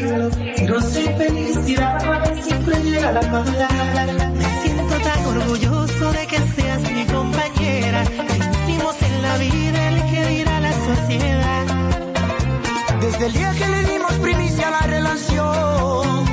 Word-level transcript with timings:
Quiero 0.00 0.80
ser 0.80 1.14
felicidad, 1.18 2.34
siempre 2.42 2.82
llega 2.82 3.12
la 3.12 3.20
mala. 3.20 3.68
Me 4.32 4.62
siento 4.62 4.96
tan 4.96 5.26
orgulloso 5.26 6.12
de 6.12 6.26
que 6.26 6.38
seas 6.54 6.80
mi 6.90 7.04
compañera. 7.04 8.02
Hicimos 8.04 8.96
en 9.02 9.22
la 9.22 9.36
vida 9.36 9.88
el 9.90 10.10
que 10.10 10.26
dirá 10.26 10.60
la 10.60 10.72
sociedad. 10.72 11.66
Desde 13.02 13.26
el 13.26 13.32
día 13.34 13.52
que 13.58 13.68
le 13.68 13.84
dimos 13.92 14.12
primicia 14.22 14.68
a 14.68 14.70
la 14.70 14.86
relación, 14.86 16.24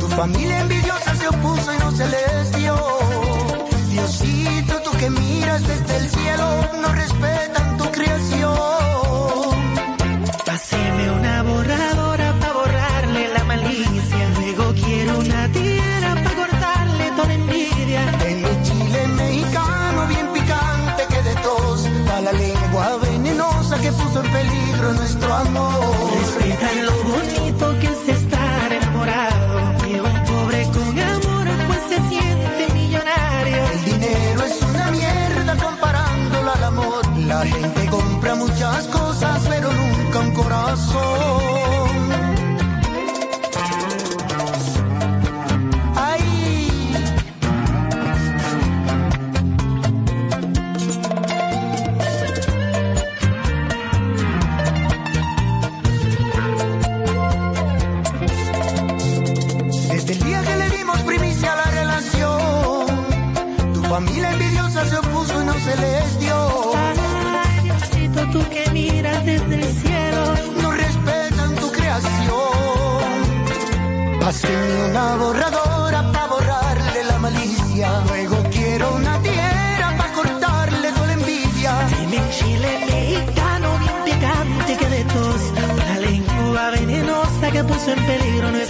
tu 0.00 0.06
familia 0.08 0.60
envidiosa 0.60 1.14
se 1.14 1.28
opuso 1.28 1.74
y 1.74 1.78
no 1.80 1.90
se 1.90 2.06
les 2.08 2.52
dio. 2.56 2.76
Diosito, 3.90 4.80
tú 4.84 4.90
que 4.98 5.10
miras 5.10 5.60
desde 5.66 5.96
el 5.98 6.08
cielo, 6.08 6.71
en 87.92 88.06
peligro 88.06 88.50
nuestro 88.50 88.61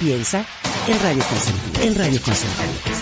Piensa 0.00 0.46
en 0.88 0.98
Radio 1.02 1.22
Consentido. 1.28 1.84
En 1.84 1.94
Radio 1.94 2.20
Consentido. 2.22 3.00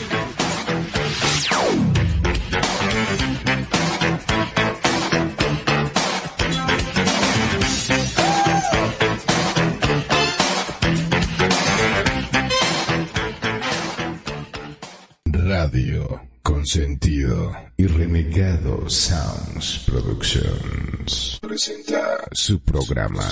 Radio 15.24 16.20
Consentido 16.42 17.52
y 17.76 17.86
Renegado 17.86 18.90
Sounds 18.90 19.84
Productions 19.86 21.38
presenta 21.40 22.26
su 22.32 22.60
programa 22.60 23.22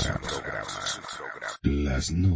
Las 1.62 2.12
Notas 2.12 2.35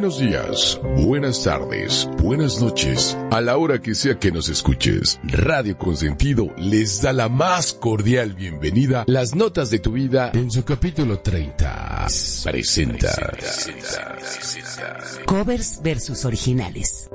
Buenos 0.00 0.18
días, 0.18 0.80
buenas 1.04 1.44
tardes, 1.44 2.08
buenas 2.22 2.58
noches, 2.58 3.18
a 3.30 3.42
la 3.42 3.58
hora 3.58 3.82
que 3.82 3.94
sea 3.94 4.18
que 4.18 4.32
nos 4.32 4.48
escuches. 4.48 5.20
Radio 5.24 5.76
Consentido 5.76 6.48
les 6.56 7.02
da 7.02 7.12
la 7.12 7.28
más 7.28 7.74
cordial 7.74 8.32
bienvenida. 8.32 9.04
Las 9.06 9.34
notas 9.34 9.68
de 9.68 9.78
tu 9.78 9.92
vida 9.92 10.30
en 10.32 10.50
su 10.50 10.64
capítulo 10.64 11.18
30. 11.18 12.06
Presenta. 12.44 13.10
Covers 15.26 15.82
versus 15.82 16.24
originales. 16.24 17.10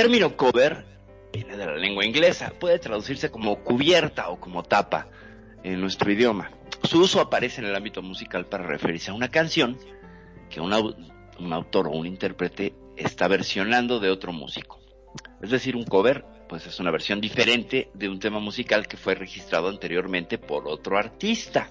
Término 0.00 0.34
cover 0.34 0.86
viene 1.30 1.58
de 1.58 1.66
la 1.66 1.76
lengua 1.76 2.06
inglesa, 2.06 2.54
puede 2.58 2.78
traducirse 2.78 3.30
como 3.30 3.62
cubierta 3.62 4.30
o 4.30 4.40
como 4.40 4.62
tapa 4.62 5.08
en 5.62 5.78
nuestro 5.78 6.10
idioma. 6.10 6.50
Su 6.84 7.02
uso 7.02 7.20
aparece 7.20 7.60
en 7.60 7.66
el 7.66 7.76
ámbito 7.76 8.00
musical 8.00 8.46
para 8.46 8.64
referirse 8.64 9.10
a 9.10 9.14
una 9.14 9.28
canción 9.28 9.76
que 10.48 10.58
un, 10.58 10.72
un 10.72 11.52
autor 11.52 11.88
o 11.88 11.90
un 11.90 12.06
intérprete 12.06 12.72
está 12.96 13.28
versionando 13.28 14.00
de 14.00 14.08
otro 14.08 14.32
músico. 14.32 14.80
Es 15.42 15.50
decir, 15.50 15.76
un 15.76 15.84
cover 15.84 16.24
pues 16.48 16.66
es 16.66 16.80
una 16.80 16.90
versión 16.90 17.20
diferente 17.20 17.90
de 17.92 18.08
un 18.08 18.18
tema 18.18 18.40
musical 18.40 18.88
que 18.88 18.96
fue 18.96 19.14
registrado 19.14 19.68
anteriormente 19.68 20.38
por 20.38 20.66
otro 20.66 20.96
artista. 20.96 21.68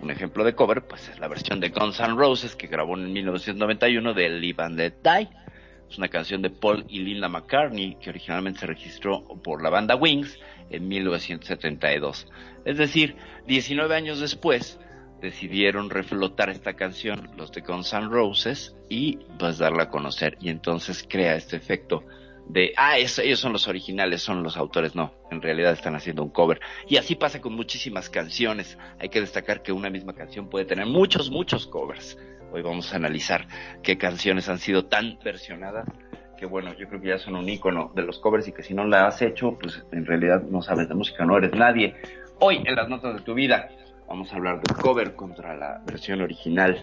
Un 0.00 0.10
ejemplo 0.10 0.44
de 0.44 0.54
cover 0.54 0.86
pues 0.86 1.10
es 1.10 1.18
la 1.18 1.28
versión 1.28 1.60
de 1.60 1.68
Guns 1.68 2.00
N' 2.00 2.16
Roses 2.16 2.56
que 2.56 2.68
grabó 2.68 2.96
en 2.96 3.12
1991 3.12 4.14
de 4.14 4.30
Live 4.30 4.64
and 4.64 4.78
Let 4.78 4.94
Die 5.02 5.43
Es 5.88 5.98
una 5.98 6.08
canción 6.08 6.42
de 6.42 6.50
Paul 6.50 6.84
y 6.88 7.00
Linda 7.00 7.28
McCartney 7.28 7.96
que 8.00 8.10
originalmente 8.10 8.60
se 8.60 8.66
registró 8.66 9.24
por 9.42 9.62
la 9.62 9.70
banda 9.70 9.96
Wings 9.96 10.38
en 10.70 10.88
1972. 10.88 12.26
Es 12.64 12.78
decir, 12.78 13.16
19 13.46 13.94
años 13.94 14.20
después 14.20 14.78
decidieron 15.20 15.90
reflotar 15.90 16.50
esta 16.50 16.74
canción 16.74 17.30
los 17.36 17.52
de 17.52 17.62
Guns 17.62 17.92
N' 17.92 18.08
Roses 18.08 18.76
y 18.88 19.18
pues 19.38 19.58
darla 19.58 19.84
a 19.84 19.90
conocer 19.90 20.36
y 20.40 20.50
entonces 20.50 21.06
crea 21.08 21.36
este 21.36 21.56
efecto 21.56 22.04
de, 22.46 22.74
ah, 22.76 22.98
ellos 22.98 23.40
son 23.40 23.52
los 23.52 23.68
originales, 23.68 24.22
son 24.22 24.42
los 24.42 24.56
autores, 24.56 24.94
no, 24.94 25.14
en 25.30 25.40
realidad 25.40 25.72
están 25.72 25.94
haciendo 25.96 26.22
un 26.22 26.30
cover. 26.30 26.60
Y 26.86 26.96
así 26.96 27.14
pasa 27.14 27.40
con 27.40 27.54
muchísimas 27.54 28.10
canciones. 28.10 28.78
Hay 28.98 29.08
que 29.08 29.20
destacar 29.20 29.62
que 29.62 29.72
una 29.72 29.90
misma 29.90 30.14
canción 30.14 30.48
puede 30.48 30.64
tener 30.64 30.86
muchos, 30.86 31.30
muchos 31.30 31.66
covers. 31.66 32.18
Hoy 32.54 32.62
vamos 32.62 32.92
a 32.92 32.98
analizar 32.98 33.48
qué 33.82 33.98
canciones 33.98 34.48
han 34.48 34.58
sido 34.58 34.84
tan 34.84 35.18
versionadas 35.24 35.88
que 36.38 36.46
bueno, 36.46 36.72
yo 36.74 36.86
creo 36.86 37.00
que 37.00 37.08
ya 37.08 37.18
son 37.18 37.34
un 37.34 37.48
icono 37.48 37.90
de 37.96 38.02
los 38.02 38.20
covers 38.20 38.46
y 38.46 38.52
que 38.52 38.62
si 38.62 38.74
no 38.74 38.84
la 38.84 39.08
has 39.08 39.20
hecho, 39.22 39.58
pues 39.60 39.84
en 39.90 40.06
realidad 40.06 40.40
no 40.42 40.62
sabes 40.62 40.88
de 40.88 40.94
música, 40.94 41.24
no 41.24 41.36
eres 41.36 41.52
nadie. 41.52 41.96
Hoy 42.38 42.62
en 42.64 42.76
las 42.76 42.88
notas 42.88 43.16
de 43.16 43.22
tu 43.22 43.34
vida 43.34 43.70
vamos 44.06 44.32
a 44.32 44.36
hablar 44.36 44.62
del 44.62 44.76
cover 44.76 45.16
contra 45.16 45.56
la 45.56 45.82
versión 45.84 46.20
original. 46.20 46.80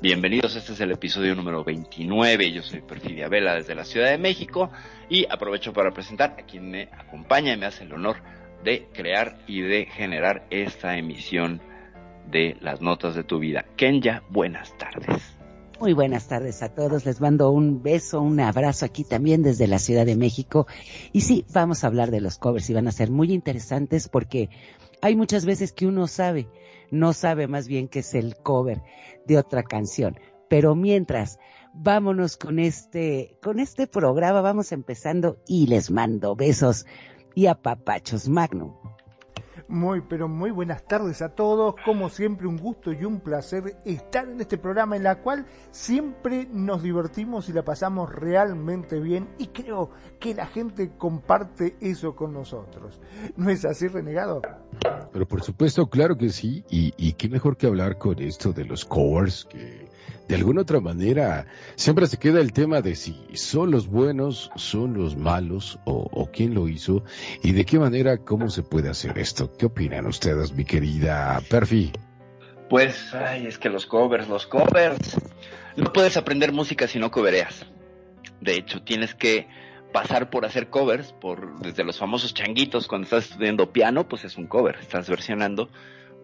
Bienvenidos, 0.00 0.54
este 0.54 0.74
es 0.74 0.80
el 0.80 0.92
episodio 0.92 1.34
número 1.34 1.64
29. 1.64 2.52
Yo 2.52 2.62
soy 2.62 2.80
Perfidia 2.80 3.28
Vela 3.28 3.56
desde 3.56 3.74
la 3.74 3.84
Ciudad 3.84 4.10
de 4.10 4.18
México 4.18 4.70
y 5.08 5.26
aprovecho 5.28 5.72
para 5.72 5.90
presentar 5.90 6.36
a 6.38 6.46
quien 6.46 6.70
me 6.70 6.88
acompaña 6.92 7.52
y 7.52 7.56
me 7.56 7.66
hace 7.66 7.82
el 7.82 7.92
honor 7.94 8.18
de 8.62 8.86
crear 8.94 9.38
y 9.48 9.60
de 9.62 9.86
generar 9.86 10.46
esta 10.50 10.96
emisión 10.96 11.60
de 12.30 12.56
las 12.60 12.80
notas 12.80 13.14
de 13.14 13.24
tu 13.24 13.38
vida. 13.38 13.64
Kenya, 13.76 14.22
buenas 14.30 14.76
tardes. 14.78 15.36
Muy 15.80 15.94
buenas 15.94 16.28
tardes 16.28 16.62
a 16.62 16.74
todos. 16.74 17.06
Les 17.06 17.22
mando 17.22 17.50
un 17.50 17.82
beso, 17.82 18.20
un 18.20 18.38
abrazo 18.38 18.84
aquí 18.84 19.02
también 19.02 19.42
desde 19.42 19.66
la 19.66 19.78
Ciudad 19.78 20.04
de 20.04 20.14
México. 20.14 20.66
Y 21.12 21.22
sí, 21.22 21.46
vamos 21.54 21.82
a 21.82 21.86
hablar 21.86 22.10
de 22.10 22.20
los 22.20 22.36
covers 22.36 22.68
y 22.68 22.74
van 22.74 22.86
a 22.86 22.92
ser 22.92 23.10
muy 23.10 23.32
interesantes 23.32 24.08
porque 24.08 24.50
hay 25.00 25.16
muchas 25.16 25.46
veces 25.46 25.72
que 25.72 25.86
uno 25.86 26.06
sabe, 26.06 26.48
no 26.90 27.14
sabe 27.14 27.46
más 27.46 27.66
bien 27.66 27.88
que 27.88 28.00
es 28.00 28.14
el 28.14 28.36
cover 28.36 28.82
de 29.26 29.38
otra 29.38 29.62
canción. 29.62 30.18
Pero 30.50 30.74
mientras, 30.74 31.38
vámonos 31.72 32.36
con 32.36 32.58
este, 32.58 33.38
con 33.42 33.58
este 33.58 33.86
programa, 33.86 34.42
vamos 34.42 34.72
empezando 34.72 35.38
y 35.46 35.66
les 35.66 35.90
mando 35.90 36.36
besos 36.36 36.84
y 37.34 37.46
apapachos 37.46 38.28
Magnum. 38.28 38.74
Muy, 39.70 40.00
pero 40.00 40.26
muy 40.26 40.50
buenas 40.50 40.82
tardes 40.82 41.22
a 41.22 41.28
todos. 41.28 41.76
Como 41.84 42.08
siempre, 42.08 42.48
un 42.48 42.56
gusto 42.56 42.92
y 42.92 43.04
un 43.04 43.20
placer 43.20 43.76
estar 43.84 44.28
en 44.28 44.40
este 44.40 44.58
programa 44.58 44.96
en 44.96 45.04
la 45.04 45.22
cual 45.22 45.46
siempre 45.70 46.48
nos 46.50 46.82
divertimos 46.82 47.48
y 47.48 47.52
la 47.52 47.62
pasamos 47.62 48.12
realmente 48.12 48.98
bien 48.98 49.28
y 49.38 49.46
creo 49.46 49.90
que 50.18 50.34
la 50.34 50.46
gente 50.46 50.90
comparte 50.98 51.76
eso 51.80 52.16
con 52.16 52.32
nosotros. 52.32 53.00
¿No 53.36 53.48
es 53.48 53.64
así, 53.64 53.86
renegado? 53.86 54.42
Pero 55.12 55.28
por 55.28 55.42
supuesto, 55.42 55.88
claro 55.88 56.16
que 56.16 56.30
sí. 56.30 56.64
Y, 56.68 56.92
y 56.96 57.12
qué 57.12 57.28
mejor 57.28 57.56
que 57.56 57.68
hablar 57.68 57.96
con 57.96 58.20
esto 58.20 58.52
de 58.52 58.64
los 58.64 58.84
covers 58.84 59.44
que 59.44 59.88
de 60.30 60.36
alguna 60.36 60.62
otra 60.62 60.78
manera 60.78 61.46
siempre 61.74 62.06
se 62.06 62.16
queda 62.16 62.40
el 62.40 62.52
tema 62.52 62.82
de 62.82 62.94
si 62.94 63.16
son 63.34 63.72
los 63.72 63.88
buenos, 63.88 64.52
son 64.54 64.94
los 64.94 65.16
malos 65.16 65.80
o, 65.84 66.30
quién 66.32 66.54
lo 66.54 66.68
hizo 66.68 67.02
y 67.42 67.50
de 67.50 67.64
qué 67.64 67.80
manera, 67.80 68.18
cómo 68.18 68.48
se 68.48 68.62
puede 68.62 68.88
hacer 68.88 69.18
esto. 69.18 69.52
¿Qué 69.58 69.66
opinan 69.66 70.06
ustedes, 70.06 70.52
mi 70.52 70.64
querida 70.64 71.42
Perfi? 71.50 71.90
Pues, 72.68 73.12
ay, 73.12 73.48
es 73.48 73.58
que 73.58 73.70
los 73.70 73.86
covers, 73.86 74.28
los 74.28 74.46
covers. 74.46 75.16
No 75.76 75.92
puedes 75.92 76.16
aprender 76.16 76.52
música 76.52 76.86
si 76.86 77.00
no 77.00 77.10
covereas. 77.10 77.66
De 78.40 78.54
hecho, 78.54 78.82
tienes 78.82 79.16
que 79.16 79.48
pasar 79.92 80.30
por 80.30 80.44
hacer 80.44 80.70
covers, 80.70 81.12
por 81.12 81.58
desde 81.58 81.82
los 81.82 81.98
famosos 81.98 82.34
changuitos 82.34 82.86
cuando 82.86 83.06
estás 83.06 83.32
estudiando 83.32 83.72
piano, 83.72 84.06
pues 84.06 84.24
es 84.24 84.36
un 84.36 84.46
cover, 84.46 84.76
estás 84.80 85.10
versionando 85.10 85.70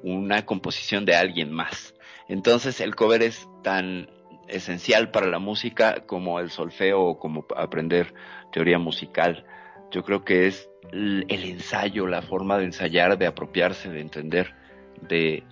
una 0.05 0.47
composición 0.47 1.05
de 1.05 1.17
alguien 1.17 1.51
más. 1.51 1.96
Entonces 2.29 2.81
el 2.81 2.95
cover 2.95 3.23
es 3.23 3.49
tan 3.63 4.09
esencial 4.49 5.11
para 5.11 5.27
la 5.27 5.39
música 5.39 6.07
como 6.07 6.41
el 6.41 6.51
solfeo 6.51 7.03
o 7.03 7.19
como 7.19 7.47
aprender 7.57 8.15
teoría 8.53 8.79
musical. 8.79 9.45
Yo 9.91 10.03
creo 10.03 10.25
que 10.25 10.47
es 10.47 10.69
el 10.93 11.25
ensayo, 11.29 12.07
la 12.07 12.23
forma 12.23 12.59
de 12.59 12.65
ensayar, 12.65 13.19
de 13.19 13.27
apropiarse, 13.27 13.91
de 13.91 14.01
entender, 14.01 14.55
de 15.01 15.45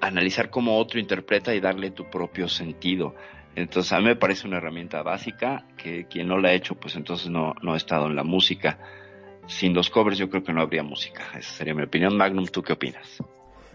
analizar 0.00 0.50
cómo 0.50 0.78
otro 0.78 0.98
interpreta 0.98 1.54
y 1.54 1.60
darle 1.60 1.90
tu 1.90 2.10
propio 2.10 2.48
sentido. 2.48 3.14
Entonces 3.54 3.92
a 3.92 3.98
mí 3.98 4.04
me 4.04 4.16
parece 4.16 4.46
una 4.46 4.56
herramienta 4.56 5.02
básica 5.02 5.66
que 5.76 6.06
quien 6.06 6.28
no 6.28 6.38
la 6.38 6.50
ha 6.50 6.52
hecho 6.54 6.74
pues 6.74 6.96
entonces 6.96 7.28
no, 7.28 7.54
no 7.62 7.74
ha 7.74 7.76
estado 7.76 8.06
en 8.06 8.16
la 8.16 8.24
música. 8.24 8.78
Sin 9.46 9.74
los 9.74 9.90
covers 9.90 10.18
yo 10.18 10.30
creo 10.30 10.42
que 10.42 10.52
no 10.52 10.62
habría 10.62 10.82
música. 10.82 11.24
Esa 11.36 11.52
sería 11.52 11.74
mi 11.74 11.82
opinión. 11.82 12.16
Magnum, 12.16 12.46
¿tú 12.46 12.62
qué 12.62 12.72
opinas? 12.72 13.22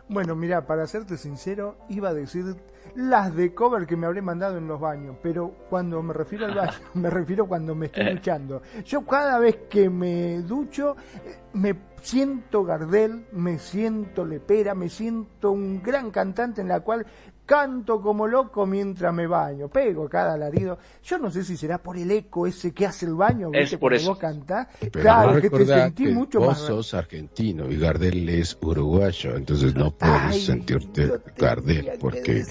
Bueno, 0.10 0.36
mira, 0.36 0.66
para 0.66 0.88
serte 0.88 1.18
sincero, 1.18 1.78
iba 1.90 2.10
a 2.10 2.14
decir 2.14 2.56
las 2.96 3.36
de 3.36 3.54
cover 3.54 3.86
que 3.86 3.98
me 3.98 4.08
habré 4.08 4.22
mandado 4.22 4.58
en 4.58 4.68
los 4.68 4.80
baños, 4.80 5.18
pero 5.22 5.54
cuando 5.70 6.02
me 6.02 6.14
refiero 6.14 6.46
al 6.46 6.56
baño, 6.56 6.72
me 6.94 7.10
refiero 7.10 7.46
cuando 7.46 7.76
me 7.76 7.88
estoy 7.88 8.08
eh. 8.08 8.14
duchando. 8.16 8.62
Yo 8.86 9.06
cada 9.06 9.38
vez 9.38 9.58
que 9.70 9.90
me 9.90 10.42
ducho, 10.44 10.96
eh, 11.26 11.36
me 11.54 11.76
siento 12.02 12.64
Gardel, 12.64 13.26
me 13.34 13.60
siento 13.60 14.24
Lepera, 14.24 14.74
me 14.74 14.88
siento 14.88 15.52
un 15.52 15.84
gran 15.84 16.10
cantante 16.12 16.62
en 16.62 16.70
la 16.70 16.80
cual 16.80 17.06
canto 17.48 18.02
como 18.02 18.28
loco 18.28 18.66
mientras 18.68 19.14
me 19.14 19.26
baño, 19.26 19.70
pego 19.70 20.08
cada 20.08 20.34
alarido. 20.34 20.78
Yo 21.02 21.18
no 21.18 21.32
sé 21.32 21.44
si 21.44 21.56
será 21.56 21.82
por 21.82 21.98
el 21.98 22.12
eco 22.12 22.46
ese 22.46 22.74
que 22.74 22.86
hace 22.86 23.06
el 23.06 23.16
baño, 23.16 23.50
es 23.54 23.76
por 23.78 23.94
eso. 23.94 24.10
vos 24.10 24.20
cantás. 24.20 24.68
claro, 24.92 25.42
que 25.42 25.50
te 25.50 25.66
sentí 25.66 26.08
mucho 26.08 26.42
vos 26.42 26.58
sos 26.58 26.94
argentino 26.94 27.72
y 27.72 27.80
Gardel 27.80 28.28
es 28.30 28.58
uruguayo, 28.62 29.36
entonces 29.36 29.74
no 29.74 29.92
puedes 29.92 30.46
sentirte 30.46 31.14
Gardel 31.38 31.94
porque 32.00 32.46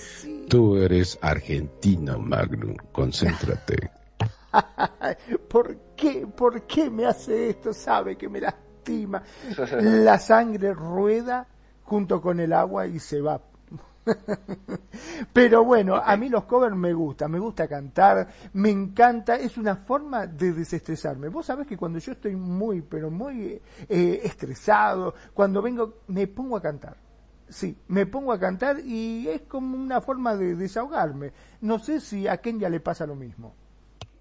tú 0.48 0.76
eres 0.76 1.18
argentino, 1.20 2.18
Magnum. 2.18 2.74
Concéntrate. 2.90 3.90
¿Por 5.48 5.76
qué? 5.94 6.26
¿Por 6.26 6.62
qué 6.62 6.88
me 6.88 7.04
hace 7.04 7.50
esto? 7.50 7.74
Sabe 7.74 8.16
que 8.16 8.30
me 8.30 8.40
lastima. 8.40 9.22
La 9.82 10.18
sangre 10.18 10.72
rueda 10.72 11.46
junto 11.82 12.22
con 12.22 12.40
el 12.40 12.54
agua 12.54 12.86
y 12.86 12.98
se 12.98 13.20
va 13.20 13.38
Pero 15.32 15.64
bueno, 15.64 15.96
a 15.96 16.16
mí 16.16 16.28
los 16.28 16.44
covers 16.44 16.76
me 16.76 16.92
gustan, 16.92 17.30
me 17.30 17.38
gusta 17.38 17.68
cantar, 17.68 18.28
me 18.52 18.70
encanta, 18.70 19.36
es 19.36 19.58
una 19.58 19.76
forma 19.76 20.26
de 20.26 20.52
desestresarme. 20.52 21.28
Vos 21.28 21.46
sabés 21.46 21.66
que 21.66 21.76
cuando 21.76 21.98
yo 21.98 22.12
estoy 22.12 22.36
muy, 22.36 22.82
pero 22.82 23.10
muy 23.10 23.60
eh, 23.88 24.20
estresado, 24.22 25.14
cuando 25.34 25.60
vengo, 25.62 26.00
me 26.08 26.26
pongo 26.26 26.56
a 26.56 26.62
cantar. 26.62 26.96
Sí, 27.48 27.76
me 27.88 28.06
pongo 28.06 28.32
a 28.32 28.40
cantar 28.40 28.80
y 28.80 29.28
es 29.28 29.42
como 29.42 29.76
una 29.76 30.00
forma 30.00 30.36
de 30.36 30.56
desahogarme. 30.56 31.32
No 31.60 31.78
sé 31.78 32.00
si 32.00 32.26
a 32.26 32.38
Ken 32.38 32.58
ya 32.58 32.68
le 32.68 32.80
pasa 32.80 33.06
lo 33.06 33.14
mismo. 33.14 33.54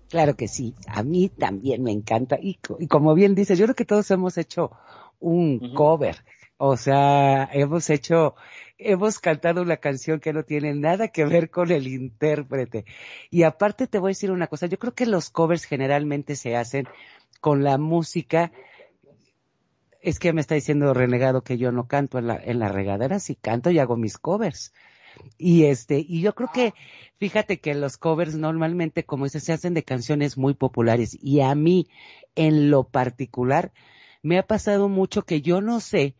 Claro 0.09 0.35
que 0.35 0.47
sí, 0.47 0.75
a 0.87 1.01
mí 1.01 1.29
también 1.29 1.81
me 1.83 1.91
encanta. 1.91 2.37
Y, 2.39 2.59
como 2.87 3.15
bien 3.15 3.33
dices, 3.33 3.57
yo 3.57 3.65
creo 3.65 3.75
que 3.75 3.85
todos 3.85 4.09
hemos 4.11 4.37
hecho 4.37 4.71
un 5.19 5.73
cover. 5.73 6.23
O 6.57 6.77
sea, 6.77 7.49
hemos 7.51 7.89
hecho 7.89 8.35
hemos 8.77 9.19
cantado 9.19 9.61
una 9.61 9.77
canción 9.77 10.19
que 10.19 10.33
no 10.33 10.43
tiene 10.43 10.73
nada 10.73 11.07
que 11.07 11.25
ver 11.25 11.49
con 11.49 11.71
el 11.71 11.87
intérprete. 11.87 12.85
Y 13.29 13.43
aparte 13.43 13.87
te 13.87 13.99
voy 13.99 14.09
a 14.09 14.11
decir 14.11 14.31
una 14.31 14.47
cosa, 14.47 14.67
yo 14.67 14.77
creo 14.77 14.93
que 14.93 15.05
los 15.05 15.29
covers 15.29 15.63
generalmente 15.65 16.35
se 16.35 16.55
hacen 16.55 16.87
con 17.41 17.63
la 17.63 17.77
música. 17.77 18.51
Es 20.01 20.19
que 20.19 20.33
me 20.33 20.41
está 20.41 20.55
diciendo 20.55 20.93
renegado 20.93 21.43
que 21.43 21.57
yo 21.57 21.71
no 21.71 21.87
canto 21.87 22.19
en 22.19 22.27
la, 22.27 22.35
en 22.35 22.59
la 22.59 22.69
regadera, 22.69 23.19
sí 23.19 23.35
canto 23.35 23.71
y 23.71 23.79
hago 23.79 23.97
mis 23.97 24.17
covers. 24.17 24.73
Y 25.37 25.65
este, 25.65 25.99
y 25.99 26.21
yo 26.21 26.35
creo 26.35 26.49
que, 26.53 26.73
fíjate 27.17 27.59
que 27.59 27.73
los 27.73 27.97
covers 27.97 28.35
normalmente, 28.35 29.05
como 29.05 29.23
dice, 29.23 29.39
se 29.39 29.53
hacen 29.53 29.73
de 29.73 29.83
canciones 29.83 30.37
muy 30.37 30.53
populares. 30.53 31.17
Y 31.21 31.39
a 31.39 31.55
mí, 31.55 31.87
en 32.35 32.69
lo 32.69 32.83
particular, 32.83 33.71
me 34.21 34.37
ha 34.37 34.43
pasado 34.43 34.89
mucho 34.89 35.23
que 35.23 35.41
yo 35.41 35.61
no 35.61 35.79
sé 35.79 36.15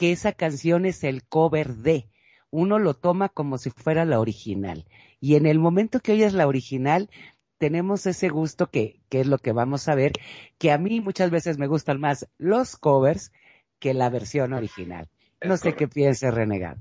que 0.00 0.12
esa 0.12 0.32
canción 0.32 0.86
es 0.86 1.04
el 1.04 1.24
cover 1.24 1.74
de. 1.74 2.08
Uno 2.48 2.78
lo 2.78 2.94
toma 2.94 3.28
como 3.28 3.58
si 3.58 3.68
fuera 3.68 4.06
la 4.06 4.18
original. 4.18 4.86
Y 5.20 5.34
en 5.34 5.44
el 5.44 5.58
momento 5.58 6.00
que 6.00 6.12
oyes 6.12 6.32
la 6.32 6.46
original, 6.46 7.10
tenemos 7.58 8.06
ese 8.06 8.30
gusto 8.30 8.70
que, 8.70 9.02
que 9.10 9.20
es 9.20 9.26
lo 9.26 9.36
que 9.36 9.52
vamos 9.52 9.88
a 9.88 9.94
ver, 9.94 10.12
que 10.56 10.72
a 10.72 10.78
mí 10.78 11.02
muchas 11.02 11.30
veces 11.30 11.58
me 11.58 11.66
gustan 11.66 12.00
más 12.00 12.26
los 12.38 12.76
covers 12.76 13.30
que 13.78 13.92
la 13.92 14.08
versión 14.08 14.54
original. 14.54 15.10
No 15.44 15.58
sé 15.58 15.74
qué 15.74 15.86
piense 15.86 16.30
Renegar. 16.30 16.78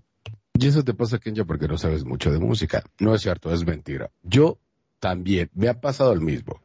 Y 0.57 0.67
eso 0.67 0.85
te 0.85 0.93
pasa, 0.93 1.19
Kenya, 1.19 1.43
porque 1.43 1.67
no 1.67 1.77
sabes 1.77 2.05
mucho 2.05 2.31
de 2.31 2.39
música. 2.39 2.85
No 2.99 3.13
es 3.13 3.21
cierto, 3.21 3.53
es 3.53 3.65
mentira. 3.65 4.11
Yo 4.23 4.59
también 5.01 5.49
me 5.53 5.67
ha 5.67 5.81
pasado 5.81 6.13
el 6.13 6.21
mismo. 6.21 6.63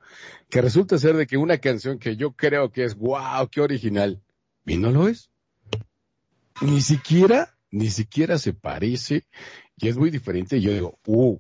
Que 0.48 0.62
resulta 0.62 0.98
ser 0.98 1.16
de 1.16 1.26
que 1.26 1.36
una 1.36 1.58
canción 1.58 1.98
que 1.98 2.14
yo 2.14 2.30
creo 2.30 2.70
que 2.70 2.84
es 2.84 2.94
wow, 2.94 3.48
qué 3.50 3.60
original, 3.60 4.22
y 4.64 4.76
no 4.76 4.92
lo 4.92 5.08
es 5.08 5.33
ni 6.60 6.80
siquiera, 6.80 7.56
ni 7.70 7.90
siquiera 7.90 8.38
se 8.38 8.52
parece 8.52 9.24
y 9.76 9.88
es 9.88 9.96
muy 9.96 10.10
diferente. 10.10 10.58
Y 10.58 10.62
yo 10.62 10.72
digo, 10.72 10.98
uh, 11.06 11.38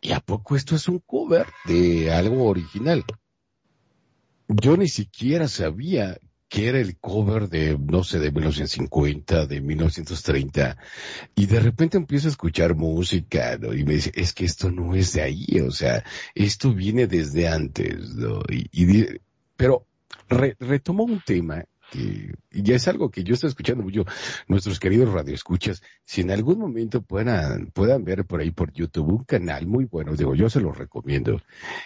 ¿y 0.00 0.12
a 0.12 0.20
poco 0.20 0.56
esto 0.56 0.76
es 0.76 0.88
un 0.88 0.98
cover 1.00 1.46
de 1.64 2.12
algo 2.12 2.46
original? 2.46 3.04
Yo 4.48 4.76
ni 4.76 4.88
siquiera 4.88 5.48
sabía 5.48 6.18
que 6.48 6.68
era 6.68 6.80
el 6.80 6.96
cover 6.96 7.48
de, 7.48 7.78
no 7.78 8.02
sé, 8.04 8.18
de 8.18 8.32
1950, 8.32 9.46
de 9.46 9.60
1930, 9.60 10.78
y 11.34 11.46
de 11.46 11.60
repente 11.60 11.98
empiezo 11.98 12.28
a 12.28 12.30
escuchar 12.30 12.74
música, 12.74 13.58
¿no? 13.58 13.74
Y 13.74 13.84
me 13.84 13.94
dice, 13.94 14.12
es 14.14 14.32
que 14.32 14.46
esto 14.46 14.70
no 14.70 14.94
es 14.94 15.12
de 15.12 15.22
ahí, 15.22 15.60
o 15.60 15.70
sea, 15.70 16.02
esto 16.34 16.72
viene 16.72 17.06
desde 17.06 17.48
antes, 17.48 18.14
¿no? 18.14 18.40
Y, 18.48 19.20
pero 19.56 19.86
retomo 20.28 21.04
un 21.04 21.20
tema 21.20 21.64
que 21.90 22.34
ya 22.50 22.76
es 22.76 22.88
algo 22.88 23.10
que 23.10 23.24
yo 23.24 23.34
estoy 23.34 23.48
escuchando 23.48 23.82
mucho, 23.82 24.04
nuestros 24.46 24.78
queridos 24.78 25.12
radioescuchas, 25.12 25.82
si 26.04 26.20
en 26.22 26.30
algún 26.30 26.58
momento 26.58 27.02
puedan, 27.02 27.70
puedan 27.72 28.04
ver 28.04 28.24
por 28.24 28.40
ahí 28.40 28.50
por 28.50 28.72
YouTube 28.72 29.08
un 29.08 29.24
canal 29.24 29.66
muy 29.66 29.84
bueno, 29.84 30.14
digo, 30.14 30.34
yo 30.34 30.48
se 30.50 30.60
lo 30.60 30.72
recomiendo. 30.72 31.40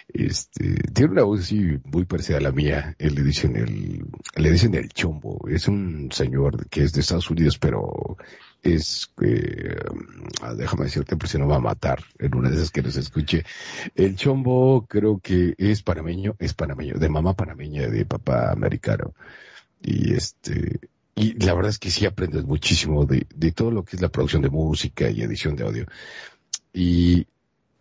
Este, 0.07 0.75
tiene 0.93 1.11
una 1.11 1.23
voz 1.23 1.41
así 1.41 1.79
muy 1.85 2.05
parecida 2.05 2.37
a 2.37 2.41
la 2.41 2.51
mía, 2.51 2.95
le 2.99 3.23
dicen 3.23 3.55
el, 3.55 4.05
le 4.35 4.51
dicen 4.51 4.75
el 4.75 4.89
chombo, 4.89 5.47
es 5.47 5.67
un 5.67 6.09
señor 6.11 6.69
que 6.69 6.83
es 6.83 6.93
de 6.93 7.01
Estados 7.01 7.29
Unidos, 7.29 7.57
pero 7.57 8.17
es, 8.63 9.11
eh, 9.21 9.75
déjame 10.57 10.85
decirte, 10.85 11.17
por 11.17 11.27
si 11.27 11.37
no 11.37 11.47
va 11.47 11.57
a 11.57 11.59
matar 11.59 12.03
en 12.17 12.35
una 12.35 12.49
de 12.49 12.55
esas 12.55 12.71
que 12.71 12.81
nos 12.81 12.95
escuche. 12.95 13.45
El 13.95 14.15
chombo 14.15 14.85
creo 14.87 15.19
que 15.19 15.53
es 15.57 15.83
panameño, 15.83 16.35
es 16.39 16.53
panameño, 16.53 16.95
de 16.95 17.09
mamá 17.09 17.33
panameña, 17.35 17.87
de 17.87 18.05
papá 18.05 18.51
americano. 18.51 19.13
Y 19.83 20.13
este, 20.13 20.79
y 21.15 21.33
la 21.45 21.53
verdad 21.53 21.69
es 21.69 21.79
que 21.79 21.91
sí 21.91 22.05
aprendes 22.05 22.45
muchísimo 22.45 23.05
de, 23.05 23.27
de 23.35 23.51
todo 23.51 23.69
lo 23.69 23.83
que 23.83 23.97
es 23.97 24.01
la 24.01 24.09
producción 24.09 24.41
de 24.41 24.49
música 24.49 25.09
y 25.09 25.21
edición 25.21 25.55
de 25.55 25.63
audio. 25.63 25.85
Y 26.73 27.27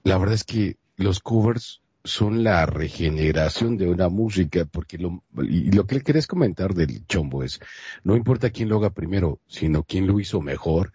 la 0.03 0.19
verdad 0.19 0.35
es 0.35 0.45
que 0.45 0.77
los 0.97 1.21
covers 1.21 1.81
son 2.05 2.43
la 2.43 2.67
regeneración 2.67 3.77
de 3.77 3.89
una 3.89 4.09
música, 4.09 4.65
porque 4.65 4.99
lo, 4.99 5.23
y 5.43 5.71
lo 5.71 5.87
que 5.87 5.97
le 5.97 6.01
querés 6.03 6.27
comentar 6.27 6.75
del 6.75 7.07
chombo 7.07 7.45
es, 7.45 7.61
no 8.03 8.17
importa 8.17 8.51
quién 8.51 8.69
lo 8.69 8.79
haga 8.79 8.91
primero, 8.91 9.39
sino 9.47 9.85
quién 9.85 10.07
lo 10.07 10.19
hizo 10.19 10.41
mejor, 10.41 10.93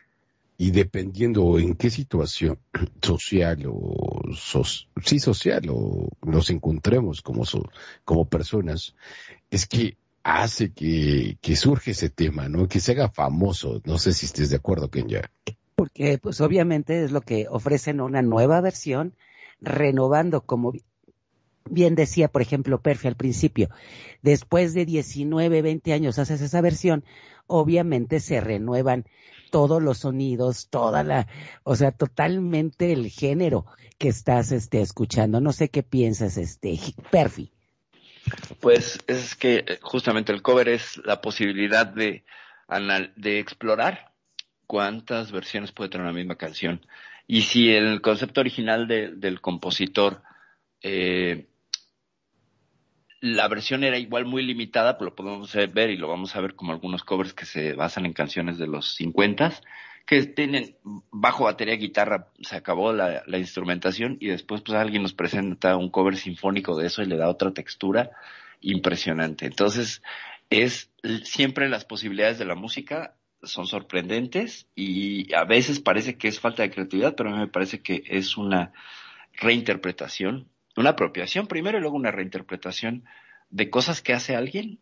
y 0.57 0.71
dependiendo 0.71 1.59
en 1.59 1.75
qué 1.75 1.89
situación 1.89 2.59
social 3.01 3.63
o 3.67 4.21
sí 5.03 5.19
social 5.19 5.63
o 5.69 6.09
nos 6.25 6.49
encontremos 6.49 7.21
como 7.21 7.43
como 8.03 8.27
personas, 8.27 8.95
es 9.49 9.65
que 9.67 9.97
hace 10.27 10.74
que, 10.74 11.38
que 11.39 11.55
surge 11.55 11.91
ese 11.91 12.10
tema, 12.10 12.50
¿no? 12.50 12.67
Que 12.67 12.81
se 12.81 12.91
haga 12.91 13.07
famoso. 13.07 13.81
No 13.86 13.98
sé 13.98 14.12
si 14.12 14.25
estés 14.25 14.50
de 14.50 14.57
acuerdo, 14.57 14.89
Kenya. 14.89 15.31
Porque, 15.75 16.17
pues, 16.17 16.41
obviamente 16.41 17.01
es 17.05 17.12
lo 17.12 17.22
que 17.22 17.48
ofrecen 17.50 18.01
una 18.01 18.22
nueva 18.22 18.60
versión, 18.60 19.15
renovando, 19.62 20.41
como 20.41 20.74
bien 21.69 21.96
decía, 21.96 22.27
por 22.27 22.41
ejemplo, 22.41 22.81
Perfi 22.81 23.07
al 23.07 23.15
principio, 23.15 23.69
después 24.22 24.74
de 24.74 24.86
19, 24.86 25.62
20 25.62 25.93
años 25.93 26.19
haces 26.19 26.41
esa 26.41 26.60
versión, 26.60 27.05
obviamente 27.48 28.19
se 28.19 28.41
renuevan 28.41 29.05
todos 29.50 29.81
los 29.81 30.00
sonidos, 30.00 30.67
toda 30.69 31.03
la, 31.03 31.27
o 31.63 31.77
sea, 31.77 31.93
totalmente 31.93 32.91
el 32.91 33.10
género 33.10 33.65
que 33.98 34.10
estás 34.10 34.51
este, 34.51 34.81
escuchando. 34.81 35.39
No 35.39 35.53
sé 35.53 35.69
qué 35.69 35.84
piensas, 35.84 36.36
este, 36.36 36.77
Perfi. 37.12 37.53
Pues 38.60 39.00
es 39.07 39.36
que 39.36 39.63
eh, 39.67 39.79
justamente 39.81 40.31
el 40.31 40.41
cover 40.41 40.69
es 40.69 40.98
la 41.05 41.22
posibilidad 41.22 41.86
de, 41.86 42.24
explorar 43.24 44.13
cuántas 44.65 45.31
versiones 45.31 45.72
puede 45.72 45.89
tener 45.89 46.05
una 46.05 46.15
misma 46.15 46.36
canción. 46.36 46.86
Y 47.27 47.41
si 47.41 47.69
el 47.74 48.01
concepto 48.01 48.41
original 48.41 48.88
del 48.88 49.41
compositor, 49.41 50.22
eh, 50.81 51.48
la 53.19 53.48
versión 53.48 53.84
era 53.84 53.98
igual 53.98 54.25
muy 54.25 54.43
limitada, 54.43 54.98
pues 54.98 55.10
lo 55.10 55.15
podemos 55.15 55.53
ver 55.74 55.89
y 55.89 55.98
lo 55.98 56.07
vamos 56.07 56.36
a 56.36 56.41
ver 56.41 56.55
como 56.55 56.72
algunos 56.72 57.03
covers 57.03 57.34
que 57.34 57.46
se 57.46 57.74
basan 57.74 58.05
en 58.05 58.13
canciones 58.13 58.57
de 58.57 58.67
los 58.67 58.96
50 58.96 59.53
que 60.07 60.23
tienen 60.25 60.77
bajo, 61.11 61.43
batería, 61.43 61.75
guitarra, 61.75 62.29
se 62.41 62.55
acabó 62.55 62.93
la, 62.93 63.21
instrumentación 63.37 64.15
y 64.21 64.27
después 64.27 64.61
pues 64.61 64.77
alguien 64.77 65.03
nos 65.03 65.13
presenta 65.13 65.75
un 65.75 65.91
cover 65.91 66.15
sinfónico 66.15 66.77
de 66.77 66.87
eso 66.87 67.03
y 67.03 67.07
le 67.07 67.17
da 67.17 67.29
otra 67.29 67.51
textura 67.51 68.11
impresionante. 68.61 69.45
Entonces, 69.45 70.01
es 70.49 70.89
siempre 71.23 71.67
las 71.67 71.83
posibilidades 71.83 72.39
de 72.39 72.45
la 72.45 72.55
música 72.55 73.15
son 73.43 73.67
sorprendentes 73.67 74.67
y 74.75 75.33
a 75.35 75.43
veces 75.43 75.81
parece 75.81 76.17
que 76.17 76.29
es 76.29 76.39
falta 76.39 76.63
de 76.63 76.71
creatividad, 76.71 77.15
pero 77.15 77.29
a 77.29 77.33
mí 77.33 77.39
me 77.39 77.49
parece 77.49 77.81
que 77.81 78.01
es 78.07 78.37
una 78.37 78.71
reinterpretación, 79.33 80.47
una 80.77 80.91
apropiación 80.91 81.47
primero 81.47 81.77
y 81.77 81.81
luego 81.81 81.97
una 81.97 82.11
reinterpretación 82.11 83.03
de 83.49 83.69
cosas 83.69 84.01
que 84.01 84.13
hace 84.13 84.37
alguien 84.37 84.79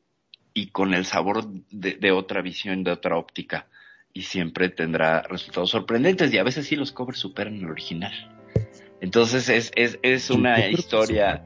y 0.53 0.67
con 0.67 0.93
el 0.93 1.03
sabor 1.03 1.47
de 1.71 2.11
otra 2.11 2.43
visión, 2.43 2.83
de 2.83 2.91
otra 2.91 3.17
óptica 3.17 3.67
y 4.15 4.21
siempre 4.21 4.69
tendrá 4.69 5.23
resultados 5.23 5.69
sorprendentes 5.69 6.33
y 6.33 6.37
a 6.37 6.43
veces 6.43 6.65
sí 6.65 6.77
los 6.77 6.93
covers 6.93 7.19
superan 7.19 7.55
el 7.55 7.69
original. 7.69 8.13
Entonces 9.01 9.49
es, 9.49 9.71
es, 9.75 9.99
es 10.01 10.31
una 10.31 10.67
historia... 10.69 11.43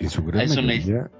En 0.00 0.10
su 0.10 0.24
gran 0.24 0.48
mayoría 0.48 1.10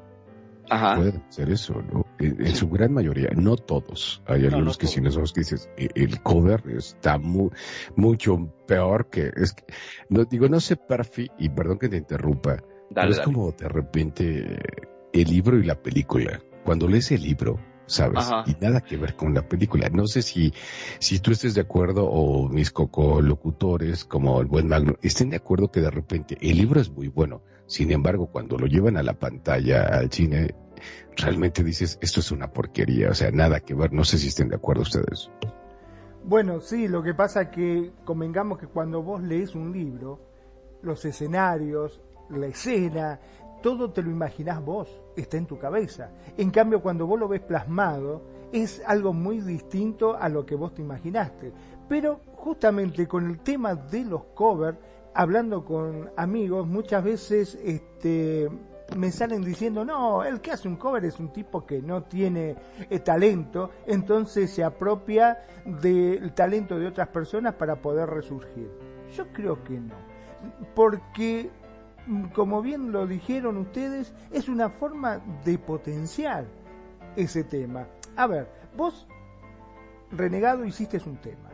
Ajá. 0.68 0.96
pueden 0.96 1.22
hacer 1.28 1.50
eso, 1.50 1.74
¿no? 1.82 2.06
En, 2.18 2.56
su 2.56 2.68
gran 2.68 2.92
mayoría, 2.92 3.28
no 3.36 3.56
todos. 3.56 4.22
Hay 4.26 4.46
algunos 4.46 4.78
que 4.78 4.88
sí, 4.88 5.00
nosotros 5.00 5.32
que 5.32 5.40
dices, 5.42 5.70
e, 5.76 5.88
el 5.94 6.20
cover 6.22 6.62
está 6.76 7.18
mucho 7.18 8.52
peor 8.66 9.10
que... 9.10 9.30
Es 9.36 9.54
no, 10.08 10.24
digo, 10.24 10.48
no 10.48 10.58
sé, 10.58 10.76
Perfi, 10.76 11.30
y 11.38 11.50
perdón 11.50 11.78
que 11.78 11.88
te 11.88 11.98
interrumpa, 11.98 12.64
pero 12.92 13.10
es 13.10 13.20
como 13.20 13.52
de 13.52 13.68
repente 13.68 14.58
el 15.12 15.30
libro 15.30 15.56
y 15.56 15.64
la 15.64 15.80
película. 15.80 16.42
Cuando 16.64 16.88
lees 16.88 17.12
el 17.12 17.22
libro, 17.22 17.60
¿sabes? 17.90 18.24
Y 18.46 18.56
nada 18.64 18.80
que 18.80 18.96
ver 18.96 19.16
con 19.16 19.34
la 19.34 19.42
película. 19.42 19.88
No 19.90 20.06
sé 20.06 20.22
si, 20.22 20.52
si 20.98 21.18
tú 21.18 21.32
estés 21.32 21.54
de 21.54 21.62
acuerdo 21.62 22.06
o 22.06 22.48
mis 22.48 22.70
cocolocutores 22.70 24.04
como 24.04 24.40
el 24.40 24.46
buen 24.46 24.68
Magno 24.68 24.96
estén 25.02 25.30
de 25.30 25.36
acuerdo 25.36 25.70
que 25.70 25.80
de 25.80 25.90
repente 25.90 26.38
el 26.40 26.56
libro 26.56 26.80
es 26.80 26.90
muy 26.90 27.08
bueno. 27.08 27.42
Sin 27.66 27.90
embargo, 27.90 28.26
cuando 28.26 28.56
lo 28.58 28.66
llevan 28.66 28.96
a 28.96 29.02
la 29.02 29.14
pantalla, 29.14 29.84
al 29.84 30.10
cine, 30.10 30.54
realmente 31.16 31.62
dices, 31.62 31.98
esto 32.00 32.20
es 32.20 32.32
una 32.32 32.52
porquería, 32.52 33.10
o 33.10 33.14
sea, 33.14 33.30
nada 33.30 33.60
que 33.60 33.74
ver. 33.74 33.92
No 33.92 34.04
sé 34.04 34.18
si 34.18 34.28
estén 34.28 34.48
de 34.48 34.56
acuerdo 34.56 34.82
ustedes. 34.82 35.30
Bueno, 36.24 36.60
sí, 36.60 36.88
lo 36.88 37.02
que 37.02 37.14
pasa 37.14 37.50
que 37.50 37.92
convengamos 38.04 38.58
que 38.58 38.66
cuando 38.66 39.02
vos 39.02 39.22
lees 39.22 39.54
un 39.54 39.72
libro, 39.72 40.20
los 40.82 41.04
escenarios, 41.04 42.00
la 42.30 42.46
escena, 42.46 43.20
todo 43.62 43.90
te 43.90 44.02
lo 44.02 44.10
imaginás 44.10 44.64
vos, 44.64 45.02
está 45.16 45.36
en 45.36 45.46
tu 45.46 45.58
cabeza. 45.58 46.10
En 46.36 46.50
cambio, 46.50 46.82
cuando 46.82 47.06
vos 47.06 47.18
lo 47.18 47.28
ves 47.28 47.40
plasmado, 47.40 48.22
es 48.52 48.82
algo 48.86 49.12
muy 49.12 49.40
distinto 49.40 50.16
a 50.16 50.28
lo 50.28 50.44
que 50.44 50.54
vos 50.54 50.74
te 50.74 50.82
imaginaste. 50.82 51.52
Pero 51.88 52.20
justamente 52.34 53.06
con 53.06 53.26
el 53.26 53.40
tema 53.40 53.74
de 53.74 54.04
los 54.04 54.24
covers, 54.34 54.78
hablando 55.14 55.64
con 55.64 56.10
amigos, 56.16 56.66
muchas 56.66 57.04
veces 57.04 57.58
este, 57.64 58.48
me 58.96 59.10
salen 59.10 59.42
diciendo, 59.42 59.84
no, 59.84 60.24
el 60.24 60.40
que 60.40 60.52
hace 60.52 60.68
un 60.68 60.76
cover 60.76 61.04
es 61.04 61.18
un 61.18 61.32
tipo 61.32 61.64
que 61.64 61.80
no 61.80 62.04
tiene 62.04 62.56
eh, 62.88 62.98
talento, 63.00 63.70
entonces 63.86 64.50
se 64.50 64.64
apropia 64.64 65.44
del 65.64 66.32
talento 66.32 66.78
de 66.78 66.86
otras 66.86 67.08
personas 67.08 67.54
para 67.54 67.76
poder 67.76 68.08
resurgir. 68.08 68.70
Yo 69.16 69.26
creo 69.32 69.62
que 69.64 69.80
no, 69.80 69.94
porque 70.74 71.50
como 72.34 72.62
bien 72.62 72.92
lo 72.92 73.06
dijeron 73.06 73.56
ustedes, 73.56 74.12
es 74.30 74.48
una 74.48 74.70
forma 74.70 75.20
de 75.44 75.58
potenciar 75.58 76.44
ese 77.16 77.44
tema. 77.44 77.86
A 78.16 78.26
ver, 78.26 78.48
vos, 78.76 79.06
renegado, 80.10 80.64
hiciste 80.64 81.00
un 81.06 81.16
tema, 81.16 81.50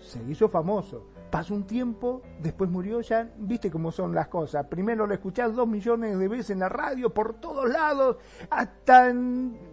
se 0.00 0.22
hizo 0.24 0.48
famoso, 0.48 1.06
pasó 1.30 1.54
un 1.54 1.64
tiempo, 1.64 2.22
después 2.40 2.70
murió 2.70 3.00
ya, 3.00 3.30
viste 3.38 3.70
cómo 3.70 3.90
son 3.90 4.14
las 4.14 4.28
cosas. 4.28 4.66
Primero 4.66 5.06
lo 5.06 5.14
escuchás 5.14 5.54
dos 5.54 5.66
millones 5.66 6.18
de 6.18 6.28
veces 6.28 6.50
en 6.50 6.58
la 6.58 6.68
radio, 6.68 7.12
por 7.12 7.34
todos 7.34 7.70
lados, 7.70 8.16
hasta 8.50 9.12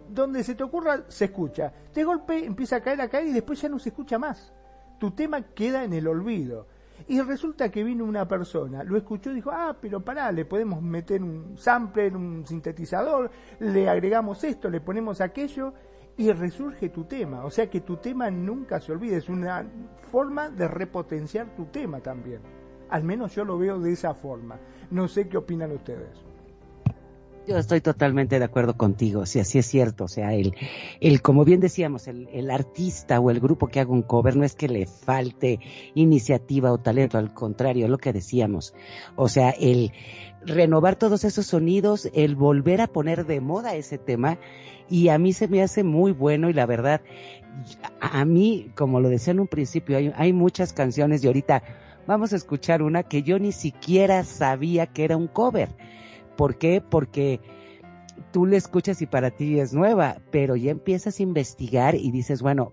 donde 0.08 0.42
se 0.42 0.54
te 0.54 0.62
ocurra, 0.62 1.04
se 1.08 1.26
escucha. 1.26 1.72
De 1.94 2.04
golpe 2.04 2.44
empieza 2.44 2.76
a 2.76 2.80
caer, 2.80 3.00
a 3.00 3.08
caer 3.08 3.26
y 3.26 3.32
después 3.32 3.60
ya 3.60 3.68
no 3.68 3.78
se 3.78 3.90
escucha 3.90 4.18
más. 4.18 4.52
Tu 4.98 5.10
tema 5.10 5.42
queda 5.42 5.84
en 5.84 5.92
el 5.92 6.06
olvido. 6.08 6.66
Y 7.08 7.20
resulta 7.20 7.70
que 7.70 7.84
vino 7.84 8.04
una 8.04 8.26
persona, 8.26 8.84
lo 8.84 8.96
escuchó 8.96 9.30
y 9.30 9.36
dijo, 9.36 9.50
ah, 9.52 9.76
pero 9.80 10.00
pará, 10.00 10.30
le 10.32 10.44
podemos 10.44 10.82
meter 10.82 11.22
un 11.22 11.56
sampler, 11.56 12.16
un 12.16 12.46
sintetizador, 12.46 13.30
le 13.58 13.88
agregamos 13.88 14.44
esto, 14.44 14.70
le 14.70 14.80
ponemos 14.80 15.20
aquello 15.20 15.72
y 16.16 16.30
resurge 16.32 16.90
tu 16.90 17.04
tema. 17.04 17.44
O 17.44 17.50
sea 17.50 17.68
que 17.68 17.80
tu 17.80 17.96
tema 17.96 18.30
nunca 18.30 18.80
se 18.80 18.92
olvide, 18.92 19.16
es 19.16 19.28
una 19.28 19.66
forma 20.10 20.50
de 20.50 20.68
repotenciar 20.68 21.54
tu 21.56 21.66
tema 21.66 22.00
también. 22.00 22.40
Al 22.90 23.04
menos 23.04 23.34
yo 23.34 23.44
lo 23.44 23.56
veo 23.56 23.78
de 23.78 23.92
esa 23.92 24.14
forma. 24.14 24.58
No 24.90 25.08
sé 25.08 25.28
qué 25.28 25.36
opinan 25.36 25.72
ustedes. 25.72 26.29
Yo 27.46 27.56
estoy 27.56 27.80
totalmente 27.80 28.38
de 28.38 28.44
acuerdo 28.44 28.76
contigo, 28.76 29.24
si 29.24 29.40
así 29.40 29.58
es 29.58 29.66
cierto, 29.66 30.04
o 30.04 30.08
sea, 30.08 30.34
el, 30.34 30.54
el 31.00 31.22
como 31.22 31.44
bien 31.44 31.58
decíamos, 31.58 32.06
el, 32.06 32.28
el, 32.32 32.50
artista 32.50 33.18
o 33.18 33.30
el 33.30 33.40
grupo 33.40 33.66
que 33.68 33.80
haga 33.80 33.90
un 33.90 34.02
cover 34.02 34.36
no 34.36 34.44
es 34.44 34.54
que 34.54 34.68
le 34.68 34.86
falte 34.86 35.58
iniciativa 35.94 36.70
o 36.70 36.78
talento, 36.78 37.16
al 37.16 37.32
contrario, 37.32 37.86
es 37.86 37.90
lo 37.90 37.96
que 37.96 38.12
decíamos, 38.12 38.74
o 39.16 39.28
sea, 39.28 39.50
el 39.50 39.92
renovar 40.44 40.96
todos 40.96 41.24
esos 41.24 41.46
sonidos, 41.46 42.10
el 42.12 42.36
volver 42.36 42.82
a 42.82 42.88
poner 42.88 43.24
de 43.24 43.40
moda 43.40 43.74
ese 43.74 43.96
tema, 43.96 44.38
y 44.90 45.08
a 45.08 45.18
mí 45.18 45.32
se 45.32 45.48
me 45.48 45.62
hace 45.62 45.82
muy 45.82 46.12
bueno 46.12 46.50
y 46.50 46.52
la 46.52 46.66
verdad, 46.66 47.00
a 48.00 48.24
mí, 48.26 48.70
como 48.76 49.00
lo 49.00 49.08
decía 49.08 49.32
en 49.32 49.40
un 49.40 49.48
principio, 49.48 49.96
hay, 49.96 50.12
hay 50.14 50.32
muchas 50.34 50.74
canciones 50.74 51.24
y 51.24 51.26
ahorita 51.26 51.62
vamos 52.06 52.34
a 52.34 52.36
escuchar 52.36 52.82
una 52.82 53.02
que 53.02 53.22
yo 53.22 53.38
ni 53.38 53.52
siquiera 53.52 54.24
sabía 54.24 54.86
que 54.86 55.04
era 55.04 55.16
un 55.16 55.26
cover 55.26 55.70
¿Por 56.40 56.56
qué? 56.56 56.80
Porque 56.80 57.38
tú 58.32 58.46
le 58.46 58.56
escuchas 58.56 59.02
y 59.02 59.06
para 59.06 59.30
ti 59.30 59.60
es 59.60 59.74
nueva, 59.74 60.22
pero 60.30 60.56
ya 60.56 60.70
empiezas 60.70 61.20
a 61.20 61.22
investigar 61.22 61.94
y 61.96 62.10
dices, 62.10 62.40
bueno, 62.40 62.72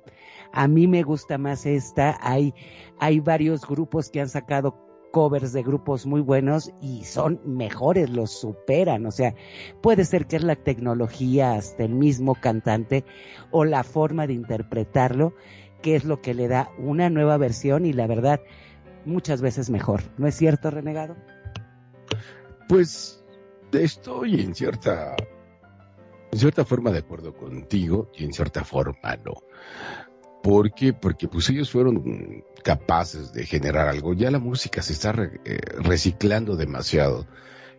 a 0.53 0.69
mí 0.69 0.87
me 0.87 1.03
gusta 1.03 1.37
más 1.37 1.65
esta. 1.65 2.17
Hay, 2.21 2.53
hay 2.97 3.19
varios 3.19 3.67
grupos 3.67 4.09
que 4.09 4.21
han 4.21 4.29
sacado 4.29 4.77
covers 5.11 5.51
de 5.51 5.63
grupos 5.63 6.05
muy 6.05 6.21
buenos 6.21 6.71
y 6.81 7.03
son 7.03 7.41
mejores, 7.43 8.09
los 8.09 8.31
superan. 8.31 9.05
O 9.05 9.11
sea, 9.11 9.35
puede 9.81 10.05
ser 10.05 10.27
que 10.27 10.37
es 10.37 10.43
la 10.43 10.55
tecnología, 10.55 11.51
hasta 11.51 11.83
el 11.83 11.93
mismo 11.93 12.35
cantante 12.35 13.03
o 13.51 13.65
la 13.65 13.83
forma 13.83 14.27
de 14.27 14.33
interpretarlo, 14.33 15.33
que 15.81 15.97
es 15.97 16.05
lo 16.05 16.21
que 16.21 16.33
le 16.33 16.47
da 16.47 16.71
una 16.77 17.09
nueva 17.09 17.35
versión 17.35 17.85
y 17.85 17.91
la 17.91 18.07
verdad, 18.07 18.39
muchas 19.03 19.41
veces 19.41 19.69
mejor. 19.69 20.03
¿No 20.17 20.25
es 20.25 20.35
cierto, 20.35 20.71
Renegado? 20.71 21.17
Pues 22.69 23.17
estoy 23.71 24.41
en 24.41 24.55
cierta, 24.55 25.15
en 26.31 26.39
cierta 26.39 26.65
forma 26.65 26.91
de 26.91 26.99
acuerdo 26.99 27.35
contigo 27.35 28.11
y 28.15 28.23
en 28.23 28.33
cierta 28.33 28.63
forma 28.63 29.15
no. 29.25 29.33
¿Por 30.43 30.73
qué? 30.73 30.93
Porque 30.93 31.27
pues 31.27 31.49
ellos 31.49 31.71
fueron 31.71 32.43
capaces 32.63 33.33
de 33.33 33.45
generar 33.45 33.87
algo. 33.87 34.13
Ya 34.13 34.31
la 34.31 34.39
música 34.39 34.81
se 34.81 34.93
está 34.93 35.13
eh, 35.43 35.59
reciclando 35.79 36.55
demasiado. 36.55 37.27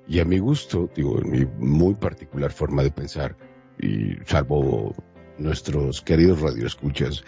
Y 0.06 0.20
a 0.20 0.24
mi 0.24 0.38
gusto, 0.38 0.90
digo, 0.94 1.20
en 1.20 1.30
mi 1.30 1.46
muy 1.46 1.94
particular 1.94 2.50
forma 2.50 2.82
de 2.82 2.90
pensar, 2.90 3.36
y 3.78 4.16
salvo 4.26 4.94
nuestros 5.38 6.02
queridos 6.02 6.40
radioescuchas, 6.40 7.24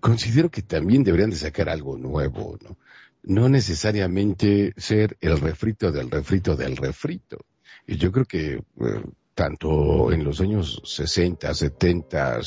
considero 0.00 0.50
que 0.50 0.62
también 0.62 1.02
deberían 1.02 1.30
de 1.30 1.36
sacar 1.36 1.68
algo 1.68 1.96
nuevo, 1.96 2.58
¿no? 2.62 2.78
No 3.22 3.48
necesariamente 3.48 4.72
ser 4.76 5.18
el 5.20 5.38
refrito 5.40 5.92
del 5.92 6.10
refrito 6.10 6.56
del 6.56 6.76
refrito. 6.76 7.44
Y 7.90 7.96
yo 7.96 8.12
creo 8.12 8.24
que 8.24 8.52
eh, 8.52 9.02
tanto 9.34 10.12
en 10.12 10.22
los 10.22 10.40
años 10.40 10.80
60, 10.84 11.52
70, 11.52 12.40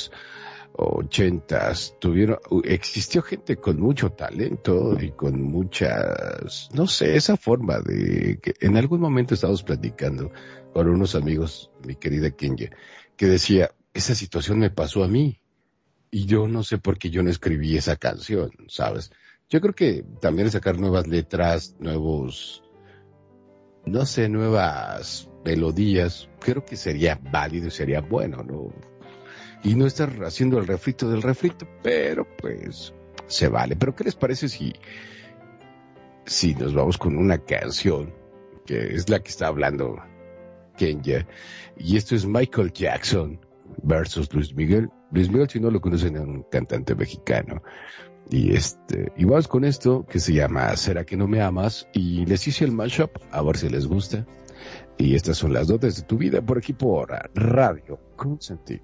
80 0.72 1.74
tuvieron, 2.00 2.40
existió 2.64 3.22
gente 3.22 3.58
con 3.58 3.78
mucho 3.78 4.12
talento 4.12 4.98
y 4.98 5.12
con 5.12 5.42
muchas, 5.42 6.70
no 6.74 6.88
sé, 6.88 7.18
esa 7.18 7.36
forma 7.36 7.82
de 7.82 8.40
que 8.42 8.54
en 8.62 8.78
algún 8.78 9.02
momento 9.02 9.34
estábamos 9.34 9.64
platicando 9.64 10.32
con 10.72 10.88
unos 10.88 11.14
amigos, 11.14 11.70
mi 11.86 11.96
querida 11.96 12.32
Kenya, 12.32 12.70
que 13.18 13.26
decía, 13.26 13.72
esa 13.94 14.16
situación 14.16 14.60
me 14.60 14.70
pasó 14.70 15.04
a 15.04 15.10
mí 15.10 15.42
y 16.10 16.26
yo 16.26 16.48
no 16.48 16.64
sé 16.64 16.78
por 16.78 16.98
qué 16.98 17.10
yo 17.10 17.22
no 17.22 17.30
escribí 17.30 17.76
esa 17.76 17.98
canción, 17.98 18.52
¿sabes? 18.70 19.12
Yo 19.50 19.60
creo 19.60 19.76
que 19.76 20.06
también 20.22 20.50
sacar 20.50 20.80
nuevas 20.80 21.06
letras, 21.06 21.76
nuevos 21.80 22.63
no 23.86 24.06
sé, 24.06 24.30
nuevas 24.30 25.30
melodías, 25.44 26.30
creo 26.40 26.64
que 26.64 26.76
sería 26.76 27.20
válido 27.32 27.68
y 27.68 27.72
sería 27.72 28.02
bueno, 28.02 28.44
¿no? 28.44 28.74
Y 29.64 29.76
no 29.76 29.86
estar 29.86 30.10
haciendo 30.24 30.60
el 30.60 30.68
refrito 30.68 31.10
del 31.10 31.22
refrito, 31.22 31.68
pero 31.82 32.28
pues 32.38 32.94
se 33.28 33.48
vale. 33.48 33.76
Pero 33.76 33.96
¿qué 33.96 34.04
les 34.04 34.16
parece 34.16 34.50
si, 34.50 34.74
si 36.26 36.54
nos 36.56 36.74
vamos 36.74 36.98
con 36.98 37.18
una 37.18 37.38
canción, 37.38 38.14
que 38.66 38.94
es 38.94 39.10
la 39.10 39.20
que 39.20 39.30
está 39.30 39.48
hablando 39.48 39.98
Kenya, 40.78 41.26
y 41.78 41.98
esto 41.98 42.16
es 42.16 42.26
Michael 42.26 42.74
Jackson 42.74 43.40
versus 43.82 44.34
Luis 44.34 44.54
Miguel. 44.54 44.90
Luis 45.12 45.30
Miguel, 45.30 45.50
si 45.50 45.60
no 45.60 45.70
lo 45.70 45.82
conocen, 45.82 46.16
es 46.16 46.22
un 46.22 46.44
cantante 46.44 46.96
mexicano. 46.96 47.62
Y 48.30 48.56
este, 48.56 49.12
y 49.18 49.26
vamos 49.26 49.48
con 49.48 49.66
esto 49.66 50.06
que 50.08 50.20
se 50.20 50.34
llama 50.34 50.76
¿Será 50.76 51.06
que 51.06 51.18
no 51.18 51.28
me 51.28 51.42
amas? 51.42 51.88
Y 51.94 52.26
les 52.26 52.48
hice 52.48 52.66
el 52.66 52.72
mashup, 52.72 53.18
a 53.32 53.42
ver 53.42 53.58
si 53.58 53.70
les 53.70 53.88
gusta. 53.88 54.26
Y 54.98 55.16
estas 55.16 55.38
son 55.38 55.54
las 55.54 55.68
dotes 55.68 55.96
de 55.98 56.04
tu 56.04 56.18
vida 56.18 56.42
por 56.42 56.58
aquí 56.58 56.74
por 56.74 57.10
Radio 57.36 58.00
Consentido. 58.16 58.84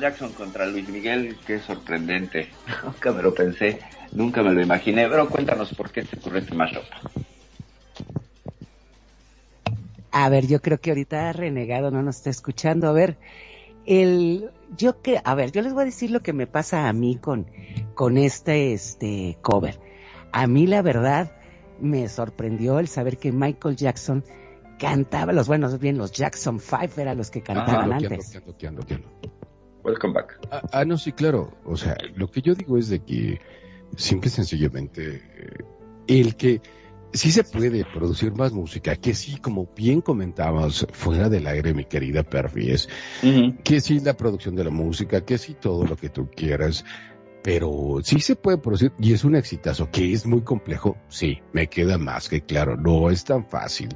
Michael 0.00 0.12
Jackson 0.12 0.32
contra 0.32 0.66
Luis 0.66 0.88
Miguel, 0.88 1.36
qué 1.46 1.58
sorprendente. 1.58 2.48
Nunca 2.84 3.12
me 3.12 3.22
lo 3.22 3.34
pensé, 3.34 3.80
nunca 4.12 4.42
me 4.42 4.52
lo 4.52 4.62
imaginé, 4.62 5.06
pero 5.08 5.28
cuéntanos 5.28 5.74
por 5.74 5.90
qué 5.90 6.04
se 6.04 6.16
ocurrió 6.16 6.38
este 6.40 6.54
mashup. 6.54 6.84
A 10.10 10.28
ver, 10.30 10.46
yo 10.46 10.60
creo 10.62 10.80
que 10.80 10.90
ahorita 10.90 11.32
Renegado 11.32 11.90
no 11.90 12.02
nos 12.02 12.16
está 12.16 12.30
escuchando. 12.30 12.88
A 12.88 12.92
ver, 12.92 13.18
el, 13.84 14.50
yo 14.76 15.02
que, 15.02 15.20
a 15.22 15.34
ver, 15.34 15.52
yo 15.52 15.60
les 15.60 15.74
voy 15.74 15.82
a 15.82 15.86
decir 15.86 16.10
lo 16.10 16.20
que 16.20 16.32
me 16.32 16.46
pasa 16.46 16.88
a 16.88 16.92
mí 16.92 17.16
con, 17.16 17.46
con 17.94 18.16
este, 18.16 18.72
este 18.72 19.36
cover. 19.42 19.78
A 20.32 20.46
mí 20.46 20.66
la 20.66 20.80
verdad 20.80 21.32
me 21.78 22.08
sorprendió 22.08 22.78
el 22.78 22.88
saber 22.88 23.18
que 23.18 23.32
Michael 23.32 23.76
Jackson 23.76 24.24
cantaba, 24.78 25.32
los 25.32 25.46
buenos, 25.46 25.78
bien, 25.78 25.98
los 25.98 26.10
Jackson 26.10 26.58
Five 26.58 26.90
eran 26.96 27.18
los 27.18 27.30
que 27.30 27.42
cantaban 27.42 27.92
antes. 27.92 28.40
Welcome 29.82 30.14
back. 30.14 30.38
Ah, 30.50 30.62
ah, 30.72 30.84
no, 30.84 30.98
sí, 30.98 31.12
claro. 31.12 31.56
O 31.64 31.76
sea, 31.76 31.96
lo 32.14 32.30
que 32.30 32.42
yo 32.42 32.54
digo 32.54 32.76
es 32.76 32.88
de 32.88 33.00
que 33.00 33.40
simple 33.96 34.28
y 34.28 34.32
sencillamente 34.32 35.22
eh, 35.36 35.64
el 36.06 36.36
que 36.36 36.60
sí 37.12 37.32
se 37.32 37.44
puede 37.44 37.84
producir 37.84 38.32
más 38.32 38.52
música, 38.52 38.96
que 38.96 39.14
sí, 39.14 39.36
como 39.36 39.68
bien 39.76 40.00
comentabas 40.00 40.86
fuera 40.92 41.28
del 41.28 41.46
aire, 41.46 41.74
mi 41.74 41.84
querida 41.84 42.22
Perfies, 42.22 42.88
que 43.64 43.80
sí 43.80 44.00
la 44.00 44.16
producción 44.16 44.54
de 44.54 44.64
la 44.64 44.70
música, 44.70 45.24
que 45.24 45.38
sí 45.38 45.54
todo 45.54 45.84
lo 45.84 45.96
que 45.96 46.08
tú 46.08 46.28
quieras, 46.30 46.84
pero 47.42 47.98
sí 48.02 48.20
se 48.20 48.36
puede 48.36 48.58
producir 48.58 48.92
y 48.98 49.12
es 49.12 49.24
un 49.24 49.34
exitazo, 49.34 49.90
que 49.90 50.12
es 50.12 50.26
muy 50.26 50.42
complejo, 50.42 50.96
sí, 51.08 51.40
me 51.52 51.68
queda 51.68 51.98
más 51.98 52.28
que 52.28 52.42
claro, 52.42 52.76
no 52.76 53.10
es 53.10 53.24
tan 53.24 53.44
fácil, 53.44 53.88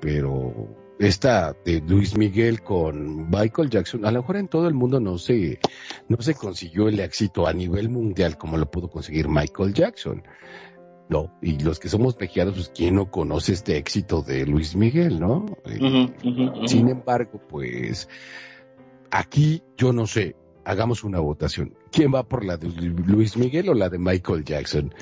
pero 0.00 0.85
esta 0.98 1.54
de 1.64 1.80
Luis 1.80 2.16
Miguel 2.16 2.62
con 2.62 3.28
Michael 3.30 3.70
Jackson, 3.70 4.04
a 4.04 4.10
lo 4.10 4.20
mejor 4.20 4.36
en 4.36 4.48
todo 4.48 4.66
el 4.68 4.74
mundo 4.74 5.00
no 5.00 5.18
se, 5.18 5.60
no 6.08 6.20
se 6.20 6.34
consiguió 6.34 6.88
el 6.88 7.00
éxito 7.00 7.46
a 7.46 7.52
nivel 7.52 7.88
mundial 7.88 8.38
como 8.38 8.56
lo 8.56 8.70
pudo 8.70 8.88
conseguir 8.88 9.28
Michael 9.28 9.74
Jackson. 9.74 10.22
No, 11.08 11.38
y 11.40 11.58
los 11.60 11.78
que 11.78 11.88
somos 11.88 12.18
mexicanos, 12.18 12.54
pues 12.54 12.72
quién 12.74 12.96
no 12.96 13.10
conoce 13.10 13.52
este 13.52 13.76
éxito 13.76 14.22
de 14.22 14.44
Luis 14.44 14.74
Miguel, 14.74 15.20
¿no? 15.20 15.46
Eh, 15.64 16.08
sin 16.66 16.88
embargo, 16.88 17.40
pues 17.48 18.08
aquí 19.12 19.62
yo 19.76 19.92
no 19.92 20.08
sé, 20.08 20.34
hagamos 20.64 21.04
una 21.04 21.20
votación. 21.20 21.74
¿Quién 21.92 22.12
va 22.12 22.24
por 22.24 22.44
la 22.44 22.56
de 22.56 22.68
Luis 22.68 23.36
Miguel 23.36 23.68
o 23.68 23.74
la 23.74 23.88
de 23.88 23.98
Michael 23.98 24.44
Jackson? 24.44 24.92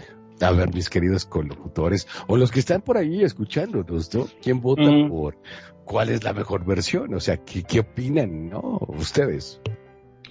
A 0.40 0.50
ver, 0.50 0.74
mis 0.74 0.90
queridos 0.90 1.24
colocutores, 1.24 2.06
o 2.26 2.36
los 2.36 2.50
que 2.50 2.58
están 2.58 2.82
por 2.82 2.98
ahí 2.98 3.22
escuchándonos, 3.22 4.12
¿no? 4.14 4.26
¿Quién 4.42 4.60
vota 4.60 4.90
por 5.08 5.38
cuál 5.84 6.10
es 6.10 6.24
la 6.24 6.32
mejor 6.32 6.64
versión? 6.64 7.14
O 7.14 7.20
sea, 7.20 7.38
¿qué, 7.38 7.62
qué 7.62 7.80
opinan, 7.80 8.48
no? 8.50 8.78
Ustedes. 8.88 9.60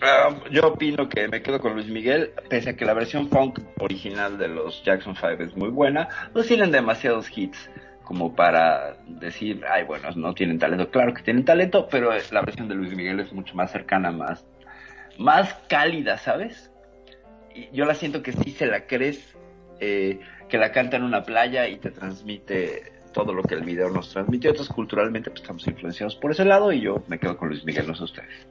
Ah, 0.02 0.36
yo 0.52 0.68
opino 0.68 1.08
que 1.08 1.28
me 1.30 1.42
quedo 1.42 1.60
con 1.60 1.76
Luis 1.76 1.88
Miguel, 1.88 2.32
pese 2.50 2.72
a 2.72 2.76
que 2.76 2.84
la 2.84 2.94
versión 2.94 3.30
funk 3.30 3.60
original 3.80 4.38
de 4.38 4.50
los 4.50 4.84
Jackson 4.84 5.16
5 5.16 5.44
es 5.44 5.56
muy 5.56 5.70
buena, 5.70 6.10
no 6.36 6.44
tienen 6.44 6.72
demasiados 6.72 7.30
hits 7.36 7.70
como 8.04 8.36
para 8.36 8.98
decir, 9.08 9.64
ay, 9.70 9.86
bueno, 9.86 10.10
no 10.16 10.34
tienen 10.34 10.60
talento. 10.60 10.92
Claro 10.92 11.14
que 11.14 11.24
tienen 11.24 11.46
talento, 11.46 11.88
pero 11.90 12.12
la 12.32 12.42
versión 12.42 12.68
de 12.68 12.76
Luis 12.76 12.94
Miguel 12.96 13.20
es 13.20 13.32
mucho 13.32 13.56
más 13.56 13.72
cercana, 13.72 14.12
más, 14.12 14.46
más 15.18 15.54
cálida, 15.68 16.18
¿sabes? 16.18 16.72
Y 17.56 17.70
yo 17.72 17.86
la 17.86 17.96
siento 17.96 18.22
que 18.22 18.34
sí 18.34 18.52
se 18.52 18.66
la 18.66 18.86
crees, 18.88 19.38
eh, 19.80 20.20
que 20.50 20.58
la 20.58 20.72
canta 20.72 20.98
en 20.98 21.04
una 21.04 21.24
playa 21.24 21.68
y 21.68 21.78
te 21.78 21.92
transmite 21.92 22.93
todo 23.14 23.34
lo 23.34 23.44
que 23.44 23.56
el 23.56 23.64
video 23.64 23.90
nos 23.90 24.10
transmitió. 24.10 24.50
Entonces, 24.50 24.74
culturalmente, 24.74 25.30
pues 25.30 25.42
estamos 25.42 25.66
influenciados 25.68 26.16
por 26.16 26.32
ese 26.32 26.44
lado 26.44 26.72
y 26.72 26.82
yo 26.82 27.04
me 27.08 27.18
quedo 27.18 27.38
con 27.38 27.50
Luis 27.50 27.64
Miguel, 27.64 27.88
no 27.88 27.96
sé 27.96 28.04
ustedes. 28.04 28.48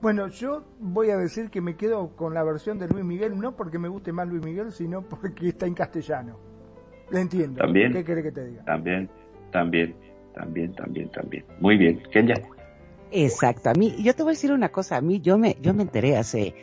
Bueno, 0.00 0.28
yo 0.28 0.64
voy 0.80 1.10
a 1.10 1.16
decir 1.16 1.48
que 1.48 1.60
me 1.60 1.76
quedo 1.76 2.16
con 2.16 2.34
la 2.34 2.42
versión 2.42 2.78
de 2.78 2.88
Luis 2.88 3.04
Miguel, 3.04 3.38
no 3.38 3.56
porque 3.56 3.78
me 3.78 3.88
guste 3.88 4.12
más 4.12 4.28
Luis 4.28 4.44
Miguel, 4.44 4.72
sino 4.72 5.02
porque 5.02 5.48
está 5.48 5.66
en 5.66 5.74
castellano. 5.74 6.38
Le 7.10 7.20
entiendo. 7.20 7.60
También. 7.60 7.92
¿Qué 7.92 8.04
quiere 8.04 8.22
que 8.22 8.32
te 8.32 8.46
diga? 8.46 8.64
También, 8.64 9.08
también, 9.52 9.94
también, 10.34 10.74
también, 10.74 11.08
también. 11.10 11.44
Muy 11.60 11.76
bien. 11.76 12.02
Kenya. 12.12 12.34
Exacto. 13.12 13.70
A 13.70 13.74
mí, 13.74 13.94
yo 14.02 14.14
te 14.14 14.22
voy 14.22 14.30
a 14.30 14.34
decir 14.34 14.50
una 14.50 14.70
cosa. 14.70 14.96
A 14.96 15.00
mí, 15.00 15.20
yo 15.20 15.38
me, 15.38 15.56
yo 15.60 15.72
me 15.72 15.82
enteré 15.82 16.16
hace 16.16 16.54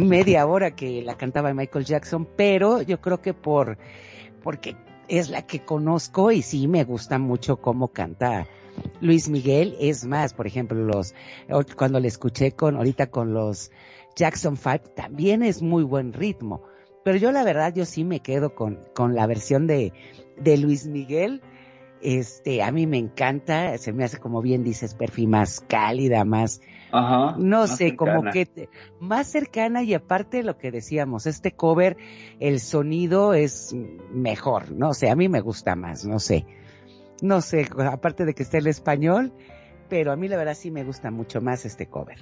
media 0.00 0.46
hora 0.46 0.72
que 0.72 1.02
la 1.02 1.16
cantaba 1.16 1.54
Michael 1.54 1.84
Jackson, 1.84 2.28
pero 2.36 2.82
yo 2.82 3.00
creo 3.00 3.22
que 3.22 3.32
por, 3.32 3.78
porque 4.42 4.76
es 5.08 5.30
la 5.30 5.42
que 5.42 5.60
conozco 5.60 6.30
y 6.30 6.42
sí 6.42 6.68
me 6.68 6.84
gusta 6.84 7.18
mucho 7.18 7.56
cómo 7.56 7.88
canta 7.88 8.46
Luis 9.00 9.28
Miguel. 9.28 9.76
Es 9.80 10.04
más, 10.04 10.34
por 10.34 10.46
ejemplo, 10.46 10.78
los, 10.78 11.14
cuando 11.76 12.00
le 12.00 12.08
escuché 12.08 12.52
con, 12.52 12.76
ahorita 12.76 13.10
con 13.10 13.32
los 13.34 13.70
Jackson 14.16 14.56
Five, 14.56 14.82
también 14.94 15.42
es 15.42 15.62
muy 15.62 15.82
buen 15.82 16.12
ritmo. 16.12 16.62
Pero 17.04 17.16
yo 17.16 17.32
la 17.32 17.44
verdad, 17.44 17.74
yo 17.74 17.84
sí 17.84 18.04
me 18.04 18.20
quedo 18.20 18.54
con, 18.54 18.78
con 18.94 19.14
la 19.14 19.26
versión 19.26 19.66
de, 19.66 19.92
de 20.36 20.56
Luis 20.58 20.86
Miguel. 20.86 21.40
Este, 22.02 22.62
a 22.62 22.70
mí 22.70 22.86
me 22.86 22.98
encanta, 22.98 23.76
se 23.78 23.92
me 23.92 24.04
hace 24.04 24.18
como 24.18 24.40
bien 24.40 24.62
dices, 24.62 24.94
perfil 24.94 25.28
más 25.28 25.60
cálida, 25.60 26.24
más, 26.24 26.60
Ajá, 26.92 27.36
no 27.38 27.66
sé, 27.66 27.96
como 27.96 28.30
que 28.30 28.68
más 29.00 29.26
cercana 29.26 29.82
y 29.82 29.94
aparte 29.94 30.42
lo 30.42 30.58
que 30.58 30.70
decíamos, 30.70 31.26
este 31.26 31.52
cover, 31.52 31.96
el 32.38 32.60
sonido 32.60 33.34
es 33.34 33.74
mejor, 34.12 34.70
no 34.70 34.94
sé, 34.94 35.10
a 35.10 35.16
mí 35.16 35.28
me 35.28 35.40
gusta 35.40 35.74
más, 35.74 36.04
no 36.04 36.18
sé 36.18 36.46
no 37.22 37.40
sé, 37.40 37.68
aparte 37.90 38.24
de 38.24 38.34
que 38.34 38.42
esté 38.42 38.58
el 38.58 38.66
español, 38.66 39.32
pero 39.88 40.12
a 40.12 40.16
mí 40.16 40.28
la 40.28 40.36
verdad 40.36 40.54
sí 40.54 40.70
me 40.70 40.84
gusta 40.84 41.10
mucho 41.10 41.40
más 41.40 41.64
este 41.64 41.86
cover. 41.86 42.18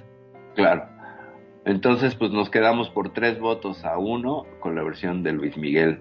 Claro. 0.55 0.87
Entonces, 1.65 2.15
pues 2.15 2.31
nos 2.31 2.49
quedamos 2.49 2.89
por 2.91 3.13
tres 3.13 3.41
votos 3.41 3.85
a 3.85 3.99
uno 3.99 4.47
con 4.61 4.75
la 4.75 4.83
versión 4.83 5.23
de 5.23 5.33
Luis 5.33 5.57
Miguel 5.57 6.01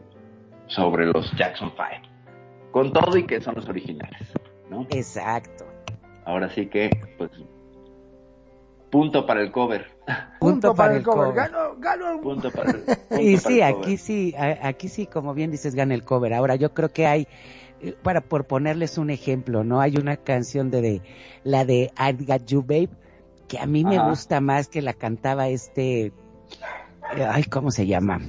sobre 0.67 1.07
los 1.07 1.31
Jackson 1.35 1.71
Five. 1.71 2.14
Con 2.75 2.91
todo 2.91 3.15
y 3.17 3.23
que 3.23 3.39
son 3.39 3.55
los 3.55 3.69
originales, 3.69 4.33
¿no? 4.69 4.85
Exacto. 4.89 5.65
Ahora 6.25 6.49
sí 6.49 6.65
que, 6.65 6.89
pues, 7.17 7.31
punto 8.91 9.25
para 9.25 9.43
el 9.43 9.53
cover. 9.53 9.85
Punto, 10.41 10.75
para, 10.75 10.97
el 10.97 11.01
cover. 11.01 11.33
Gano, 11.33 11.77
gano. 11.77 12.19
Punto 12.19 12.51
para 12.51 12.71
el, 12.71 12.81
punto 12.83 13.21
y 13.21 13.37
sí, 13.37 13.61
aquí 13.61 13.95
sí, 13.95 14.35
aquí 14.37 14.89
sí, 14.89 15.07
como 15.07 15.33
bien 15.33 15.51
dices, 15.51 15.73
gana 15.73 15.93
el 15.93 16.03
cover. 16.03 16.33
Ahora 16.33 16.57
yo 16.57 16.73
creo 16.73 16.89
que 16.91 17.07
hay 17.07 17.29
eh, 17.79 17.95
para 18.03 18.19
por 18.19 18.45
ponerles 18.45 18.97
un 18.97 19.09
ejemplo, 19.09 19.63
¿no? 19.63 19.79
Hay 19.79 19.95
una 19.95 20.17
canción 20.17 20.69
de, 20.69 21.01
la 21.45 21.63
de 21.63 21.93
I 21.97 22.25
Got 22.25 22.45
You 22.45 22.61
Babe 22.61 22.89
que 23.47 23.57
a 23.57 23.65
mí 23.67 23.85
me 23.85 24.05
gusta 24.05 24.41
más 24.41 24.67
que 24.67 24.81
la 24.81 24.91
cantaba 24.91 25.47
este 25.47 26.11
ay, 27.25 27.45
¿cómo 27.45 27.71
se 27.71 27.87
llama? 27.87 28.19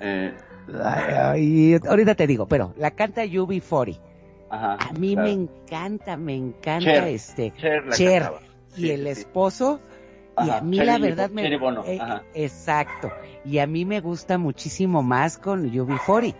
Eh, 0.00 0.36
ahorita 0.68 2.14
te 2.14 2.26
digo, 2.26 2.46
pero 2.46 2.74
la 2.76 2.92
canta 2.92 3.24
UB40. 3.24 4.00
a 4.50 4.92
mí 4.98 5.16
me 5.16 5.30
encanta, 5.30 6.16
me 6.16 6.34
encanta 6.34 7.08
este 7.08 7.52
Cher, 7.92 8.32
y 8.76 8.90
el 8.90 9.06
esposo 9.06 9.80
y 10.44 10.50
a 10.50 10.60
mí 10.60 10.78
la 10.78 10.98
verdad 10.98 11.30
me 11.30 11.46
eh, 11.46 12.00
exacto 12.34 13.12
y 13.44 13.58
a 13.58 13.66
mí 13.66 13.84
me 13.84 14.00
gusta 14.00 14.36
muchísimo 14.36 15.02
más 15.02 15.38
con 15.38 15.70
UB40 15.70 16.34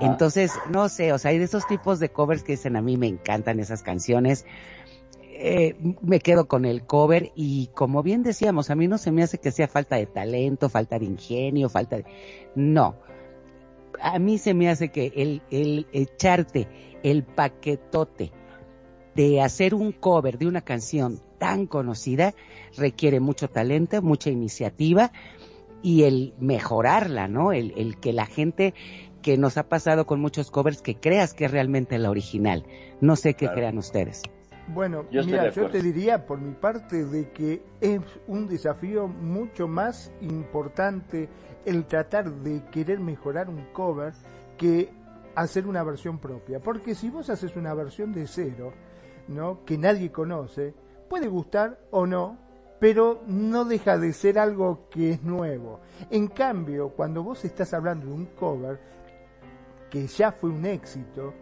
entonces, 0.00 0.52
no 0.70 0.88
sé, 0.88 1.12
o 1.12 1.18
sea, 1.18 1.30
hay 1.30 1.38
de 1.38 1.44
esos 1.44 1.66
tipos 1.66 2.00
de 2.00 2.08
covers 2.08 2.42
que 2.42 2.52
dicen 2.52 2.76
a 2.76 2.82
mí 2.82 2.96
me 2.96 3.08
encantan 3.08 3.60
esas 3.60 3.82
canciones. 3.82 4.46
Eh, 5.34 5.76
me 6.00 6.20
quedo 6.20 6.46
con 6.46 6.64
el 6.64 6.84
cover 6.84 7.32
y 7.34 7.68
como 7.74 8.02
bien 8.02 8.22
decíamos, 8.22 8.70
a 8.70 8.76
mí 8.76 8.86
no 8.86 8.96
se 8.96 9.10
me 9.10 9.22
hace 9.22 9.38
que 9.38 9.50
sea 9.50 9.66
falta 9.66 9.96
de 9.96 10.06
talento, 10.06 10.68
falta 10.68 10.98
de 10.98 11.06
ingenio, 11.06 11.68
falta 11.68 11.96
de... 11.96 12.04
No, 12.54 12.96
a 14.02 14.18
mí 14.18 14.38
se 14.38 14.54
me 14.54 14.68
hace 14.68 14.90
que 14.90 15.12
el, 15.16 15.42
el 15.50 15.86
echarte 15.92 16.68
el 17.02 17.22
paquetote 17.22 18.32
de 19.14 19.40
hacer 19.40 19.74
un 19.74 19.92
cover 19.92 20.38
de 20.38 20.46
una 20.46 20.62
canción 20.62 21.20
tan 21.38 21.66
conocida 21.66 22.34
requiere 22.76 23.20
mucho 23.20 23.48
talento, 23.48 24.00
mucha 24.02 24.30
iniciativa 24.30 25.12
y 25.82 26.04
el 26.04 26.34
mejorarla, 26.38 27.28
¿no? 27.28 27.52
El, 27.52 27.74
el 27.76 27.98
que 27.98 28.12
la 28.12 28.26
gente 28.26 28.74
que 29.22 29.36
nos 29.38 29.56
ha 29.56 29.68
pasado 29.68 30.06
con 30.06 30.20
muchos 30.20 30.50
covers 30.50 30.82
que 30.82 30.96
creas 30.96 31.34
que 31.34 31.44
es 31.44 31.50
realmente 31.50 31.98
la 31.98 32.10
original. 32.10 32.64
No 33.00 33.16
sé 33.16 33.34
qué 33.34 33.48
crean 33.48 33.78
ustedes. 33.78 34.22
Bueno, 34.68 35.04
mira, 35.10 35.50
yo 35.50 35.68
te 35.68 35.82
diría 35.82 36.24
por 36.24 36.40
mi 36.40 36.54
parte 36.54 37.04
de 37.04 37.30
que 37.30 37.62
es 37.80 38.00
un 38.26 38.46
desafío 38.46 39.08
mucho 39.08 39.66
más 39.66 40.12
importante 40.20 41.28
el 41.64 41.84
tratar 41.86 42.30
de 42.30 42.64
querer 42.70 43.00
mejorar 43.00 43.48
un 43.48 43.66
cover 43.72 44.12
que 44.56 44.92
hacer 45.34 45.66
una 45.66 45.82
versión 45.82 46.18
propia. 46.18 46.60
Porque 46.60 46.94
si 46.94 47.10
vos 47.10 47.30
haces 47.30 47.56
una 47.56 47.74
versión 47.74 48.12
de 48.12 48.26
cero, 48.26 48.72
¿no? 49.28 49.64
que 49.64 49.78
nadie 49.78 50.10
conoce, 50.10 50.74
puede 51.08 51.28
gustar 51.28 51.78
o 51.90 52.06
no, 52.06 52.38
pero 52.78 53.22
no 53.26 53.64
deja 53.64 53.96
de 53.96 54.12
ser 54.12 54.38
algo 54.38 54.88
que 54.90 55.12
es 55.12 55.22
nuevo. 55.22 55.80
En 56.10 56.28
cambio, 56.28 56.90
cuando 56.90 57.22
vos 57.22 57.44
estás 57.44 57.72
hablando 57.74 58.06
de 58.06 58.12
un 58.12 58.26
cover, 58.26 58.80
que 59.88 60.06
ya 60.06 60.32
fue 60.32 60.50
un 60.50 60.64
éxito, 60.64 61.32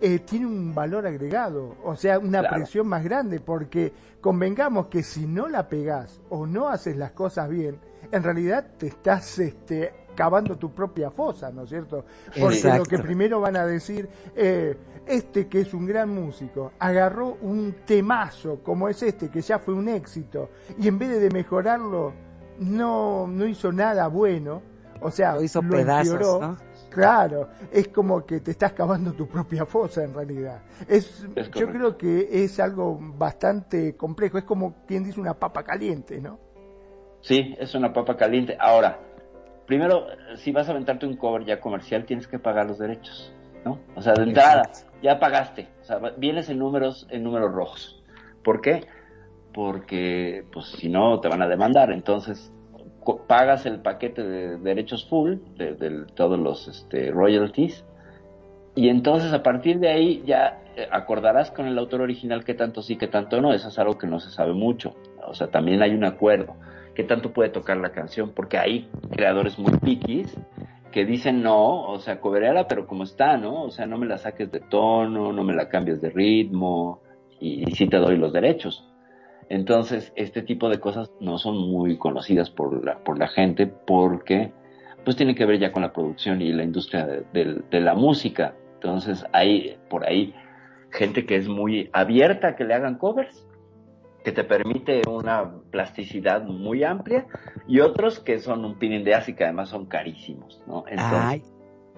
eh, 0.00 0.18
tiene 0.18 0.46
un 0.46 0.74
valor 0.74 1.06
agregado, 1.06 1.76
o 1.84 1.94
sea, 1.94 2.18
una 2.18 2.42
presión 2.42 2.88
más 2.88 3.04
grande, 3.04 3.38
porque 3.38 3.92
convengamos 4.20 4.88
que 4.88 5.04
si 5.04 5.26
no 5.26 5.48
la 5.48 5.68
pegás 5.68 6.20
o 6.28 6.44
no 6.44 6.68
haces 6.68 6.96
las 6.96 7.12
cosas 7.12 7.48
bien, 7.48 7.78
en 8.12 8.22
realidad 8.22 8.66
te 8.78 8.88
estás 8.88 9.38
este, 9.38 9.92
cavando 10.14 10.56
tu 10.56 10.72
propia 10.72 11.10
fosa, 11.10 11.50
¿no 11.50 11.62
es 11.64 11.70
cierto? 11.70 12.04
Porque 12.38 12.62
lo 12.76 12.84
que 12.84 12.98
primero 12.98 13.40
van 13.40 13.56
a 13.56 13.66
decir, 13.66 14.08
eh, 14.36 14.76
este 15.06 15.48
que 15.48 15.62
es 15.62 15.74
un 15.74 15.86
gran 15.86 16.10
músico, 16.10 16.72
agarró 16.78 17.38
un 17.40 17.76
temazo 17.86 18.62
como 18.62 18.88
es 18.88 19.02
este, 19.02 19.30
que 19.30 19.40
ya 19.40 19.58
fue 19.58 19.74
un 19.74 19.88
éxito, 19.88 20.50
y 20.78 20.88
en 20.88 20.98
vez 20.98 21.20
de 21.20 21.30
mejorarlo, 21.30 22.12
no, 22.58 23.26
no 23.26 23.46
hizo 23.46 23.72
nada 23.72 24.06
bueno, 24.08 24.62
o 25.00 25.10
sea, 25.10 25.34
lo 25.34 25.42
hizo 25.42 25.62
pedazos, 25.62 26.40
¿no? 26.40 26.56
Claro, 26.90 27.48
es 27.70 27.88
como 27.88 28.26
que 28.26 28.40
te 28.40 28.50
estás 28.50 28.74
cavando 28.74 29.14
tu 29.14 29.26
propia 29.26 29.64
fosa 29.64 30.04
en 30.04 30.12
realidad. 30.12 30.60
Es, 30.86 31.26
yo 31.54 31.66
creo 31.70 31.96
que 31.96 32.44
es 32.44 32.60
algo 32.60 32.98
bastante 33.00 33.96
complejo, 33.96 34.36
es 34.36 34.44
como 34.44 34.84
quien 34.86 35.02
dice 35.02 35.18
una 35.18 35.32
papa 35.32 35.62
caliente, 35.64 36.20
¿no? 36.20 36.51
Sí, 37.22 37.54
es 37.58 37.74
una 37.74 37.92
papa 37.92 38.16
caliente. 38.16 38.56
Ahora, 38.60 38.98
primero, 39.66 40.06
si 40.36 40.52
vas 40.52 40.68
a 40.68 40.72
aventarte 40.72 41.06
un 41.06 41.16
cover 41.16 41.44
ya 41.44 41.60
comercial, 41.60 42.04
tienes 42.04 42.26
que 42.28 42.38
pagar 42.38 42.66
los 42.66 42.78
derechos. 42.78 43.34
¿no? 43.64 43.78
O 43.94 44.02
sea, 44.02 44.14
de 44.14 44.24
entrada, 44.24 44.62
ya 45.02 45.18
pagaste, 45.18 45.68
o 45.80 45.84
sea, 45.84 45.98
vienes 46.16 46.48
en 46.50 46.58
números, 46.58 47.06
en 47.10 47.22
números 47.22 47.52
rojos. 47.52 48.02
¿Por 48.42 48.60
qué? 48.60 48.86
Porque, 49.54 50.44
pues, 50.52 50.66
si 50.66 50.88
no, 50.88 51.20
te 51.20 51.28
van 51.28 51.42
a 51.42 51.48
demandar. 51.48 51.92
Entonces, 51.92 52.52
pagas 53.26 53.66
el 53.66 53.80
paquete 53.80 54.22
de 54.22 54.58
derechos 54.58 55.06
full, 55.08 55.36
de, 55.56 56.06
todos 56.14 56.38
los 56.38 56.68
este, 56.68 57.10
royalties, 57.10 57.84
y 58.74 58.88
entonces 58.88 59.32
a 59.32 59.42
partir 59.42 59.78
de 59.80 59.90
ahí 59.90 60.22
ya 60.24 60.62
eh, 60.76 60.88
acordarás 60.90 61.50
con 61.50 61.66
el 61.66 61.78
autor 61.78 62.00
original 62.00 62.42
qué 62.42 62.54
tanto 62.54 62.80
sí, 62.80 62.96
qué 62.96 63.06
tanto 63.06 63.40
no. 63.40 63.52
Eso 63.52 63.68
es 63.68 63.78
algo 63.78 63.98
que 63.98 64.06
no 64.06 64.18
se 64.18 64.30
sabe 64.30 64.54
mucho. 64.54 64.94
O 65.26 65.34
sea, 65.34 65.48
también 65.48 65.82
hay 65.82 65.90
un 65.90 66.04
acuerdo. 66.04 66.54
¿Qué 66.94 67.04
tanto 67.04 67.32
puede 67.32 67.50
tocar 67.50 67.76
la 67.78 67.92
canción? 67.92 68.32
Porque 68.34 68.58
hay 68.58 68.88
creadores 69.10 69.58
muy 69.58 69.78
piquis 69.78 70.36
que 70.90 71.06
dicen 71.06 71.42
no, 71.42 71.84
o 71.84 71.98
sea, 71.98 72.20
cobereala 72.20 72.68
pero 72.68 72.86
como 72.86 73.04
está, 73.04 73.36
¿no? 73.38 73.64
O 73.64 73.70
sea, 73.70 73.86
no 73.86 73.96
me 73.98 74.06
la 74.06 74.18
saques 74.18 74.52
de 74.52 74.60
tono, 74.60 75.32
no 75.32 75.42
me 75.44 75.54
la 75.54 75.68
cambies 75.68 76.00
de 76.02 76.10
ritmo 76.10 77.00
y, 77.40 77.68
y 77.68 77.72
sí 77.74 77.86
te 77.86 77.96
doy 77.96 78.16
los 78.16 78.32
derechos. 78.32 78.86
Entonces, 79.48 80.12
este 80.16 80.40
tipo 80.40 80.68
de 80.68 80.80
cosas 80.80 81.10
no 81.20 81.36
son 81.36 81.58
muy 81.58 81.98
conocidas 81.98 82.50
por 82.50 82.84
la, 82.84 82.98
por 83.04 83.18
la 83.18 83.28
gente 83.28 83.66
porque 83.66 84.50
pues 85.04 85.16
tiene 85.16 85.34
que 85.34 85.44
ver 85.44 85.58
ya 85.58 85.72
con 85.72 85.82
la 85.82 85.92
producción 85.92 86.40
y 86.40 86.52
la 86.52 86.64
industria 86.64 87.06
de, 87.06 87.80
la 87.80 87.94
música. 87.94 88.54
Entonces, 88.74 89.26
hay 89.32 89.76
por 89.90 90.06
ahí 90.06 90.34
gente 90.90 91.26
que 91.26 91.36
es 91.36 91.48
muy 91.48 91.90
abierta 91.92 92.48
a 92.48 92.56
que 92.56 92.64
le 92.64 92.74
hagan 92.74 92.98
covers, 92.98 93.46
que 94.24 94.32
te 94.32 94.44
permite 94.44 95.02
una 95.08 95.50
plasticidad 95.70 96.42
muy 96.44 96.84
amplia, 96.84 97.26
y 97.66 97.80
otros 97.80 98.20
que 98.20 98.38
son 98.38 98.64
un 98.64 98.78
pin 98.78 99.04
de 99.04 99.22
y 99.26 99.34
que 99.34 99.44
además 99.44 99.68
son 99.68 99.86
carísimos, 99.86 100.62
¿no? 100.66 100.84
Ay, 100.96 101.42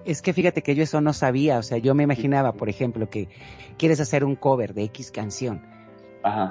es 0.05 0.21
que 0.21 0.33
fíjate 0.33 0.61
que 0.61 0.75
yo 0.75 0.83
eso 0.83 1.01
no 1.01 1.13
sabía, 1.13 1.57
o 1.57 1.63
sea, 1.63 1.77
yo 1.77 1.95
me 1.95 2.03
imaginaba, 2.03 2.53
por 2.53 2.69
ejemplo, 2.69 3.09
que 3.09 3.29
quieres 3.77 3.99
hacer 3.99 4.23
un 4.23 4.35
cover 4.35 4.73
de 4.73 4.83
X 4.83 5.11
canción, 5.11 5.61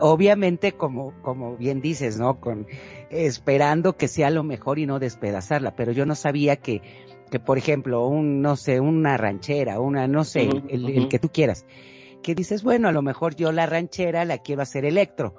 Obviamente, 0.00 0.72
como, 0.72 1.12
como 1.22 1.56
bien 1.56 1.80
dices, 1.80 2.16
¿no? 2.16 2.38
Con, 2.38 2.66
esperando 3.10 3.96
que 3.96 4.06
sea 4.06 4.30
lo 4.30 4.44
mejor 4.44 4.78
y 4.78 4.87
no 4.87 5.00
despedazarla, 5.00 5.74
pero 5.74 5.90
yo 5.90 6.06
no 6.06 6.14
sabía 6.14 6.56
que, 6.56 6.80
que 7.28 7.40
por 7.40 7.58
ejemplo, 7.58 8.06
un, 8.06 8.40
no 8.40 8.54
sé, 8.54 8.78
una 8.78 9.16
ranchera, 9.16 9.80
una, 9.80 10.06
no 10.06 10.22
sé, 10.22 10.48
el, 10.68 11.08
que 11.08 11.18
tú 11.18 11.28
quieras, 11.28 11.66
que 12.22 12.37
dices, 12.37 12.62
bueno, 12.62 12.88
a 12.88 12.92
lo 12.92 13.02
mejor 13.02 13.34
yo 13.34 13.50
la 13.50 13.66
ranchera 13.66 14.24
la 14.24 14.38
quiero 14.38 14.62
hacer 14.62 14.84
electro, 14.84 15.34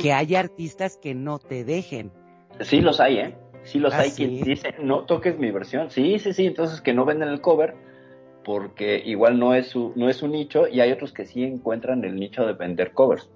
que 0.00 0.12
hay 0.12 0.34
artistas 0.34 0.96
que 0.96 1.14
no 1.14 1.38
te 1.38 1.64
dejen. 1.64 2.12
Sí 2.60 2.80
los 2.80 3.00
hay, 3.00 3.18
¿eh? 3.18 3.34
Sí 3.64 3.78
los 3.78 3.92
ah, 3.94 4.00
hay 4.00 4.10
quien 4.10 4.40
dice, 4.42 4.74
no 4.80 5.04
toques 5.04 5.38
mi 5.38 5.50
versión. 5.50 5.90
Sí, 5.90 6.18
sí, 6.18 6.32
sí, 6.32 6.46
entonces 6.46 6.80
que 6.80 6.94
no 6.94 7.04
venden 7.04 7.28
el 7.28 7.40
cover 7.40 7.74
porque 8.44 9.02
igual 9.04 9.40
no 9.40 9.54
es 9.54 9.66
su, 9.66 9.92
no 9.96 10.08
es 10.08 10.18
su 10.18 10.28
nicho 10.28 10.68
y 10.68 10.80
hay 10.80 10.92
otros 10.92 11.12
que 11.12 11.26
sí 11.26 11.42
encuentran 11.42 12.04
el 12.04 12.14
nicho 12.14 12.46
de 12.46 12.52
vender 12.52 12.92
covers. 12.92 13.28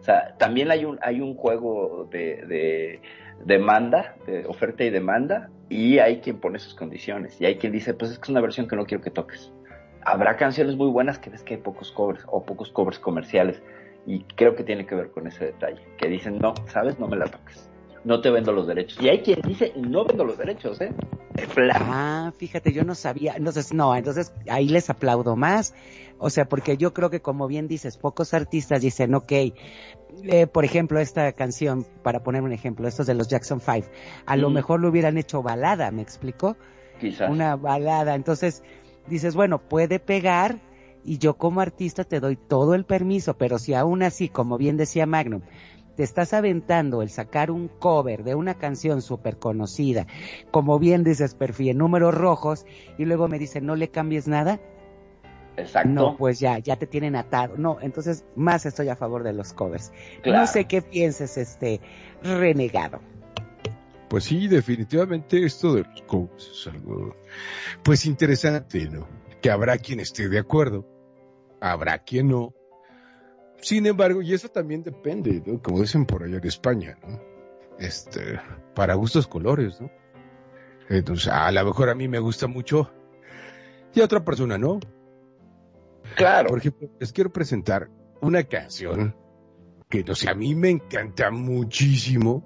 O 0.00 0.02
sea, 0.02 0.34
también 0.38 0.70
hay 0.70 0.86
un, 0.86 0.98
hay 1.02 1.20
un 1.20 1.34
juego 1.34 2.08
de, 2.10 3.00
demanda, 3.44 4.16
de 4.26 4.46
oferta 4.46 4.84
y 4.84 4.90
demanda, 4.90 5.50
y 5.68 5.98
hay 5.98 6.20
quien 6.20 6.38
pone 6.38 6.58
sus 6.58 6.74
condiciones, 6.74 7.38
y 7.40 7.46
hay 7.46 7.56
quien 7.56 7.72
dice, 7.72 7.94
pues 7.94 8.12
es 8.12 8.18
que 8.18 8.24
es 8.24 8.28
una 8.30 8.40
versión 8.40 8.68
que 8.68 8.76
no 8.76 8.86
quiero 8.86 9.02
que 9.02 9.10
toques. 9.10 9.52
Habrá 10.02 10.36
canciones 10.36 10.76
muy 10.76 10.88
buenas 10.88 11.18
que 11.18 11.30
ves 11.30 11.42
que 11.42 11.54
hay 11.54 11.60
pocos 11.60 11.92
covers, 11.92 12.24
o 12.28 12.44
pocos 12.44 12.70
covers 12.70 12.98
comerciales, 12.98 13.62
y 14.08 14.24
creo 14.34 14.56
que 14.56 14.64
tiene 14.64 14.86
que 14.86 14.94
ver 14.94 15.10
con 15.10 15.26
ese 15.26 15.44
detalle, 15.44 15.82
que 15.98 16.08
dicen, 16.08 16.38
no, 16.38 16.54
sabes, 16.66 16.98
no 16.98 17.06
me 17.06 17.16
la 17.16 17.26
toques 17.26 17.68
no 18.04 18.20
te 18.20 18.30
vendo 18.30 18.52
los 18.52 18.66
derechos. 18.66 18.98
Y 19.02 19.08
hay 19.08 19.18
quien 19.20 19.40
dice, 19.42 19.72
no 19.76 20.04
vendo 20.04 20.24
los 20.24 20.38
derechos, 20.38 20.80
¿eh? 20.80 20.92
Ah, 21.80 22.32
fíjate, 22.36 22.72
yo 22.72 22.84
no 22.84 22.94
sabía. 22.94 23.34
Entonces, 23.36 23.72
no, 23.72 23.94
entonces 23.94 24.32
ahí 24.48 24.68
les 24.68 24.90
aplaudo 24.90 25.36
más. 25.36 25.74
O 26.18 26.30
sea, 26.30 26.48
porque 26.48 26.76
yo 26.76 26.92
creo 26.92 27.10
que 27.10 27.20
como 27.20 27.46
bien 27.46 27.68
dices, 27.68 27.96
pocos 27.96 28.34
artistas 28.34 28.80
dicen, 28.80 29.14
ok, 29.14 29.32
eh, 30.24 30.46
por 30.46 30.64
ejemplo, 30.64 30.98
esta 30.98 31.30
canción, 31.32 31.86
para 32.02 32.22
poner 32.22 32.42
un 32.42 32.52
ejemplo, 32.52 32.88
estos 32.88 33.06
de 33.06 33.14
los 33.14 33.28
Jackson 33.28 33.60
Five, 33.60 33.84
a 34.26 34.36
lo 34.36 34.50
mejor 34.50 34.80
lo 34.80 34.88
hubieran 34.88 35.16
hecho 35.16 35.42
balada, 35.42 35.90
¿me 35.90 36.02
explico? 36.02 36.56
Quizás. 37.00 37.30
Una 37.30 37.56
balada. 37.56 38.14
Entonces, 38.14 38.64
dices, 39.06 39.36
bueno, 39.36 39.58
puede 39.58 40.00
pegar 40.00 40.58
y 41.08 41.16
yo 41.16 41.38
como 41.38 41.62
artista 41.62 42.04
te 42.04 42.20
doy 42.20 42.36
todo 42.36 42.74
el 42.74 42.84
permiso, 42.84 43.38
pero 43.38 43.58
si 43.58 43.72
aún 43.72 44.02
así, 44.02 44.28
como 44.28 44.58
bien 44.58 44.76
decía 44.76 45.06
Magnum, 45.06 45.40
te 45.96 46.02
estás 46.02 46.34
aventando 46.34 47.00
el 47.00 47.08
sacar 47.08 47.50
un 47.50 47.66
cover 47.66 48.24
de 48.24 48.34
una 48.34 48.54
canción 48.54 49.00
súper 49.00 49.38
conocida, 49.38 50.06
como 50.50 50.78
bien 50.78 51.04
dices, 51.04 51.34
perfil, 51.34 51.70
en 51.70 51.78
números 51.78 52.14
rojos, 52.14 52.66
y 52.98 53.06
luego 53.06 53.26
me 53.26 53.38
dicen, 53.38 53.64
no 53.64 53.74
le 53.74 53.88
cambies 53.88 54.28
nada. 54.28 54.60
Exacto. 55.56 55.88
No, 55.88 56.16
pues 56.16 56.38
ya, 56.38 56.58
ya 56.58 56.76
te 56.76 56.86
tienen 56.86 57.16
atado. 57.16 57.56
No, 57.56 57.78
entonces 57.80 58.24
más 58.36 58.66
estoy 58.66 58.90
a 58.90 58.96
favor 58.96 59.24
de 59.24 59.32
los 59.32 59.54
covers. 59.54 59.90
No 60.24 60.46
sé 60.46 60.66
qué 60.66 60.82
pienses, 60.82 61.38
este 61.38 61.80
renegado. 62.22 63.00
Pues 64.08 64.24
sí, 64.24 64.46
definitivamente 64.46 65.42
esto 65.42 65.74
de 65.74 65.84
los 65.84 66.02
covers 66.02 66.50
es 66.52 66.66
algo, 66.66 67.16
pues 67.82 68.04
interesante, 68.04 68.88
¿no? 68.88 69.08
Que 69.40 69.50
habrá 69.50 69.78
quien 69.78 70.00
esté 70.00 70.28
de 70.28 70.38
acuerdo, 70.38 70.97
habrá 71.60 71.98
quien 71.98 72.28
no, 72.28 72.54
sin 73.60 73.86
embargo, 73.86 74.22
y 74.22 74.34
eso 74.34 74.48
también 74.48 74.82
depende, 74.82 75.42
¿no? 75.44 75.60
Como 75.60 75.80
dicen 75.80 76.06
por 76.06 76.22
allá 76.22 76.36
en 76.36 76.46
España, 76.46 76.96
¿no? 77.06 77.20
Este, 77.78 78.40
para 78.74 78.94
gustos 78.94 79.26
colores, 79.26 79.80
¿no? 79.80 79.90
Entonces, 80.88 81.28
a 81.28 81.50
lo 81.50 81.64
mejor 81.64 81.90
a 81.90 81.94
mí 81.94 82.08
me 82.08 82.18
gusta 82.18 82.46
mucho 82.46 82.90
y 83.94 84.00
a 84.00 84.04
otra 84.04 84.24
persona 84.24 84.58
no. 84.58 84.80
Claro. 86.16 86.48
Por 86.48 86.58
ejemplo, 86.58 86.88
les 86.98 87.12
quiero 87.12 87.32
presentar 87.32 87.90
una 88.20 88.44
canción 88.44 89.14
que, 89.88 90.04
no 90.04 90.14
sé, 90.14 90.30
a 90.30 90.34
mí 90.34 90.54
me 90.54 90.70
encanta 90.70 91.30
muchísimo 91.30 92.44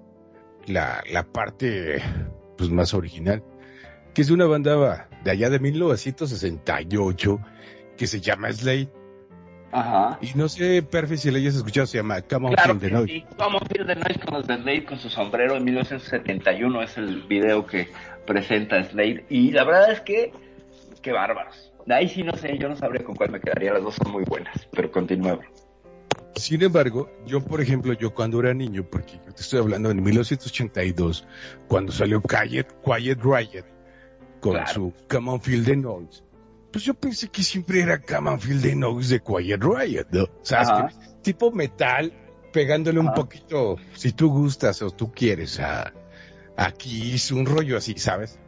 la, 0.67 1.03
la 1.11 1.25
parte 1.25 2.03
pues, 2.57 2.71
más 2.71 2.95
original, 2.95 3.45
que 4.15 4.23
es 4.23 4.29
de 4.29 4.35
una 4.35 4.47
banda 4.47 5.09
de 5.25 5.31
allá 5.31 5.51
de 5.51 5.59
1968 5.59 7.39
que 7.97 8.07
se 8.07 8.21
llama 8.21 8.53
Slade 8.53 9.02
Ajá. 9.73 10.19
Y 10.21 10.37
no 10.37 10.49
sé, 10.49 10.83
Perfi, 10.83 11.17
si 11.17 11.31
le 11.31 11.39
hayas 11.39 11.57
escuchado, 11.57 11.87
se 11.87 11.97
llama 11.97 12.21
Come 12.21 12.49
On 12.49 12.57
Feel 12.57 12.79
the 12.79 12.91
Noise. 12.91 13.13
Sí, 13.13 13.25
Come 13.39 13.57
On 13.57 13.67
Feel 13.67 13.87
the 13.87 13.95
Noise 13.97 14.21
con 14.21 14.35
los 14.35 14.47
de 14.47 14.57
Slade 14.57 14.85
con 14.85 14.99
su 14.99 15.09
sombrero 15.09 15.57
en 15.57 15.65
1971 15.65 16.83
es 16.83 16.99
el 16.99 17.23
video 17.23 17.67
que 17.67 17.89
presenta 18.27 18.85
Slade. 18.85 19.25
Y 19.31 19.51
la 19.51 19.65
verdad 19.65 19.93
es 19.93 20.03
que, 20.03 20.33
qué 21.01 21.13
bárbaros. 21.13 21.73
De 21.87 21.95
ahí 21.95 22.09
sí 22.09 22.23
no 22.23 22.37
sé, 22.37 22.59
yo 22.59 22.69
no 22.69 22.77
sabría 22.77 23.03
con 23.03 23.17
cuál 23.17 23.31
me 23.31 23.41
quedaría, 23.41 23.73
las 23.73 23.83
dos 23.83 23.95
son 23.95 24.13
muy 24.13 24.25
buenas, 24.25 24.69
pero 24.73 24.91
continuemos. 24.93 25.47
Sin 26.37 26.63
embargo, 26.63 27.11
yo, 27.27 27.43
por 27.43 27.61
ejemplo, 27.61 27.93
yo 27.95 28.15
cuando 28.15 28.41
era 28.41 28.55
niño, 28.55 28.85
porque 28.91 29.21
yo 29.25 29.33
te 29.33 29.43
estoy 29.43 29.59
hablando 29.61 29.91
en 29.91 30.03
1982, 30.03 31.27
cuando 31.67 31.93
salió 31.93 32.23
Quiet, 32.23 32.69
Quiet 32.85 33.19
Riot 33.23 33.65
con 34.41 34.67
su 34.67 34.93
Come 35.09 35.31
On 35.31 35.41
Feel 35.41 35.65
the 35.65 35.77
Noise, 35.77 36.23
pues 36.73 36.85
yo 36.85 36.95
pensé 36.95 37.29
que 37.29 37.43
siempre 37.43 37.81
era 37.81 38.01
Camonfield 38.01 38.63
de 38.63 38.75
Noise 38.75 39.15
de 39.15 39.21
Quiet 39.21 39.63
Riot, 39.63 40.07
¿no? 40.11 40.25
O 40.25 40.31
sea, 40.43 40.89
tipo 41.23 41.53
metal, 41.53 42.13
pegándole 42.53 42.99
un 42.99 43.13
poquito, 43.15 43.77
si 43.95 44.13
tú 44.13 44.31
gustas 44.31 44.81
o 44.83 44.91
tú 44.91 45.13
quieres, 45.13 45.61
a, 45.61 45.93
aquí 46.57 47.15
es 47.15 47.31
un 47.31 47.47
rollo 47.47 47.77
así, 47.77 47.95
¿sabes? 47.99 48.39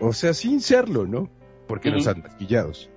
O 0.00 0.12
sea, 0.12 0.34
sin 0.34 0.60
serlo, 0.60 1.06
¿no? 1.06 1.30
Porque 1.66 1.90
no 1.90 1.98
están 1.98 2.22
maquillados. 2.22 2.90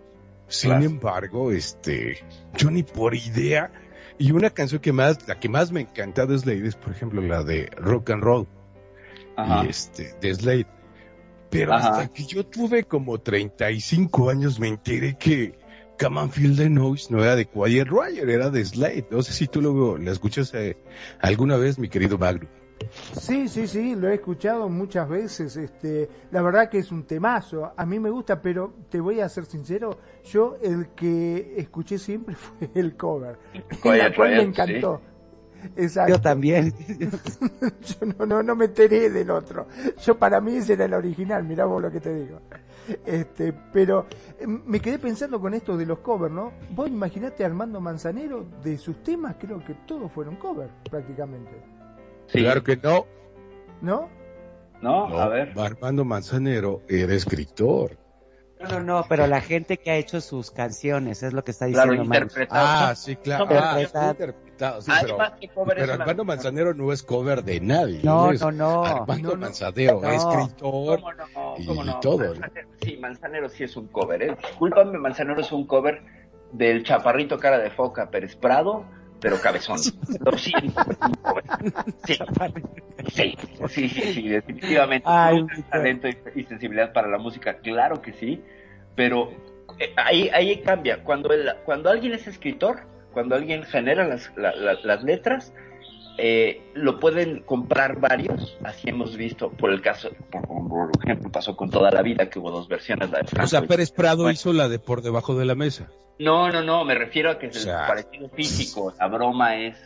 Sin 0.47 0.73
embargo, 0.83 1.51
este, 1.51 2.19
yo 2.55 2.69
ni 2.69 2.83
por 2.83 3.15
idea, 3.15 3.71
y 4.17 4.31
una 4.31 4.49
canción 4.49 4.81
que 4.81 4.93
más, 4.93 5.27
la 5.27 5.39
que 5.39 5.49
más 5.49 5.71
me 5.71 5.79
ha 5.79 5.83
encantado 5.83 6.35
es 6.35 6.41
Slade, 6.41 6.67
es 6.67 6.75
por 6.75 6.91
ejemplo 6.91 7.21
la 7.21 7.43
de 7.43 7.69
Rock 7.77 8.11
and 8.11 8.23
Roll. 8.23 8.47
Y 9.37 9.67
este, 9.67 10.13
de 10.21 10.33
Slade. 10.33 10.67
Pero 11.57 11.73
hasta 11.73 12.07
que 12.07 12.25
yo 12.25 12.45
tuve 12.45 12.83
como 12.83 13.19
35 13.19 14.29
años 14.29 14.59
me 14.59 14.67
enteré 14.67 15.17
que 15.17 15.57
Come 15.99 16.27
Feel 16.27 16.57
the 16.57 16.69
Noise 16.69 17.07
no 17.09 17.23
era 17.23 17.35
de 17.35 17.45
Quiet 17.45 17.87
Riot, 17.87 18.29
era 18.29 18.49
de 18.49 18.65
Slade. 18.65 19.07
No 19.09 19.21
sé 19.21 19.33
si 19.33 19.47
tú 19.47 19.61
lo, 19.61 19.97
lo 19.97 20.11
escuchas 20.11 20.53
eh, 20.53 20.77
alguna 21.21 21.55
vez, 21.57 21.79
mi 21.79 21.87
querido 21.87 22.17
Magro. 22.17 22.47
Sí, 23.17 23.47
sí, 23.47 23.67
sí, 23.67 23.95
lo 23.95 24.09
he 24.09 24.15
escuchado 24.15 24.67
muchas 24.67 25.07
veces. 25.07 25.55
Este, 25.55 26.09
la 26.31 26.41
verdad 26.41 26.69
que 26.69 26.79
es 26.79 26.91
un 26.91 27.03
temazo. 27.03 27.71
A 27.75 27.85
mí 27.85 27.99
me 27.99 28.09
gusta, 28.09 28.41
pero 28.41 28.73
te 28.89 28.99
voy 28.99 29.21
a 29.21 29.29
ser 29.29 29.45
sincero, 29.45 29.97
yo 30.25 30.57
el 30.61 30.89
que 30.89 31.53
escuché 31.57 31.97
siempre 31.97 32.35
fue 32.59 32.69
el 32.75 32.97
cover. 32.97 33.37
Quiet 33.81 34.15
cual 34.15 34.31
me 34.31 34.41
encantó. 34.41 35.01
Yo 36.07 36.21
también. 36.21 36.73
Yo 36.89 38.05
no, 38.17 38.25
no, 38.25 38.43
no 38.43 38.55
me 38.55 38.65
enteré 38.65 39.09
del 39.09 39.29
otro. 39.29 39.67
Yo 40.01 40.17
para 40.17 40.41
mí 40.41 40.57
ese 40.57 40.73
era 40.73 40.85
el 40.85 40.93
original, 40.93 41.43
mirá 41.43 41.65
vos 41.65 41.81
lo 41.81 41.91
que 41.91 41.99
te 41.99 42.13
digo. 42.13 42.41
Este, 43.05 43.53
pero 43.73 44.05
eh, 44.39 44.45
me 44.45 44.79
quedé 44.79 44.99
pensando 44.99 45.39
con 45.39 45.53
esto 45.53 45.75
de 45.75 45.85
los 45.85 45.99
covers, 45.99 46.33
¿no? 46.33 46.53
Vos 46.71 46.87
imaginate 46.87 47.43
a 47.43 47.47
Armando 47.47 47.81
Manzanero 47.81 48.45
de 48.63 48.77
sus 48.77 49.01
temas, 49.03 49.35
creo 49.39 49.63
que 49.63 49.73
todos 49.87 50.11
fueron 50.11 50.35
covers 50.35 50.71
prácticamente. 50.89 51.51
Claro 52.31 52.63
que 52.63 52.77
no. 52.77 53.05
¿No? 53.81 54.09
No, 54.81 55.05
a 55.19 55.27
ver. 55.29 55.53
Armando 55.57 56.05
Manzanero 56.05 56.81
era 56.87 57.13
escritor. 57.13 57.97
No, 58.71 58.79
no, 58.79 59.05
pero 59.07 59.27
la 59.27 59.41
gente 59.41 59.77
que 59.77 59.91
ha 59.91 59.95
hecho 59.95 60.21
sus 60.21 60.51
canciones 60.51 61.23
es 61.23 61.33
lo 61.33 61.43
que 61.43 61.51
está 61.51 61.65
diciendo. 61.65 61.91
Claro, 61.93 62.03
interpretado. 62.03 62.65
Ah, 62.67 62.95
sí, 62.95 63.15
claro. 63.15 63.45
Ah, 63.49 63.81
interpretados. 63.81 64.11
interpretado, 64.11 64.81
sí, 64.81 64.91
pero, 65.55 65.65
pero 65.75 65.93
Armando 65.93 66.25
Manzanero 66.25 66.73
no 66.73 66.91
es 66.91 67.03
cover 67.03 67.43
de 67.43 67.59
nadie. 67.59 68.01
No, 68.03 68.31
es 68.31 68.41
no, 68.41 68.51
no. 68.51 68.85
Armando 68.85 69.29
No, 69.29 69.35
no. 69.35 69.41
Manzanero, 69.41 69.99
No. 70.01 70.09
escritor. 70.11 70.99
¿Cómo 71.01 71.13
no? 71.13 71.55
y 71.57 71.65
¿Cómo 71.65 71.83
no? 71.83 71.99
todo, 71.99 72.19
¿no? 72.33 72.39
Manzanero- 72.41 72.67
Sí, 72.81 72.97
Manzanero 72.97 73.49
sí 73.49 73.63
es 73.63 73.75
un 73.77 73.87
cover, 73.87 74.21
¿eh? 74.23 74.37
Discúlpame, 74.47 74.97
Manzanero 74.97 75.41
es 75.41 75.51
un 75.51 75.65
cover 75.67 76.01
del 76.51 76.83
chaparrito 76.83 77.37
cara 77.37 77.57
de 77.57 77.69
foca 77.71 78.09
Pérez 78.09 78.35
Prado, 78.35 78.85
pero 79.25 79.41
cabezón. 79.41 79.79
Lo 80.23 80.37
siento. 80.37 80.83
Sí, 82.05 82.13
sí, 83.11 83.35
sí, 83.69 83.89
sí, 83.89 84.13
sí, 84.13 84.27
definitivamente. 84.29 85.07
Ay, 85.09 85.43
talento 85.71 86.07
y, 86.35 86.43
sensibilidad 86.43 86.93
para 86.93 87.07
la 87.07 87.17
música, 87.17 87.57
claro 87.57 88.03
que 88.03 88.13
sí, 88.13 88.39
pero 88.95 89.31
eh, 89.79 89.91
ahí, 89.95 90.29
ahí 90.31 90.61
cambia. 90.61 91.03
Cuando, 91.03 91.33
el- 91.33 91.55
cuando 91.65 91.89
alguien 91.89 92.13
es 92.13 92.27
escritor, 92.27 92.81
cuando 93.13 93.33
alguien 93.33 93.63
genera 93.63 94.07
las, 94.07 94.31
la- 94.37 94.55
la- 94.55 94.77
las 94.83 95.01
letras, 95.03 95.51
eh, 96.17 96.61
lo 96.73 96.99
pueden 96.99 97.41
comprar 97.41 97.99
varios, 97.99 98.57
así 98.63 98.89
hemos 98.89 99.17
visto, 99.17 99.49
por 99.51 99.71
el 99.71 99.81
caso, 99.81 100.09
por, 100.31 100.47
por 100.47 100.89
ejemplo, 101.03 101.31
pasó 101.31 101.55
con 101.57 101.69
toda 101.69 101.91
la 101.91 102.01
vida 102.01 102.29
que 102.29 102.39
hubo 102.39 102.51
dos 102.51 102.67
versiones, 102.67 103.09
la 103.09 103.19
de 103.19 103.25
Franco 103.25 103.45
O 103.45 103.47
sea, 103.49 103.61
Pérez 103.63 103.91
Prado 103.91 104.23
Bueno. 104.23 104.31
hizo 104.31 104.53
la 104.53 104.69
de 104.69 104.79
Por 104.79 105.01
Debajo 105.01 105.35
de 105.35 105.45
la 105.45 105.55
Mesa. 105.55 105.89
No, 106.19 106.49
no, 106.49 106.63
no, 106.63 106.85
me 106.85 106.95
refiero 106.95 107.29
a 107.31 107.37
que 107.39 107.47
es 107.47 107.57
O 107.57 107.59
sea, 107.59 107.81
el 107.81 107.87
parecido 107.87 108.29
físico, 108.29 108.93
la 108.97 109.07
broma 109.07 109.57
es 109.57 109.77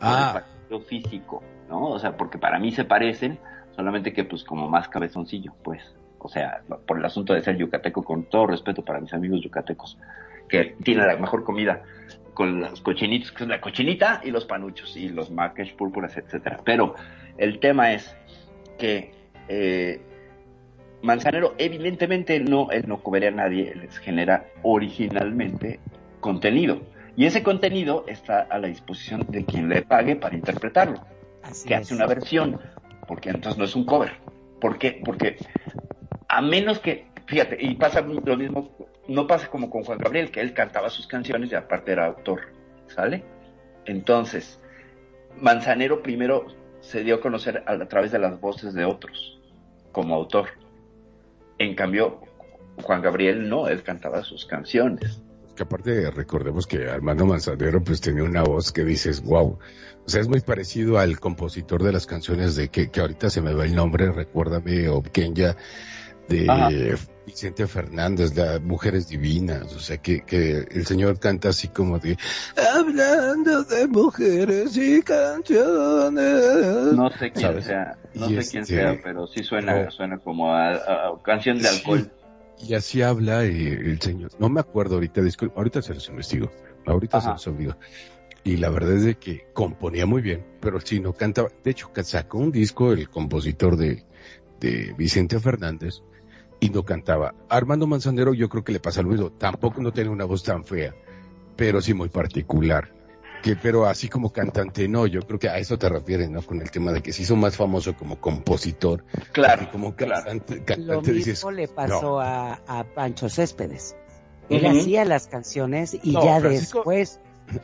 Ah. 0.00 0.32
el 0.36 0.42
parecido 0.42 0.80
físico, 0.82 1.42
¿no? 1.68 1.88
O 1.90 1.98
sea, 1.98 2.16
porque 2.16 2.38
para 2.38 2.58
mí 2.58 2.70
se 2.72 2.84
parecen, 2.84 3.38
solamente 3.74 4.12
que 4.12 4.24
pues 4.24 4.44
como 4.44 4.68
más 4.68 4.88
cabezoncillo, 4.88 5.52
pues, 5.64 5.82
o 6.18 6.28
sea, 6.28 6.62
por 6.86 6.98
el 6.98 7.04
asunto 7.04 7.32
de 7.34 7.42
ser 7.42 7.56
yucateco, 7.56 8.02
con 8.04 8.24
todo 8.24 8.46
respeto 8.46 8.84
para 8.84 9.00
mis 9.00 9.12
amigos 9.12 9.40
yucatecos, 9.42 9.98
que 10.48 10.76
tienen 10.84 11.06
la 11.06 11.16
mejor 11.16 11.42
comida 11.42 11.82
con 12.34 12.60
los 12.60 12.80
cochinitos, 12.80 13.32
que 13.32 13.44
es 13.44 13.48
la 13.48 13.60
cochinita 13.60 14.20
y 14.24 14.30
los 14.30 14.44
panuchos 14.44 14.96
y 14.96 15.08
los 15.08 15.30
maquesh 15.30 15.74
púrpuras, 15.74 16.16
etcétera. 16.16 16.58
Pero 16.64 16.94
el 17.38 17.60
tema 17.60 17.92
es 17.92 18.14
que 18.78 19.12
eh, 19.48 20.00
Manzanero 21.02 21.54
evidentemente 21.58 22.40
no, 22.40 22.70
él 22.70 22.84
no 22.86 23.02
coberea 23.02 23.28
a 23.28 23.32
nadie, 23.32 23.70
él 23.70 23.80
les 23.80 23.98
genera 23.98 24.46
originalmente 24.62 25.80
contenido. 26.20 26.80
Y 27.16 27.26
ese 27.26 27.42
contenido 27.42 28.04
está 28.08 28.40
a 28.40 28.58
la 28.58 28.68
disposición 28.68 29.24
de 29.28 29.44
quien 29.44 29.68
le 29.68 29.82
pague 29.82 30.16
para 30.16 30.34
interpretarlo, 30.34 31.00
Así 31.42 31.68
que 31.68 31.74
es. 31.74 31.82
hace 31.82 31.94
una 31.94 32.06
versión, 32.06 32.58
porque 33.06 33.30
entonces 33.30 33.58
no 33.58 33.64
es 33.64 33.76
un 33.76 33.84
cover. 33.84 34.12
¿Por 34.60 34.78
qué? 34.78 35.00
Porque 35.04 35.36
a 36.28 36.40
menos 36.40 36.80
que, 36.80 37.06
fíjate, 37.26 37.58
y 37.60 37.74
pasa 37.74 38.00
lo 38.00 38.36
mismo, 38.36 38.70
no 39.08 39.26
pasa 39.26 39.48
como 39.48 39.70
con 39.70 39.84
Juan 39.84 39.98
Gabriel, 39.98 40.30
que 40.30 40.40
él 40.40 40.54
cantaba 40.54 40.90
sus 40.90 41.06
canciones 41.06 41.52
y 41.52 41.54
aparte 41.54 41.92
era 41.92 42.06
autor, 42.06 42.40
¿sale? 42.86 43.24
Entonces, 43.84 44.60
Manzanero 45.40 46.02
primero 46.02 46.46
se 46.80 47.02
dio 47.02 47.16
a 47.16 47.20
conocer 47.20 47.62
a, 47.66 47.86
través 47.86 48.12
de 48.12 48.18
las 48.18 48.40
voces 48.40 48.74
de 48.74 48.84
otros, 48.84 49.40
como 49.92 50.14
autor. 50.14 50.48
En 51.58 51.74
cambio, 51.74 52.20
Juan 52.82 53.02
Gabriel 53.02 53.48
no, 53.48 53.68
él 53.68 53.82
cantaba 53.82 54.22
sus 54.22 54.46
canciones. 54.46 55.22
Que 55.56 55.62
aparte 55.62 56.10
recordemos 56.10 56.66
que 56.66 56.90
Armando 56.90 57.26
Manzanero 57.26 57.82
pues 57.82 58.00
tenía 58.00 58.24
una 58.24 58.42
voz 58.42 58.72
que 58.72 58.84
dices, 58.84 59.22
wow. 59.22 59.58
O 60.04 60.08
sea, 60.08 60.20
es 60.20 60.28
muy 60.28 60.40
parecido 60.40 60.98
al 60.98 61.20
compositor 61.20 61.82
de 61.82 61.92
las 61.92 62.06
canciones 62.06 62.56
de 62.56 62.68
que, 62.68 62.90
que 62.90 63.00
ahorita 63.00 63.30
se 63.30 63.40
me 63.40 63.54
va 63.54 63.64
el 63.64 63.74
nombre, 63.74 64.10
recuérdame, 64.10 64.88
o 64.88 65.02
Kenya, 65.02 65.56
de 66.28 66.46
Ajá. 66.48 66.68
Vicente 67.26 67.66
Fernández, 67.66 68.34
la 68.36 68.58
Mujeres 68.60 69.08
Divinas. 69.08 69.74
O 69.74 69.78
sea, 69.80 69.96
que, 69.98 70.20
que 70.22 70.58
el 70.70 70.86
señor 70.86 71.18
canta 71.18 71.48
así 71.50 71.68
como 71.68 71.98
de, 71.98 72.16
hablando 72.74 73.64
de 73.64 73.86
mujeres 73.86 74.76
y 74.76 75.00
canciones. 75.02 76.92
No 76.94 77.10
sé 77.10 77.30
quién 77.32 77.46
¿Sabes? 77.46 77.64
sea, 77.64 77.96
no 78.14 78.30
Y 78.30 78.42
sé 78.42 78.50
quién 78.50 78.62
este, 78.62 78.74
sea, 78.76 79.00
pero 79.02 79.26
sí 79.26 79.42
suena, 79.42 79.84
no. 79.84 79.90
suena 79.90 80.18
como 80.18 80.52
a, 80.54 80.72
a- 80.74 81.08
a 81.08 81.22
canción 81.22 81.58
de 81.58 81.64
Sí. 81.68 81.76
alcohol. 81.78 82.10
Y 82.66 82.74
así 82.74 83.02
habla 83.02 83.44
eh, 83.44 83.72
el 83.72 84.00
señor. 84.00 84.30
No 84.38 84.48
me 84.48 84.60
acuerdo 84.60 84.94
ahorita, 84.94 85.20
disculpa, 85.22 85.56
ahorita 85.56 85.82
se 85.82 85.94
los 85.94 86.08
investigo. 86.08 86.50
Ahorita 86.86 87.18
Ajá. 87.18 87.36
se 87.38 87.50
los 87.50 87.58
digo. 87.58 87.76
Y 88.44 88.58
la 88.58 88.68
verdad 88.68 88.92
es 88.96 89.04
de 89.04 89.14
que 89.16 89.46
componía 89.54 90.04
muy 90.06 90.20
bien, 90.22 90.44
pero 90.60 90.78
sí 90.80 91.00
no 91.00 91.14
cantaba. 91.14 91.48
De 91.64 91.70
hecho, 91.70 91.90
sacó 92.02 92.38
un 92.38 92.52
disco 92.52 92.92
el 92.92 93.08
compositor 93.08 93.76
de, 93.76 94.04
de 94.60 94.94
Vicente 94.98 95.40
Fernández 95.40 96.02
y 96.60 96.70
no 96.70 96.82
cantaba. 96.84 97.34
Armando 97.48 97.86
Manzanero 97.86 98.34
yo 98.34 98.48
creo 98.48 98.64
que 98.64 98.72
le 98.72 98.80
pasa 98.80 99.02
lo 99.02 99.08
mismo. 99.08 99.30
Tampoco 99.32 99.82
no 99.82 99.92
tiene 99.92 100.10
una 100.10 100.24
voz 100.24 100.42
tan 100.42 100.64
fea, 100.64 100.94
pero 101.56 101.80
sí 101.80 101.94
muy 101.94 102.08
particular. 102.08 102.92
Que, 103.42 103.56
pero 103.56 103.84
así 103.84 104.08
como 104.08 104.32
cantante, 104.32 104.88
no, 104.88 105.06
yo 105.06 105.20
creo 105.20 105.38
que 105.38 105.50
a 105.50 105.58
eso 105.58 105.78
te 105.78 105.86
refieres, 105.90 106.30
¿no? 106.30 106.40
Con 106.40 106.62
el 106.62 106.70
tema 106.70 106.92
de 106.92 107.02
que 107.02 107.12
se 107.12 107.22
hizo 107.22 107.36
más 107.36 107.56
famoso 107.56 107.94
como 107.94 108.18
compositor. 108.18 109.04
Claro, 109.32 109.64
Y 109.64 109.66
como 109.66 109.94
claro. 109.94 110.24
cantante, 110.24 110.56
Lo 110.60 110.64
cantante 110.64 111.12
mismo 111.12 111.12
dices, 111.12 111.44
le 111.54 111.68
pasó 111.68 112.20
a, 112.20 112.54
a 112.66 112.84
Pancho 112.84 113.28
Céspedes. 113.28 113.96
Él 114.48 114.64
hacía 114.64 115.04
las 115.04 115.26
canciones 115.26 115.94
y 116.02 116.12
No, 116.12 116.24
ya 116.24 116.40
Francisco- 116.40 116.78
después 116.78 117.20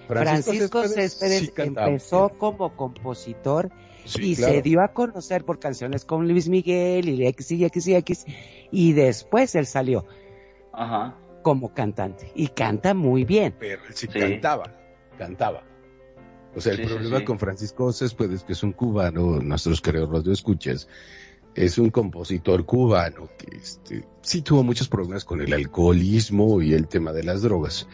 Francisco, 0.06 0.86
Céspedes, 0.86 1.40
sí 1.40 1.52
empezó 1.56 2.28
como 2.38 2.76
compositor 2.76 3.70
Sí, 4.04 4.32
y 4.32 4.36
claro. 4.36 4.52
se 4.54 4.62
dio 4.62 4.80
a 4.82 4.88
conocer 4.92 5.44
por 5.44 5.58
canciones 5.58 6.04
con 6.04 6.26
Luis 6.28 6.48
Miguel 6.48 7.08
y 7.08 7.26
X 7.26 7.52
y 7.52 7.64
X 7.64 7.86
y 7.88 7.94
X 7.94 8.24
y 8.70 8.92
después 8.92 9.54
él 9.54 9.66
salió 9.66 10.04
Ajá. 10.72 11.16
como 11.42 11.72
cantante 11.74 12.32
y 12.34 12.48
canta 12.48 12.94
muy 12.94 13.24
bien. 13.24 13.54
pero 13.58 13.82
él 13.86 13.94
sí, 13.94 14.06
Sí. 14.12 14.18
cantaba, 14.18 14.76
cantaba. 15.18 15.64
O 16.56 16.60
sea, 16.60 16.72
el 16.72 16.78
Sí, 16.80 16.84
problema 16.86 17.18
sí. 17.18 17.24
con 17.24 17.38
Francisco 17.38 17.92
Céspedes, 17.92 18.42
que 18.44 18.52
es 18.54 18.62
un 18.62 18.72
cubano, 18.72 19.38
nuestros 19.40 19.80
queridos 19.80 20.10
radio 20.10 20.32
escuchas, 20.32 20.88
es 21.54 21.78
un 21.78 21.90
compositor 21.90 22.64
cubano 22.64 23.28
que 23.38 23.56
este, 23.56 24.04
sí 24.22 24.42
tuvo 24.42 24.62
muchos 24.62 24.88
problemas 24.88 25.24
con 25.24 25.40
el 25.40 25.52
alcoholismo 25.52 26.60
y 26.62 26.74
el 26.74 26.88
tema 26.88 27.12
de 27.12 27.22
las 27.24 27.42
drogas. 27.42 27.88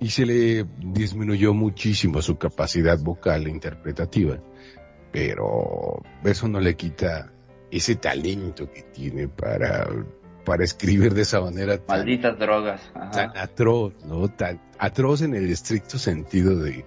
Y 0.00 0.10
se 0.10 0.24
le 0.26 0.64
disminuyó 0.78 1.52
muchísimo 1.54 2.22
su 2.22 2.36
capacidad 2.38 2.98
vocal 2.98 3.46
e 3.46 3.50
interpretativa. 3.50 4.38
Pero 5.12 6.02
eso 6.24 6.48
no 6.48 6.60
le 6.60 6.76
quita 6.76 7.32
ese 7.70 7.96
talento 7.96 8.70
que 8.70 8.82
tiene 8.82 9.28
para, 9.28 9.88
para 10.44 10.64
escribir 10.64 11.14
de 11.14 11.22
esa 11.22 11.40
manera 11.40 11.78
tan, 11.78 11.98
Malditas 11.98 12.38
drogas. 12.38 12.80
tan 13.12 13.36
atroz, 13.36 13.94
¿no? 14.04 14.28
Tan 14.28 14.60
atroz 14.78 15.22
en 15.22 15.34
el 15.34 15.50
estricto 15.50 15.98
sentido 15.98 16.56
de, 16.56 16.84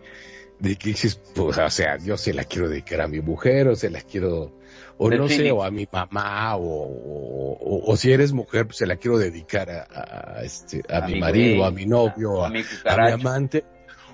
de 0.60 0.76
que 0.76 0.90
dices, 0.90 1.20
pues, 1.36 1.58
o 1.58 1.70
sea, 1.70 1.98
yo 1.98 2.18
se 2.18 2.34
la 2.34 2.44
quiero 2.44 2.70
dedicar 2.70 3.02
a 3.02 3.08
mi 3.08 3.22
mujer, 3.22 3.68
o 3.68 3.76
se 3.76 3.90
la 3.90 4.02
quiero, 4.02 4.52
o 4.98 5.10
no 5.10 5.28
sé, 5.28 5.52
o 5.52 5.64
a 5.64 5.72
mi 5.72 5.88
mamá, 5.92 6.56
o, 6.56 6.62
o, 6.64 7.54
o- 7.60 7.92
o 7.92 7.98
si 7.98 8.12
eres 8.12 8.32
mujer, 8.34 8.66
pues 8.68 8.78
se 8.78 8.86
la 8.86 8.98
quiero 8.98 9.18
dedicar 9.18 9.70
a, 9.70 9.88
a, 10.38 10.44
este, 10.44 10.84
a, 10.92 10.98
A 10.98 11.08
mi 11.08 11.14
mi 11.16 11.20
marido, 11.20 11.56
güey, 11.58 11.68
a 11.68 11.72
mi 11.72 11.86
novio, 11.86 12.44
a 12.46 12.48
a, 12.48 12.50
mi 12.50 13.12
amante, 13.12 13.64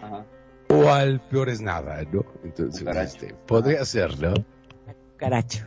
Ajá. 0.01 0.25
O 0.69 0.89
al 0.91 1.21
peor 1.29 1.49
es 1.49 1.61
nada, 1.61 2.01
¿no? 2.11 2.25
Entonces, 2.43 2.79
Cucaracho. 2.81 3.15
este, 3.17 3.33
podría 3.47 3.83
ser, 3.85 4.19
¿no? 4.19 4.33
Caracho. 5.17 5.65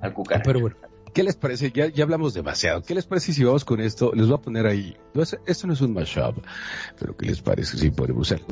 Al 0.00 0.12
cucaracho. 0.14 0.44
Pero 0.46 0.60
bueno, 0.60 0.76
¿qué 1.14 1.22
les 1.22 1.36
parece? 1.36 1.70
Ya, 1.70 1.86
ya 1.88 2.04
hablamos 2.04 2.34
demasiado. 2.34 2.82
¿Qué 2.82 2.94
les 2.94 3.06
parece 3.06 3.32
si 3.32 3.44
vamos 3.44 3.64
con 3.64 3.80
esto? 3.80 4.12
Les 4.14 4.26
voy 4.26 4.34
a 4.36 4.40
poner 4.40 4.66
ahí. 4.66 4.96
No 5.14 5.22
es- 5.22 5.38
esto 5.46 5.66
no 5.66 5.72
es 5.74 5.80
un 5.80 5.92
mashup, 5.92 6.38
pero 6.98 7.16
¿qué 7.16 7.26
les 7.26 7.40
parece 7.40 7.76
si 7.78 7.90
ponemos 7.90 8.32
algo 8.32 8.48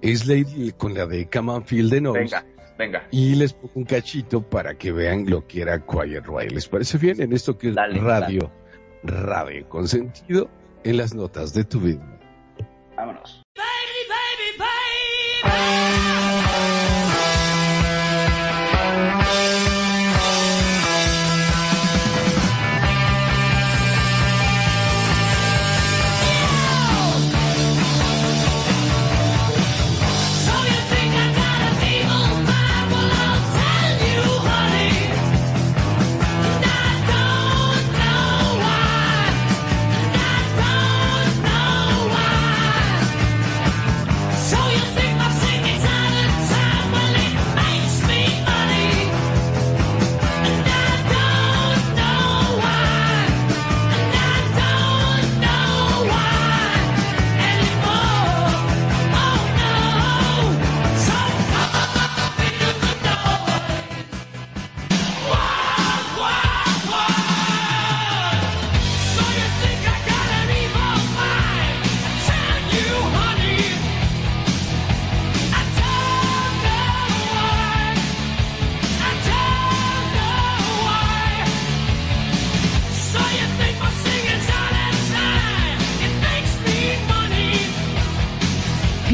de 0.00 0.16
Slade 0.16 0.72
con 0.78 0.94
la 0.94 1.06
de 1.06 1.28
Come 1.28 1.52
on 1.52 1.64
Feel 1.64 1.90
the 1.90 2.00
Noise? 2.00 2.20
Venga, 2.20 2.44
venga. 2.78 3.08
Y 3.10 3.34
les 3.34 3.52
pongo 3.54 3.72
un 3.74 3.84
cachito 3.84 4.42
para 4.48 4.76
que 4.78 4.92
vean 4.92 5.28
lo 5.28 5.46
que 5.46 5.62
era 5.62 5.84
Quiet 5.84 6.24
Riot. 6.26 6.50
¿Les 6.52 6.68
parece 6.68 6.98
bien 6.98 7.20
en 7.20 7.32
esto 7.32 7.58
que 7.58 7.70
es 7.70 7.74
Dale, 7.74 7.98
radio? 8.00 8.52
Radio 9.02 9.68
con 9.68 9.88
sentido 9.88 10.48
en 10.84 10.96
las 10.96 11.14
notas 11.14 11.52
de 11.54 11.64
tu 11.64 11.80
vida. 11.80 12.20
Vámonos. 12.96 13.42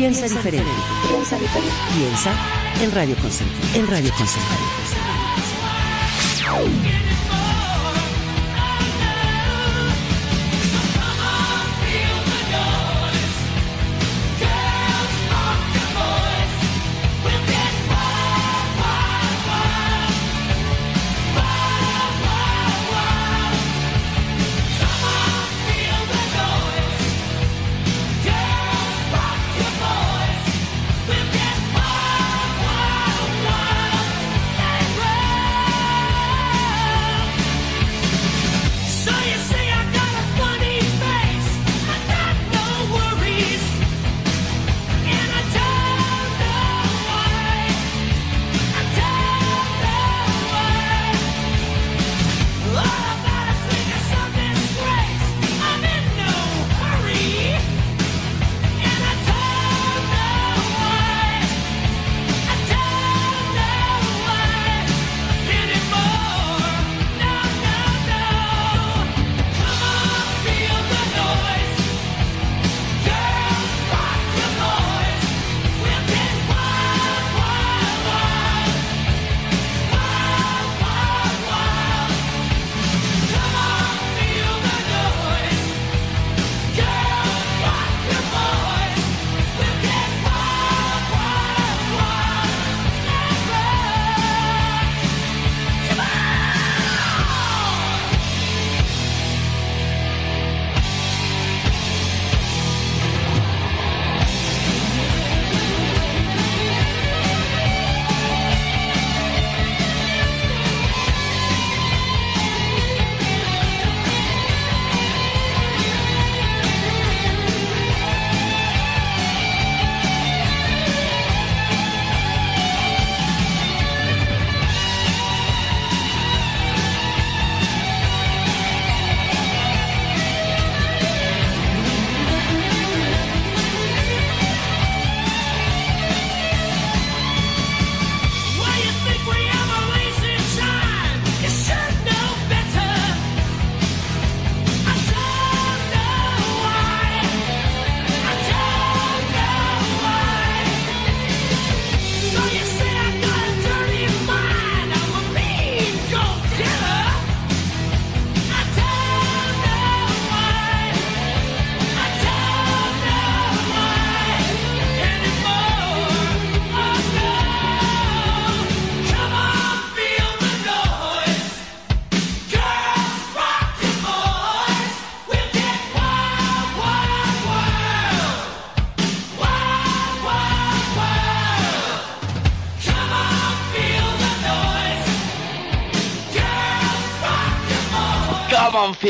Piensa 0.01 0.26
diferente. 0.28 0.64
Piensa 1.09 1.38
diferente. 1.38 1.74
Piensa 1.94 2.32
en 2.82 2.90
Radio 2.90 3.14
Consentido. 3.16 3.68
En 3.74 3.86
Radio 3.86 4.11
Consentido. 4.14 4.57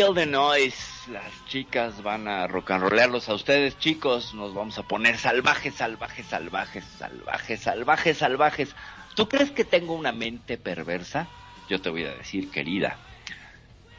Feel 0.00 0.14
the 0.14 0.24
noise. 0.24 1.10
Las 1.12 1.30
chicas 1.46 2.02
van 2.02 2.26
a 2.26 2.46
rock 2.46 2.70
and 2.70 2.82
rollearlos 2.84 3.28
a 3.28 3.34
ustedes, 3.34 3.78
chicos. 3.78 4.32
Nos 4.32 4.54
vamos 4.54 4.78
a 4.78 4.82
poner 4.82 5.18
salvajes, 5.18 5.74
salvajes, 5.74 6.24
salvajes, 6.24 6.84
salvajes, 6.96 7.60
salvajes, 7.60 8.16
salvajes. 8.16 8.74
¿Tú 9.14 9.28
crees 9.28 9.50
que 9.50 9.62
tengo 9.62 9.92
una 9.92 10.12
mente 10.12 10.56
perversa? 10.56 11.28
Yo 11.68 11.82
te 11.82 11.90
voy 11.90 12.04
a 12.04 12.14
decir, 12.14 12.50
querida. 12.50 12.96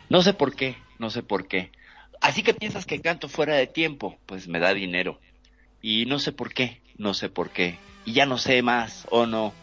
No 0.09 0.23
sé 0.23 0.33
por 0.33 0.55
qué, 0.55 0.75
no 0.97 1.11
sé 1.11 1.21
por 1.21 1.47
qué. 1.47 1.71
Así 2.19 2.41
que 2.41 2.55
piensas 2.55 2.87
que 2.87 2.99
canto 2.99 3.29
fuera 3.29 3.53
de 3.53 3.67
tiempo, 3.67 4.17
pues 4.25 4.47
me 4.47 4.57
da 4.57 4.73
dinero. 4.73 5.19
Y 5.83 6.07
no 6.07 6.17
sé 6.17 6.31
por 6.31 6.51
qué, 6.51 6.81
no 6.97 7.13
sé 7.13 7.29
por 7.29 7.51
qué. 7.51 7.77
Y 8.05 8.13
ya 8.13 8.25
no 8.25 8.39
sé 8.39 8.63
más 8.63 9.05
o 9.11 9.27
no. 9.27 9.53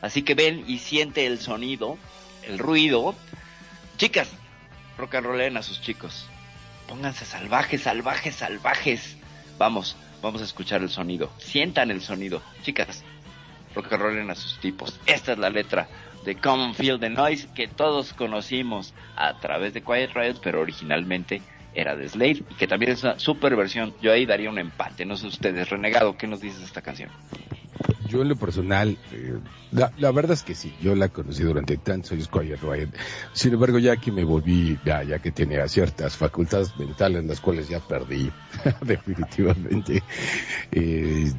Así 0.00 0.22
que 0.22 0.36
ven 0.36 0.62
y 0.68 0.78
siente 0.78 1.26
el 1.26 1.40
sonido, 1.40 1.98
el 2.44 2.60
ruido. 2.60 3.16
Chicas, 3.96 4.37
rock 4.98 5.14
and 5.14 5.26
rollen 5.26 5.56
a 5.56 5.62
sus 5.62 5.80
chicos. 5.80 6.28
Pónganse 6.86 7.24
salvajes, 7.24 7.82
salvajes, 7.82 8.34
salvajes. 8.34 9.16
Vamos, 9.56 9.96
vamos 10.20 10.42
a 10.42 10.44
escuchar 10.44 10.82
el 10.82 10.90
sonido. 10.90 11.30
Sientan 11.38 11.90
el 11.90 12.02
sonido. 12.02 12.42
Chicas, 12.62 13.04
rock 13.74 13.92
and 13.92 14.02
rollen 14.02 14.30
a 14.30 14.34
sus 14.34 14.58
tipos. 14.58 15.00
Esta 15.06 15.32
es 15.32 15.38
la 15.38 15.50
letra 15.50 15.88
de 16.24 16.34
Common 16.34 16.74
Feel 16.74 16.98
the 16.98 17.08
Noise 17.08 17.48
que 17.54 17.68
todos 17.68 18.12
conocimos 18.12 18.92
a 19.16 19.38
través 19.38 19.72
de 19.72 19.82
Quiet 19.82 20.12
Riot, 20.14 20.40
pero 20.42 20.60
originalmente 20.60 21.40
era 21.74 21.94
de 21.94 22.08
Slade 22.08 22.42
y 22.50 22.54
que 22.54 22.66
también 22.66 22.92
es 22.92 23.04
una 23.04 23.18
super 23.18 23.54
versión. 23.54 23.94
Yo 24.02 24.12
ahí 24.12 24.26
daría 24.26 24.50
un 24.50 24.58
empate, 24.58 25.04
no 25.04 25.16
sé 25.16 25.28
ustedes. 25.28 25.70
Renegado, 25.70 26.16
¿qué 26.16 26.26
nos 26.26 26.40
dices 26.40 26.60
de 26.60 26.66
esta 26.66 26.82
canción? 26.82 27.10
Yo 28.08 28.22
en 28.22 28.28
lo 28.28 28.36
personal, 28.36 28.96
eh, 29.12 29.38
la, 29.70 30.10
verdad 30.12 30.32
es 30.32 30.42
que 30.42 30.54
sí, 30.54 30.74
yo 30.80 30.94
la 30.94 31.08
conocí 31.08 31.42
durante 31.42 31.76
tantos 31.76 32.12
años 32.12 32.28
Quiet 32.28 32.60
Riot. 32.60 32.88
Sin 33.32 33.52
embargo, 33.52 33.78
ya 33.78 33.96
que 33.96 34.10
me 34.10 34.24
volví, 34.24 34.78
ya, 34.84 35.02
ya 35.02 35.18
que 35.18 35.30
tenía 35.30 35.68
ciertas 35.68 36.16
facultades 36.16 36.76
mentales, 36.78 37.24
las 37.24 37.40
cuales 37.40 37.68
ya 37.68 37.80
perdí, 37.80 38.30
definitivamente, 38.80 40.02
eh, 40.72 41.32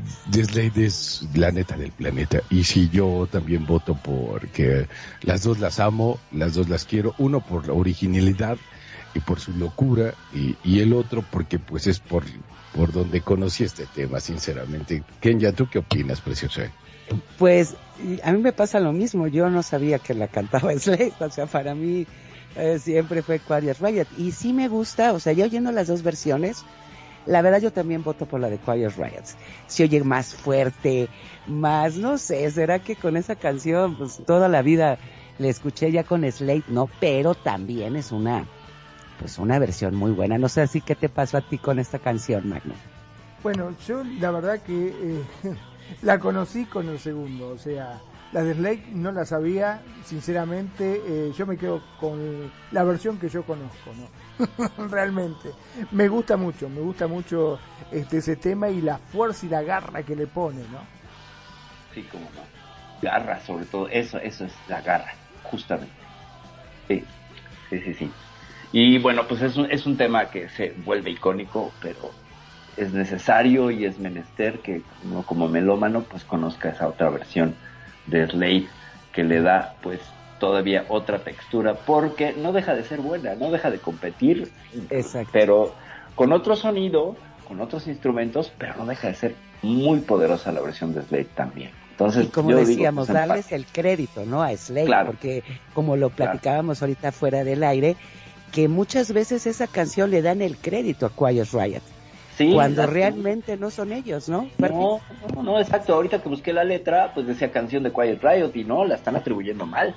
es 0.75 1.27
la 1.33 1.51
neta 1.51 1.75
del 1.75 1.91
planeta. 1.91 2.41
Y 2.49 2.63
sí, 2.63 2.89
yo 2.91 3.27
también 3.31 3.65
voto 3.65 3.97
porque 4.01 4.87
las 5.21 5.43
dos 5.43 5.59
las 5.59 5.79
amo, 5.79 6.19
las 6.31 6.53
dos 6.53 6.69
las 6.69 6.85
quiero. 6.85 7.15
Uno 7.17 7.41
por 7.41 7.67
la 7.67 7.73
originalidad 7.73 8.57
y 9.15 9.19
por 9.21 9.39
su 9.39 9.53
locura 9.53 10.13
y 10.33 10.79
el 10.79 10.93
otro 10.93 11.23
porque 11.31 11.57
pues 11.57 11.87
es 11.87 11.99
por, 11.99 12.23
por 12.75 12.91
donde 12.91 13.21
conocí 13.21 13.63
este 13.63 13.85
tema, 13.85 14.19
sinceramente. 14.19 15.03
Kenya, 15.19 15.51
¿tú 15.51 15.67
qué 15.69 15.79
opinas, 15.79 16.21
precioso? 16.21 16.61
Pues 17.37 17.75
a 18.23 18.31
mí 18.31 18.39
me 18.39 18.53
pasa 18.53 18.79
lo 18.79 18.93
mismo, 18.93 19.27
yo 19.27 19.49
no 19.49 19.63
sabía 19.63 19.99
que 19.99 20.13
la 20.13 20.27
cantaba 20.27 20.73
Slade, 20.79 21.13
o 21.19 21.29
sea, 21.29 21.47
para 21.47 21.75
mí 21.75 22.05
eh, 22.55 22.79
siempre 22.79 23.21
fue 23.21 23.39
Quiet 23.39 23.79
Riot. 23.79 24.07
Y 24.17 24.31
sí 24.31 24.53
me 24.53 24.67
gusta, 24.67 25.13
o 25.13 25.19
sea, 25.19 25.33
yo 25.33 25.45
oyendo 25.45 25.71
las 25.71 25.87
dos 25.87 26.03
versiones, 26.03 26.63
la 27.25 27.41
verdad 27.41 27.61
yo 27.61 27.71
también 27.71 28.03
voto 28.03 28.25
por 28.25 28.39
la 28.39 28.49
de 28.49 28.57
Quiet 28.57 28.95
Riot. 28.97 29.23
Se 29.67 29.83
oye 29.83 30.03
más 30.03 30.35
fuerte, 30.35 31.09
más, 31.47 31.95
no 31.97 32.17
sé, 32.17 32.49
será 32.51 32.79
que 32.79 32.95
con 32.95 33.17
esa 33.17 33.35
canción, 33.35 33.97
pues 33.97 34.21
toda 34.25 34.47
la 34.47 34.61
vida 34.61 34.97
le 35.37 35.49
escuché 35.49 35.91
ya 35.91 36.03
con 36.03 36.29
Slade, 36.29 36.63
no, 36.67 36.89
pero 36.99 37.33
también 37.33 37.95
es 37.95 38.11
una, 38.11 38.45
pues 39.19 39.37
una 39.37 39.59
versión 39.59 39.95
muy 39.95 40.11
buena. 40.11 40.37
No 40.37 40.49
sé 40.49 40.61
así 40.61 40.81
qué 40.81 40.95
te 40.95 41.09
pasó 41.09 41.37
a 41.37 41.41
ti 41.41 41.57
con 41.57 41.77
esta 41.77 41.99
canción, 41.99 42.47
Magno. 42.49 42.73
Bueno, 43.43 43.75
yo 43.85 44.03
la 44.03 44.31
verdad 44.31 44.61
que 44.61 44.87
eh, 44.87 45.23
la 46.01 46.19
conocí 46.19 46.65
con 46.65 46.89
el 46.89 46.99
segundo, 46.99 47.49
o 47.49 47.57
sea, 47.57 47.99
la 48.31 48.43
de 48.43 48.53
Slade 48.53 48.83
no 48.93 49.11
la 49.11 49.25
sabía, 49.25 49.81
sinceramente, 50.05 51.01
eh, 51.05 51.31
yo 51.35 51.45
me 51.45 51.57
quedo 51.57 51.81
con 51.99 52.51
la 52.71 52.83
versión 52.83 53.17
que 53.17 53.29
yo 53.29 53.43
conozco, 53.43 53.91
¿no? 53.97 54.87
Realmente, 54.89 55.51
me 55.91 56.07
gusta 56.07 56.37
mucho, 56.37 56.69
me 56.69 56.81
gusta 56.81 57.07
mucho 57.07 57.59
este 57.91 58.17
ese 58.17 58.35
tema 58.35 58.69
y 58.69 58.81
la 58.81 58.97
fuerza 58.97 59.45
y 59.45 59.49
la 59.49 59.63
garra 59.63 60.03
que 60.03 60.15
le 60.15 60.27
pone, 60.27 60.59
¿no? 60.71 60.79
Sí, 61.93 62.03
como 62.03 62.25
no. 62.25 62.41
Garra, 63.01 63.39
sobre 63.45 63.65
todo. 63.65 63.87
Eso, 63.87 64.19
eso 64.19 64.45
es 64.45 64.53
la 64.67 64.81
garra, 64.81 65.13
justamente. 65.43 65.93
Sí, 66.87 67.03
sí, 67.69 67.79
sí, 67.79 67.93
sí. 67.93 68.11
Y 68.71 68.99
bueno, 68.99 69.27
pues 69.27 69.41
es 69.41 69.57
un, 69.57 69.69
es 69.71 69.85
un 69.85 69.97
tema 69.97 70.29
que 70.29 70.49
se 70.49 70.73
vuelve 70.85 71.09
icónico, 71.11 71.71
pero 71.81 72.11
es 72.77 72.93
necesario 72.93 73.71
y 73.71 73.85
es 73.85 73.99
menester 73.99 74.59
que 74.59 74.81
uno 75.03 75.23
como 75.23 75.47
melómano 75.47 76.01
pues 76.03 76.23
conozca 76.23 76.69
esa 76.69 76.87
otra 76.87 77.09
versión 77.09 77.55
de 78.07 78.27
Slade 78.27 78.67
que 79.11 79.23
le 79.23 79.41
da 79.41 79.75
pues 79.81 79.99
todavía 80.39 80.85
otra 80.87 81.19
textura 81.19 81.73
porque 81.73 82.33
no 82.33 82.53
deja 82.53 82.75
de 82.75 82.83
ser 82.83 83.01
buena, 83.01 83.35
no 83.35 83.51
deja 83.51 83.69
de 83.71 83.79
competir, 83.79 84.49
Exacto. 84.89 85.29
pero 85.33 85.73
con 86.15 86.31
otro 86.31 86.55
sonido, 86.55 87.15
con 87.47 87.59
otros 87.59 87.87
instrumentos, 87.87 88.51
pero 88.57 88.75
no 88.77 88.85
deja 88.85 89.07
de 89.07 89.15
ser 89.15 89.35
muy 89.61 89.99
poderosa 89.99 90.51
la 90.51 90.61
versión 90.61 90.93
de 90.93 91.01
Slade 91.01 91.27
también. 91.35 91.71
Entonces, 91.91 92.27
Y 92.27 92.29
como 92.29 92.51
yo 92.51 92.57
digo, 92.59 92.69
decíamos, 92.69 93.07
pues, 93.07 93.09
en 93.09 93.27
darles 93.27 93.51
el 93.51 93.65
crédito, 93.65 94.25
¿no? 94.25 94.41
A 94.41 94.55
Slade, 94.55 94.85
Claro. 94.85 95.07
porque 95.07 95.43
como 95.73 95.97
lo 95.97 96.09
platicábamos 96.09 96.81
ahorita 96.81 97.11
fuera 97.11 97.43
del 97.43 97.61
aire, 97.63 97.97
que 98.51 98.67
muchas 98.67 99.11
veces 99.11 99.47
esa 99.47 99.67
canción 99.67 100.11
le 100.11 100.21
dan 100.21 100.41
el 100.41 100.57
crédito 100.57 101.05
a 101.05 101.09
Quiet 101.09 101.47
Riot, 101.51 101.81
Sí, 102.37 102.53
cuando 102.53 102.83
exacto. 102.83 102.93
realmente 102.93 103.57
no 103.57 103.69
son 103.69 103.91
ellos, 103.91 104.29
¿no? 104.29 104.49
No, 104.59 105.01
no, 105.35 105.43
no, 105.43 105.59
exacto. 105.59 105.93
Ahorita 105.93 106.21
que 106.21 106.29
busqué 106.29 106.53
la 106.53 106.63
letra, 106.63 107.11
pues 107.13 107.27
decía 107.27 107.51
canción 107.51 107.83
de 107.83 107.91
Quiet 107.91 108.23
Riot 108.23 108.51
y 108.55 108.63
no, 108.63 108.85
la 108.85 108.95
están 108.95 109.17
atribuyendo 109.17 109.65
mal. 109.65 109.93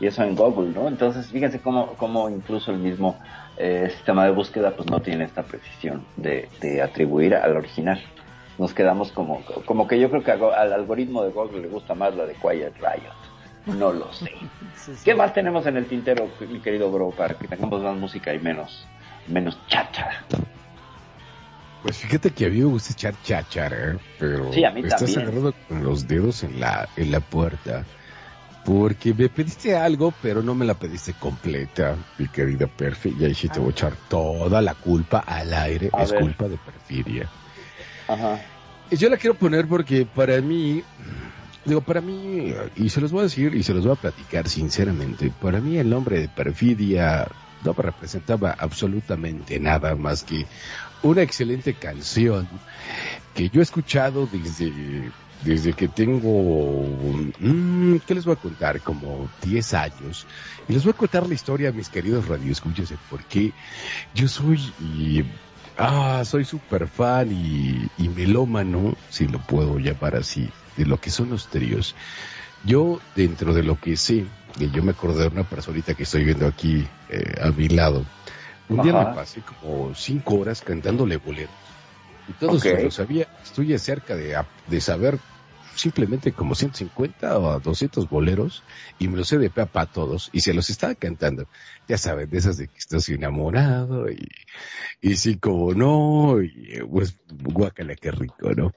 Y 0.00 0.06
eso 0.06 0.22
en 0.22 0.34
Google, 0.34 0.72
¿no? 0.72 0.88
Entonces, 0.88 1.26
fíjense 1.26 1.60
cómo, 1.60 1.92
cómo 1.98 2.30
incluso 2.30 2.70
el 2.70 2.78
mismo 2.78 3.16
eh, 3.58 3.90
sistema 3.94 4.24
de 4.24 4.30
búsqueda, 4.32 4.74
pues 4.74 4.90
no 4.90 5.00
tiene 5.00 5.24
esta 5.24 5.42
precisión 5.42 6.04
de, 6.16 6.48
de 6.60 6.80
atribuir 6.80 7.34
al 7.34 7.54
original. 7.56 8.02
Nos 8.58 8.72
quedamos 8.72 9.12
como, 9.12 9.42
como 9.66 9.86
que 9.86 10.00
yo 10.00 10.08
creo 10.10 10.24
que 10.24 10.32
al 10.32 10.72
algoritmo 10.72 11.22
de 11.22 11.32
Google 11.32 11.60
le 11.60 11.68
gusta 11.68 11.94
más 11.94 12.14
la 12.16 12.24
de 12.24 12.34
Quiet 12.34 12.74
Riot. 12.78 13.23
No 13.66 13.92
lo 13.92 14.12
sé. 14.12 14.30
Sí, 14.76 14.92
sí. 14.96 15.00
¿Qué 15.04 15.14
más 15.14 15.32
tenemos 15.32 15.64
en 15.66 15.76
el 15.78 15.86
tintero, 15.86 16.28
mi 16.50 16.58
querido 16.60 16.90
bro, 16.90 17.10
para 17.10 17.34
que 17.38 17.48
tengamos 17.48 17.80
más 17.82 17.96
música 17.96 18.34
y 18.34 18.38
menos, 18.38 18.86
menos 19.28 19.56
cháchara? 19.68 20.24
Pues 21.82 21.98
fíjate 21.98 22.30
que 22.30 22.46
a 22.46 22.48
mí 22.48 22.58
me 22.58 22.64
gusta 22.64 22.92
echar 22.92 23.14
cháchara, 23.22 23.96
pero 24.18 24.52
Sí, 24.52 24.64
a 24.64 24.70
mí 24.70 24.80
estás 24.80 25.00
también. 25.00 25.20
agarrando 25.20 25.54
con 25.68 25.84
los 25.84 26.06
dedos 26.08 26.42
en 26.42 26.58
la, 26.60 26.88
en 26.96 27.10
la 27.12 27.20
puerta. 27.20 27.84
Porque 28.64 29.12
me 29.14 29.28
pediste 29.28 29.76
algo, 29.76 30.12
pero 30.22 30.42
no 30.42 30.54
me 30.54 30.64
la 30.64 30.74
pediste 30.74 31.12
completa, 31.14 31.96
mi 32.18 32.26
querida 32.28 32.66
Perfi. 32.66 33.14
Y 33.18 33.24
ahí 33.26 33.34
sí 33.34 33.48
te 33.48 33.58
voy 33.60 33.68
a 33.68 33.72
echar 33.72 33.92
toda 34.08 34.60
la 34.62 34.74
culpa 34.74 35.18
al 35.20 35.52
aire. 35.52 35.90
A 35.92 36.02
es 36.02 36.12
ver. 36.12 36.20
culpa 36.22 36.48
de 36.48 36.56
Perfidia. 36.56 37.28
Ajá. 38.08 38.40
Y 38.90 38.96
Yo 38.96 39.08
la 39.10 39.16
quiero 39.18 39.34
poner 39.34 39.66
porque 39.68 40.06
para 40.06 40.40
mí, 40.40 40.82
digo, 41.64 41.80
para 41.80 42.00
mí, 42.00 42.54
y 42.76 42.88
se 42.88 43.00
los 43.00 43.10
voy 43.12 43.20
a 43.20 43.24
decir 43.24 43.54
y 43.54 43.62
se 43.62 43.74
los 43.74 43.84
voy 43.84 43.92
a 43.92 44.00
platicar 44.00 44.48
sinceramente, 44.48 45.32
para 45.40 45.60
mí 45.60 45.78
el 45.78 45.88
nombre 45.88 46.20
de 46.20 46.28
perfidia 46.28 47.26
no 47.64 47.74
me 47.74 47.82
representaba 47.82 48.54
absolutamente 48.58 49.58
nada 49.58 49.94
más 49.94 50.22
que 50.22 50.46
una 51.02 51.22
excelente 51.22 51.74
canción 51.74 52.48
que 53.34 53.48
yo 53.48 53.60
he 53.60 53.62
escuchado 53.62 54.28
desde, 54.30 55.10
desde 55.42 55.72
que 55.72 55.88
tengo, 55.88 56.82
mm, 57.40 57.96
¿qué 58.06 58.14
les 58.14 58.24
voy 58.24 58.34
a 58.34 58.40
contar? 58.40 58.80
Como 58.80 59.28
10 59.42 59.74
años. 59.74 60.26
Y 60.68 60.72
les 60.72 60.84
voy 60.84 60.92
a 60.92 60.96
contar 60.96 61.26
la 61.26 61.34
historia, 61.34 61.72
mis 61.72 61.88
queridos 61.88 62.28
radioescuchas, 62.28 62.90
de 62.90 62.96
por 63.10 63.24
qué 63.24 63.52
yo 64.14 64.28
soy, 64.28 64.58
y, 64.80 65.24
ah, 65.76 66.22
soy 66.24 66.44
súper 66.44 66.86
fan 66.86 67.32
y, 67.32 67.88
y 67.98 68.08
melómano, 68.08 68.94
si 69.10 69.26
lo 69.26 69.40
puedo 69.40 69.78
llamar 69.78 70.16
así, 70.16 70.48
de 70.76 70.86
lo 70.86 70.98
que 70.98 71.10
son 71.10 71.30
los 71.30 71.48
tríos. 71.48 71.94
Yo, 72.64 73.00
dentro 73.14 73.52
de 73.52 73.62
lo 73.62 73.78
que 73.78 73.96
sé, 73.96 74.24
que 74.58 74.70
yo 74.70 74.82
me 74.82 74.92
acordé 74.92 75.22
de 75.22 75.28
una 75.28 75.44
personita 75.44 75.94
que 75.94 76.04
estoy 76.04 76.24
viendo 76.24 76.46
aquí 76.46 76.86
eh, 77.10 77.34
a 77.42 77.50
mi 77.50 77.68
lado, 77.68 78.04
un 78.68 78.80
día 78.80 78.92
me 78.94 79.06
pasé 79.06 79.42
como 79.42 79.94
cinco 79.94 80.36
horas 80.36 80.62
cantándole 80.62 81.18
boleros. 81.18 81.50
Y 82.26 82.32
todos 82.32 82.64
Ok. 82.64 82.74
me 82.74 82.82
lo 82.84 82.90
sabía. 82.90 83.28
Estoy 83.42 83.78
cerca 83.78 84.16
de, 84.16 84.34
de 84.66 84.80
saber 84.80 85.18
simplemente 85.76 86.32
como 86.32 86.54
150 86.54 87.38
o 87.38 87.60
200 87.60 88.08
boleros 88.08 88.62
y 88.98 89.08
me 89.08 89.16
los 89.16 89.28
sé 89.28 89.38
de 89.38 89.50
pe 89.50 89.62
a 89.62 89.66
pa 89.66 89.86
todos 89.86 90.30
y 90.32 90.40
se 90.40 90.54
los 90.54 90.70
estaba 90.70 90.94
cantando. 90.94 91.46
Ya 91.88 91.98
saben, 91.98 92.30
de 92.30 92.38
esas 92.38 92.56
de 92.56 92.68
que 92.68 92.78
estás 92.78 93.08
enamorado 93.08 94.10
y, 94.10 94.26
y 95.00 95.16
sí 95.16 95.36
como 95.38 95.74
no, 95.74 96.40
y 96.42 96.80
pues 96.90 97.18
guácala 97.28 97.94
qué 97.96 98.10
rico, 98.10 98.52
¿no? 98.54 98.72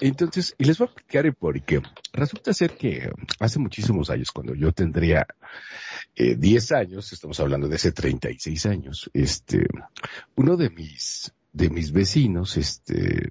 Entonces, 0.00 0.54
y 0.58 0.64
les 0.64 0.78
voy 0.78 0.86
a 0.86 0.90
explicar 0.90 1.26
el 1.26 1.34
por 1.34 1.60
qué. 1.62 1.82
Resulta 2.12 2.52
ser 2.54 2.76
que 2.76 3.10
hace 3.40 3.58
muchísimos 3.58 4.10
años, 4.10 4.30
cuando 4.30 4.54
yo 4.54 4.72
tendría 4.72 5.26
eh, 6.14 6.36
10 6.36 6.72
años, 6.72 7.12
estamos 7.12 7.38
hablando 7.40 7.68
de 7.68 7.76
hace 7.76 7.92
36 7.92 8.66
años, 8.66 9.10
este, 9.12 9.66
uno 10.36 10.56
de 10.56 10.70
mis, 10.70 11.32
de 11.52 11.70
mis 11.70 11.92
vecinos, 11.92 12.56
este, 12.56 13.28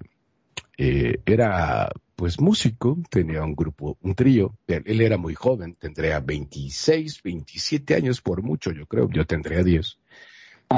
eh, 0.76 1.20
era 1.24 1.90
pues 2.16 2.40
músico, 2.40 2.98
tenía 3.10 3.44
un 3.44 3.54
grupo, 3.54 3.96
un 4.02 4.14
trío, 4.14 4.56
él, 4.66 4.82
él 4.86 5.00
era 5.00 5.16
muy 5.16 5.34
joven, 5.34 5.76
tendría 5.78 6.20
26, 6.20 7.22
27 7.22 7.94
años 7.94 8.20
por 8.20 8.42
mucho, 8.42 8.72
yo 8.72 8.86
creo, 8.86 9.08
yo 9.10 9.24
tendría 9.24 9.62
10. 9.62 9.98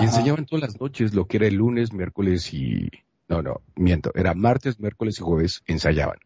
Y 0.01 0.05
enseñaban 0.05 0.47
todas 0.47 0.63
las 0.63 0.81
noches 0.81 1.15
lo 1.15 1.27
que 1.27 1.39
era 1.39 1.49
el 1.49 1.55
lunes, 1.57 1.93
miércoles 1.93 2.53
y, 2.55 2.89
no, 3.31 3.43
no, 3.43 3.63
miento, 3.77 4.11
era 4.15 4.35
martes, 4.35 4.81
miércoles 4.81 5.19
y 5.19 5.23
jueves, 5.23 5.63
ensayaban. 5.67 6.19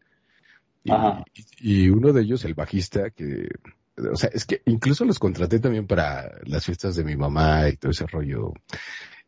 Y, 0.82 0.90
Ajá. 0.90 1.22
y 1.60 1.90
uno 1.90 2.12
de 2.12 2.22
ellos, 2.22 2.44
el 2.46 2.54
bajista, 2.54 3.10
que, 3.10 3.48
o 3.96 4.16
sea, 4.16 4.30
es 4.32 4.46
que 4.46 4.62
incluso 4.64 5.04
los 5.04 5.18
contraté 5.18 5.60
también 5.60 5.86
para 5.86 6.30
las 6.44 6.64
fiestas 6.64 6.96
de 6.96 7.04
mi 7.04 7.14
mamá 7.14 7.68
y 7.68 7.76
todo 7.76 7.92
ese 7.92 8.06
rollo. 8.06 8.54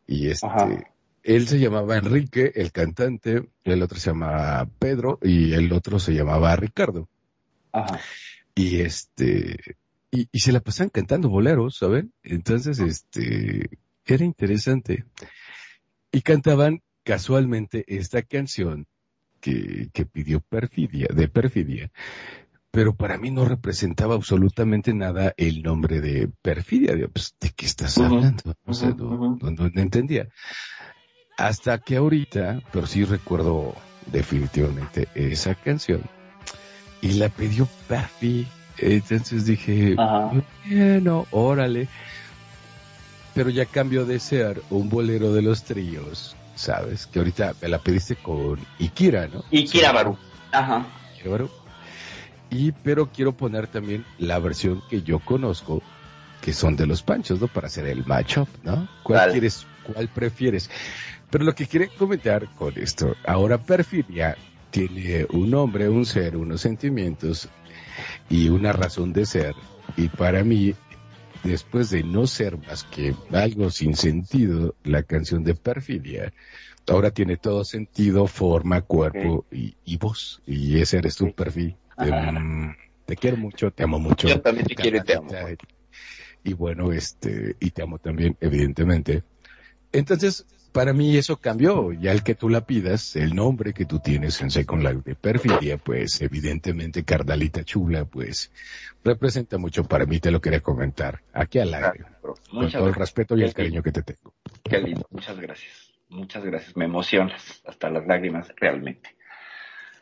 Y 0.07 0.29
este, 0.29 0.47
Ajá. 0.47 0.69
él 1.23 1.47
se 1.47 1.59
llamaba 1.59 1.99
Enrique, 1.99 2.51
el 2.55 2.73
cantante, 2.73 3.47
el 3.65 3.83
otro 3.83 3.99
se 3.99 4.11
llamaba 4.11 4.67
Pedro 4.79 5.19
y 5.23 5.53
el 5.53 5.71
otro 5.73 5.99
se 5.99 6.15
llamaba 6.15 6.57
Ricardo. 6.57 7.09
Ajá. 7.73 8.01
Y 8.55 8.81
este, 8.81 9.77
y, 10.11 10.29
y 10.33 10.39
se 10.39 10.53
la 10.53 10.61
pasaban 10.61 10.89
cantando 10.89 11.29
boleros, 11.29 11.77
¿saben? 11.77 12.15
Entonces, 12.23 12.79
este, 12.79 13.69
era 14.07 14.25
interesante. 14.25 15.05
Y 16.11 16.23
cantaban 16.23 16.81
casualmente 17.07 17.85
esta 17.87 18.23
canción 18.23 18.87
que, 19.41 19.89
que 19.93 20.05
pidió 20.07 20.41
Perfidia, 20.41 21.07
de 21.15 21.29
Perfidia. 21.29 21.93
Pero 22.73 22.97
para 22.97 23.17
mí 23.17 23.31
no 23.31 23.45
representaba 23.45 24.17
absolutamente 24.17 24.93
nada 24.93 25.33
el 25.37 25.63
nombre 25.63 26.01
de 26.01 26.29
Perfidia. 26.43 26.95
Digo, 26.97 27.09
pues, 27.09 27.33
¿de 27.41 27.51
qué 27.51 27.65
estás 27.65 27.97
hablando? 27.99 28.55
O 28.67 28.75
sea, 28.75 28.91
no, 28.91 29.05
ujú. 29.05 29.39
no- 29.41 29.51
no- 29.53 29.71
no 29.73 29.81
entendía. 29.81 30.29
Hasta 31.39 31.79
que 31.79 31.97
ahorita, 31.97 32.61
pero 32.73 32.87
sí 32.87 33.05
recuerdo 33.05 33.75
definitivamente 34.11 35.07
esa 35.15 35.55
canción. 35.55 36.03
Y 37.01 37.13
la 37.13 37.29
pidió 37.29 37.69
Perfi. 37.89 38.49
Entonces 38.79 39.47
dije, 39.47 39.95
bueno, 40.69 41.27
órale. 41.31 41.89
Pero 43.33 43.51
ya 43.51 43.65
cambió 43.65 44.05
de 44.07 44.19
ser 44.19 44.61
un 44.71 44.89
bolero 44.89 45.33
de 45.33 45.43
los 45.43 45.63
tríos, 45.63 46.35
¿sabes? 46.57 47.07
Que 47.07 47.21
ahorita 47.21 47.55
me 47.63 47.69
la 47.69 47.79
pediste 47.79 48.17
con 48.17 48.59
Ikira, 48.81 49.29
¿no? 49.29 49.45
Y 49.53 49.65
Kirabaru. 49.65 50.17
Ajá. 50.51 50.85
Ikira 51.15 51.31
Baru. 51.31 51.51
Y 52.51 52.73
pero 52.73 53.11
quiero 53.13 53.37
poner 53.37 53.69
también 53.69 54.05
la 54.19 54.39
versión 54.39 54.83
que 54.89 55.03
yo 55.03 55.19
conozco, 55.21 55.83
que 56.41 56.53
son 56.53 56.77
de 56.77 56.87
los 56.87 57.03
panchos, 57.03 57.41
¿no? 57.41 57.49
Para 57.49 57.69
hacer 57.69 57.87
el 57.87 58.05
matchup, 58.05 58.49
¿no? 58.65 58.89
¿Cuál 59.03 59.19
Dale. 59.19 59.33
quieres, 59.33 59.67
cuál 59.85 60.09
prefieres? 60.09 60.71
Pero 61.31 61.45
lo 61.45 61.55
que 61.55 61.67
quiero 61.67 61.87
comentar 61.99 62.49
con 62.55 62.77
esto, 62.79 63.15
ahora 63.27 63.59
Perfidia 63.59 64.37
tiene 64.71 65.27
un 65.31 65.51
nombre, 65.51 65.89
un 65.89 66.07
ser, 66.07 66.37
unos 66.37 66.61
sentimientos 66.61 67.49
y 68.31 68.49
una 68.49 68.73
razón 68.73 69.13
de 69.13 69.27
ser. 69.27 69.55
Y 69.97 70.09
para 70.09 70.45
mí, 70.45 70.75
después 71.47 71.91
de 71.91 72.03
no 72.03 72.27
ser 72.27 72.59
más 72.59 72.85
que 72.85 73.15
algo 73.33 73.71
sin 73.71 73.97
sentido, 73.97 74.75
la 74.85 75.03
canción 75.03 75.45
de 75.45 75.55
Perfidia, 75.55 76.33
ahora 76.89 77.11
tiene 77.11 77.37
todo 77.37 77.65
sentido, 77.65 78.27
forma, 78.27 78.83
cuerpo 78.83 79.45
y, 79.51 79.75
y 79.85 79.97
voz. 79.97 80.43
Y 80.47 80.81
ese 80.81 80.99
eres 80.99 81.17
tu 81.17 81.33
perfil. 81.33 81.77
Te, 81.99 82.13
mm, 82.13 82.77
te 83.07 83.17
quiero 83.17 83.37
mucho, 83.37 83.71
te 83.71 83.83
amo 83.83 83.99
mucho. 83.99 84.29
Yo 84.29 84.41
también 84.41 84.67
te 84.67 84.75
quiero 84.75 84.99
y 84.99 85.01
te 85.03 85.15
amo. 85.15 85.31
Y 86.45 86.53
bueno, 86.53 86.93
este, 86.93 87.57
y 87.59 87.71
te 87.71 87.83
amo 87.83 87.99
también, 87.99 88.37
evidentemente. 88.41 89.25
Entonces, 89.93 90.47
para 90.77 90.93
mí 90.93 91.17
eso 91.17 91.39
cambió. 91.39 91.91
Ya 91.95 92.13
el 92.13 92.23
que 92.23 92.35
tú 92.35 92.51
la 92.51 92.61
pidas, 92.61 93.17
el 93.17 93.35
nombre 93.35 93.73
que 93.73 93.87
tú 93.87 93.99
tienes 93.99 94.43
en 94.43 94.51
Second 94.51 94.83
Life 94.83 95.01
de 95.07 95.15
Perfidia, 95.15 95.79
pues 95.79 96.21
evidentemente 96.21 97.03
Cardalita 97.03 97.65
Chula, 97.65 98.05
pues 98.05 98.53
representa 99.03 99.57
mucho 99.57 99.85
para 99.85 100.05
mí, 100.05 100.21
te 100.21 100.31
lo 100.31 100.39
quería 100.43 100.61
comentar. 100.61 101.23
Aquí 101.33 101.61
al 101.61 101.73
aire. 101.73 102.05
Bro. 102.23 102.35
Con 102.51 102.71
todo 102.71 102.89
el 102.89 102.95
respeto 102.95 103.39
y 103.39 103.43
el 103.43 103.55
cariño 103.55 103.83
que 103.83 103.91
te 103.91 104.03
tengo. 104.03 104.35
Qué 104.63 104.79
lindo, 104.79 105.07
muchas 105.11 105.41
gracias. 105.41 105.95
Muchas 106.11 106.45
gracias, 106.45 106.77
me 106.77 106.85
emocionas 106.85 107.63
hasta 107.65 107.89
las 107.89 108.07
lágrimas, 108.07 108.53
realmente. 108.57 109.17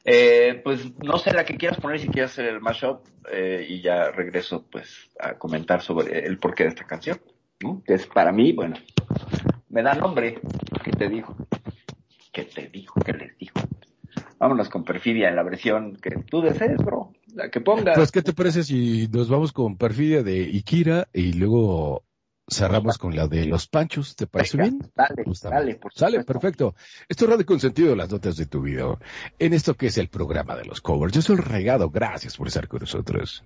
Eh, 0.04 0.60
pues 0.64 0.92
no 0.98 1.18
sé 1.18 1.32
la 1.32 1.44
que 1.44 1.56
quieras 1.56 1.78
poner, 1.78 2.00
si 2.00 2.08
quieres 2.08 2.32
hacer 2.32 2.46
el 2.46 2.60
mashup, 2.60 3.06
eh, 3.32 3.64
y 3.68 3.80
ya 3.80 4.10
regreso 4.10 4.66
pues 4.70 5.08
a 5.20 5.34
comentar 5.34 5.82
sobre 5.82 6.26
el 6.26 6.36
porqué 6.38 6.64
de 6.64 6.70
esta 6.70 6.84
canción, 6.84 7.20
¿no? 7.60 7.80
Que 7.86 7.94
es 7.94 8.06
para 8.08 8.32
mí, 8.32 8.52
bueno, 8.52 8.74
me 9.74 9.82
da 9.82 9.94
nombre, 9.94 10.40
¿qué 10.84 10.92
te 10.92 11.08
dijo? 11.08 11.34
¿Qué 12.32 12.44
te 12.44 12.68
dijo? 12.68 13.00
¿Qué 13.00 13.12
les 13.12 13.36
dijo? 13.36 13.58
Vámonos 14.38 14.68
con 14.68 14.84
Perfidia 14.84 15.28
en 15.28 15.34
la 15.34 15.42
versión 15.42 15.96
que 15.96 16.10
tú 16.30 16.40
desees, 16.42 16.76
bro, 16.76 17.12
la 17.34 17.50
que 17.50 17.60
pongas. 17.60 17.96
Pues, 17.96 18.12
¿qué 18.12 18.22
te 18.22 18.32
parece 18.32 18.62
si 18.62 19.08
nos 19.08 19.28
vamos 19.28 19.52
con 19.52 19.76
Perfidia 19.76 20.22
de 20.22 20.42
Ikira 20.42 21.08
y 21.12 21.32
luego 21.32 22.04
cerramos 22.48 22.98
con 22.98 23.16
la 23.16 23.26
de 23.26 23.46
los 23.46 23.66
Panchos? 23.66 24.14
¿Te 24.14 24.28
parece 24.28 24.58
Venga, 24.58 24.70
bien? 24.70 24.92
Dale, 24.94 25.24
dale, 25.42 25.74
por 25.74 25.92
Sale, 25.92 26.22
perfecto. 26.22 26.76
Esto 27.08 27.24
es 27.24 27.30
Radio 27.32 27.44
Consentido, 27.44 27.96
las 27.96 28.10
notas 28.10 28.36
de 28.36 28.46
tu 28.46 28.62
video. 28.62 29.00
En 29.40 29.54
esto 29.54 29.74
que 29.74 29.88
es 29.88 29.98
el 29.98 30.08
programa 30.08 30.54
de 30.54 30.66
los 30.66 30.80
covers. 30.80 31.12
Yo 31.12 31.20
soy 31.20 31.36
el 31.36 31.42
regado, 31.42 31.90
gracias 31.90 32.36
por 32.36 32.46
estar 32.46 32.68
con 32.68 32.78
nosotros. 32.78 33.42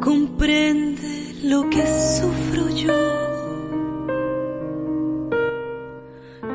comprende 0.00 1.27
lo 1.42 1.68
que 1.70 1.84
sufro 1.86 2.68
yo. 2.70 2.92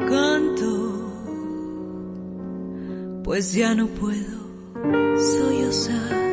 Canto, 0.10 0.72
pues 3.24 3.54
ya 3.54 3.74
no 3.76 3.88
puedo 3.88 4.44
sollozar. 5.18 6.33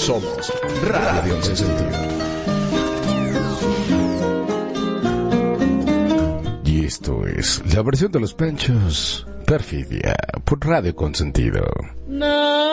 Somos, 0.00 0.50
Radio 0.82 1.34
Consentido. 1.40 1.90
Y 6.64 6.86
esto 6.86 7.26
es 7.26 7.62
la 7.74 7.82
versión 7.82 8.10
de 8.10 8.20
los 8.20 8.32
Panchos 8.32 9.26
Perfidia 9.44 10.16
por 10.44 10.66
Radio 10.66 10.96
Consentido. 10.96 11.66
Nadie 12.08 12.69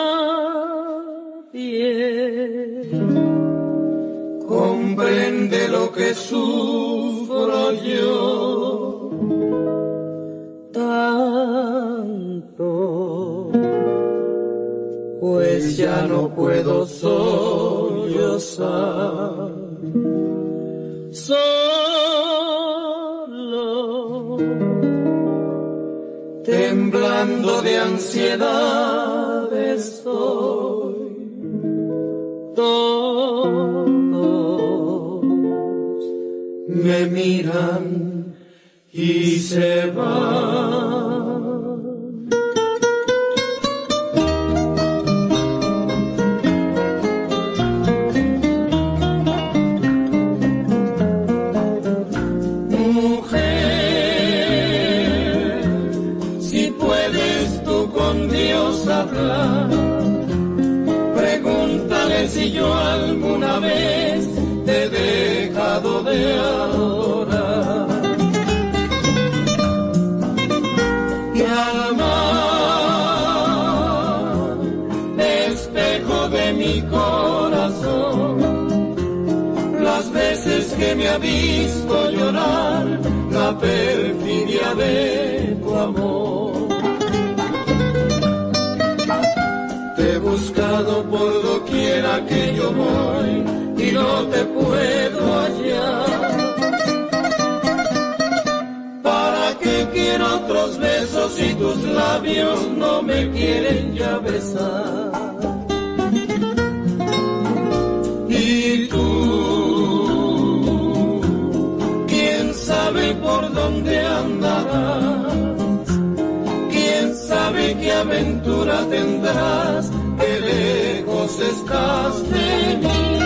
aventura 118.00 118.86
tendrás, 118.88 119.90
que 120.18 120.40
lejos 120.40 121.40
estás 121.40 122.30
de 122.30 122.76
mí. 122.78 123.18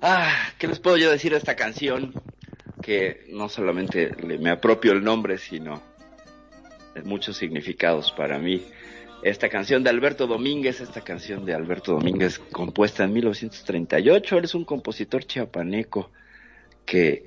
Ah, 0.00 0.32
¿qué 0.58 0.68
les 0.68 0.78
puedo 0.78 0.96
yo 0.96 1.10
decir 1.10 1.32
de 1.32 1.38
esta 1.38 1.56
canción? 1.56 2.14
Que 2.82 3.26
no 3.30 3.48
solamente 3.48 4.12
me 4.38 4.50
apropio 4.50 4.92
el 4.92 5.02
nombre, 5.04 5.38
sino 5.38 5.82
muchos 7.04 7.36
significados 7.36 8.12
para 8.12 8.38
mí. 8.38 8.64
Esta 9.22 9.48
canción 9.48 9.82
de 9.82 9.90
Alberto 9.90 10.28
Domínguez, 10.28 10.80
esta 10.80 11.00
canción 11.00 11.44
de 11.44 11.52
Alberto 11.52 11.92
Domínguez 11.92 12.38
compuesta 12.38 13.02
en 13.02 13.12
1938, 13.12 14.38
él 14.38 14.44
es 14.44 14.54
un 14.54 14.64
compositor 14.64 15.24
chiapaneco 15.24 16.12
que 16.86 17.24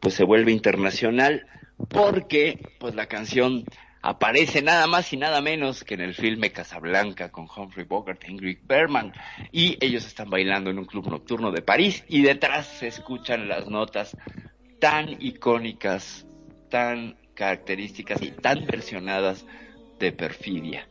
pues 0.00 0.14
se 0.14 0.24
vuelve 0.24 0.50
internacional 0.50 1.46
porque 1.88 2.58
pues 2.80 2.96
la 2.96 3.06
canción 3.06 3.64
aparece 4.02 4.62
nada 4.62 4.88
más 4.88 5.12
y 5.12 5.16
nada 5.16 5.40
menos 5.40 5.84
que 5.84 5.94
en 5.94 6.00
el 6.00 6.14
filme 6.14 6.50
Casablanca 6.50 7.30
con 7.30 7.46
Humphrey 7.54 7.86
Bogart 7.86 8.24
e 8.24 8.32
Ingrid 8.32 8.58
Bergman 8.64 9.12
y 9.52 9.78
ellos 9.80 10.06
están 10.06 10.30
bailando 10.30 10.70
en 10.70 10.78
un 10.80 10.86
club 10.86 11.08
nocturno 11.08 11.52
de 11.52 11.62
París 11.62 12.04
y 12.08 12.22
detrás 12.22 12.66
se 12.66 12.88
escuchan 12.88 13.46
las 13.46 13.68
notas 13.68 14.16
tan 14.80 15.22
icónicas, 15.22 16.26
tan 16.68 17.16
características 17.34 18.22
y 18.22 18.32
tan 18.32 18.66
versionadas 18.66 19.46
de 20.00 20.10
perfidia. 20.10 20.88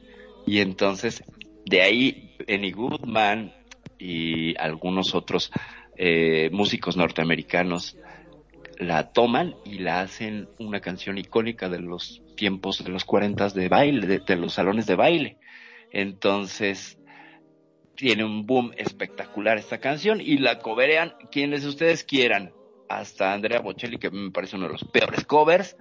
Y 0.47 0.61
entonces, 0.61 1.23
de 1.65 1.81
ahí, 1.81 2.33
Benny 2.47 2.71
Goodman 2.71 3.53
y 3.99 4.57
algunos 4.57 5.13
otros 5.13 5.51
eh, 5.97 6.49
músicos 6.53 6.95
norteamericanos 6.95 7.97
la 8.77 9.11
toman 9.11 9.55
y 9.65 9.79
la 9.79 9.99
hacen 9.99 10.47
una 10.57 10.79
canción 10.79 11.17
icónica 11.17 11.67
de 11.67 11.79
los 11.79 12.21
tiempos 12.37 12.81
de 12.81 12.91
los 12.91 13.03
cuarentas 13.03 13.53
de 13.53 13.67
baile, 13.67 14.07
de, 14.07 14.19
de 14.19 14.35
los 14.37 14.53
salones 14.53 14.85
de 14.85 14.95
baile. 14.95 15.37
Entonces, 15.91 16.97
tiene 17.95 18.23
un 18.23 18.45
boom 18.45 18.71
espectacular 18.77 19.57
esta 19.57 19.79
canción 19.79 20.21
y 20.21 20.37
la 20.37 20.59
coverean 20.59 21.13
quienes 21.29 21.65
ustedes 21.65 22.05
quieran. 22.05 22.53
Hasta 22.87 23.33
Andrea 23.33 23.59
Bocelli, 23.59 23.97
que 23.97 24.11
me 24.11 24.31
parece 24.31 24.55
uno 24.55 24.67
de 24.67 24.71
los 24.71 24.85
peores 24.85 25.25
covers, 25.25 25.75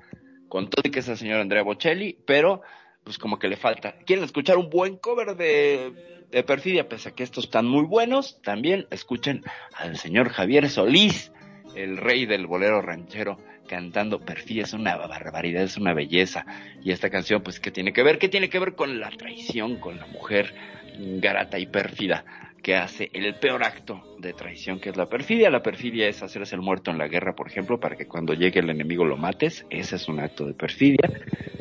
con 0.49 0.69
todo 0.69 0.83
y 0.85 0.91
que 0.91 0.99
es 0.99 1.09
el 1.09 1.17
señor 1.17 1.41
Andrea 1.41 1.63
Bocelli, 1.63 2.19
pero 2.27 2.63
pues 3.07 3.19
como 3.19 3.39
que 3.39 3.47
le 3.47 3.57
falta. 3.57 3.93
¿Quieren 4.05 4.25
escuchar 4.25 4.59
un 4.59 4.69
buen 4.69 4.97
cover 4.97 5.37
de, 5.37 6.27
de 6.29 6.43
Perfidia? 6.43 6.89
Pese 6.89 7.11
a 7.11 7.13
que 7.13 7.23
estos 7.23 7.45
están 7.45 7.65
muy 7.65 7.85
buenos, 7.85 8.43
también 8.43 8.89
escuchen 8.91 9.45
al 9.75 9.97
señor 9.97 10.29
Javier 10.31 10.69
Solís, 10.69 11.31
el 11.77 11.99
rey 11.99 12.27
del 12.27 12.49
bolero 12.49 12.83
ranchero, 12.83 13.39
cantando 13.69 14.19
Perfidia. 14.25 14.65
Es 14.65 14.73
una 14.73 14.97
barbaridad, 14.97 15.63
es 15.63 15.77
una 15.77 15.95
belleza. 15.95 16.47
Y 16.83 16.91
esta 16.91 17.09
canción, 17.09 17.45
pues, 17.45 17.61
¿qué 17.61 17.71
tiene 17.71 17.93
que 17.93 18.03
ver? 18.03 18.19
¿Qué 18.19 18.29
tiene 18.29 18.51
que 18.51 18.59
ver 18.59 18.75
con 18.75 18.99
la 18.99 19.11
traición, 19.11 19.77
con 19.77 19.99
la 19.99 20.07
mujer 20.09 20.53
garata 20.99 21.61
y 21.61 21.67
pérfida? 21.67 22.25
Que 22.67 22.75
hace 22.75 23.11
el 23.13 23.33
peor 23.37 23.63
acto 23.63 24.03
de 24.19 24.33
traición 24.33 24.81
que 24.81 24.89
es 24.89 24.97
la 24.97 25.07
perfidia. 25.07 25.51
La 25.51 25.63
perfidia 25.63 26.09
es 26.09 26.21
hacerse 26.25 26.57
el 26.57 26.63
muerto 26.63 26.91
en 26.91 26.99
la 26.99 27.07
guerra, 27.07 27.33
por 27.33 27.47
ejemplo, 27.47 27.79
para 27.79 27.95
que 27.95 28.09
cuando 28.09 28.35
llegue 28.35 28.59
el 28.59 28.69
enemigo 28.69 29.05
lo 29.05 29.17
mates. 29.17 29.65
Ese 29.71 29.95
es 29.95 30.09
un 30.09 30.19
acto 30.19 30.45
de 30.45 30.53
perfidia. 30.53 31.09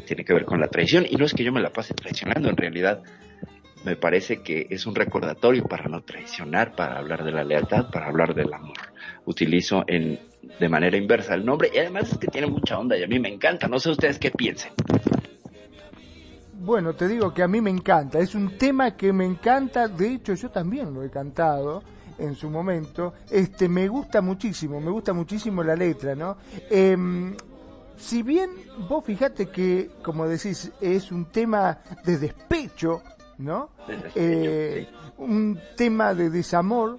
Tiene 0.07 0.25
que 0.25 0.33
ver 0.33 0.45
con 0.45 0.59
la 0.59 0.67
traición. 0.67 1.05
Y 1.07 1.15
no 1.17 1.25
es 1.25 1.35
que 1.35 1.43
yo 1.43 1.53
me 1.53 1.61
la 1.61 1.69
pase 1.69 1.93
traicionando, 1.93 2.49
en 2.49 2.57
realidad 2.57 3.03
me 3.85 3.95
parece 3.95 4.41
que 4.41 4.65
es 4.67 4.87
un 4.87 4.95
recordatorio 4.95 5.65
para 5.65 5.87
no 5.87 6.01
traicionar, 6.01 6.73
para 6.73 6.97
hablar 6.97 7.23
de 7.23 7.33
la 7.33 7.43
lealtad, 7.43 7.91
para 7.91 8.07
hablar 8.07 8.33
del 8.33 8.51
amor. 8.51 8.77
Utilizo 9.25 9.83
en, 9.85 10.19
de 10.59 10.69
manera 10.69 10.97
inversa 10.97 11.35
el 11.35 11.45
nombre 11.45 11.69
y 11.71 11.77
además 11.77 12.13
es 12.13 12.17
que 12.17 12.25
tiene 12.25 12.47
mucha 12.47 12.79
onda 12.79 12.97
y 12.97 13.03
a 13.03 13.07
mí 13.07 13.19
me 13.19 13.29
encanta. 13.29 13.67
No 13.67 13.77
sé 13.77 13.91
ustedes 13.91 14.17
qué 14.17 14.31
piensen. 14.31 14.71
Bueno, 16.57 16.95
te 16.95 17.07
digo 17.07 17.33
que 17.33 17.43
a 17.43 17.47
mí 17.47 17.59
me 17.61 17.69
encanta, 17.69 18.19
es 18.19 18.33
un 18.33 18.57
tema 18.57 18.95
que 18.95 19.11
me 19.11 19.25
encanta, 19.25 19.87
de 19.87 20.13
hecho 20.13 20.33
yo 20.33 20.49
también 20.49 20.93
lo 20.93 21.03
he 21.03 21.09
cantado 21.09 21.83
en 22.17 22.33
su 22.35 22.49
momento, 22.49 23.13
este 23.29 23.67
me 23.67 23.87
gusta 23.87 24.21
muchísimo, 24.21 24.79
me 24.79 24.89
gusta 24.89 25.13
muchísimo 25.13 25.63
la 25.63 25.75
letra, 25.75 26.15
¿no? 26.15 26.37
Em, 26.69 27.35
si 27.97 28.23
bien 28.23 28.51
vos 28.87 29.03
fijate 29.03 29.47
que, 29.47 29.91
como 30.01 30.27
decís, 30.27 30.71
es 30.79 31.11
un 31.11 31.25
tema 31.25 31.79
de 32.05 32.17
despecho, 32.17 33.01
¿no? 33.37 33.69
Eh, 34.15 34.87
un 35.17 35.59
tema 35.75 36.13
de 36.13 36.29
desamor, 36.29 36.97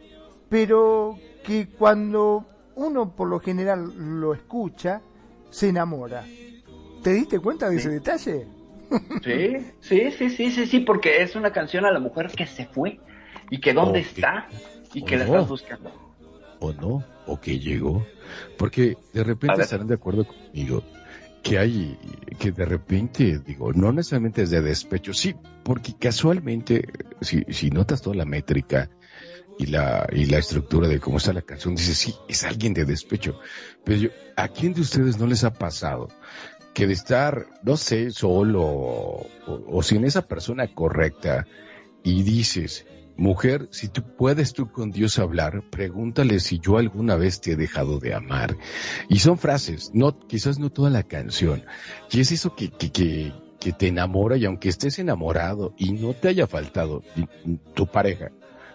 pero 0.48 1.18
que 1.42 1.68
cuando 1.70 2.44
uno 2.76 3.10
por 3.14 3.28
lo 3.28 3.40
general 3.40 4.20
lo 4.20 4.34
escucha, 4.34 5.00
se 5.50 5.70
enamora. 5.70 6.24
¿Te 7.02 7.12
diste 7.12 7.40
cuenta 7.40 7.70
de 7.70 7.76
ese 7.76 7.88
detalle? 7.88 8.55
Sí, 9.24 9.56
sí, 9.80 10.10
sí, 10.10 10.30
sí, 10.30 10.50
sí, 10.50 10.66
sí, 10.66 10.80
porque 10.80 11.22
es 11.22 11.36
una 11.36 11.52
canción 11.52 11.84
a 11.84 11.90
la 11.90 11.98
mujer 11.98 12.28
que 12.28 12.46
se 12.46 12.66
fue 12.66 13.00
y 13.50 13.60
que 13.60 13.72
dónde 13.72 14.00
está 14.00 14.48
y 14.94 15.02
que 15.02 15.16
la 15.16 15.24
estás 15.24 15.48
buscando. 15.48 15.90
o 16.60 16.72
no, 16.72 17.04
o 17.26 17.40
que 17.40 17.58
llegó. 17.58 18.06
Porque 18.56 18.96
de 19.12 19.24
repente 19.24 19.62
estarán 19.62 19.86
de 19.86 19.94
acuerdo 19.94 20.26
conmigo 20.26 20.82
que 21.42 21.58
hay, 21.58 21.96
que 22.40 22.50
de 22.50 22.64
repente, 22.64 23.38
digo, 23.38 23.72
no 23.72 23.92
necesariamente 23.92 24.42
es 24.42 24.50
de 24.50 24.62
despecho, 24.62 25.12
sí, 25.12 25.34
porque 25.62 25.94
casualmente, 25.96 26.88
si, 27.20 27.44
si 27.50 27.70
notas 27.70 28.02
toda 28.02 28.16
la 28.16 28.24
métrica 28.24 28.90
y 29.56 29.66
la, 29.66 30.08
y 30.12 30.24
la 30.26 30.38
estructura 30.38 30.88
de 30.88 30.98
cómo 30.98 31.18
está 31.18 31.32
la 31.32 31.42
canción, 31.42 31.76
dices, 31.76 31.98
sí, 31.98 32.14
es 32.28 32.42
alguien 32.42 32.74
de 32.74 32.84
despecho. 32.84 33.38
Pero 33.84 33.98
yo, 33.98 34.08
¿a 34.36 34.48
quién 34.48 34.74
de 34.74 34.80
ustedes 34.80 35.18
no 35.18 35.26
les 35.26 35.44
ha 35.44 35.52
pasado 35.52 36.08
que 36.76 36.86
de 36.86 36.92
estar, 36.92 37.46
no 37.62 37.78
sé, 37.78 38.10
solo 38.10 38.62
o, 38.62 39.82
sin 39.82 40.04
esa 40.04 40.28
persona 40.28 40.74
correcta 40.74 41.46
y 42.04 42.22
dices, 42.22 42.86
mujer, 43.16 43.66
si 43.70 43.88
tú 43.88 44.02
puedes 44.14 44.52
tú 44.52 44.70
con 44.70 44.90
Dios 44.90 45.18
hablar, 45.18 45.64
pregúntale 45.70 46.38
si 46.38 46.58
yo 46.58 46.76
alguna 46.76 47.16
vez 47.16 47.40
te 47.40 47.52
he 47.52 47.56
dejado 47.56 47.98
de 47.98 48.12
amar. 48.12 48.58
Y 49.08 49.20
son 49.20 49.38
frases, 49.38 49.90
no, 49.94 50.18
quizás 50.18 50.58
no 50.58 50.68
toda 50.68 50.90
la 50.90 51.02
canción. 51.02 51.64
Y 52.12 52.20
es 52.20 52.30
eso 52.30 52.54
que, 52.54 52.68
que, 52.68 52.92
que, 52.92 53.32
que 53.58 53.72
te 53.72 53.88
enamora 53.88 54.36
y 54.36 54.44
aunque 54.44 54.68
estés 54.68 54.98
enamorado 54.98 55.72
y 55.78 55.94
no 55.94 56.12
te 56.12 56.28
haya 56.28 56.46
faltado 56.46 57.02
tu 57.72 57.86
pareja, 57.86 58.32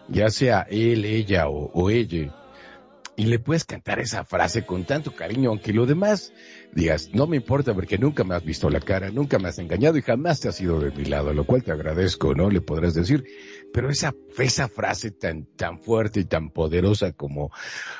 ya 0.09 0.31
sea 0.31 0.65
él, 0.71 1.05
ella 1.05 1.49
o, 1.49 1.69
o 1.71 1.91
ella, 1.91 2.33
y 3.15 3.25
le 3.25 3.37
puedes 3.37 3.65
cantar 3.65 3.99
esa 3.99 4.23
frase 4.23 4.65
con 4.65 4.85
tanto 4.85 5.13
cariño, 5.13 5.51
aunque 5.51 5.73
lo 5.73 5.85
demás 5.85 6.33
digas, 6.73 7.09
no 7.13 7.27
me 7.27 7.37
importa 7.37 7.73
porque 7.73 7.97
nunca 7.97 8.23
me 8.23 8.35
has 8.35 8.43
visto 8.43 8.69
la 8.69 8.79
cara, 8.79 9.11
nunca 9.11 9.39
me 9.39 9.49
has 9.49 9.59
engañado 9.59 9.97
y 9.97 10.01
jamás 10.01 10.39
te 10.39 10.49
has 10.49 10.59
ido 10.61 10.79
de 10.79 10.91
mi 10.91 11.05
lado, 11.05 11.33
lo 11.33 11.45
cual 11.45 11.63
te 11.63 11.71
agradezco, 11.71 12.33
¿no? 12.33 12.49
Le 12.49 12.61
podrás 12.61 12.93
decir, 12.93 13.23
pero 13.73 13.89
esa, 13.89 14.13
esa 14.37 14.67
frase 14.67 15.11
tan, 15.11 15.45
tan 15.45 15.79
fuerte 15.79 16.21
y 16.21 16.25
tan 16.25 16.49
poderosa 16.49 17.11
como, 17.13 17.51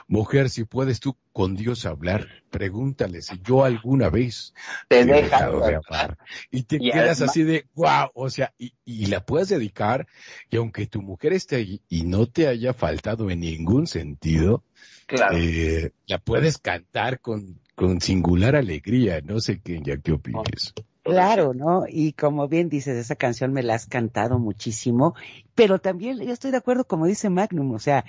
mujer, 0.08 0.50
si 0.50 0.64
puedes 0.64 1.00
tú 1.00 1.18
con 1.34 1.56
Dios 1.56 1.86
hablar, 1.86 2.28
pregúntale 2.50 3.22
si 3.22 3.40
yo 3.44 3.64
alguna 3.64 4.10
vez 4.10 4.54
Te 4.88 5.02
he 5.02 5.06
dejado 5.06 5.62
de 5.62 5.76
amar. 5.76 6.18
Y 6.50 6.64
te 6.64 6.78
Y 6.78 6.92
quedas 6.92 7.22
así 7.22 7.44
de, 7.44 7.66
wow, 7.74 8.10
o 8.14 8.30
sea, 8.30 8.54
y, 8.58 8.74
y 8.86 9.06
la 9.08 9.26
puedes 9.26 9.50
dedicar, 9.50 10.08
y 10.50 10.58
aunque 10.58 10.88
tu 10.88 11.02
mujer 11.02 11.34
esté 11.34 11.56
ahí 11.58 11.82
y 11.90 12.04
no 12.04 12.28
te 12.28 12.48
haya 12.48 12.74
faltado 12.74 13.30
en 13.32 13.42
ningún 13.42 13.88
sentido, 13.88 14.64
Claro. 15.08 15.38
eh, 15.38 15.92
la 16.08 16.20
puedes 16.20 16.58
cantar 16.58 17.20
con, 17.20 17.61
con 17.76 18.02
singular 18.02 18.56
alegría. 18.56 19.22
No 19.22 19.40
sé 19.40 19.60
qué, 19.60 19.82
ya 19.84 19.98
qué 19.98 20.14
opines. 20.14 20.74
Claro, 21.04 21.54
¿no? 21.56 21.86
Y 21.88 22.14
como 22.14 22.48
bien 22.48 22.70
dices, 22.70 22.96
esa 22.96 23.16
canción 23.16 23.54
me 23.54 23.64
la 23.64 23.74
has 23.74 23.88
cantado 23.88 24.38
muchísimo, 24.38 25.16
pero 25.56 25.80
también 25.80 26.20
yo 26.20 26.32
estoy 26.32 26.52
de 26.52 26.58
acuerdo, 26.58 26.86
como 26.86 27.08
dice 27.08 27.32
Magnum, 27.32 27.72
o 27.74 27.80
sea, 27.80 28.06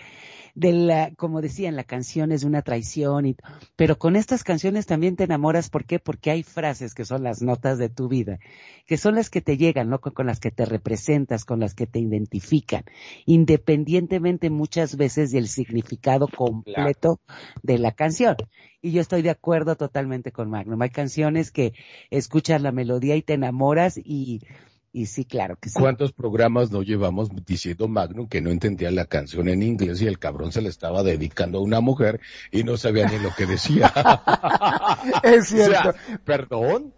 de 0.55 0.73
la, 0.73 1.13
como 1.17 1.41
decían, 1.41 1.77
la 1.77 1.85
canción 1.85 2.31
es 2.31 2.45
una 2.45 2.63
traición, 2.63 3.27
y, 3.27 3.37
pero 3.77 3.99
con 3.99 4.17
estas 4.17 4.45
canciones 4.45 4.87
también 4.87 5.17
te 5.17 5.25
enamoras, 5.25 5.71
¿por 5.71 5.85
qué? 5.85 5.99
Porque 5.99 6.31
hay 6.31 6.43
frases 6.43 6.95
que 6.95 7.05
son 7.05 7.23
las 7.23 7.43
notas 7.43 7.79
de 7.79 7.89
tu 7.89 8.09
vida, 8.09 8.39
que 8.87 8.99
son 8.99 9.15
las 9.15 9.31
que 9.31 9.41
te 9.41 9.57
llegan, 9.57 9.89
¿no? 9.89 10.01
Con, 10.01 10.13
con 10.13 10.27
las 10.27 10.41
que 10.41 10.51
te 10.51 10.67
representas, 10.67 11.45
con 11.45 11.61
las 11.61 11.75
que 11.75 11.87
te 11.87 12.01
identifican, 12.01 12.85
independientemente 13.25 14.51
muchas 14.51 14.97
veces 14.97 15.31
del 15.31 15.49
significado 15.49 16.29
completo 16.29 17.21
de 17.63 17.79
la 17.79 17.93
canción. 17.93 18.37
Y 18.83 18.93
yo 18.93 19.01
estoy 19.01 19.23
de 19.23 19.31
acuerdo 19.31 19.77
totalmente 19.77 20.33
con 20.33 20.51
Magnum. 20.51 20.83
Hay 20.83 20.91
canciones 20.91 21.51
que 21.51 21.73
escuchas 22.11 22.61
la 22.61 22.73
melodía 22.73 23.17
y 23.17 23.23
te 23.23 23.35
enamoras 23.35 23.97
y, 23.97 24.41
y 24.93 25.07
sí, 25.07 25.25
claro 25.25 25.57
que 25.57 25.71
sí. 25.71 25.79
¿Cuántos 25.79 26.13
programas 26.13 26.71
no 26.71 26.83
llevamos 26.83 27.31
diciendo 27.47 27.89
Magnum 27.89 28.29
que 28.29 28.43
no 28.43 28.51
entendía 28.51 28.91
la 28.91 29.07
canción 29.07 29.49
en 29.49 29.63
inglés 29.63 30.03
y 30.03 30.07
el 30.07 30.19
cabrón 30.19 30.53
se 30.53 30.61
le 30.61 30.69
estaba 30.69 31.03
dedicando 31.03 31.59
a 31.59 31.63
una 31.63 31.81
mujer 31.81 32.21
y 32.51 32.63
no 32.63 32.77
sabía 32.77 33.09
ni 33.09 33.19
lo 33.19 33.35
que 33.35 33.47
decía? 33.47 33.93
Es 35.23 35.49
cierto. 35.49 35.91
O 35.91 35.93
sea, 35.93 36.19
Perdón. 36.25 36.93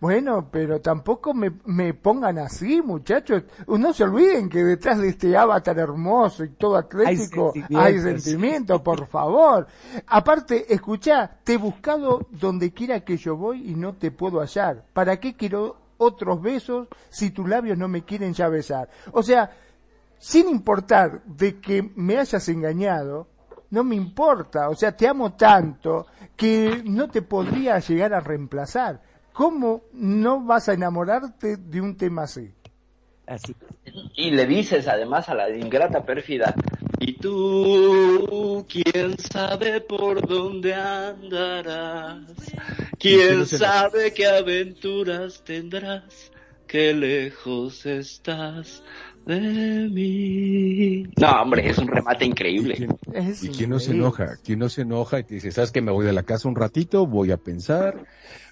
Bueno, 0.00 0.48
pero 0.50 0.80
tampoco 0.80 1.32
me, 1.32 1.52
me 1.64 1.94
pongan 1.94 2.38
así, 2.38 2.82
muchachos. 2.82 3.44
No 3.66 3.92
se 3.92 4.04
olviden 4.04 4.48
que 4.48 4.64
detrás 4.64 4.98
de 4.98 5.08
este 5.08 5.36
avatar 5.36 5.78
hermoso 5.78 6.44
y 6.44 6.50
todo 6.50 6.76
atlético 6.76 7.52
hay 7.54 7.94
sentimientos. 7.94 8.22
sentimiento, 8.22 8.82
por 8.82 9.06
favor. 9.06 9.66
Aparte, 10.08 10.72
escuchá, 10.72 11.38
te 11.44 11.54
he 11.54 11.56
buscado 11.56 12.26
donde 12.30 12.72
quiera 12.72 13.00
que 13.04 13.16
yo 13.16 13.36
voy 13.36 13.70
y 13.70 13.74
no 13.74 13.94
te 13.94 14.10
puedo 14.10 14.40
hallar. 14.40 14.84
¿Para 14.92 15.18
qué 15.18 15.36
quiero 15.36 15.85
otros 15.98 16.40
besos 16.40 16.88
si 17.08 17.30
tus 17.30 17.48
labios 17.48 17.78
no 17.78 17.88
me 17.88 18.04
quieren 18.04 18.34
ya 18.34 18.48
besar? 18.48 18.88
O 19.12 19.22
sea, 19.22 19.50
sin 20.18 20.48
importar 20.48 21.22
de 21.24 21.60
que 21.60 21.90
me 21.94 22.18
hayas 22.18 22.48
engañado, 22.48 23.28
no 23.70 23.84
me 23.84 23.96
importa, 23.96 24.68
o 24.68 24.74
sea, 24.74 24.96
te 24.96 25.08
amo 25.08 25.34
tanto 25.34 26.06
que 26.36 26.82
no 26.84 27.08
te 27.08 27.22
podría 27.22 27.78
llegar 27.78 28.14
a 28.14 28.20
reemplazar. 28.20 29.00
¿Cómo 29.32 29.82
no 29.92 30.44
vas 30.44 30.68
a 30.68 30.74
enamorarte 30.74 31.56
de 31.56 31.80
un 31.80 31.96
tema 31.96 32.22
así? 32.22 32.52
Así. 33.26 33.54
Y 34.14 34.30
le 34.30 34.46
dices 34.46 34.88
además 34.88 35.28
a 35.28 35.34
la 35.34 35.50
ingrata 35.50 36.04
pérfida, 36.04 36.54
y 36.98 37.18
tú, 37.18 38.66
quién 38.68 39.18
sabe 39.18 39.80
por 39.80 40.26
dónde 40.26 40.74
andarás, 40.74 42.20
quién 42.98 43.46
sabe 43.46 44.12
qué 44.12 44.26
aventuras 44.26 45.42
tendrás, 45.44 46.30
qué 46.66 46.94
lejos 46.94 47.84
estás 47.86 48.82
de 49.26 49.88
mí. 49.90 51.04
No, 51.16 51.42
hombre, 51.42 51.68
es 51.68 51.78
un 51.78 51.88
remate 51.88 52.24
increíble. 52.24 52.88
Es 53.12 53.42
¿Y 53.42 53.48
quién 53.48 53.70
no 53.70 53.80
se 53.80 53.90
enoja? 53.90 54.36
¿Quién 54.42 54.60
no 54.60 54.68
se 54.68 54.82
enoja 54.82 55.18
y 55.18 55.24
te 55.24 55.34
dice, 55.34 55.50
sabes 55.50 55.72
que 55.72 55.82
me 55.82 55.90
voy 55.90 56.06
de 56.06 56.12
la 56.12 56.22
casa 56.22 56.48
un 56.48 56.54
ratito, 56.54 57.06
voy 57.06 57.32
a 57.32 57.36
pensar, 57.36 58.06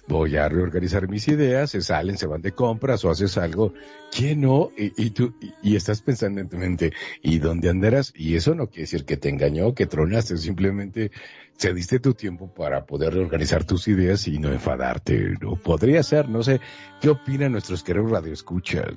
voy 0.07 0.37
a 0.37 0.47
reorganizar 0.47 1.07
mis 1.07 1.27
ideas, 1.27 1.71
se 1.71 1.81
salen, 1.81 2.17
se 2.17 2.27
van 2.27 2.41
de 2.41 2.51
compras 2.51 3.03
o 3.05 3.09
haces 3.09 3.37
algo? 3.37 3.73
¿Quién 4.11 4.41
no? 4.41 4.71
Y, 4.77 5.09
tú, 5.11 5.35
y, 5.41 5.71
y 5.71 5.75
estás 5.75 6.01
pensando 6.01 6.41
en 6.41 6.49
tu 6.49 6.57
mente, 6.57 6.93
¿y 7.21 7.39
dónde 7.39 7.69
andarás? 7.69 8.13
Y 8.15 8.35
eso 8.35 8.55
no 8.55 8.67
quiere 8.67 8.83
decir 8.83 9.05
que 9.05 9.17
te 9.17 9.29
engañó, 9.29 9.73
que 9.73 9.87
tronaste, 9.87 10.37
simplemente 10.37 11.11
cediste 11.57 11.99
tu 11.99 12.13
tiempo 12.13 12.53
para 12.53 12.85
poder 12.85 13.13
reorganizar 13.13 13.63
tus 13.63 13.87
ideas 13.87 14.27
y 14.27 14.39
no 14.39 14.51
enfadarte. 14.51 15.35
No 15.41 15.55
podría 15.55 16.03
ser, 16.03 16.29
no 16.29 16.43
sé, 16.43 16.59
¿qué 17.01 17.09
opinan 17.09 17.53
nuestros 17.53 17.83
queridos 17.83 18.11
radioescuchas? 18.11 18.93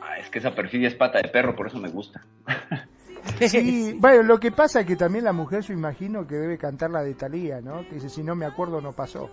Ah, 0.00 0.18
es 0.18 0.28
que 0.30 0.38
esa 0.38 0.54
perfidia 0.54 0.88
es 0.88 0.94
pata 0.94 1.20
de 1.20 1.28
perro, 1.28 1.56
por 1.56 1.66
eso 1.66 1.78
me 1.78 1.88
gusta. 1.88 2.24
Sí, 3.48 3.94
bueno, 3.98 4.22
lo 4.22 4.38
que 4.38 4.50
pasa 4.52 4.80
es 4.80 4.86
que 4.86 4.96
también 4.96 5.24
la 5.24 5.32
mujer, 5.32 5.62
yo 5.62 5.72
imagino 5.72 6.26
que 6.26 6.34
debe 6.36 6.58
cantar 6.58 6.90
la 6.90 7.02
de 7.02 7.14
Talía, 7.14 7.60
¿no? 7.60 7.86
Que 7.88 7.94
dice, 7.96 8.08
si 8.08 8.22
no 8.22 8.34
me 8.34 8.46
acuerdo, 8.46 8.80
no 8.80 8.92
pasó. 8.92 9.30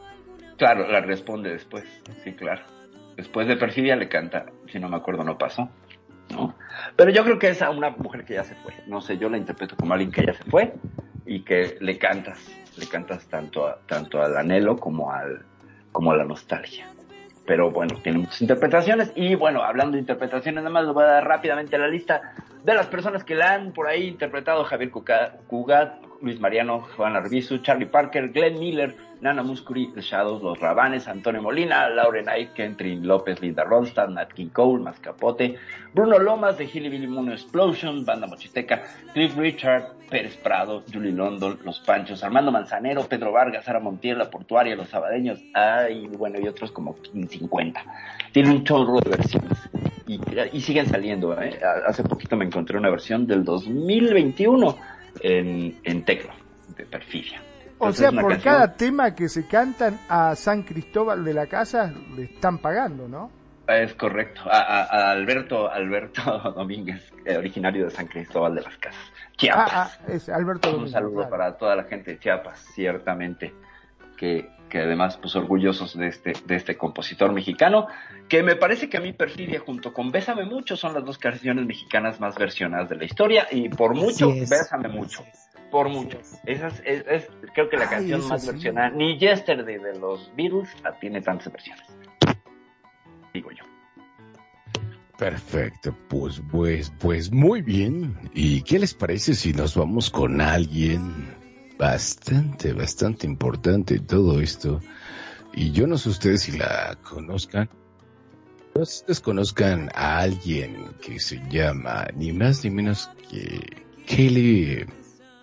Claro, 0.58 0.88
la 0.88 1.02
responde 1.02 1.50
después, 1.52 1.86
sí, 2.24 2.34
claro. 2.34 2.62
Después 3.16 3.48
de 3.48 3.56
perfidia 3.58 3.96
le 3.96 4.08
canta, 4.10 4.46
si 4.72 4.80
no 4.80 4.90
me 4.90 4.98
acuerdo, 4.98 5.24
no 5.24 5.38
pasó. 5.38 5.70
¿no? 6.32 6.54
Pero 6.96 7.10
yo 7.12 7.24
creo 7.24 7.40
que 7.40 7.50
es 7.50 7.62
a 7.62 7.70
una 7.72 7.90
mujer 7.92 8.24
que 8.24 8.36
ya 8.36 8.44
se 8.44 8.56
fue. 8.56 8.74
No 8.88 9.02
sé, 9.02 9.18
yo 9.18 9.30
la 9.30 9.38
interpreto 9.38 9.76
como 9.76 9.94
alguien 9.94 10.12
que 10.12 10.26
ya 10.26 10.34
se 10.34 10.44
fue 10.44 10.74
y 11.26 11.44
que 11.44 11.78
le 11.82 11.98
cantas, 11.98 12.40
le 12.78 12.86
cantas 12.88 13.26
tanto, 13.28 13.68
a- 13.68 13.80
tanto 13.88 14.22
al 14.22 14.38
anhelo 14.38 14.78
como, 14.78 15.12
al, 15.12 15.44
como 15.92 16.12
a 16.12 16.18
la 16.18 16.26
nostalgia. 16.26 16.88
Pero 17.48 17.72
bueno, 17.72 17.98
tiene 18.04 18.20
muchas 18.20 18.42
interpretaciones 18.42 19.12
y 19.16 19.34
bueno, 19.36 19.64
hablando 19.64 19.94
de 19.94 20.02
interpretaciones, 20.02 20.64
nada 20.64 20.70
más 20.74 20.86
les 20.86 20.94
voy 20.94 21.04
a 21.04 21.08
dar 21.08 21.26
rápidamente 21.28 21.78
la 21.80 21.88
lista 21.88 22.22
de 22.64 22.74
las 22.74 22.88
personas 22.88 23.24
que 23.24 23.36
la 23.36 23.54
han 23.54 23.72
por 23.72 23.88
ahí 23.88 24.08
interpretado. 24.08 24.64
Javier 24.64 24.92
Cugat, 24.92 26.02
Luis 26.22 26.40
Mariano, 26.40 26.82
Juan 26.96 27.16
Arbizu, 27.16 27.60
Charlie 27.60 27.86
Parker, 27.86 28.30
Glenn 28.30 28.60
Miller, 28.60 28.96
Nana 29.22 29.44
Muscuri, 29.44 29.92
Shadows, 29.96 30.42
Los 30.42 30.60
Rabanes, 30.60 31.08
Antonio 31.08 31.42
Molina, 31.42 31.90
Lauren 31.90 32.26
Knight, 32.26 32.54
Kentrin 32.54 33.06
López, 33.06 33.42
Linda 33.42 33.64
Ronstadt, 33.64 34.10
Nat 34.10 34.34
King 34.34 34.50
Cole, 34.50 34.82
Mascapote, 34.82 35.56
Bruno 35.94 36.20
Lomas 36.20 36.58
de 36.58 36.66
Hilly 36.66 36.90
Billy 36.90 37.08
Moon 37.08 37.32
Explosion, 37.32 38.06
Banda 38.06 38.28
Mochiteca, 38.28 38.84
Cliff 39.14 39.36
Richard, 39.38 39.94
Pérez 40.10 40.38
Prado, 40.38 40.84
Julie 40.92 41.12
London, 41.12 41.60
Los 41.64 41.80
Panchos, 41.82 42.24
Armando 42.24 42.52
Manzanero, 42.52 43.04
Pedro 43.08 43.32
Vargas, 43.32 43.66
Sara 43.66 43.80
Montiel, 43.80 44.18
La 44.18 44.30
Portuaria, 44.30 44.76
Los 44.76 44.90
Sabadeños, 44.90 45.40
ay, 45.54 46.08
bueno, 46.08 46.40
y 46.40 46.48
otros 46.48 46.72
como 46.72 46.96
50. 47.14 47.84
Tiene 48.32 48.52
un 48.52 48.64
chorro 48.64 49.00
de 49.00 49.10
versiones. 49.10 49.70
Y, 50.10 50.20
y 50.54 50.62
siguen 50.62 50.88
saliendo, 50.88 51.40
¿eh? 51.40 51.60
Hace 51.86 52.02
poquito 52.04 52.36
me 52.36 52.46
encontré 52.46 52.78
una 52.78 52.90
versión 52.90 53.28
del 53.28 53.44
2021 53.44 54.76
en, 55.22 55.78
en 55.84 56.04
Tecno, 56.06 56.34
de 56.76 56.86
Perfidia. 56.86 57.42
O 57.78 57.92
sea, 57.94 58.12
por 58.12 58.32
canción- 58.32 58.42
cada 58.42 58.74
tema 58.74 59.14
que 59.14 59.30
se 59.30 59.48
cantan 59.48 60.00
a 60.10 60.36
San 60.36 60.64
Cristóbal 60.64 61.24
de 61.24 61.34
la 61.34 61.46
Casa, 61.48 61.94
le 62.16 62.24
están 62.24 62.58
pagando, 62.58 63.08
¿no? 63.08 63.30
Es 63.68 63.94
correcto. 63.94 64.42
A, 64.50 64.58
a- 64.58 64.84
a 64.86 65.12
Alberto, 65.12 65.70
Alberto 65.72 66.22
Domínguez, 66.56 67.14
eh, 67.24 67.38
originario 67.38 67.86
de 67.86 67.92
San 67.92 68.08
Cristóbal 68.08 68.56
de 68.56 68.62
las 68.62 68.76
Casas, 68.78 69.00
Chiapas. 69.38 69.70
Ah, 69.72 69.92
ah, 69.94 70.12
es 70.12 70.28
Alberto 70.28 70.70
Un 70.70 70.74
Domínguez, 70.74 70.92
saludo 70.94 71.14
claro. 71.18 71.30
para 71.30 71.56
toda 71.58 71.76
la 71.76 71.84
gente 71.84 72.12
de 72.14 72.20
Chiapas, 72.20 72.60
ciertamente, 72.74 73.54
que, 74.18 74.50
que 74.70 74.80
además, 74.80 75.18
pues 75.18 75.36
orgullosos 75.36 75.96
de 75.96 76.08
este, 76.08 76.34
de 76.46 76.56
este 76.56 76.76
compositor 76.78 77.32
mexicano, 77.32 77.88
que 78.30 78.44
me 78.44 78.56
parece 78.56 78.88
que 78.90 78.98
a 78.98 79.02
mí 79.02 79.12
Perfidia 79.12 79.60
junto 79.60 79.92
con 79.92 80.12
Bésame 80.12 80.46
Mucho 80.46 80.78
son 80.78 80.94
las 80.94 81.04
dos 81.04 81.18
canciones 81.18 81.66
mexicanas 81.66 82.20
más 82.20 82.38
versionadas 82.38 82.88
de 82.90 82.96
la 82.96 83.06
historia, 83.06 83.48
y 83.52 83.68
por 83.70 83.96
mucho. 83.96 84.30
Bésame 84.30 84.88
Mucho, 84.88 85.26
por 85.72 85.90
mucho. 85.90 86.20
Esa 86.46 86.68
es, 86.68 86.82
es- 86.86 87.06
es, 87.08 87.30
creo 87.54 87.70
que 87.70 87.78
la 87.78 87.86
Ay, 87.86 87.90
canción 87.90 88.28
más 88.28 88.42
sí. 88.44 88.52
versionada, 88.52 88.90
ni 88.92 89.18
Yesterday 89.18 89.80
de 89.80 89.98
los 90.00 90.32
Beatles 90.38 90.70
tiene 91.02 91.22
tantas 91.22 91.52
versiones. 91.52 91.84
Digo 93.34 93.50
yo. 93.52 93.64
Perfecto, 95.18 95.94
pues, 96.08 96.42
pues, 96.50 96.94
pues 97.00 97.32
muy 97.32 97.62
bien. 97.62 98.18
¿Y 98.34 98.62
qué 98.62 98.80
les 98.80 98.94
parece 98.94 99.34
si 99.34 99.52
nos 99.54 99.76
vamos 99.76 100.10
con 100.10 100.40
alguien 100.40 101.36
bastante, 101.78 102.72
bastante 102.74 103.26
importante 103.28 103.96
en 103.96 104.06
todo 104.08 104.40
esto? 104.40 104.80
Y 105.54 105.72
yo 105.72 105.88
no 105.88 105.98
sé 105.98 106.10
ustedes 106.10 106.44
si 106.44 106.58
la 106.58 106.98
conozcan. 107.04 107.70
Ustedes 108.82 109.20
conozcan 109.20 109.90
a 109.94 110.20
alguien 110.20 110.94
que 111.02 111.20
se 111.20 111.42
llama 111.50 112.08
ni 112.16 112.32
más 112.32 112.64
ni 112.64 112.70
menos 112.70 113.10
que 113.30 113.84
Kelly 114.08 114.86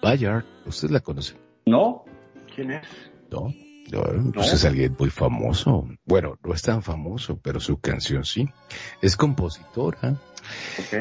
Bayard. 0.03 0.45
¿Ustedes 0.65 0.91
la 0.91 1.01
conocen? 1.01 1.37
¿No? 1.67 2.05
¿Quién 2.55 2.73
es? 2.73 2.87
No, 3.31 3.53
no, 3.93 4.33
pues 4.33 4.55
es 4.55 4.65
alguien 4.65 4.97
muy 4.99 5.11
famoso. 5.11 5.87
Bueno, 6.07 6.39
no 6.43 6.55
es 6.55 6.63
tan 6.63 6.83
famoso, 6.83 7.39
pero 7.39 7.61
su 7.61 7.79
canción 7.79 8.25
sí. 8.25 8.49
Es 9.03 9.17
compositora 9.17 10.17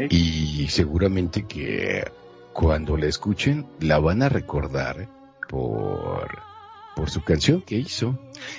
y 0.10 0.68
seguramente 0.68 1.46
que 1.46 2.04
cuando 2.52 2.98
la 2.98 3.06
escuchen 3.06 3.66
la 3.80 4.00
van 4.00 4.24
a 4.24 4.30
recordar 4.30 5.08
por, 5.48 6.45
por 6.96 7.10
su 7.10 7.24
canción 7.24 7.62
que 7.62 7.76
hizo 7.76 8.18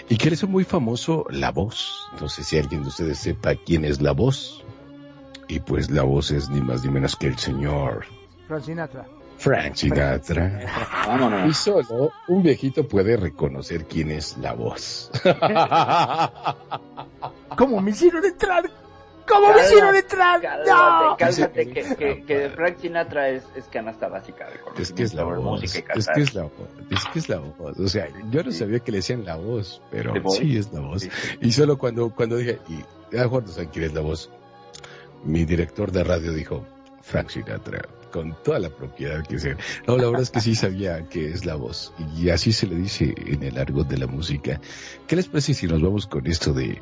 y 0.08 0.16
que 0.16 0.28
le 0.30 0.34
hizo 0.34 0.46
muy 0.46 0.64
famoso 0.64 1.26
la 1.30 1.50
voz. 1.50 2.08
No 2.20 2.28
sé 2.28 2.44
si 2.44 2.58
alguien 2.58 2.82
de 2.82 2.88
ustedes 2.88 3.18
sepa 3.18 3.54
quién 3.54 3.84
es 3.84 4.00
la 4.00 4.12
voz. 4.12 4.62
Y 5.48 5.60
pues 5.60 5.90
la 5.90 6.02
voz 6.02 6.30
es 6.32 6.48
ni 6.50 6.60
más 6.60 6.84
ni 6.84 6.90
menos 6.90 7.14
que 7.16 7.28
el 7.28 7.38
señor 7.38 8.04
Frank 8.48 8.64
Sinatra. 8.64 9.06
Frank 9.38 9.74
Sinatra. 9.74 10.60
Y 11.04 11.08
Vámonos. 11.08 11.56
solo 11.56 12.10
un 12.28 12.42
viejito 12.42 12.86
puede 12.88 13.16
reconocer 13.16 13.86
quién 13.86 14.10
es 14.10 14.36
la 14.38 14.52
voz. 14.54 15.10
¿Cómo 17.56 17.80
me 17.80 17.90
hicieron 17.92 18.24
entrar? 18.24 18.68
¿Cómo 19.26 19.52
me 19.52 19.60
hicieron 19.60 19.94
entrar? 19.94 20.40
Cálmate, 20.40 20.70
¡No! 20.70 21.16
cálmate, 21.18 21.68
que, 21.68 21.96
que, 21.96 22.24
que 22.24 22.50
Frank 22.50 22.78
Sinatra 22.78 23.28
es, 23.28 23.44
es 23.54 23.64
canasta 23.64 24.08
básica 24.08 24.46
de 24.46 24.82
Es 24.82 24.92
que 24.92 25.02
es 25.02 25.14
la 25.14 25.24
voz. 25.24 25.62
Es 25.62 25.72
que 25.72 26.20
es 26.20 26.34
la 26.34 26.42
voz. 26.44 26.52
Es 26.90 27.04
que 27.12 27.18
es 27.18 27.28
la 27.28 27.38
voz. 27.38 27.78
O 27.78 27.88
sea, 27.88 28.08
yo 28.30 28.42
no 28.42 28.52
sabía 28.52 28.80
que 28.80 28.92
le 28.92 28.98
decían 28.98 29.24
la 29.24 29.36
voz, 29.36 29.82
pero 29.90 30.12
¿The 30.12 30.20
voice? 30.20 30.42
sí 30.42 30.56
es 30.56 30.72
la 30.72 30.80
voz. 30.80 31.02
Sí. 31.02 31.10
Y 31.40 31.52
solo 31.52 31.76
cuando, 31.76 32.10
cuando 32.10 32.36
dije, 32.36 32.58
y 32.68 32.84
ya 33.14 33.28
cuando 33.28 33.52
saben 33.52 33.70
quién 33.70 33.86
es 33.86 33.94
la 33.94 34.00
voz, 34.00 34.30
mi 35.24 35.44
director 35.44 35.90
de 35.90 36.04
radio 36.04 36.32
dijo, 36.32 36.64
Frank 37.02 37.30
Sinatra, 37.30 37.82
con 38.12 38.36
toda 38.42 38.58
la 38.58 38.70
propiedad 38.70 39.26
que 39.26 39.38
sea. 39.38 39.56
No, 39.86 39.96
la 39.96 40.06
verdad 40.06 40.22
es 40.22 40.30
que 40.30 40.40
sí 40.40 40.54
sabía 40.56 41.08
que 41.08 41.30
es 41.30 41.44
la 41.44 41.56
voz. 41.56 41.92
Y 42.16 42.30
así 42.30 42.52
se 42.52 42.66
le 42.66 42.76
dice 42.76 43.14
en 43.16 43.42
el 43.42 43.58
argot 43.58 43.86
de 43.88 43.98
la 43.98 44.06
música. 44.06 44.60
¿Qué 45.06 45.16
les 45.16 45.26
parece 45.26 45.54
si 45.54 45.66
nos 45.66 45.82
vamos 45.82 46.06
con 46.06 46.26
esto 46.26 46.52
de 46.52 46.78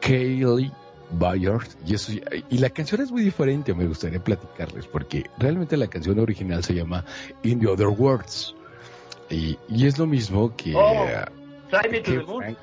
Kaylee 0.00 0.72
Bayard? 1.10 1.66
Y, 1.86 1.94
eso, 1.94 2.12
y 2.50 2.58
la 2.58 2.70
canción 2.70 3.00
es 3.00 3.10
muy 3.12 3.22
diferente, 3.22 3.72
me 3.74 3.86
gustaría 3.86 4.22
platicarles, 4.22 4.86
porque 4.86 5.24
realmente 5.38 5.76
la 5.76 5.86
canción 5.88 6.18
original 6.18 6.62
se 6.64 6.74
llama 6.74 7.04
In 7.42 7.60
the 7.60 7.66
Other 7.68 7.88
Words. 7.88 8.54
Y, 9.30 9.58
y 9.68 9.86
es 9.86 9.98
lo 9.98 10.06
mismo 10.06 10.54
que... 10.56 10.74
Oh, 10.74 11.06
Fly 11.70 11.90
me 11.90 12.00
to 12.00 12.10
the 12.12 12.18
moon. 12.24 12.42
Frank- 12.42 12.58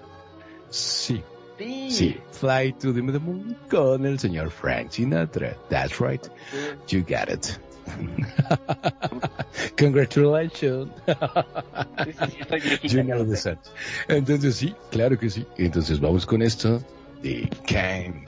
Sí, 0.70 1.24
Sí. 1.58 1.92
Sí, 1.92 2.18
Fly 2.32 2.74
to 2.74 2.92
the 2.92 3.02
Moon 3.04 3.56
con 3.70 4.04
el 4.08 4.18
señor 4.18 4.50
Frank 4.50 4.90
Sinatra. 4.90 5.56
That's 5.70 6.00
right. 6.00 6.26
You 6.88 7.02
got 7.02 7.30
it. 7.30 7.60
Congratulations. 9.78 10.90
You 12.84 13.04
know 13.04 13.24
the. 13.24 13.58
Entonces 14.08 14.56
sí, 14.56 14.76
claro 14.92 15.20
que 15.20 15.30
sí. 15.30 15.46
Entonces 15.58 16.00
vamos 16.00 16.26
con 16.26 16.42
esto 16.42 16.82
de 17.22 17.48
Cain, 17.68 18.26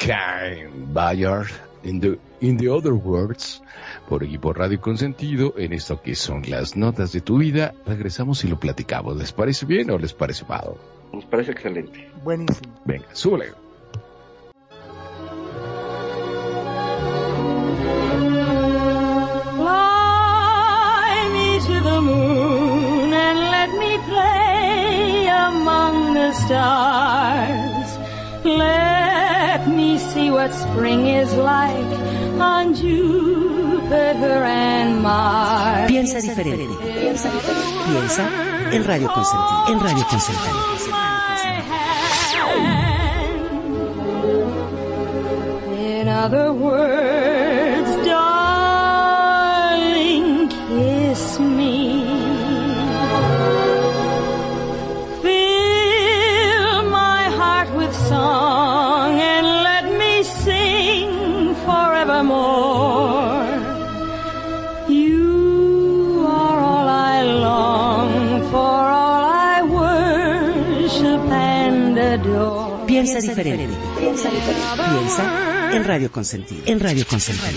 Cain 0.00 0.94
Bayard, 0.94 1.50
in 1.84 2.00
the, 2.00 2.18
in 2.40 2.56
the 2.56 2.68
other 2.68 2.94
words, 2.94 3.62
por 4.08 4.24
equipo 4.24 4.54
Radio 4.54 4.80
Consentido, 4.80 5.52
en 5.58 5.74
esto 5.74 6.00
que 6.00 6.14
son 6.14 6.42
las 6.48 6.74
notas 6.74 7.12
de 7.12 7.20
tu 7.20 7.36
vida. 7.36 7.74
Regresamos 7.84 8.42
y 8.44 8.48
lo 8.48 8.58
platicamos. 8.58 9.14
¿Les 9.18 9.30
parece 9.30 9.66
bien 9.66 9.90
o 9.90 9.98
les 9.98 10.14
parece 10.14 10.46
mal? 10.46 10.74
Nos 11.12 11.26
parece 11.26 11.52
excelente. 11.52 12.10
Buenísimo. 12.24 12.72
Venga, 12.86 13.06
súbele. 13.12 13.52
Fly 19.90 21.28
me 21.34 21.58
to 21.60 21.80
the 21.84 22.00
moon 22.00 23.12
and 23.12 23.38
let 23.38 23.68
me 23.78 23.98
play 24.08 25.28
among 25.28 26.14
the 26.14 26.32
stars. 26.32 27.98
Let 28.44 28.89
see 30.12 30.30
what 30.30 30.52
spring 30.52 31.06
is 31.06 31.32
like 31.34 31.92
on 32.40 32.74
Jupiter 32.74 34.44
and 34.44 35.02
Mars. 35.02 35.90
Piensa 35.90 36.20
diferente. 36.20 36.66
Piensa 37.00 37.28
diferente. 37.30 37.70
Piensa 37.86 38.24
en 38.72 38.84
Radio 38.84 39.08
Consentido. 39.12 39.64
En 39.68 39.80
Radio 39.80 40.04
Consentido. 40.08 40.80
In 46.00 46.08
other 46.08 46.52
words, 46.52 47.49
Piensa 73.02 73.20
diferente. 73.20 73.68
Piensa 73.98 74.30
diferente. 74.30 74.82
Piensa 74.98 75.72
en 75.72 75.84
Radio 75.84 76.12
Consentido. 76.12 76.62
En 76.66 76.80
Radio 76.80 77.06
Consentido. 77.06 77.48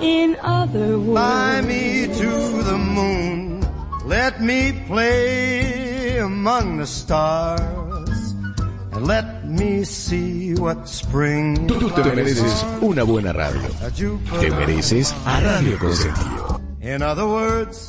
In 0.00 0.36
other 0.42 0.96
Fly 0.96 1.60
words, 1.60 1.66
me 1.66 2.06
to 2.16 2.62
the 2.62 2.78
moon. 2.78 3.60
Let 4.06 4.40
me 4.40 4.72
play 4.86 6.18
among 6.18 6.78
the 6.78 6.86
stars. 6.86 8.34
And 8.92 9.06
let 9.06 9.44
me 9.44 9.84
see 9.84 10.54
what 10.54 10.86
spring 10.88 11.66
Tú 11.66 11.90
te 11.90 12.02
mereces 12.04 12.64
una 12.80 13.02
buena 13.02 13.32
radio. 13.32 13.68
Te 14.40 14.50
mereces 14.50 15.14
a 15.26 15.40
Radio 15.40 15.78
Consentido. 15.78 16.60
In 16.80 17.02
other 17.02 17.26
words, 17.26 17.88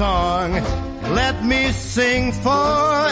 Song. 0.00 0.52
Let 1.14 1.44
me 1.44 1.72
sing 1.72 2.32
forevermore. 2.32 3.09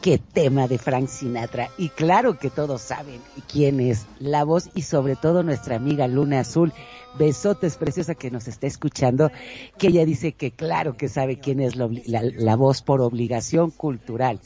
Qué 0.00 0.18
tema 0.18 0.66
de 0.66 0.78
Frank 0.78 1.08
Sinatra. 1.08 1.70
Y 1.76 1.90
claro 1.90 2.38
que 2.38 2.50
todos 2.50 2.80
saben 2.80 3.20
quién 3.50 3.80
es 3.80 4.06
la 4.18 4.44
voz 4.44 4.70
y 4.74 4.82
sobre 4.82 5.16
todo 5.16 5.42
nuestra 5.42 5.76
amiga 5.76 6.08
Luna 6.08 6.40
Azul. 6.40 6.72
Besotes 7.18 7.76
preciosa 7.76 8.14
que 8.14 8.30
nos 8.30 8.46
está 8.46 8.68
escuchando, 8.68 9.32
que 9.78 9.88
ella 9.88 10.04
dice 10.04 10.32
que 10.32 10.52
claro 10.52 10.96
que 10.96 11.08
sabe 11.08 11.40
quién 11.40 11.58
es 11.58 11.74
la, 11.74 11.88
la 12.06 12.56
voz 12.56 12.82
por 12.82 13.00
obligación 13.00 13.72
cultural. 13.72 14.38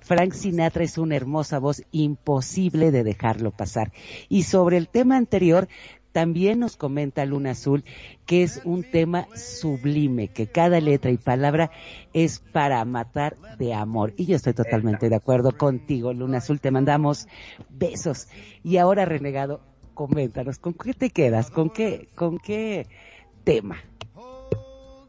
Frank 0.00 0.34
Sinatra 0.34 0.84
es 0.84 0.98
una 0.98 1.16
hermosa 1.16 1.58
voz 1.58 1.82
imposible 1.92 2.90
de 2.90 3.04
dejarlo 3.04 3.52
pasar. 3.52 3.92
Y 4.28 4.42
sobre 4.42 4.76
el 4.76 4.88
tema 4.88 5.16
anterior, 5.16 5.66
también 6.12 6.60
nos 6.60 6.76
comenta 6.76 7.24
Luna 7.24 7.52
Azul 7.52 7.84
que 8.26 8.42
es 8.42 8.60
un 8.64 8.84
tema 8.84 9.26
sublime, 9.34 10.28
que 10.28 10.46
cada 10.46 10.80
letra 10.80 11.10
y 11.10 11.16
palabra 11.16 11.70
es 12.12 12.38
para 12.38 12.84
matar 12.84 13.36
de 13.58 13.74
amor. 13.74 14.14
Y 14.16 14.26
yo 14.26 14.36
estoy 14.36 14.54
totalmente 14.54 15.08
de 15.08 15.16
acuerdo 15.16 15.56
contigo, 15.56 16.12
Luna 16.12 16.38
Azul. 16.38 16.60
Te 16.60 16.70
mandamos 16.70 17.26
besos. 17.68 18.28
Y 18.62 18.76
ahora, 18.76 19.04
renegado, 19.04 19.60
coméntanos, 19.94 20.58
¿con 20.58 20.74
qué 20.74 20.94
te 20.94 21.10
quedas? 21.10 21.50
¿Con 21.50 21.70
qué, 21.70 22.08
con 22.14 22.38
qué 22.38 22.86
tema? 23.44 23.76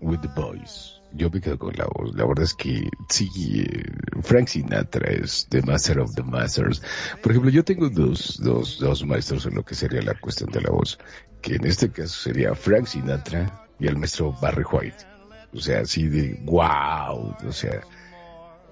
With 0.01 0.21
the 0.21 0.29
Boys. 0.35 1.00
Yo 1.13 1.29
me 1.29 1.41
quedo 1.41 1.57
con 1.57 1.73
la 1.75 1.85
voz. 1.85 2.15
La 2.15 2.25
verdad 2.25 2.45
es 2.45 2.53
que 2.53 2.89
sí, 3.09 3.29
eh, 3.59 3.83
Frank 4.21 4.47
Sinatra 4.47 5.11
es 5.11 5.47
the 5.49 5.61
master 5.61 5.99
of 5.99 6.13
the 6.15 6.23
masters. 6.23 6.81
Por 7.21 7.31
ejemplo, 7.31 7.51
yo 7.51 7.63
tengo 7.63 7.89
dos, 7.89 8.39
dos, 8.41 8.79
dos 8.79 9.05
maestros 9.05 9.45
en 9.45 9.55
lo 9.55 9.63
que 9.63 9.75
sería 9.75 10.01
la 10.01 10.15
cuestión 10.15 10.49
de 10.51 10.61
la 10.61 10.69
voz, 10.69 10.99
que 11.41 11.55
en 11.55 11.65
este 11.65 11.91
caso 11.91 12.21
sería 12.21 12.55
Frank 12.55 12.85
Sinatra 12.85 13.67
y 13.79 13.87
el 13.87 13.97
maestro 13.97 14.31
Barry 14.41 14.63
White. 14.63 15.05
O 15.53 15.59
sea, 15.59 15.81
así 15.81 16.07
de 16.07 16.39
wow. 16.45 17.35
O 17.45 17.51
sea, 17.51 17.81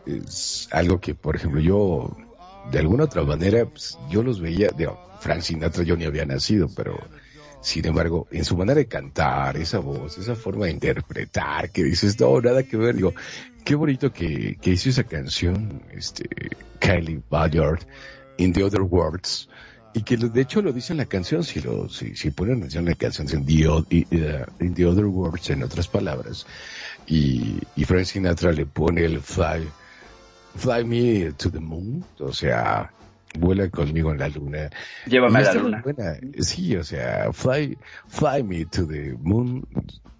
es 0.05 0.69
algo 0.71 0.99
que, 0.99 1.15
por 1.15 1.35
ejemplo, 1.35 1.59
yo, 1.59 2.15
de 2.71 2.79
alguna 2.79 3.03
otra 3.03 3.23
manera, 3.23 3.65
pues, 3.65 3.97
yo 4.09 4.23
los 4.23 4.39
veía, 4.39 4.69
digo, 4.75 4.99
Frank 5.19 5.41
Sinatra 5.41 5.83
yo 5.83 5.97
ni 5.97 6.05
había 6.05 6.25
nacido, 6.25 6.67
pero 6.73 6.97
sin 7.61 7.85
embargo, 7.85 8.27
en 8.31 8.45
su 8.45 8.55
manera 8.55 8.79
de 8.79 8.87
cantar, 8.87 9.57
esa 9.57 9.79
voz, 9.79 10.17
esa 10.17 10.35
forma 10.35 10.65
de 10.65 10.71
interpretar, 10.71 11.71
que 11.71 11.83
dices, 11.83 12.19
no, 12.19 12.39
nada 12.39 12.63
que 12.63 12.77
ver, 12.77 12.95
digo, 12.95 13.13
qué 13.65 13.75
bonito 13.75 14.11
que, 14.11 14.57
que 14.61 14.71
hizo 14.71 14.89
esa 14.89 15.03
canción, 15.03 15.83
este, 15.91 16.27
Kylie 16.79 17.21
Bayard, 17.29 17.79
In 18.37 18.53
the 18.53 18.63
Other 18.63 18.81
Words, 18.81 19.49
y 19.93 20.03
que 20.03 20.17
de 20.17 20.41
hecho 20.41 20.61
lo 20.61 20.71
dice 20.71 20.93
en 20.93 20.97
la 20.97 21.05
canción, 21.05 21.43
si 21.43 21.61
lo, 21.61 21.89
si, 21.89 22.15
si 22.15 22.31
ponen 22.31 22.57
atención 22.57 22.85
en 22.85 22.91
la 22.91 22.95
canción, 22.95 23.27
en 23.29 23.45
the, 23.45 23.67
uh, 23.67 23.83
in 24.59 24.73
the 24.73 24.85
other 24.85 25.05
words, 25.05 25.49
en 25.49 25.63
otras 25.63 25.87
palabras, 25.87 26.45
y, 27.07 27.57
y 27.75 27.85
Frank 27.85 28.05
Sinatra 28.05 28.51
le 28.51 28.65
pone 28.65 29.03
el 29.03 29.19
fly, 29.19 29.67
fly 30.55 30.83
me 30.85 31.31
to 31.33 31.49
the 31.51 31.59
moon, 31.59 32.05
o 32.19 32.31
sea, 32.31 32.91
vuela 33.33 33.69
conmigo 33.69 34.11
en 34.11 34.19
la 34.19 34.29
luna. 34.29 34.69
Llévame 35.07 35.39
a 35.39 35.41
la 35.41 35.53
luna. 35.53 35.83
Sí, 36.39 36.75
o 36.75 36.83
sea, 36.83 37.31
fly, 37.31 37.77
fly 38.07 38.43
me 38.43 38.65
to 38.65 38.87
the 38.87 39.15
moon, 39.21 39.65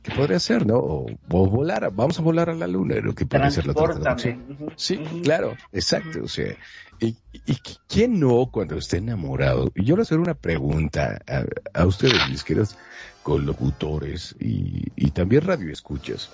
que 0.02 0.12
podría 0.12 0.40
ser, 0.40 0.66
¿no? 0.66 0.78
O, 0.78 1.06
o 1.30 1.50
volar, 1.50 1.92
vamos 1.94 2.20
a 2.20 2.22
volar 2.22 2.50
a 2.50 2.56
la 2.56 2.68
luna, 2.68 2.96
lo 3.02 3.14
que 3.14 3.26
puede 3.26 3.52
ser 3.52 3.68
la 3.68 3.74
traducción. 3.74 4.46
Ujú. 4.50 4.72
Sí, 4.76 4.98
Ujú. 4.98 5.22
claro, 5.22 5.58
exacto, 5.72 6.24
o 6.24 6.28
sea, 6.28 6.56
y, 7.00 7.16
y 7.34 7.56
quién 7.88 8.20
no 8.20 8.50
cuando 8.52 8.78
esté 8.78 8.98
enamorado? 8.98 9.72
Y 9.76 9.84
yo 9.86 9.96
le 9.96 10.04
hacer 10.04 10.20
una 10.20 10.34
pregunta 10.34 11.20
a, 11.28 11.44
a 11.74 11.86
ustedes, 11.86 12.30
mis 12.30 12.44
queridos 12.44 12.78
colocutores 13.24 14.36
y, 14.40 14.84
y 14.96 15.12
también 15.12 15.44
radioescuchas. 15.44 16.30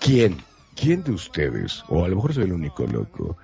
¿Quién? 0.00 0.36
¿Quién 0.74 1.02
de 1.02 1.12
ustedes? 1.12 1.82
O 1.88 2.04
a 2.04 2.08
lo 2.08 2.16
mejor 2.16 2.34
soy 2.34 2.44
el 2.44 2.52
único 2.52 2.84
loco 2.86 3.36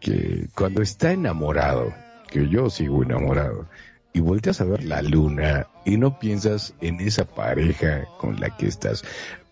que 0.00 0.48
cuando 0.54 0.82
está 0.82 1.12
enamorado, 1.12 1.92
que 2.30 2.48
yo 2.48 2.70
sigo 2.70 3.02
enamorado, 3.02 3.66
y 4.12 4.20
volteas 4.20 4.60
a 4.60 4.64
ver 4.64 4.84
la 4.84 5.02
luna 5.02 5.66
y 5.84 5.96
no 5.96 6.18
piensas 6.18 6.74
en 6.80 7.00
esa 7.00 7.24
pareja 7.24 8.06
con 8.18 8.40
la 8.40 8.56
que 8.56 8.66
estás. 8.66 9.04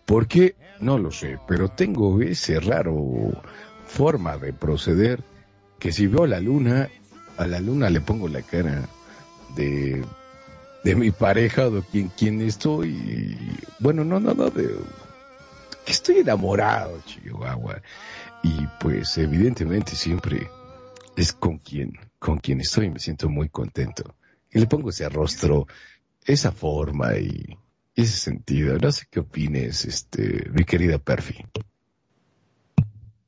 ¿Por 0.05 0.27
qué? 0.27 0.55
No 0.79 0.97
lo 0.97 1.11
sé, 1.11 1.37
pero 1.47 1.69
tengo 1.69 2.21
ese 2.21 2.59
raro 2.59 3.31
forma 3.85 4.37
de 4.37 4.53
proceder 4.53 5.23
que 5.77 5.91
si 5.91 6.07
veo 6.07 6.25
la 6.25 6.39
luna, 6.39 6.89
a 7.37 7.47
la 7.47 7.59
luna 7.59 7.89
le 7.89 8.01
pongo 8.01 8.27
la 8.27 8.41
cara 8.41 8.87
de, 9.55 10.03
de 10.83 10.95
mi 10.95 11.11
pareja 11.11 11.67
o 11.67 11.71
de 11.71 11.81
quien, 11.83 12.09
quien 12.09 12.41
estoy. 12.41 13.37
bueno, 13.79 14.03
no, 14.03 14.19
no, 14.19 14.33
no, 14.33 14.49
de 14.49 14.69
que 15.85 15.91
estoy 15.91 16.17
enamorado, 16.17 16.99
Chihuahua. 17.05 17.81
Y 18.43 18.67
pues 18.79 19.17
evidentemente 19.17 19.95
siempre 19.95 20.49
es 21.15 21.33
con 21.33 21.57
quien, 21.57 21.93
con 22.19 22.37
quien 22.37 22.61
estoy 22.61 22.89
me 22.89 22.99
siento 22.99 23.29
muy 23.29 23.49
contento. 23.49 24.15
Y 24.51 24.59
le 24.59 24.67
pongo 24.67 24.89
ese 24.89 25.07
rostro, 25.09 25.67
esa 26.25 26.51
forma 26.51 27.15
y 27.17 27.57
ese 27.95 28.17
sentido. 28.17 28.77
No 28.77 28.91
sé 28.91 29.05
qué 29.09 29.21
opines, 29.21 29.85
este, 29.85 30.49
mi 30.51 30.65
querida 30.65 30.97
Perfi. 30.97 31.45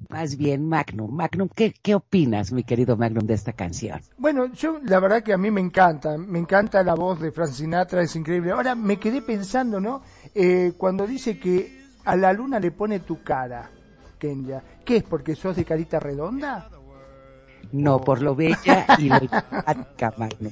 Más 0.09 0.35
bien, 0.35 0.67
Magnum. 0.67 1.09
Magnum, 1.15 1.47
¿qué, 1.47 1.73
qué 1.81 1.95
opinas, 1.95 2.51
mi 2.51 2.63
querido 2.63 2.97
Magnum, 2.97 3.25
de 3.25 3.33
esta 3.33 3.53
canción? 3.53 4.01
Bueno, 4.17 4.51
yo 4.53 4.79
la 4.83 4.99
verdad 4.99 5.23
que 5.23 5.31
a 5.31 5.37
mí 5.37 5.49
me 5.51 5.61
encanta, 5.61 6.17
me 6.17 6.37
encanta 6.37 6.83
la 6.83 6.95
voz 6.95 7.21
de 7.21 7.31
Frank 7.31 7.51
Sinatra, 7.51 8.01
es 8.01 8.13
increíble. 8.17 8.51
Ahora 8.51 8.75
me 8.75 8.99
quedé 8.99 9.21
pensando, 9.21 9.79
¿no? 9.79 10.01
Eh, 10.35 10.73
cuando 10.77 11.07
dice 11.07 11.39
que 11.39 11.85
a 12.03 12.15
la 12.17 12.33
luna 12.33 12.59
le 12.59 12.71
pone 12.71 12.99
tu 12.99 13.23
cara, 13.23 13.71
Kenya, 14.19 14.61
¿qué 14.83 14.97
es? 14.97 15.03
¿Porque 15.03 15.35
sos 15.35 15.55
de 15.55 15.63
carita 15.63 15.99
redonda? 15.99 16.69
No, 17.71 18.01
por 18.01 18.21
lo 18.21 18.35
bella 18.35 18.85
y 18.97 19.09
lo 19.09 19.17
empática, 19.17 20.13
Magnum. 20.17 20.51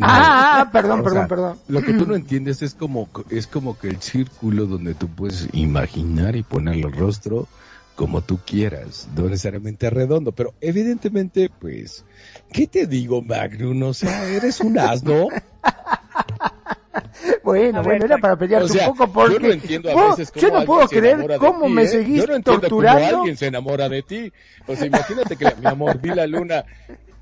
Ah, 0.00 0.60
ah, 0.60 0.70
perdón, 0.70 1.00
O 1.00 1.02
perdón, 1.02 1.18
sea, 1.18 1.28
perdón. 1.28 1.58
Lo 1.68 1.82
que 1.82 1.94
tú 1.94 2.06
no 2.06 2.14
entiendes 2.14 2.62
es 2.62 2.74
como, 2.74 3.08
es 3.30 3.46
como 3.46 3.78
que 3.78 3.88
el 3.88 4.00
círculo 4.00 4.66
donde 4.66 4.94
tú 4.94 5.08
puedes 5.08 5.48
imaginar 5.52 6.36
y 6.36 6.42
ponerle 6.42 6.86
el 6.86 6.92
rostro 6.92 7.48
como 7.96 8.22
tú 8.22 8.38
quieras, 8.46 9.08
no 9.14 9.24
necesariamente 9.28 9.90
redondo, 9.90 10.32
pero 10.32 10.54
evidentemente, 10.62 11.50
pues, 11.60 12.04
¿qué 12.50 12.66
te 12.66 12.86
digo, 12.86 13.20
Magnum? 13.20 13.82
O 13.82 13.92
sea, 13.92 14.26
eres 14.26 14.60
un 14.60 14.78
asno. 14.78 15.28
Bueno, 17.42 17.82
bueno, 17.82 18.04
era 18.04 18.18
para 18.18 18.36
pelearte 18.36 18.66
O 18.66 18.68
sea, 18.68 18.88
un 18.88 18.96
poco 18.96 19.12
porque 19.12 19.34
yo 19.34 19.40
no 19.40 19.52
entiendo 19.52 19.90
a 19.90 20.08
veces 20.10 20.30
yo 20.34 20.48
cómo 20.48 20.60
no 20.60 20.66
puedo 20.66 20.88
creer 20.88 21.38
cómo 21.38 21.66
ti, 21.66 21.72
me 21.72 21.84
¿eh? 21.84 21.88
seguís 21.88 22.20
Yo 22.20 22.26
no 22.26 22.36
entiendo 22.36 22.60
cómo 22.68 22.80
torturando. 22.80 23.18
alguien 23.18 23.36
se 23.36 23.46
enamora 23.46 23.88
de 23.88 24.02
ti. 24.02 24.32
O 24.66 24.76
sea, 24.76 24.86
imagínate 24.86 25.36
que, 25.36 25.54
mi 25.56 25.66
amor, 25.68 25.98
vi 26.00 26.10
la 26.10 26.26
luna 26.26 26.64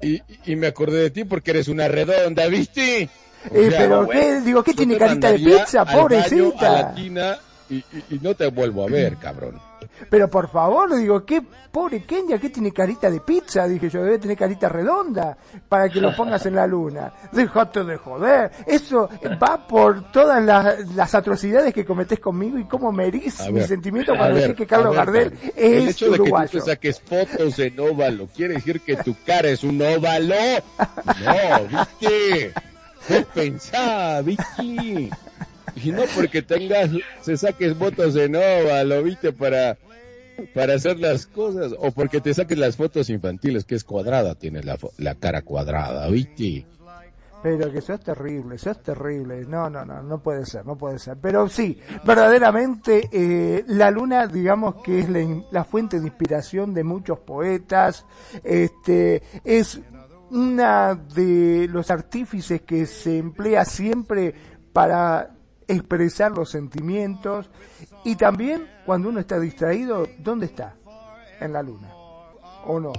y, 0.00 0.20
y 0.46 0.56
me 0.56 0.66
acordé 0.68 1.02
de 1.02 1.10
ti 1.10 1.24
porque 1.24 1.50
eres 1.52 1.68
una 1.68 1.88
redonda, 1.88 2.46
¿viste? 2.48 3.08
O 3.50 3.54
Eh, 3.56 3.68
sea, 3.70 3.78
pero 3.80 4.04
güey, 4.06 4.18
qué, 4.18 4.40
digo, 4.40 4.62
¿qué 4.64 4.72
yo 4.72 4.76
tiene 4.78 4.96
carita 4.96 5.32
de 5.32 5.38
pizza, 5.38 5.80
al 5.80 5.86
baño, 5.86 5.94
a 5.94 6.02
pobrecita? 6.02 6.72
la 6.72 6.94
tina 6.94 7.38
y, 7.70 7.76
y- 7.76 7.84
y 8.10 8.18
no 8.20 8.34
te 8.34 8.46
vuelvo 8.48 8.84
a 8.84 8.88
ver, 8.88 9.16
cabrón. 9.16 9.67
Pero 10.08 10.28
por 10.30 10.48
favor, 10.48 10.96
digo, 10.96 11.24
qué 11.24 11.42
pobre 11.70 12.04
Kenya, 12.04 12.38
que 12.38 12.50
tiene 12.50 12.72
carita 12.72 13.10
de 13.10 13.20
pizza, 13.20 13.66
dije 13.66 13.90
yo, 13.90 14.02
debe 14.02 14.18
tener 14.18 14.36
carita 14.36 14.68
redonda 14.68 15.36
para 15.68 15.88
que 15.88 16.00
lo 16.00 16.14
pongas 16.14 16.44
en 16.46 16.54
la 16.54 16.66
luna. 16.66 17.12
Déjate 17.32 17.84
de 17.84 17.96
joder. 17.96 18.50
Eso 18.66 19.08
va 19.42 19.66
por 19.66 20.10
todas 20.10 20.42
las, 20.42 20.94
las 20.94 21.14
atrocidades 21.14 21.74
que 21.74 21.84
cometés 21.84 22.20
conmigo 22.20 22.58
y 22.58 22.64
cómo 22.64 22.92
me 22.92 23.08
mi 23.10 23.20
ver, 23.52 23.66
sentimiento 23.66 24.14
cuando 24.16 24.34
ver, 24.34 24.42
decís 24.42 24.56
que 24.56 24.66
Carlos 24.66 24.90
ver, 24.90 24.98
Gardel 24.98 25.38
El 25.56 25.88
es 25.88 25.90
hecho 25.90 26.10
de 26.10 26.18
que 26.18 26.30
tú 26.30 26.46
te 26.50 26.60
saques 26.60 27.00
fotos 27.00 27.58
en 27.58 27.78
óvalo 27.80 28.28
quiere 28.34 28.54
decir 28.54 28.80
que 28.80 28.96
tu 28.96 29.16
cara 29.24 29.48
es 29.48 29.64
un 29.64 29.80
óvalo. 29.80 30.34
No, 31.24 31.78
¿viste? 32.00 32.52
No 33.08 33.24
pensá, 33.34 34.20
¿viste? 34.22 35.10
Y 35.82 35.92
no 35.92 36.02
porque 36.14 36.42
tengas, 36.42 36.90
se 37.20 37.36
saques 37.36 37.76
fotos 37.76 38.16
en 38.16 38.36
óvalo, 38.36 39.02
¿viste? 39.02 39.32
Para, 39.32 39.76
para 40.54 40.74
hacer 40.74 40.98
las 40.98 41.26
cosas. 41.26 41.74
O 41.78 41.90
porque 41.92 42.20
te 42.20 42.34
saques 42.34 42.58
las 42.58 42.76
fotos 42.76 43.10
infantiles, 43.10 43.64
que 43.64 43.74
es 43.74 43.84
cuadrada, 43.84 44.34
tiene 44.34 44.62
la, 44.62 44.78
la 44.98 45.14
cara 45.14 45.42
cuadrada, 45.42 46.08
¿viste? 46.08 46.66
Pero 47.42 47.70
que 47.70 47.80
sos 47.80 48.00
terrible, 48.00 48.58
sos 48.58 48.82
terrible. 48.82 49.44
No, 49.46 49.70
no, 49.70 49.84
no, 49.84 50.02
no 50.02 50.18
puede 50.20 50.44
ser, 50.44 50.66
no 50.66 50.76
puede 50.76 50.98
ser. 50.98 51.16
Pero 51.20 51.48
sí, 51.48 51.78
verdaderamente 52.04 53.08
eh, 53.12 53.64
la 53.68 53.90
luna, 53.90 54.26
digamos 54.26 54.76
que 54.82 55.00
es 55.00 55.08
la, 55.08 55.20
la 55.50 55.64
fuente 55.64 56.00
de 56.00 56.06
inspiración 56.06 56.74
de 56.74 56.82
muchos 56.82 57.20
poetas. 57.20 58.04
Este 58.42 59.22
es 59.44 59.80
una 60.30 60.94
de 60.94 61.68
los 61.70 61.90
artífices 61.90 62.62
que 62.62 62.86
se 62.86 63.18
emplea 63.18 63.64
siempre 63.64 64.34
para 64.72 65.37
expresar 65.68 66.32
los 66.32 66.50
sentimientos 66.50 67.50
y 68.04 68.16
también 68.16 68.66
cuando 68.86 69.08
uno 69.10 69.20
está 69.20 69.38
distraído, 69.38 70.06
¿dónde 70.18 70.46
está? 70.46 70.76
En 71.40 71.52
la 71.52 71.62
luna. 71.62 71.88
¿O 72.66 72.80
no? 72.80 72.92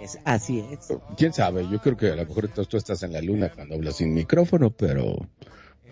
Es- 0.00 0.18
así 0.24 0.60
es. 0.70 0.88
quién 1.16 1.32
sabe, 1.32 1.66
yo 1.68 1.80
creo 1.80 1.96
que 1.96 2.10
a 2.10 2.16
lo 2.16 2.24
mejor 2.26 2.48
tú, 2.48 2.64
tú 2.64 2.76
estás 2.76 3.02
en 3.02 3.12
la 3.12 3.20
luna 3.20 3.50
cuando 3.50 3.74
hablas 3.74 3.96
sin 3.96 4.14
micrófono, 4.14 4.70
pero 4.70 5.16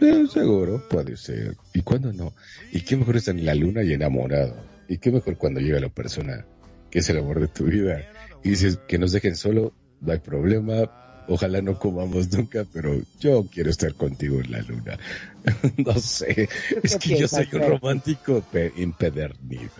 eh, 0.01 0.27
seguro 0.33 0.83
puede 0.89 1.17
ser. 1.17 1.57
¿Y 1.75 1.83
cuándo 1.83 2.13
no? 2.13 2.33
¿Y 2.73 2.83
qué 2.83 2.97
mejor 2.97 3.17
estar 3.17 3.35
en 3.37 3.45
la 3.45 3.55
luna 3.55 3.83
y 3.83 3.93
enamorado? 3.93 4.55
¿Y 4.89 4.99
qué 4.99 5.11
mejor 5.11 5.37
cuando 5.37 5.61
llega 5.61 5.81
la 5.81 5.89
persona 5.89 6.47
que 6.91 7.01
es 7.01 7.09
el 7.11 7.19
amor 7.19 7.41
de 7.41 7.49
tu 7.49 7.65
vida 7.65 8.01
y 8.43 8.51
dices 8.51 8.79
que 8.89 8.99
nos 8.99 9.13
dejen 9.13 9.37
solo? 9.37 9.73
No 10.01 10.13
hay 10.13 10.19
problema. 10.19 11.10
Ojalá 11.33 11.63
no 11.63 11.79
comamos 11.79 12.33
nunca, 12.33 12.67
pero 12.73 13.01
yo 13.21 13.47
quiero 13.47 13.71
estar 13.71 13.95
contigo 13.95 14.41
en 14.41 14.51
la 14.51 14.63
luna. 14.63 14.99
no 15.77 15.95
sé, 15.95 16.49
es 16.83 16.97
que 16.97 17.17
yo 17.17 17.29
soy 17.29 17.47
un 17.53 17.61
romántico 17.63 18.43
pe- 18.51 18.73
empedernido. 18.77 19.71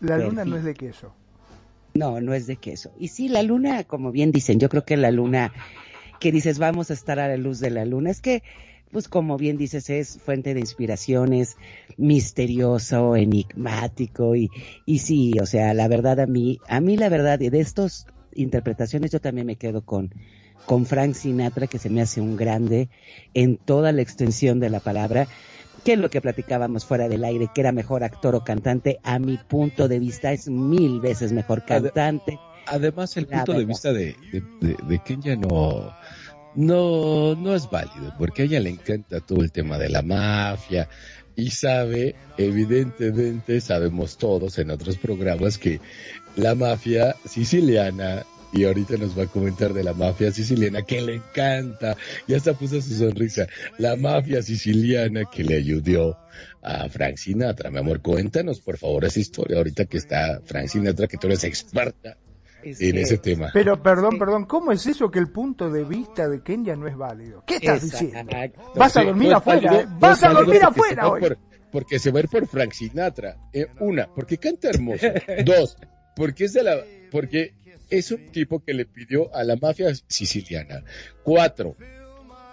La 0.00 0.18
luna 0.18 0.44
no 0.44 0.58
es 0.58 0.64
de 0.64 0.74
queso. 0.74 1.14
No, 1.94 2.20
no 2.20 2.34
es 2.34 2.46
de 2.46 2.56
queso. 2.56 2.92
Y 2.98 3.08
sí, 3.08 3.28
la 3.28 3.42
luna, 3.42 3.84
como 3.84 4.12
bien 4.12 4.30
dicen, 4.30 4.60
yo 4.60 4.68
creo 4.68 4.84
que 4.84 4.98
la 4.98 5.10
luna, 5.10 5.52
que 6.20 6.30
dices, 6.30 6.58
vamos 6.58 6.90
a 6.90 6.94
estar 6.94 7.18
a 7.18 7.28
la 7.28 7.38
luz 7.38 7.60
de 7.60 7.70
la 7.70 7.86
luna, 7.86 8.10
es 8.10 8.20
que, 8.20 8.42
pues 8.90 9.08
como 9.08 9.38
bien 9.38 9.56
dices, 9.56 9.88
es 9.88 10.18
fuente 10.20 10.52
de 10.52 10.60
inspiraciones, 10.60 11.56
misterioso, 11.96 13.16
enigmático, 13.16 14.36
y, 14.36 14.50
y 14.84 14.98
sí, 14.98 15.32
o 15.40 15.46
sea, 15.46 15.72
la 15.72 15.88
verdad 15.88 16.20
a 16.20 16.26
mí, 16.26 16.58
a 16.68 16.80
mí 16.80 16.98
la 16.98 17.08
verdad, 17.08 17.40
y 17.40 17.48
de 17.48 17.60
estas 17.60 18.06
interpretaciones 18.36 19.10
yo 19.10 19.20
también 19.20 19.46
me 19.46 19.56
quedo 19.56 19.82
con, 19.82 20.12
con 20.66 20.86
Frank 20.86 21.14
Sinatra, 21.14 21.66
que 21.66 21.78
se 21.78 21.90
me 21.90 22.00
hace 22.02 22.20
un 22.20 22.36
grande 22.36 22.88
en 23.34 23.56
toda 23.56 23.92
la 23.92 24.02
extensión 24.02 24.60
de 24.60 24.70
la 24.70 24.80
palabra, 24.80 25.26
que 25.84 25.92
es 25.94 25.98
lo 25.98 26.08
que 26.10 26.20
platicábamos 26.20 26.84
fuera 26.86 27.08
del 27.08 27.24
aire, 27.24 27.48
que 27.54 27.60
era 27.60 27.72
mejor 27.72 28.04
actor 28.04 28.34
o 28.34 28.44
cantante, 28.44 28.98
a 29.02 29.18
mi 29.18 29.36
punto 29.36 29.86
de 29.88 29.98
vista 29.98 30.32
es 30.32 30.48
mil 30.48 31.00
veces 31.00 31.32
mejor 31.32 31.64
cantante. 31.64 32.38
Además, 32.66 33.16
el 33.18 33.26
punto 33.26 33.52
de 33.52 33.64
vista 33.66 33.92
de, 33.92 34.16
de, 34.32 34.42
de- 34.60 34.76
de 34.88 34.98
Kenya 35.04 35.36
no, 35.36 35.92
no, 36.54 37.34
no 37.34 37.54
es 37.54 37.68
válido, 37.68 38.14
porque 38.18 38.42
a 38.42 38.44
ella 38.46 38.60
le 38.60 38.70
encanta 38.70 39.20
todo 39.20 39.42
el 39.42 39.52
tema 39.52 39.76
de 39.76 39.90
la 39.90 40.00
mafia 40.00 40.88
y 41.36 41.50
sabe, 41.50 42.14
evidentemente, 42.38 43.60
sabemos 43.60 44.16
todos 44.16 44.58
en 44.58 44.70
otros 44.70 44.96
programas 44.96 45.58
que 45.58 45.80
la 46.36 46.54
mafia 46.54 47.14
siciliana, 47.24 48.24
y 48.52 48.64
ahorita 48.64 48.96
nos 48.96 49.18
va 49.18 49.24
a 49.24 49.26
comentar 49.26 49.72
de 49.72 49.82
la 49.82 49.94
mafia 49.94 50.30
siciliana 50.30 50.82
que 50.82 51.00
le 51.00 51.14
encanta, 51.16 51.96
y 52.26 52.34
hasta 52.34 52.54
puso 52.54 52.80
su 52.80 52.94
sonrisa, 52.94 53.46
la 53.78 53.96
mafia 53.96 54.42
siciliana 54.42 55.24
que 55.30 55.42
le 55.44 55.56
ayudó 55.56 56.16
a 56.62 56.88
Frank 56.88 57.16
Sinatra. 57.16 57.70
Mi 57.70 57.78
amor, 57.78 58.00
cuéntanos 58.00 58.60
por 58.60 58.78
favor 58.78 59.04
esa 59.04 59.20
historia, 59.20 59.56
ahorita 59.58 59.86
que 59.86 59.98
está 59.98 60.40
Frank 60.44 60.68
Sinatra, 60.68 61.06
que 61.06 61.16
tú 61.16 61.26
eres 61.26 61.44
experta 61.44 62.16
Es 62.62 62.80
en 62.80 62.92
que- 62.92 63.02
ese 63.02 63.18
tema. 63.18 63.50
Pero 63.52 63.82
perdón, 63.82 64.18
perdón, 64.18 64.44
¿cómo 64.46 64.72
es 64.72 64.86
eso 64.86 65.10
que 65.10 65.18
el 65.18 65.30
punto 65.30 65.68
de 65.70 65.84
vista 65.84 66.28
de 66.28 66.42
Kenya 66.42 66.76
no 66.76 66.86
es 66.86 66.96
válido? 66.96 67.42
¿Qué 67.46 67.56
estás 67.56 67.84
Exacto. 67.84 68.06
diciendo? 68.06 68.32
Vas 68.76 68.96
a 68.96 69.02
dormir 69.04 69.30
no 69.30 69.36
afuera, 69.38 69.60
válido, 69.70 69.82
¿eh? 69.82 69.86
no 69.92 69.98
vas 70.00 70.22
a 70.22 70.28
dormir 70.32 70.44
porque 70.46 70.58
se 70.60 70.64
afuera 70.66 71.02
va 71.04 71.10
hoy. 71.12 71.20
por- 71.20 71.38
porque 71.72 71.98
se 71.98 72.12
va 72.12 72.18
a 72.20 72.22
ir 72.22 72.28
por 72.28 72.46
Frank 72.46 72.70
Sinatra. 72.72 73.36
Eh, 73.52 73.66
una, 73.80 74.06
porque 74.06 74.38
canta 74.38 74.68
hermoso. 74.68 75.04
Dos, 75.44 75.76
porque 76.16 76.44
es 76.44 76.52
de 76.52 76.62
la, 76.62 76.84
porque 77.10 77.54
es 77.90 78.10
un 78.10 78.30
tipo 78.32 78.62
que 78.62 78.74
le 78.74 78.86
pidió 78.86 79.34
a 79.34 79.44
la 79.44 79.56
mafia 79.56 79.92
siciliana. 80.08 80.84
Cuatro, 81.22 81.76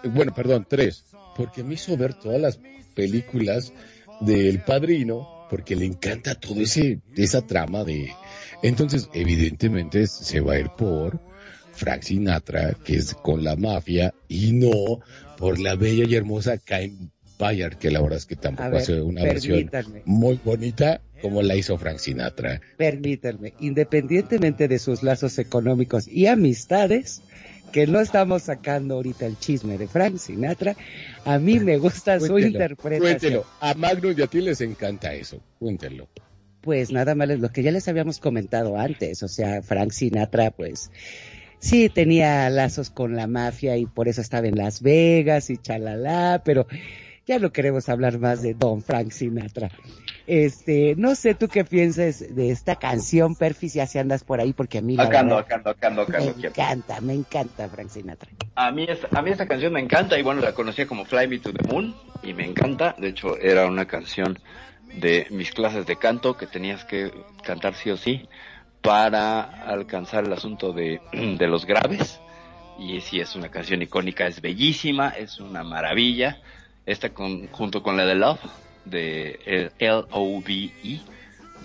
bueno, 0.04 0.34
perdón, 0.34 0.66
tres, 0.70 1.06
porque 1.36 1.64
me 1.64 1.76
hizo 1.76 1.96
ver 1.98 2.14
todas 2.14 2.42
las 2.42 2.60
películas 2.94 3.74
del 4.22 4.62
Padrino, 4.62 5.48
porque 5.50 5.76
le 5.76 5.86
encanta 5.86 6.36
todo 6.36 6.62
ese, 6.62 7.00
esa 7.16 7.46
trama 7.46 7.84
de, 7.84 8.14
entonces 8.62 9.10
evidentemente 9.14 10.08
se 10.08 10.40
va 10.40 10.54
a 10.54 10.60
ir 10.60 10.70
por 10.78 11.20
Frank 11.74 12.04
Sinatra, 12.04 12.74
que 12.86 12.96
es 12.96 13.14
con 13.16 13.44
la 13.44 13.56
mafia, 13.56 14.14
y 14.28 14.54
no 14.54 15.00
por 15.38 15.60
la 15.60 15.76
bella 15.76 16.06
y 16.08 16.16
hermosa 16.16 16.58
Cain 16.58 17.11
Bayard, 17.42 17.78
que 17.78 17.90
la 17.90 18.02
verdad 18.02 18.20
es 18.20 18.28
que 18.28 18.36
tampoco 18.36 18.70
ver, 18.70 18.82
hace 18.82 19.02
una 19.02 19.24
versión 19.24 19.70
muy 20.06 20.40
bonita 20.46 21.02
como 21.22 21.42
la 21.42 21.56
hizo 21.56 21.78
Frank 21.78 21.98
Sinatra. 21.98 22.62
permítanme, 22.78 23.54
independientemente 23.60 24.68
de 24.68 24.78
sus 24.78 25.02
lazos 25.02 25.40
económicos 25.40 26.08
y 26.08 26.28
amistades, 26.28 27.24
que 27.72 27.88
no 27.88 28.00
estamos 28.00 28.44
sacando 28.44 28.96
ahorita 28.96 29.26
el 29.26 29.40
chisme 29.40 29.78
de 29.78 29.88
Frank 29.88 30.18
Sinatra, 30.18 30.76
a 31.26 31.40
mí 31.40 31.60
me 31.60 31.78
gusta 31.78 32.20
su 32.20 32.38
interpretación. 32.38 33.02
Cuéntelo, 33.02 33.46
a 33.60 33.74
Magnus 33.74 34.18
y 34.18 34.22
a 34.22 34.28
ti 34.28 34.42
les 34.42 34.62
encanta 34.62 35.14
eso, 35.14 35.42
cuéntelo. 35.58 36.08
Pues 36.62 36.92
nada 36.92 37.16
más 37.16 37.28
lo 37.28 37.50
que 37.50 37.64
ya 37.64 37.72
les 37.72 37.88
habíamos 37.88 38.20
comentado 38.20 38.78
antes, 38.78 39.24
o 39.24 39.28
sea, 39.28 39.64
Frank 39.64 39.92
Sinatra, 39.92 40.52
pues 40.52 40.92
sí 41.58 41.90
tenía 41.90 42.48
lazos 42.52 42.92
con 42.92 43.16
la 43.16 43.26
mafia 43.26 43.78
y 43.78 43.88
por 43.88 44.08
eso 44.08 44.22
estaba 44.22 44.48
en 44.48 44.58
Las 44.58 44.82
Vegas 44.82 45.50
y 45.50 45.58
chalala, 45.58 46.44
pero 46.46 46.68
ya 47.32 47.40
no 47.40 47.54
queremos 47.54 47.88
hablar 47.88 48.20
más 48.20 48.42
de 48.42 48.54
Don 48.54 48.82
Frank 48.82 49.12
Sinatra. 49.12 49.70
Este, 50.28 50.96
no 50.98 51.16
sé 51.16 51.34
tú 51.34 51.48
qué 51.48 51.64
piensas 51.64 52.20
de 52.36 52.52
esta 52.52 52.76
canción, 52.76 53.36
Perfi, 53.36 53.70
si 53.70 53.80
así 53.80 53.98
andas 54.00 54.26
por 54.26 54.42
ahí, 54.42 54.52
porque 54.52 54.80
a 54.80 54.82
mí 54.82 54.98
Acá 55.00 55.24
me 55.24 55.36
encanta, 55.38 57.00
me 57.00 57.14
encanta 57.14 57.70
Frank 57.70 57.88
Sinatra. 57.88 58.30
A 58.56 58.72
mí, 58.72 58.86
esta, 58.88 59.08
a 59.18 59.22
mí 59.22 59.32
esta 59.32 59.48
canción 59.48 59.72
me 59.72 59.80
encanta 59.80 60.20
y 60.20 60.24
bueno, 60.24 60.42
la 60.42 60.54
conocía 60.54 60.86
como 60.88 61.06
Fly 61.06 61.30
Me 61.30 61.40
to 61.40 61.54
the 61.54 61.66
Moon 61.70 61.96
y 62.22 62.34
me 62.34 62.44
encanta. 62.44 62.96
De 62.98 63.08
hecho, 63.08 63.38
era 63.38 63.66
una 63.66 63.86
canción 63.86 64.38
de 65.00 65.26
mis 65.30 65.52
clases 65.52 65.86
de 65.86 65.96
canto 65.96 66.36
que 66.36 66.48
tenías 66.48 66.84
que 66.84 67.14
cantar 67.46 67.76
sí 67.76 67.92
o 67.92 67.98
sí 67.98 68.28
para 68.82 69.42
alcanzar 69.42 70.26
el 70.26 70.34
asunto 70.34 70.74
de, 70.74 71.00
de 71.14 71.48
los 71.48 71.66
graves. 71.66 72.20
Y 72.78 73.00
sí, 73.00 73.22
es 73.22 73.38
una 73.38 73.48
canción 73.48 73.82
icónica, 73.82 74.28
es 74.28 74.42
bellísima, 74.42 75.10
es 75.10 75.40
una 75.40 75.64
maravilla. 75.64 76.42
Esta 76.86 77.10
con, 77.14 77.48
junto 77.48 77.84
con 77.84 77.98
la 77.98 78.06
de 78.06 78.16
Love, 78.16 78.40
de 78.86 79.72
L-O-V-E, 79.80 81.00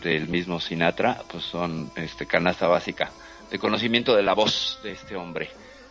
del 0.03 0.29
mismo 0.29 0.61
Sinatra, 0.61 1.23
pues 1.31 1.45
son 1.45 1.91
este 1.97 2.27
canasta 2.27 2.69
básica 2.69 3.11
de 3.51 3.59
conocimiento 3.59 4.15
de 4.15 4.23
la 4.23 4.35
voz 4.35 4.79
de 4.83 4.93
este 4.93 5.17
hombre. 5.17 5.49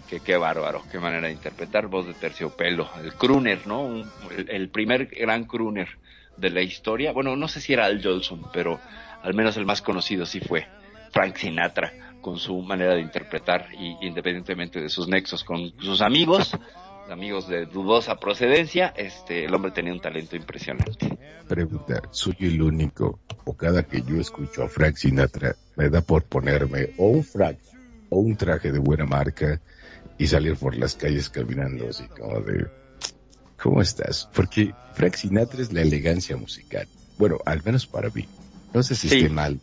Que 0.07 0.19
qué 0.19 0.37
bárbaro, 0.37 0.83
qué 0.91 0.99
manera 0.99 1.25
de 1.27 1.33
interpretar 1.33 1.87
voz 1.87 2.05
de 2.05 2.13
terciopelo, 2.13 2.87
el 3.03 3.15
crooner, 3.15 3.65
¿no? 3.65 3.81
Un- 3.81 4.07
el, 4.37 4.49
el 4.51 4.69
primer 4.69 5.07
gran 5.07 5.45
crooner 5.45 5.87
de 6.37 6.51
la 6.51 6.61
historia. 6.61 7.11
Bueno, 7.11 7.35
no 7.35 7.47
sé 7.47 7.59
si 7.59 7.73
era 7.73 7.85
Al 7.85 8.03
Jolson, 8.03 8.43
pero 8.53 8.79
al 9.23 9.33
menos 9.33 9.57
el 9.57 9.65
más 9.65 9.81
conocido 9.81 10.27
sí 10.27 10.39
fue 10.39 10.67
Frank 11.11 11.37
Sinatra, 11.37 11.91
con 12.21 12.37
su 12.37 12.61
manera 12.61 12.93
de 12.93 13.01
interpretar 13.01 13.67
y 13.79 13.97
independientemente 14.05 14.79
de 14.79 14.89
sus 14.89 15.07
nexos 15.07 15.43
con 15.43 15.73
sus 15.79 16.01
amigos, 16.01 16.51
amigos 17.09 17.47
de 17.47 17.65
dudosa 17.65 18.15
procedencia, 18.17 18.93
este, 18.95 19.45
el 19.45 19.53
hombre 19.53 19.71
tenía 19.71 19.93
un 19.93 20.01
talento 20.01 20.35
impresionante. 20.35 21.17
Pregunta, 21.47 22.01
¿soy 22.11 22.35
el 22.41 22.61
único 22.61 23.19
o 23.45 23.53
cada 23.55 23.83
que 23.83 24.01
yo 24.01 24.19
escucho 24.19 24.63
a 24.63 24.67
Frank 24.69 24.95
Sinatra 24.95 25.55
me 25.75 25.89
da 25.89 26.01
por 26.01 26.23
ponerme 26.23 26.89
o 26.97 27.09
un 27.09 27.23
frac 27.23 27.57
o 28.09 28.19
un 28.19 28.35
traje 28.35 28.71
de 28.71 28.79
buena 28.79 29.05
marca 29.05 29.61
y 30.17 30.27
salir 30.27 30.55
por 30.55 30.75
las 30.75 30.95
calles 30.95 31.29
caminando 31.29 31.89
así 31.89 32.07
como 32.07 32.39
de 32.41 32.65
¿cómo 33.61 33.81
estás? 33.81 34.27
Porque 34.33 34.73
Frank 34.93 35.13
Sinatra 35.15 35.61
es 35.61 35.71
la 35.71 35.81
elegancia 35.81 36.35
musical. 36.37 36.87
Bueno, 37.17 37.37
al 37.45 37.61
menos 37.63 37.85
para 37.85 38.09
mí. 38.09 38.27
No 38.73 38.81
sé 38.83 38.95
si 38.95 39.09
Sí. 39.09 39.17
esté 39.17 39.29
mal. 39.29 39.59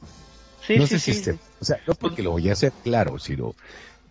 Sí, 0.66 0.76
no 0.76 0.86
sí, 0.86 0.94
sé 0.94 0.98
si 1.00 1.10
esté, 1.10 1.38
o 1.60 1.64
sea, 1.64 1.80
no 1.86 1.94
porque 1.94 2.22
lo 2.22 2.30
voy 2.30 2.48
a 2.48 2.52
hacer 2.52 2.72
claro, 2.84 3.18
sino 3.18 3.54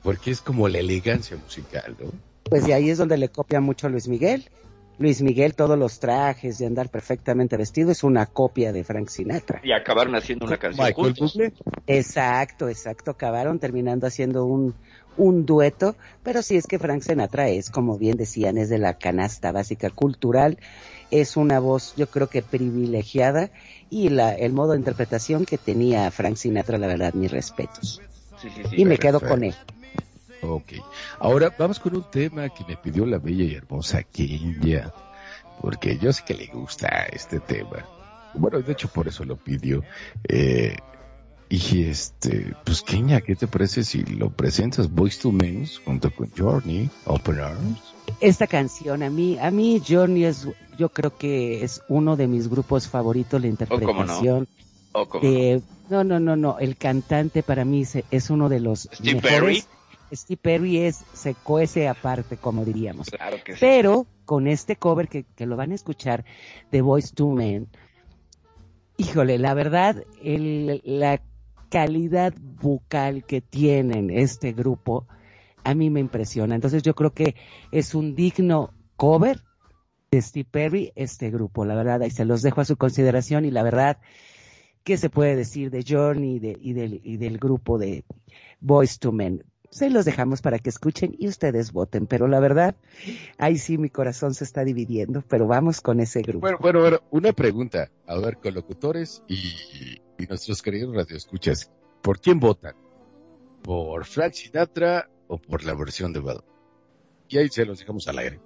porque 0.03 0.31
es 0.31 0.41
como 0.41 0.67
la 0.67 0.79
elegancia 0.79 1.37
musical, 1.37 1.95
¿no? 1.97 2.11
Pues 2.51 2.65
de 2.65 2.73
ahí 2.73 2.89
es 2.89 2.97
donde 2.97 3.17
le 3.17 3.29
copia 3.29 3.61
mucho 3.61 3.87
a 3.87 3.89
Luis 3.89 4.09
Miguel. 4.09 4.49
Luis 4.99 5.21
Miguel, 5.21 5.55
todos 5.55 5.79
los 5.79 6.01
trajes 6.01 6.57
de 6.57 6.65
andar 6.65 6.89
perfectamente 6.89 7.55
vestido 7.55 7.91
es 7.91 8.03
una 8.03 8.25
copia 8.25 8.73
de 8.73 8.83
Frank 8.83 9.07
Sinatra. 9.07 9.61
Y 9.63 9.71
acabaron 9.71 10.15
haciendo 10.15 10.47
una 10.47 10.57
canción 10.57 10.91
juntos. 10.91 11.37
Exacto, 11.87 12.67
exacto. 12.67 13.11
Acabaron 13.11 13.57
terminando 13.57 14.05
haciendo 14.05 14.43
un, 14.43 14.75
un 15.15 15.45
dueto, 15.45 15.95
pero 16.23 16.41
sí 16.41 16.57
es 16.57 16.67
que 16.67 16.77
Frank 16.77 17.03
Sinatra 17.03 17.47
es, 17.47 17.69
como 17.69 17.97
bien 17.97 18.17
decían, 18.17 18.57
es 18.57 18.67
de 18.67 18.79
la 18.79 18.95
canasta 18.95 19.53
básica 19.53 19.89
cultural, 19.89 20.57
es 21.09 21.37
una 21.37 21.59
voz 21.59 21.95
yo 21.95 22.07
creo 22.07 22.27
que 22.27 22.41
privilegiada 22.41 23.49
y 23.89 24.09
la, 24.09 24.33
el 24.35 24.51
modo 24.51 24.73
de 24.73 24.79
interpretación 24.79 25.45
que 25.45 25.57
tenía 25.57 26.11
Frank 26.11 26.35
Sinatra, 26.35 26.77
la 26.77 26.87
verdad, 26.87 27.13
mis 27.13 27.31
respetos. 27.31 28.01
Sí, 28.41 28.49
sí, 28.53 28.61
sí. 28.69 28.75
Y 28.75 28.83
me 28.83 28.97
quedo 28.97 29.21
con 29.21 29.45
él. 29.45 29.55
Ok. 30.41 30.73
Ahora 31.19 31.53
vamos 31.57 31.79
con 31.79 31.95
un 31.95 32.03
tema 32.09 32.49
que 32.49 32.63
me 32.67 32.77
pidió 32.77 33.05
la 33.05 33.17
bella 33.19 33.43
y 33.43 33.53
hermosa 33.55 34.03
Kenya. 34.03 34.91
Porque 35.61 35.97
yo 35.97 36.11
sé 36.11 36.23
que 36.25 36.33
le 36.33 36.47
gusta 36.47 36.87
este 37.11 37.39
tema. 37.39 37.85
Bueno, 38.33 38.59
de 38.61 38.71
hecho 38.71 38.87
por 38.87 39.07
eso 39.07 39.23
lo 39.25 39.35
pidió. 39.37 39.83
Eh, 40.27 40.75
y 41.49 41.83
este, 41.83 42.53
pues 42.63 42.81
Kenya, 42.81 43.21
¿qué 43.21 43.35
te 43.35 43.45
parece 43.45 43.83
si 43.83 44.03
lo 44.03 44.29
presentas 44.31 44.89
Boys 44.89 45.19
to 45.19 45.31
Men 45.31 45.67
junto 45.85 46.09
con 46.09 46.31
Journey, 46.35 46.89
Open 47.05 47.39
Arms? 47.41 47.79
Esta 48.21 48.47
canción, 48.47 49.03
a 49.03 49.09
mí, 49.09 49.37
a 49.37 49.51
mí 49.51 49.81
Journey 49.87 50.23
es, 50.25 50.47
yo 50.77 50.89
creo 50.89 51.15
que 51.17 51.63
es 51.63 51.81
uno 51.89 52.15
de 52.15 52.27
mis 52.27 52.47
grupos 52.47 52.87
favoritos, 52.87 53.41
la 53.41 53.49
Oh, 53.49 53.57
cómo 53.67 53.69
no. 54.05 54.13
interpretación. 54.13 54.47
Oh, 54.93 55.05
cómo 55.07 55.23
no. 55.25 55.29
de, 55.29 55.61
no, 55.89 56.03
no, 56.05 56.19
no, 56.19 56.35
no, 56.37 56.57
el 56.59 56.77
cantante 56.77 57.43
para 57.43 57.65
mí 57.65 57.83
se- 57.85 58.05
es 58.11 58.29
uno 58.29 58.47
de 58.49 58.59
los 58.61 58.87
Steve 58.93 59.15
mejores. 59.21 59.31
Perry. 59.31 59.63
Steve 60.11 60.39
Perry 60.41 60.77
es, 60.79 61.03
se 61.13 61.35
cuece 61.35 61.87
aparte, 61.87 62.37
como 62.37 62.65
diríamos. 62.65 63.09
Claro 63.09 63.37
que 63.43 63.53
sí. 63.53 63.59
Pero 63.61 64.07
con 64.25 64.47
este 64.47 64.75
cover 64.75 65.07
que, 65.07 65.23
que 65.35 65.45
lo 65.45 65.55
van 65.55 65.71
a 65.71 65.75
escuchar 65.75 66.25
de 66.71 66.81
Voice 66.81 67.13
to 67.15 67.29
Men, 67.29 67.67
híjole, 68.97 69.37
la 69.37 69.53
verdad, 69.53 70.03
el, 70.23 70.81
la 70.83 71.21
calidad 71.69 72.33
vocal 72.61 73.23
que 73.25 73.41
tienen 73.41 74.09
este 74.09 74.51
grupo, 74.53 75.07
a 75.63 75.73
mí 75.73 75.89
me 75.89 75.99
impresiona. 75.99 76.55
Entonces 76.55 76.83
yo 76.83 76.93
creo 76.95 77.13
que 77.13 77.35
es 77.71 77.95
un 77.95 78.15
digno 78.15 78.73
cover 78.97 79.41
de 80.11 80.21
Steve 80.21 80.47
Perry, 80.49 80.91
este 80.95 81.29
grupo, 81.31 81.63
la 81.65 81.75
verdad, 81.75 82.01
y 82.01 82.09
se 82.11 82.25
los 82.25 82.41
dejo 82.41 82.61
a 82.61 82.65
su 82.65 82.75
consideración 82.75 83.45
y 83.45 83.51
la 83.51 83.63
verdad, 83.63 83.97
¿qué 84.83 84.97
se 84.97 85.09
puede 85.09 85.35
decir 85.37 85.71
de 85.71 85.85
Journey 85.87 86.35
y, 86.35 86.39
de- 86.39 86.57
y 86.59 86.73
del, 86.73 86.99
y 87.03 87.17
del 87.17 87.37
grupo 87.37 87.77
de 87.77 88.03
Voice 88.59 88.97
to 88.99 89.11
Men? 89.13 89.43
Se 89.71 89.89
los 89.89 90.03
dejamos 90.03 90.41
para 90.41 90.59
que 90.59 90.69
escuchen 90.69 91.15
y 91.17 91.29
ustedes 91.29 91.71
voten, 91.71 92.05
pero 92.05 92.27
la 92.27 92.41
verdad, 92.41 92.75
ahí 93.37 93.57
sí 93.57 93.77
mi 93.77 93.89
corazón 93.89 94.33
se 94.33 94.43
está 94.43 94.65
dividiendo, 94.65 95.23
pero 95.29 95.47
vamos 95.47 95.79
con 95.79 96.01
ese 96.01 96.21
grupo. 96.21 96.41
Bueno, 96.41 96.57
bueno, 96.59 96.81
bueno, 96.81 96.99
una 97.09 97.31
pregunta. 97.31 97.89
A 98.05 98.19
ver, 98.19 98.37
con 98.37 98.53
locutores 98.53 99.23
y, 99.29 100.01
y 100.19 100.27
nuestros 100.27 100.61
queridos 100.61 100.93
radioescuchas. 100.93 101.71
¿Por 102.01 102.19
quién 102.19 102.41
votan? 102.41 102.75
¿Por 103.63 104.03
Frank 104.05 104.33
Sinatra 104.33 105.09
o 105.27 105.37
por 105.37 105.63
la 105.63 105.73
versión 105.73 106.11
de 106.11 106.19
Bad? 106.19 106.43
Y 107.29 107.37
ahí 107.37 107.47
se 107.47 107.65
los 107.65 107.79
dejamos 107.79 108.05
al 108.09 108.17
aire. 108.19 108.41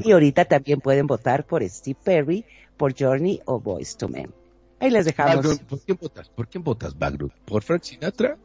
Y 0.00 0.12
ahorita 0.12 0.46
también 0.46 0.80
pueden 0.80 1.06
votar 1.06 1.46
por 1.46 1.62
Steve 1.68 1.98
Perry, 2.02 2.46
por 2.78 2.94
Journey 2.98 3.42
o 3.44 3.60
Voice 3.60 3.98
to 3.98 4.08
Men. 4.08 4.32
Ahí 4.80 4.90
les 4.90 5.04
dejamos. 5.04 5.58
¿Por 5.58 5.80
quién 5.80 5.98
votas? 6.00 6.30
¿Por 6.30 6.48
quién 6.48 6.64
votas? 6.64 6.96
¿Por 7.44 7.62
Frank 7.62 7.82
Sinatra? 7.82 8.38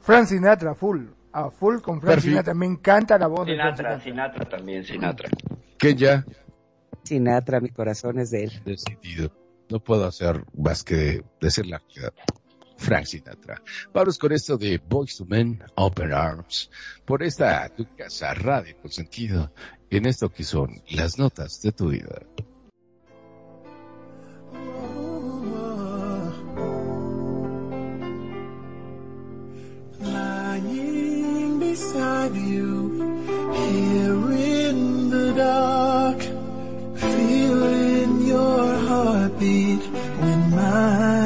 Frank 0.00 0.26
Sinatra, 0.26 0.74
full. 0.74 1.06
A 1.32 1.50
full 1.50 1.80
con 1.80 2.00
Frank 2.00 2.14
Perfil. 2.14 2.30
Sinatra. 2.30 2.54
Me 2.54 2.66
encanta 2.66 3.18
la 3.18 3.26
voz 3.26 3.46
de 3.46 3.56
Frank 3.56 3.76
Sinatra, 3.76 4.00
Sinatra. 4.00 4.04
Sinatra 4.04 4.44
también, 4.56 4.84
Sinatra. 4.84 5.28
Que 5.78 5.94
ya 5.94 6.24
Sinatra, 7.02 7.60
mi 7.60 7.70
corazón 7.70 8.18
es 8.18 8.30
de 8.30 8.44
él. 8.44 8.52
decidido. 8.64 9.30
No 9.68 9.80
puedo 9.80 10.06
hacer 10.06 10.44
más 10.56 10.82
que 10.84 11.24
decir 11.40 11.66
la 11.66 11.82
verdad. 11.94 12.12
Frank 12.78 13.06
Sinatra. 13.06 13.62
Vamos 13.92 14.18
con 14.18 14.32
esto 14.32 14.56
de 14.58 14.78
Boys 14.78 15.16
to 15.16 15.24
Men, 15.24 15.62
Open 15.76 16.12
Arms. 16.12 16.70
Por 17.04 17.22
esta 17.22 17.68
tu 17.70 17.86
casa 17.96 18.34
radio 18.34 18.76
con 18.80 18.90
sentido. 18.90 19.52
En 19.88 20.06
esto 20.06 20.28
que 20.30 20.44
son 20.44 20.82
las 20.90 21.18
notas 21.18 21.62
de 21.62 21.72
tu 21.72 21.88
vida. 21.90 22.22
Beside 32.16 32.36
you 32.36 32.90
here 33.52 34.32
in 34.32 35.10
the 35.10 35.32
dark, 35.34 36.20
feeling 36.94 38.26
your 38.26 38.74
heartbeat 38.88 39.80
with 40.20 40.54
mine. 40.54 41.25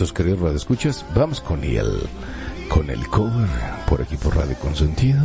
Nuestros 0.00 0.16
queridos 0.16 0.40
radioescuchas, 0.40 1.04
vamos 1.14 1.42
con 1.42 1.62
el, 1.62 2.08
con 2.70 2.88
el 2.88 3.06
cover 3.08 3.48
por 3.86 4.00
aquí 4.00 4.16
por 4.16 4.34
Radio 4.34 4.56
Consentido. 4.58 5.20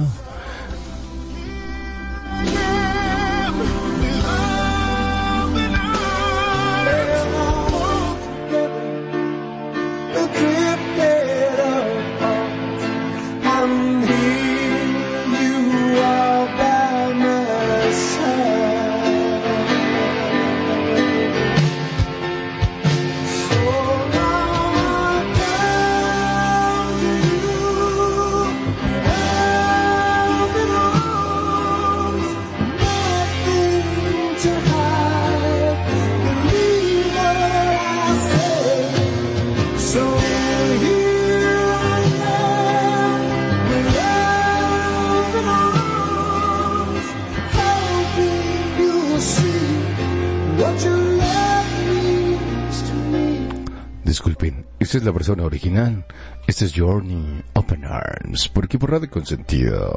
La 55.06 55.12
versión 55.12 55.40
original. 55.40 56.06
Este 56.48 56.66
es 56.66 56.74
Journey 56.76 57.44
Open 57.54 57.86
Arms, 57.86 58.50
por 58.50 58.66
aquí 58.66 58.78
por 58.78 58.92
Radio 58.92 59.10
Consentido. 59.10 59.94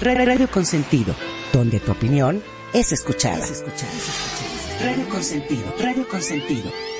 Radio 0.00 0.48
Consentido, 0.50 1.14
donde 1.52 1.80
tu 1.80 1.92
opinión 1.92 2.42
es 2.72 2.92
escuchada. 2.92 3.44
Radio 4.82 5.08
Consentido, 5.08 5.64
Radio 5.80 6.08
Consentido. 6.08 6.95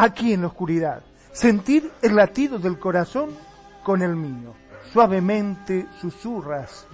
Aquí 0.00 0.32
en 0.32 0.40
la 0.40 0.46
oscuridad, 0.46 1.02
sentir 1.30 1.92
el 2.00 2.16
latido 2.16 2.58
del 2.58 2.78
corazón 2.78 3.30
con 3.84 4.00
el 4.00 4.16
mío. 4.16 4.54
Suavemente 4.92 5.86
susurras, 6.00 6.86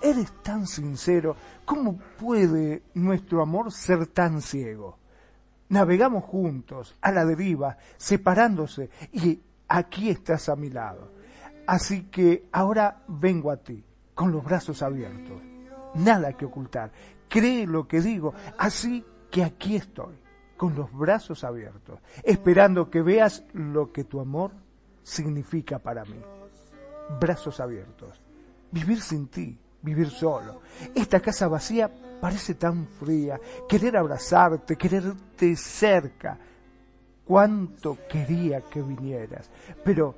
eres 0.00 0.30
tan 0.42 0.68
sincero, 0.68 1.34
¿cómo 1.64 1.98
puede 2.18 2.84
nuestro 2.94 3.42
amor 3.42 3.72
ser 3.72 4.06
tan 4.06 4.40
ciego? 4.40 4.98
Navegamos 5.70 6.22
juntos, 6.24 6.94
a 7.00 7.10
la 7.10 7.24
deriva, 7.24 7.78
separándose, 7.96 8.90
y 9.12 9.40
aquí 9.66 10.10
estás 10.10 10.48
a 10.48 10.54
mi 10.54 10.70
lado. 10.70 11.10
Así 11.66 12.04
que 12.04 12.46
ahora 12.52 13.02
vengo 13.08 13.50
a 13.50 13.56
ti, 13.56 13.84
con 14.14 14.30
los 14.30 14.44
brazos 14.44 14.82
abiertos. 14.82 15.42
Nada 15.96 16.32
que 16.34 16.44
ocultar. 16.44 16.92
Cree 17.28 17.66
lo 17.66 17.88
que 17.88 18.00
digo, 18.00 18.34
así 18.56 19.04
que 19.32 19.42
aquí 19.42 19.74
estoy, 19.74 20.14
con 20.62 20.76
los 20.76 20.92
brazos 20.92 21.42
abiertos, 21.42 21.98
esperando 22.22 22.88
que 22.88 23.02
veas 23.02 23.42
lo 23.52 23.90
que 23.90 24.04
tu 24.04 24.20
amor 24.20 24.52
significa 25.02 25.80
para 25.80 26.04
mí. 26.04 26.22
Brazos 27.18 27.58
abiertos. 27.58 28.20
Vivir 28.70 29.00
sin 29.00 29.26
ti, 29.26 29.58
vivir 29.82 30.08
solo. 30.08 30.60
Esta 30.94 31.18
casa 31.18 31.48
vacía 31.48 31.90
parece 32.20 32.54
tan 32.54 32.86
fría. 32.86 33.40
Querer 33.68 33.96
abrazarte, 33.96 34.76
quererte 34.76 35.56
cerca. 35.56 36.38
Cuánto 37.24 37.98
quería 38.08 38.60
que 38.60 38.82
vinieras. 38.82 39.50
Pero 39.84 40.14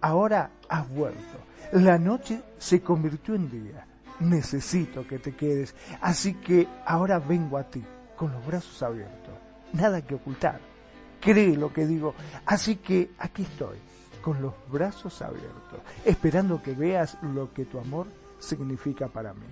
ahora 0.00 0.48
has 0.68 0.88
vuelto. 0.88 1.38
La 1.72 1.98
noche 1.98 2.40
se 2.56 2.80
convirtió 2.82 3.34
en 3.34 3.50
día. 3.50 3.84
Necesito 4.20 5.04
que 5.08 5.18
te 5.18 5.34
quedes. 5.34 5.74
Así 6.00 6.34
que 6.34 6.68
ahora 6.86 7.18
vengo 7.18 7.58
a 7.58 7.64
ti, 7.64 7.82
con 8.14 8.30
los 8.30 8.46
brazos 8.46 8.80
abiertos. 8.80 9.27
Nada 9.72 10.02
que 10.02 10.14
ocultar. 10.14 10.60
Cree 11.20 11.56
lo 11.56 11.72
que 11.72 11.86
digo. 11.86 12.14
Así 12.46 12.76
que 12.76 13.10
aquí 13.18 13.42
estoy, 13.42 13.76
con 14.22 14.40
los 14.40 14.54
brazos 14.70 15.20
abiertos, 15.22 15.80
esperando 16.04 16.62
que 16.62 16.72
veas 16.72 17.18
lo 17.22 17.52
que 17.52 17.64
tu 17.64 17.78
amor 17.78 18.06
significa 18.38 19.08
para 19.08 19.34
mí. 19.34 19.46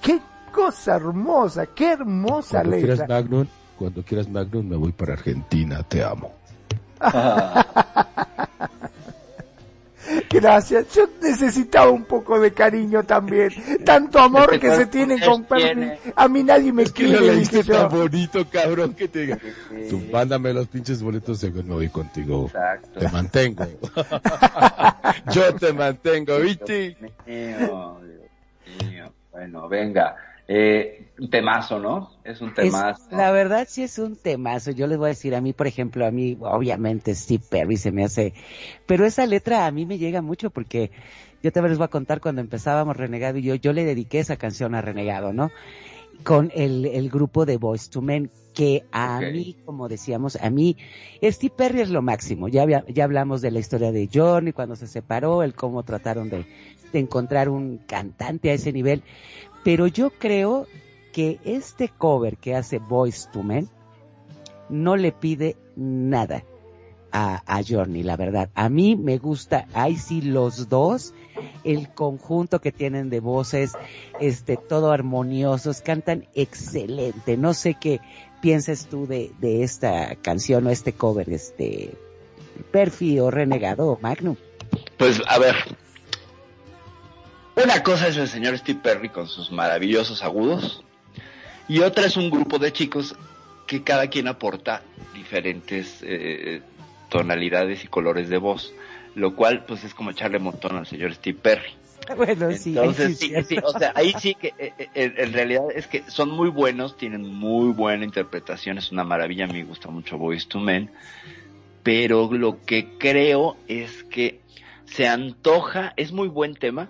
¡Qué 0.00 0.20
cosa 0.52 0.96
hermosa! 0.96 1.66
¡Qué 1.66 1.92
hermosa 1.92 2.62
Cuando 2.62 2.76
quieras! 2.76 3.08
Magnum, 3.08 3.46
cuando 3.78 4.02
quieras 4.02 4.28
Magnum, 4.28 4.68
me 4.68 4.76
voy 4.76 4.92
para 4.92 5.12
Argentina, 5.12 5.82
te 5.82 6.02
amo. 6.02 6.34
Gracias. 10.30 10.94
Yo 10.94 11.08
necesitaba 11.20 11.90
un 11.90 12.04
poco 12.04 12.40
de 12.40 12.52
cariño 12.52 13.02
también. 13.04 13.50
Tanto 13.84 14.18
amor 14.18 14.58
que 14.58 14.74
se 14.74 14.86
tiene 14.86 15.20
con 15.20 15.44
Perry. 15.44 15.92
A 16.16 16.28
mí 16.28 16.42
nadie 16.42 16.72
me 16.72 16.84
Es 16.84 16.92
que 16.92 17.06
quiere, 17.06 17.36
dije 17.36 17.62
yo. 17.62 17.88
tan 17.88 17.88
bonito, 17.90 18.46
cabrón, 18.50 18.94
que 18.94 19.08
te 19.08 19.20
diga. 19.20 19.38
Tú 19.88 20.00
mándame 20.12 20.52
los 20.52 20.68
pinches 20.68 21.02
boletos 21.02 21.40
de 21.40 21.50
me 21.50 21.74
voy 21.74 21.88
contigo. 21.88 22.46
Exacto. 22.46 23.00
Te 23.00 23.08
mantengo. 23.08 23.64
Yo 25.32 25.54
te 25.54 25.72
mantengo, 25.72 26.38
¿viste? 26.38 26.96
Mío, 27.26 28.00
Dios 28.00 28.90
mío. 28.90 29.12
Bueno, 29.32 29.68
venga. 29.68 30.16
Eh, 30.52 31.12
un 31.20 31.30
temazo, 31.30 31.78
¿no? 31.78 32.10
Es 32.24 32.40
un 32.40 32.48
Es- 32.48 32.56
temazo. 32.56 33.04
la 33.12 33.30
verdad 33.30 33.68
sí 33.70 33.84
es 33.84 34.00
un 34.00 34.16
temazo. 34.16 34.72
Yo 34.72 34.88
les 34.88 34.98
voy 34.98 35.06
a 35.06 35.08
decir 35.10 35.32
a 35.36 35.40
mí, 35.40 35.52
por 35.52 35.68
ejemplo, 35.68 36.04
a 36.04 36.10
mí, 36.10 36.36
obviamente 36.40 37.14
Steve 37.14 37.44
Perry 37.48 37.76
se 37.76 37.92
me 37.92 38.02
hace, 38.04 38.34
pero 38.84 39.06
esa 39.06 39.24
letra 39.26 39.66
a 39.66 39.70
mí 39.70 39.86
me 39.86 39.96
llega 39.98 40.22
mucho 40.22 40.50
porque 40.50 40.90
Yo 41.42 41.52
también 41.52 41.70
les 41.70 41.78
voy 41.78 41.84
a 41.86 41.88
contar 41.88 42.20
cuando 42.20 42.40
empezábamos 42.42 42.96
Renegado 42.96 43.38
y 43.38 43.42
yo, 43.42 43.54
yo 43.54 43.72
le 43.72 43.84
dediqué 43.84 44.18
esa 44.18 44.36
canción 44.36 44.74
a 44.74 44.82
Renegado, 44.82 45.32
¿no? 45.32 45.50
Con 46.24 46.50
el, 46.54 46.84
el 46.84 47.08
grupo 47.08 47.46
de 47.46 47.56
Boys 47.56 47.88
to 47.88 48.02
Men, 48.02 48.28
que 48.52 48.82
a 48.92 49.20
mí, 49.32 49.56
como 49.64 49.88
decíamos, 49.88 50.36
a 50.36 50.50
mí, 50.50 50.76
Steve 51.22 51.54
Perry 51.56 51.80
es 51.80 51.88
lo 51.88 52.02
máximo. 52.02 52.48
Ya, 52.48 52.60
había- 52.62 52.84
ya 52.88 53.04
hablamos 53.04 53.40
de 53.40 53.52
la 53.52 53.58
historia 53.60 53.90
de 53.90 54.08
Johnny 54.12 54.52
cuando 54.52 54.76
se 54.76 54.86
separó, 54.86 55.42
el 55.42 55.54
cómo 55.54 55.82
trataron 55.82 56.28
de, 56.28 56.44
de 56.92 56.98
encontrar 56.98 57.48
un 57.48 57.78
cantante 57.86 58.50
a 58.50 58.54
ese 58.54 58.70
nivel. 58.70 59.02
Pero 59.62 59.86
yo 59.86 60.10
creo 60.10 60.66
que 61.12 61.38
este 61.44 61.88
cover 61.88 62.36
que 62.36 62.54
hace 62.54 62.78
Boys 62.78 63.28
to 63.32 63.42
Men 63.42 63.68
no 64.68 64.96
le 64.96 65.12
pide 65.12 65.56
nada 65.76 66.44
a, 67.12 67.42
a 67.46 67.62
Journey, 67.62 68.02
la 68.02 68.16
verdad. 68.16 68.50
A 68.54 68.68
mí 68.68 68.96
me 68.96 69.18
gusta, 69.18 69.66
ahí 69.74 69.96
sí 69.96 70.22
los 70.22 70.68
dos, 70.68 71.12
el 71.64 71.92
conjunto 71.92 72.60
que 72.60 72.72
tienen 72.72 73.10
de 73.10 73.20
voces, 73.20 73.72
este, 74.20 74.56
todo 74.56 74.92
armoniosos, 74.92 75.80
cantan 75.80 76.28
excelente. 76.34 77.36
No 77.36 77.54
sé 77.54 77.74
qué 77.74 78.00
pienses 78.40 78.86
tú 78.86 79.06
de, 79.06 79.32
de 79.40 79.62
esta 79.62 80.14
canción 80.16 80.66
o 80.66 80.70
este 80.70 80.92
cover, 80.92 81.30
este, 81.30 81.94
Perfi 82.70 83.18
o 83.18 83.30
Renegado 83.30 83.88
o 83.88 83.98
Magnum. 84.00 84.36
Pues 84.96 85.20
a 85.26 85.38
ver. 85.38 85.56
Una 87.56 87.82
cosa 87.82 88.08
es 88.08 88.16
el 88.16 88.28
señor 88.28 88.56
Steve 88.58 88.80
Perry 88.82 89.08
con 89.08 89.28
sus 89.28 89.50
maravillosos 89.50 90.22
agudos. 90.22 90.82
Y 91.68 91.80
otra 91.80 92.06
es 92.06 92.16
un 92.16 92.30
grupo 92.30 92.58
de 92.58 92.72
chicos 92.72 93.16
que 93.66 93.82
cada 93.82 94.08
quien 94.08 94.28
aporta 94.28 94.82
diferentes 95.14 95.98
eh, 96.02 96.62
tonalidades 97.08 97.84
y 97.84 97.88
colores 97.88 98.28
de 98.28 98.38
voz. 98.38 98.72
Lo 99.14 99.34
cual, 99.34 99.64
pues 99.64 99.84
es 99.84 99.94
como 99.94 100.10
echarle 100.10 100.38
montón 100.38 100.76
al 100.76 100.86
señor 100.86 101.14
Steve 101.14 101.38
Perry. 101.40 101.80
Bueno, 102.16 102.50
sí, 102.52 102.70
Entonces, 102.70 103.18
sí 103.18 103.28
sí, 103.28 103.42
sí, 103.44 103.56
o 103.62 103.78
sea, 103.78 103.92
ahí 103.94 104.12
sí 104.18 104.34
que 104.34 104.48
eh, 104.58 104.72
eh, 104.78 105.12
en, 105.16 105.32
realidad 105.32 105.64
es 105.74 105.86
que 105.86 106.02
son 106.08 106.30
muy 106.30 106.48
buenos, 106.48 106.96
tienen 106.96 107.22
muy 107.22 107.72
buena 107.72 108.04
interpretación, 108.04 108.78
es 108.78 108.90
una 108.90 109.04
maravilla, 109.04 109.46
me 109.46 109.62
gusta 109.64 109.88
mucho 109.90 110.18
Boys 110.18 110.48
to 110.48 110.58
Men, 110.58 110.90
pero 111.82 112.32
lo 112.32 112.64
que 112.64 112.98
creo 112.98 113.56
es 113.68 114.02
que 114.04 114.40
se 114.86 115.06
antoja, 115.06 115.92
es 115.96 116.12
muy 116.12 116.28
buen 116.28 116.54
tema, 116.54 116.88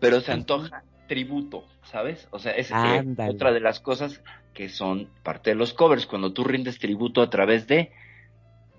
pero 0.00 0.20
se 0.20 0.32
antoja 0.32 0.84
tributo, 1.06 1.66
¿sabes? 1.84 2.28
O 2.30 2.38
sea, 2.38 2.52
es 2.52 2.70
eh, 2.70 2.74
Ándale. 2.74 3.30
otra 3.30 3.52
de 3.52 3.60
las 3.60 3.80
cosas 3.80 4.22
que 4.54 4.68
son 4.68 5.08
parte 5.22 5.50
de 5.50 5.56
los 5.56 5.74
covers, 5.74 6.06
cuando 6.06 6.32
tú 6.32 6.44
rindes 6.44 6.78
tributo 6.78 7.22
a 7.22 7.30
través 7.30 7.66
de 7.66 7.92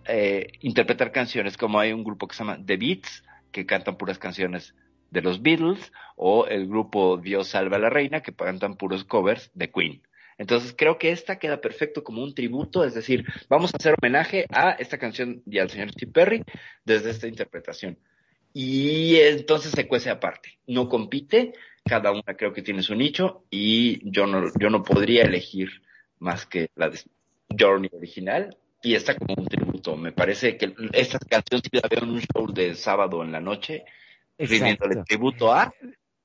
eh, 0.05 0.47
interpretar 0.61 1.11
canciones, 1.11 1.57
como 1.57 1.79
hay 1.79 1.93
un 1.93 2.03
grupo 2.03 2.27
que 2.27 2.35
se 2.35 2.43
llama 2.43 2.59
The 2.65 2.77
Beats, 2.77 3.23
que 3.51 3.65
cantan 3.65 3.97
puras 3.97 4.17
canciones 4.17 4.73
de 5.11 5.21
los 5.21 5.41
Beatles, 5.41 5.91
o 6.15 6.47
el 6.47 6.67
grupo 6.67 7.17
Dios 7.17 7.49
salva 7.49 7.77
a 7.77 7.79
la 7.79 7.89
reina, 7.89 8.21
que 8.21 8.33
cantan 8.33 8.75
puros 8.75 9.03
covers 9.03 9.51
de 9.53 9.69
Queen. 9.69 10.01
Entonces 10.37 10.75
creo 10.77 10.97
que 10.97 11.11
esta 11.11 11.39
queda 11.39 11.61
perfecto 11.61 12.03
como 12.03 12.23
un 12.23 12.35
tributo, 12.35 12.83
es 12.83 12.93
decir, 12.93 13.25
vamos 13.49 13.73
a 13.73 13.77
hacer 13.77 13.95
homenaje 13.99 14.45
a 14.49 14.71
esta 14.71 14.97
canción 14.97 15.41
y 15.45 15.59
al 15.59 15.69
señor 15.69 15.91
Steve 15.91 16.11
Perry 16.11 16.43
desde 16.85 17.09
esta 17.09 17.27
interpretación. 17.27 17.97
Y 18.59 19.17
entonces 19.17 19.71
se 19.71 19.87
cuece 19.87 20.09
aparte, 20.09 20.57
no 20.65 20.89
compite, 20.89 21.53
cada 21.85 22.11
una 22.11 22.35
creo 22.35 22.53
que 22.53 22.63
tiene 22.63 22.81
su 22.81 22.95
nicho 22.95 23.43
y 23.51 23.99
yo 24.09 24.25
no, 24.25 24.51
yo 24.59 24.71
no 24.71 24.81
podría 24.81 25.21
elegir 25.25 25.83
más 26.17 26.47
que 26.47 26.71
la 26.73 26.89
de 26.89 26.97
Journey 27.55 27.91
original 27.93 28.57
y 28.81 28.95
esta 28.95 29.13
como 29.13 29.35
un 29.37 29.45
tributo. 29.45 29.95
Me 29.95 30.11
parece 30.11 30.57
que 30.57 30.73
esta 30.93 31.19
canción 31.19 31.61
sí 31.61 31.69
la 31.71 31.87
veo 31.87 32.01
en 32.01 32.09
un 32.09 32.21
show 32.21 32.51
de 32.51 32.73
sábado 32.73 33.21
en 33.21 33.31
la 33.31 33.41
noche, 33.41 33.85
rindiéndole 34.39 35.03
tributo 35.03 35.53
a, 35.53 35.71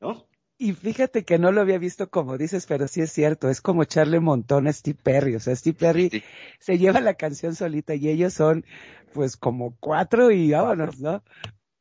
¿no? 0.01 0.27
Y 0.57 0.73
fíjate 0.73 1.27
que 1.27 1.39
no 1.39 1.53
lo 1.53 1.61
había 1.61 1.77
visto 1.77 2.09
como 2.09 2.39
dices, 2.39 2.65
pero 2.65 2.89
sí 2.89 3.03
es 3.03 3.13
cierto, 3.13 3.51
es 3.51 3.61
como 3.61 3.83
echarle 3.83 4.21
montón 4.21 4.69
a 4.69 4.73
Steve 4.73 4.99
Perry, 5.03 5.37
o 5.37 5.41
sea, 5.41 5.55
Steve 5.55 5.77
Perry 5.79 6.09
Sí. 6.09 6.23
se 6.61 6.79
lleva 6.79 7.03
la 7.03 7.13
canción 7.13 7.55
solita 7.55 7.95
y 7.95 8.09
ellos 8.09 8.33
son 8.33 8.65
pues 9.13 9.37
como 9.37 9.77
cuatro 9.81 10.31
y 10.31 10.51
vámonos, 10.51 10.99
¿no? 10.99 11.23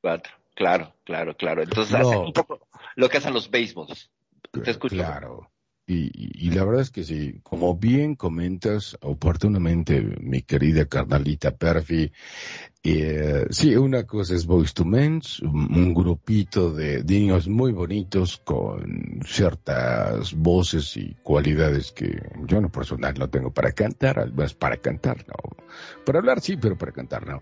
Cuatro. 0.01 0.40
Claro, 0.55 0.93
claro, 1.03 1.35
claro. 1.35 1.63
Entonces 1.63 1.93
No. 1.93 1.99
hace 1.99 2.17
un 2.17 2.33
poco 2.33 2.67
lo 2.95 3.09
que 3.09 3.17
hacen 3.17 3.33
los 3.33 3.49
béisbols. 3.49 4.11
Te 4.51 4.71
escucho. 4.71 4.95
Claro. 4.95 5.49
Y, 5.87 6.47
y- 6.47 6.51
la 6.51 6.63
verdad 6.63 6.81
es 6.83 6.91
que 6.91 7.03
sí, 7.03 7.39
como 7.43 7.75
bien 7.75 8.15
comentas 8.15 8.97
oportunamente, 9.01 9.99
mi 10.21 10.41
querida 10.43 10.85
carnalita 10.85 11.51
Perfi, 11.51 12.11
eh, 12.83 13.45
sí, 13.49 13.75
una 13.75 14.05
cosa 14.05 14.35
es 14.35 14.45
Boys 14.45 14.73
to 14.73 14.85
Men, 14.85 15.21
un, 15.41 15.73
un 15.75 15.93
grupito 15.93 16.71
de 16.71 17.03
niños 17.03 17.47
muy 17.47 17.73
bonitos 17.73 18.37
con 18.37 19.19
ciertas 19.25 20.33
voces 20.33 20.95
y 20.97 21.15
cualidades 21.23 21.91
que 21.91 22.21
yo 22.45 22.57
en 22.57 22.63
lo 22.63 22.69
personal 22.69 23.13
no 23.17 23.29
tengo 23.29 23.51
para 23.51 23.71
cantar, 23.73 24.19
al 24.19 24.33
menos 24.33 24.53
para 24.53 24.77
cantar, 24.77 25.25
no. 25.27 25.35
Para 26.05 26.19
hablar 26.19 26.39
sí, 26.41 26.57
pero 26.57 26.77
para 26.77 26.91
cantar 26.91 27.27
no. 27.27 27.41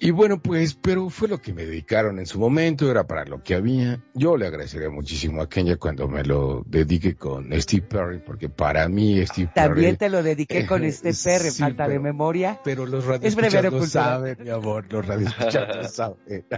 Y 0.00 0.10
bueno, 0.10 0.40
pues, 0.42 0.74
pero 0.74 1.08
fue 1.08 1.28
lo 1.28 1.40
que 1.40 1.54
me 1.54 1.64
dedicaron 1.64 2.18
en 2.18 2.26
su 2.26 2.38
momento, 2.38 2.90
era 2.90 3.06
para 3.06 3.24
lo 3.24 3.42
que 3.42 3.54
había. 3.54 4.02
Yo 4.12 4.36
le 4.36 4.46
agradecería 4.46 4.90
muchísimo 4.90 5.40
a 5.40 5.48
Kenya 5.48 5.76
cuando 5.76 6.08
me 6.08 6.24
lo 6.24 6.62
dedique 6.66 7.14
con 7.14 7.50
Steve 7.60 7.86
Perry, 7.88 8.18
porque 8.18 8.48
para 8.48 8.88
mí 8.88 9.24
Steve 9.26 9.50
También 9.54 9.96
Perry... 9.96 9.96
te 9.96 10.08
lo 10.10 10.22
dediqué 10.22 10.66
con 10.66 10.84
este 10.84 11.12
Perry, 11.14 11.50
Sí, 11.50 11.62
falta 11.62 11.88
de 11.88 11.98
memoria. 12.00 12.60
Pero 12.64 12.86
los 12.86 13.04
radioescuchas 13.04 13.90
saben, 13.90 14.36
mi 14.40 14.50
amor, 14.50 14.84
los 14.90 15.06
radioescuchas 15.06 15.76
no 15.76 15.84
saben. 15.84 16.46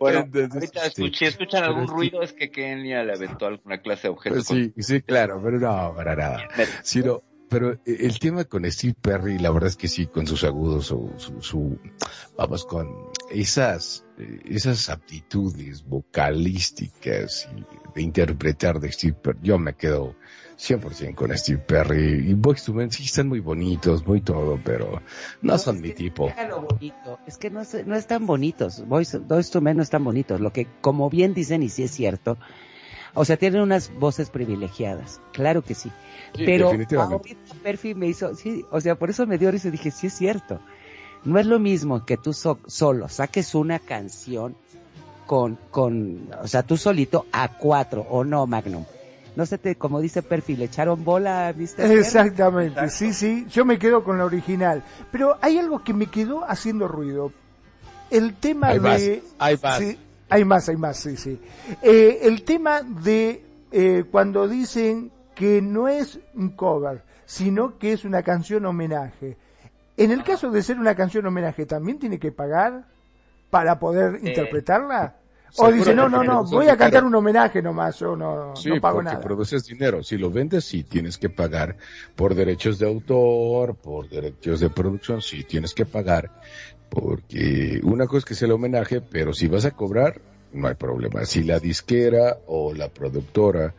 Bueno, 0.00 0.20
Entonces, 0.20 0.52
ahorita 0.52 0.80
sí. 0.80 0.86
escuché, 0.88 1.26
escuchan 1.26 1.64
algún 1.64 1.88
sí. 1.88 1.94
ruido, 1.94 2.22
es 2.22 2.32
que 2.32 2.50
Kenia 2.50 3.02
le 3.02 3.14
aventó 3.14 3.46
alguna 3.46 3.80
clase 3.80 4.08
de 4.08 4.08
objeto. 4.10 4.36
Pues 4.36 4.46
sí, 4.46 4.72
sí, 4.78 5.02
claro, 5.02 5.40
pero 5.42 5.58
no, 5.58 5.94
para 5.94 6.14
nada. 6.14 6.48
Sino, 6.82 7.22
pero 7.48 7.72
eh, 7.72 7.80
el 8.00 8.18
tema 8.18 8.44
con 8.44 8.70
Steve 8.70 8.94
Perry, 9.00 9.38
la 9.38 9.50
verdad 9.50 9.68
es 9.68 9.76
que 9.76 9.88
sí, 9.88 10.06
con 10.06 10.26
sus 10.26 10.44
agudos, 10.44 10.86
su, 10.86 11.10
su, 11.16 11.40
su- 11.42 11.78
vamos, 12.36 12.64
con 12.64 12.88
esas, 13.30 14.04
eh, 14.18 14.40
esas 14.46 14.88
aptitudes 14.90 15.84
vocalísticas 15.84 17.48
y 17.56 17.64
de 17.94 18.02
interpretar 18.02 18.80
de 18.80 18.92
Steve 18.92 19.14
Perry, 19.20 19.38
yo 19.42 19.58
me 19.58 19.74
quedo 19.74 20.14
100% 20.58 21.14
con 21.14 21.36
Steve 21.36 21.58
Perry. 21.66 22.30
Y 22.30 22.34
Boys 22.34 22.64
to 22.64 22.72
Men 22.74 22.90
sí 22.90 23.04
están 23.04 23.28
muy 23.28 23.40
bonitos, 23.40 24.06
muy 24.06 24.20
todo, 24.20 24.60
pero 24.64 25.00
no 25.42 25.58
son 25.58 25.76
es 25.76 25.82
mi 25.82 25.90
tipo. 25.92 26.32
bonito. 26.68 27.18
Es 27.26 27.38
que 27.38 27.50
no, 27.50 27.60
es- 27.60 27.86
no 27.86 27.94
están 27.96 28.26
bonitos. 28.26 28.86
Boys, 28.86 29.18
Boys 29.26 29.50
to 29.50 29.60
Men 29.60 29.76
no 29.76 29.82
están 29.82 30.04
bonitos. 30.04 30.40
Lo 30.40 30.52
que, 30.52 30.66
como 30.80 31.10
bien 31.10 31.32
dicen, 31.34 31.62
y 31.62 31.68
sí 31.68 31.84
es 31.84 31.92
cierto, 31.92 32.38
o 33.18 33.24
sea, 33.24 33.36
tienen 33.36 33.60
unas 33.62 33.92
voces 33.98 34.30
privilegiadas. 34.30 35.20
Claro 35.32 35.62
que 35.62 35.74
sí. 35.74 35.90
Sí, 36.34 36.44
Pero 36.44 36.68
ahorita 36.70 37.08
Perfi 37.62 37.94
me 37.94 38.06
hizo, 38.06 38.34
sí, 38.34 38.64
o 38.70 38.80
sea, 38.80 38.94
por 38.96 39.10
eso 39.10 39.26
me 39.26 39.38
dio 39.38 39.50
risa 39.50 39.68
y 39.68 39.72
dije, 39.72 39.90
sí 39.90 40.06
es 40.06 40.14
cierto. 40.14 40.60
No 41.24 41.38
es 41.38 41.46
lo 41.46 41.58
mismo 41.58 42.04
que 42.04 42.16
tú 42.16 42.32
so- 42.32 42.60
solo 42.66 43.08
saques 43.08 43.54
una 43.54 43.78
canción 43.80 44.54
con, 45.26 45.58
con, 45.70 46.28
o 46.42 46.46
sea, 46.46 46.62
tú 46.62 46.76
solito 46.76 47.26
a 47.32 47.48
cuatro, 47.58 48.06
o 48.08 48.24
no, 48.24 48.46
Magnum. 48.46 48.84
No 49.36 49.46
sé, 49.46 49.58
te, 49.58 49.76
como 49.76 50.00
dice 50.00 50.22
Perfi, 50.22 50.56
le 50.56 50.64
echaron 50.64 51.04
bola. 51.04 51.54
Perry. 51.76 51.94
Exactamente, 51.94 52.88
sí, 52.90 53.12
sí, 53.12 53.46
yo 53.50 53.64
me 53.64 53.78
quedo 53.78 54.02
con 54.04 54.18
la 54.18 54.24
original. 54.24 54.82
Pero 55.12 55.38
hay 55.40 55.58
algo 55.58 55.84
que 55.84 55.92
me 55.92 56.06
quedó 56.06 56.44
haciendo 56.48 56.88
ruido. 56.88 57.32
El 58.10 58.34
tema 58.34 58.74
de... 58.74 59.22
hay 59.38 59.56
más. 59.62 59.78
Sí, 59.78 59.98
hay 60.28 60.44
más, 60.44 60.68
hay 60.68 60.76
más, 60.76 60.98
sí, 60.98 61.16
sí. 61.16 61.40
Eh, 61.82 62.20
el 62.22 62.42
tema 62.42 62.82
de 62.82 63.44
eh, 63.70 64.04
cuando 64.10 64.48
dicen 64.48 65.10
que 65.34 65.62
no 65.62 65.88
es 65.88 66.18
un 66.34 66.50
cover, 66.50 67.02
sino 67.24 67.78
que 67.78 67.92
es 67.92 68.04
una 68.04 68.22
canción 68.22 68.66
homenaje. 68.66 69.36
En 69.96 70.10
el 70.10 70.22
caso 70.22 70.50
de 70.50 70.62
ser 70.62 70.78
una 70.78 70.94
canción 70.94 71.26
homenaje, 71.26 71.66
¿también 71.66 71.98
tiene 71.98 72.18
que 72.18 72.32
pagar 72.32 72.84
para 73.50 73.78
poder 73.78 74.20
interpretarla? 74.26 75.16
O 75.56 75.72
dice, 75.72 75.94
no, 75.94 76.08
no, 76.10 76.22
no, 76.22 76.44
voy 76.44 76.68
a 76.68 76.76
cantar 76.76 77.04
un 77.04 77.14
homenaje 77.14 77.62
nomás, 77.62 77.98
yo 77.98 78.14
no, 78.14 78.54
Sí, 78.54 78.68
no 78.68 78.80
pago 78.82 78.96
porque 78.98 79.10
nada. 79.12 79.20
produces 79.20 79.64
dinero. 79.64 80.02
Si 80.02 80.18
lo 80.18 80.30
vendes, 80.30 80.66
sí 80.66 80.84
tienes 80.84 81.16
que 81.16 81.30
pagar 81.30 81.76
por 82.14 82.34
derechos 82.34 82.78
de 82.78 82.86
autor, 82.86 83.74
por 83.74 84.08
derechos 84.08 84.60
de 84.60 84.68
producción, 84.68 85.22
sí 85.22 85.44
tienes 85.44 85.72
que 85.72 85.86
pagar. 85.86 86.30
Porque 86.90 87.80
una 87.82 88.06
cosa 88.06 88.18
es 88.18 88.24
que 88.24 88.34
sea 88.34 88.46
el 88.46 88.52
homenaje, 88.52 89.00
pero 89.00 89.32
si 89.32 89.46
vas 89.46 89.64
a 89.64 89.72
cobrar, 89.72 90.20
no 90.52 90.68
hay 90.68 90.74
problema. 90.74 91.24
Si 91.24 91.42
la 91.42 91.58
disquera 91.60 92.38
o 92.46 92.72
la 92.74 92.88
productora 92.88 93.74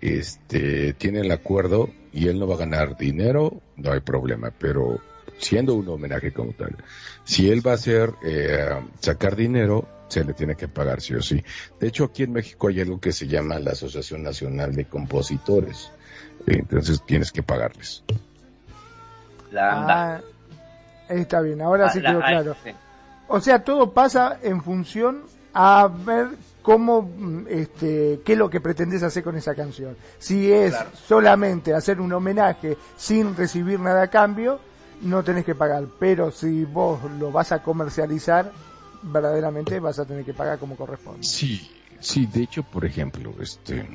este, 0.00 0.92
tiene 0.94 1.20
el 1.20 1.30
acuerdo 1.30 1.90
y 2.12 2.28
él 2.28 2.38
no 2.38 2.46
va 2.46 2.56
a 2.56 2.58
ganar 2.58 2.96
dinero, 2.96 3.60
no 3.76 3.92
hay 3.92 4.00
problema. 4.00 4.52
Pero 4.58 5.00
siendo 5.38 5.74
un 5.74 5.88
homenaje 5.88 6.32
como 6.32 6.52
tal, 6.52 6.76
si 7.24 7.50
él 7.50 7.66
va 7.66 7.72
a 7.72 7.74
hacer 7.74 8.12
eh, 8.24 8.68
sacar 9.00 9.36
dinero, 9.36 9.86
se 10.08 10.24
le 10.24 10.32
tiene 10.32 10.56
que 10.56 10.68
pagar 10.68 11.00
sí 11.00 11.14
o 11.14 11.22
sí. 11.22 11.42
De 11.78 11.88
hecho, 11.88 12.04
aquí 12.04 12.22
en 12.22 12.32
México 12.32 12.68
hay 12.68 12.80
algo 12.80 12.98
que 13.00 13.12
se 13.12 13.26
llama 13.26 13.58
la 13.58 13.72
Asociación 13.72 14.22
Nacional 14.22 14.74
de 14.74 14.86
Compositores. 14.86 15.92
Entonces 16.46 17.02
tienes 17.04 17.30
que 17.30 17.42
pagarles. 17.42 18.02
La 19.52 19.80
anda. 19.80 20.16
Ah, 20.16 20.22
está 21.08 21.40
bien, 21.40 21.60
ahora 21.62 21.86
Ah, 21.86 21.90
sí 21.90 22.00
quedó 22.00 22.18
claro. 22.20 22.54
sí. 22.64 22.70
O 23.28 23.40
sea, 23.40 23.62
todo 23.62 23.92
pasa 23.92 24.38
en 24.42 24.62
función 24.62 25.22
a 25.52 25.88
ver 25.88 26.28
cómo, 26.62 27.02
mm, 27.02 27.46
este, 27.48 28.20
qué 28.24 28.32
es 28.32 28.38
lo 28.38 28.48
que 28.50 28.60
pretendes 28.60 29.02
hacer 29.02 29.22
con 29.22 29.36
esa 29.36 29.54
canción. 29.54 29.96
Si 30.18 30.50
es 30.52 30.70
Claro. 30.72 30.90
solamente 31.06 31.74
hacer 31.74 32.00
un 32.00 32.12
homenaje 32.12 32.76
sin 32.96 33.34
recibir 33.36 33.80
nada 33.80 34.02
a 34.02 34.08
cambio, 34.08 34.60
no 35.02 35.22
tenés 35.22 35.44
que 35.44 35.54
pagar. 35.54 35.84
Pero 35.98 36.30
si 36.30 36.64
vos 36.64 37.00
lo 37.18 37.30
vas 37.30 37.52
a 37.52 37.62
comercializar, 37.62 38.50
verdaderamente 39.02 39.78
vas 39.80 39.98
a 39.98 40.04
tener 40.04 40.24
que 40.24 40.34
pagar 40.34 40.58
como 40.58 40.76
corresponde. 40.76 41.22
Sí, 41.22 41.70
sí, 42.00 42.26
de 42.26 42.42
hecho, 42.42 42.62
por 42.62 42.84
ejemplo, 42.84 43.32
este, 43.40 43.88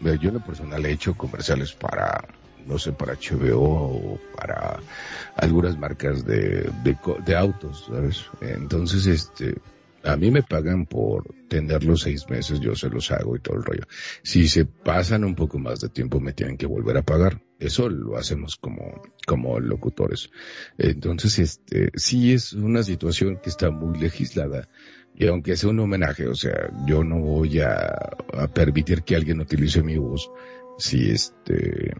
yo 0.00 0.28
en 0.28 0.34
lo 0.34 0.40
personal 0.40 0.84
he 0.86 0.92
hecho 0.92 1.14
comerciales 1.16 1.72
para, 1.72 2.24
no 2.66 2.78
sé, 2.78 2.92
para 2.92 3.14
HBO 3.14 3.60
o 3.60 4.20
para 4.36 4.80
algunas 5.36 5.78
marcas 5.78 6.24
de, 6.24 6.70
de, 6.82 6.96
de 7.24 7.36
autos, 7.36 7.86
¿sabes? 7.88 8.24
Entonces, 8.40 9.06
este, 9.06 9.56
a 10.06 10.16
mí 10.16 10.30
me 10.30 10.42
pagan 10.42 10.86
por 10.86 11.34
tenerlos 11.48 12.02
seis 12.02 12.28
meses, 12.28 12.60
yo 12.60 12.74
se 12.74 12.88
los 12.88 13.10
hago 13.10 13.36
y 13.36 13.40
todo 13.40 13.56
el 13.56 13.64
rollo. 13.64 13.82
Si 14.22 14.48
se 14.48 14.64
pasan 14.64 15.24
un 15.24 15.34
poco 15.34 15.58
más 15.58 15.80
de 15.80 15.88
tiempo, 15.88 16.20
me 16.20 16.32
tienen 16.32 16.56
que 16.56 16.66
volver 16.66 16.96
a 16.96 17.02
pagar. 17.02 17.42
Eso 17.58 17.88
lo 17.88 18.16
hacemos 18.16 18.56
como, 18.56 19.02
como 19.26 19.58
locutores. 19.60 20.30
Entonces, 20.78 21.38
este, 21.38 21.90
sí 21.94 22.32
es 22.32 22.52
una 22.52 22.82
situación 22.82 23.38
que 23.42 23.50
está 23.50 23.70
muy 23.70 23.98
legislada. 23.98 24.68
Y 25.14 25.26
aunque 25.28 25.56
sea 25.56 25.70
un 25.70 25.80
homenaje, 25.80 26.28
o 26.28 26.34
sea, 26.34 26.70
yo 26.86 27.02
no 27.02 27.18
voy 27.18 27.60
a, 27.60 27.86
a 28.34 28.48
permitir 28.48 29.02
que 29.02 29.16
alguien 29.16 29.40
utilice 29.40 29.82
mi 29.82 29.96
voz 29.96 30.30
si 30.78 31.10
este, 31.10 31.94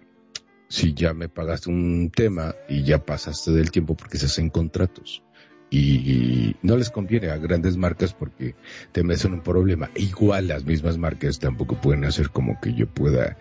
si 0.69 0.95
ya 0.95 1.15
me 1.15 1.29
pagaste 1.29 1.71
un 1.71 2.11
tema 2.15 2.55
y 2.69 2.83
ya 2.83 3.05
pasaste 3.05 3.53
del 3.53 3.71
tiempo 3.71 3.97
porque 3.97 4.19
se 4.19 4.27
hacen 4.27 4.51
contratos. 4.51 5.23
Y 5.69 6.55
no 6.63 6.77
les 6.77 6.91
conviene 6.91 7.31
a 7.31 7.39
grandes 7.39 7.77
marcas 7.77 8.15
porque 8.15 8.55
te 8.93 9.03
meten 9.03 9.33
un 9.33 9.43
problema. 9.43 9.91
Igual 9.97 10.49
las 10.49 10.65
mismas 10.65 10.97
marcas 10.97 11.41
tampoco 11.41 11.81
pueden 11.81 12.05
hacer 12.05 12.31
como 12.31 12.61
que 12.61 12.73
yo 12.73 12.87
pueda 12.87 13.37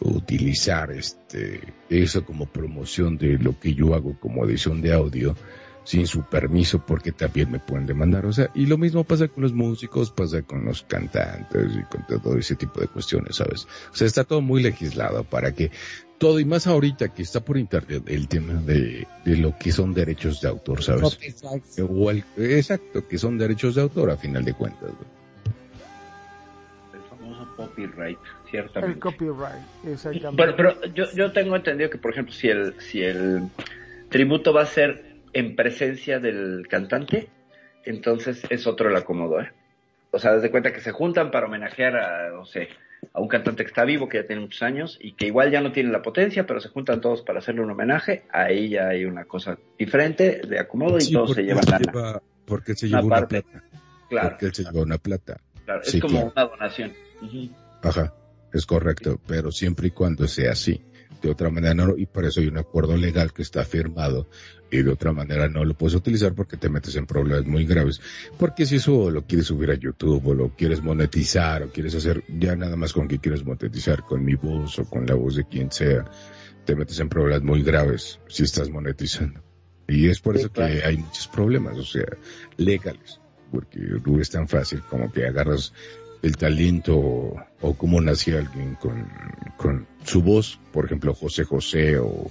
utilizar 0.00 0.90
este 0.90 1.60
eso 1.88 2.24
como 2.24 2.46
promoción 2.46 3.16
de 3.16 3.38
lo 3.38 3.58
que 3.58 3.74
yo 3.74 3.94
hago 3.94 4.18
como 4.20 4.44
edición 4.44 4.82
de 4.82 4.92
audio 4.92 5.36
sin 5.86 6.06
su 6.06 6.22
permiso 6.24 6.80
porque 6.84 7.12
también 7.12 7.50
me 7.50 7.60
pueden 7.60 7.86
demandar. 7.86 8.26
O 8.26 8.32
sea, 8.32 8.50
y 8.54 8.66
lo 8.66 8.76
mismo 8.76 9.04
pasa 9.04 9.28
con 9.28 9.42
los 9.44 9.52
músicos, 9.52 10.10
pasa 10.10 10.42
con 10.42 10.64
los 10.64 10.82
cantantes 10.82 11.70
y 11.74 11.82
con 11.84 12.04
todo 12.06 12.36
ese 12.36 12.56
tipo 12.56 12.80
de 12.80 12.88
cuestiones, 12.88 13.36
¿sabes? 13.36 13.66
O 13.92 13.94
sea, 13.96 14.06
está 14.06 14.24
todo 14.24 14.40
muy 14.40 14.62
legislado 14.62 15.22
para 15.24 15.52
que 15.52 15.70
todo 16.18 16.40
y 16.40 16.44
más 16.44 16.66
ahorita 16.66 17.10
que 17.14 17.22
está 17.22 17.40
por 17.40 17.56
internet 17.56 18.02
el 18.06 18.26
tema 18.26 18.54
de, 18.54 19.06
de 19.24 19.36
lo 19.36 19.56
que 19.58 19.70
son 19.70 19.94
derechos 19.94 20.40
de 20.40 20.48
autor, 20.48 20.82
¿sabes? 20.82 21.18
O 21.88 22.10
el- 22.10 22.24
exacto, 22.36 23.06
que 23.06 23.16
son 23.18 23.38
derechos 23.38 23.76
de 23.76 23.82
autor 23.82 24.10
a 24.10 24.16
final 24.16 24.44
de 24.44 24.54
cuentas. 24.54 24.80
güey. 24.90 25.16
El 26.94 27.08
famoso 27.08 27.48
copyright, 27.56 28.18
El 28.44 28.50
ciertamente. 28.50 28.98
copyright, 29.00 29.62
exactamente. 29.86 30.36
Pero, 30.36 30.56
pero 30.56 30.94
yo, 30.94 31.04
yo 31.14 31.32
tengo 31.32 31.54
entendido 31.54 31.90
que, 31.90 31.98
por 31.98 32.10
ejemplo, 32.12 32.34
si 32.34 32.48
el, 32.48 32.74
si 32.80 33.02
el 33.02 33.42
tributo 34.08 34.52
va 34.52 34.62
a 34.62 34.66
ser 34.66 35.05
en 35.38 35.54
presencia 35.54 36.18
del 36.18 36.66
cantante, 36.68 37.28
entonces 37.84 38.42
es 38.50 38.66
otro 38.66 38.88
el 38.88 38.96
acomodo, 38.96 39.40
¿eh? 39.40 39.52
O 40.10 40.18
sea, 40.18 40.34
desde 40.34 40.50
cuenta 40.50 40.72
que 40.72 40.80
se 40.80 40.92
juntan 40.92 41.30
para 41.30 41.46
homenajear 41.46 41.96
a, 41.96 42.30
no 42.30 42.46
sé, 42.46 42.68
a 43.12 43.20
un 43.20 43.28
cantante 43.28 43.64
que 43.64 43.68
está 43.68 43.84
vivo, 43.84 44.08
que 44.08 44.18
ya 44.18 44.26
tiene 44.26 44.40
muchos 44.40 44.62
años 44.62 44.98
y 45.00 45.12
que 45.12 45.26
igual 45.26 45.50
ya 45.50 45.60
no 45.60 45.72
tiene 45.72 45.90
la 45.92 46.00
potencia, 46.00 46.46
pero 46.46 46.60
se 46.60 46.70
juntan 46.70 47.00
todos 47.02 47.20
para 47.22 47.40
hacerle 47.40 47.60
un 47.60 47.70
homenaje, 47.70 48.24
ahí 48.32 48.70
ya 48.70 48.88
hay 48.88 49.04
una 49.04 49.24
cosa 49.26 49.58
diferente 49.78 50.40
de 50.48 50.58
acomodo 50.58 50.96
y 50.96 51.02
Sí, 51.02 51.12
todos 51.12 51.34
se 51.34 51.42
llevan 51.42 51.64
él 51.66 51.70
lana. 51.72 51.92
lleva- 51.92 52.22
porque 52.46 52.74
se 52.74 52.88
lleva 52.88 53.02
una 53.02 53.26
plata. 53.26 53.62
Claro, 54.08 54.28
Porque 54.30 54.46
él 54.46 54.54
se 54.54 54.62
lleva 54.64 54.82
una 54.82 54.98
plata. 54.98 55.40
claro. 55.64 55.82
Es 55.82 55.90
sí, 55.90 56.00
como 56.00 56.14
claro. 56.14 56.32
una 56.34 56.44
donación. 56.46 56.92
Ujú. 57.20 57.48
Ajá, 57.82 58.14
es 58.54 58.64
correcto, 58.64 59.20
pero 59.26 59.50
siempre 59.52 59.88
y 59.88 59.90
cuando 59.90 60.26
sea 60.28 60.52
así. 60.52 60.80
De 61.22 61.30
otra 61.30 61.50
manera 61.50 61.74
no, 61.74 61.96
y 61.96 62.06
por 62.06 62.24
eso 62.24 62.40
hay 62.40 62.46
un 62.48 62.58
acuerdo 62.58 62.96
legal 62.96 63.32
que 63.32 63.42
está 63.42 63.64
firmado 63.64 64.28
y 64.70 64.82
de 64.82 64.90
otra 64.90 65.12
manera 65.12 65.48
no 65.48 65.64
lo 65.64 65.74
puedes 65.74 65.94
utilizar 65.94 66.34
porque 66.34 66.56
te 66.56 66.68
metes 66.68 66.96
en 66.96 67.06
problemas 67.06 67.46
muy 67.46 67.64
graves. 67.64 68.00
Porque 68.38 68.66
si 68.66 68.76
eso 68.76 69.10
lo 69.10 69.26
quieres 69.26 69.46
subir 69.46 69.70
a 69.70 69.74
YouTube 69.74 70.26
o 70.26 70.34
lo 70.34 70.50
quieres 70.56 70.82
monetizar 70.82 71.62
o 71.62 71.70
quieres 71.70 71.94
hacer 71.94 72.24
ya 72.28 72.56
nada 72.56 72.76
más 72.76 72.92
con 72.92 73.08
que 73.08 73.18
quieres 73.18 73.44
monetizar 73.44 74.02
con 74.02 74.24
mi 74.24 74.34
voz 74.34 74.78
o 74.78 74.84
con 74.84 75.06
la 75.06 75.14
voz 75.14 75.36
de 75.36 75.44
quien 75.46 75.70
sea, 75.70 76.04
te 76.64 76.74
metes 76.76 76.98
en 77.00 77.08
problemas 77.08 77.42
muy 77.42 77.62
graves 77.62 78.20
si 78.28 78.42
estás 78.42 78.68
monetizando. 78.70 79.40
Y 79.88 80.08
es 80.08 80.20
por 80.20 80.34
Sí, 80.34 80.40
eso 80.42 80.50
claro. 80.50 80.74
que 80.74 80.84
hay 80.84 80.96
muchos 80.96 81.28
problemas, 81.28 81.78
o 81.78 81.84
sea, 81.84 82.06
legales. 82.56 83.20
Porque 83.52 83.78
no 84.04 84.20
es 84.20 84.28
tan 84.30 84.48
fácil 84.48 84.82
como 84.90 85.12
que 85.12 85.24
agarras 85.26 85.72
el 86.26 86.36
talento 86.36 86.96
o, 87.60 87.74
cómo 87.74 88.00
nació 88.00 88.38
alguien 88.38 88.74
con, 88.74 89.08
con 89.56 89.86
su 90.04 90.22
voz, 90.22 90.58
por 90.72 90.84
ejemplo, 90.84 91.14
José 91.14 91.44
José 91.44 91.98
o, 91.98 92.30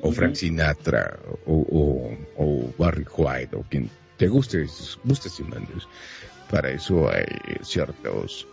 o 0.00 0.12
Frank. 0.12 0.34
Sinatra 0.34 1.18
o, 1.46 1.54
o, 1.54 2.18
o 2.36 2.74
Barry 2.78 3.04
White 3.16 3.56
o 3.56 3.62
quien 3.62 3.90
te 4.16 4.28
guste, 4.28 4.66
guste 5.04 5.28
Simanes. 5.28 5.86
Para 6.50 6.70
eso 6.70 7.10
hay 7.10 7.26
ciertos 7.62 8.46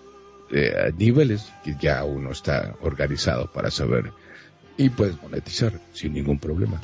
eh, 0.51 0.91
niveles 0.97 1.51
que 1.63 1.75
ya 1.79 2.03
uno 2.03 2.31
está 2.31 2.75
organizado 2.81 3.51
para 3.51 3.71
saber 3.71 4.11
y 4.77 4.89
puedes 4.89 5.21
monetizar 5.21 5.73
sin 5.93 6.13
ningún 6.13 6.37
problema. 6.39 6.81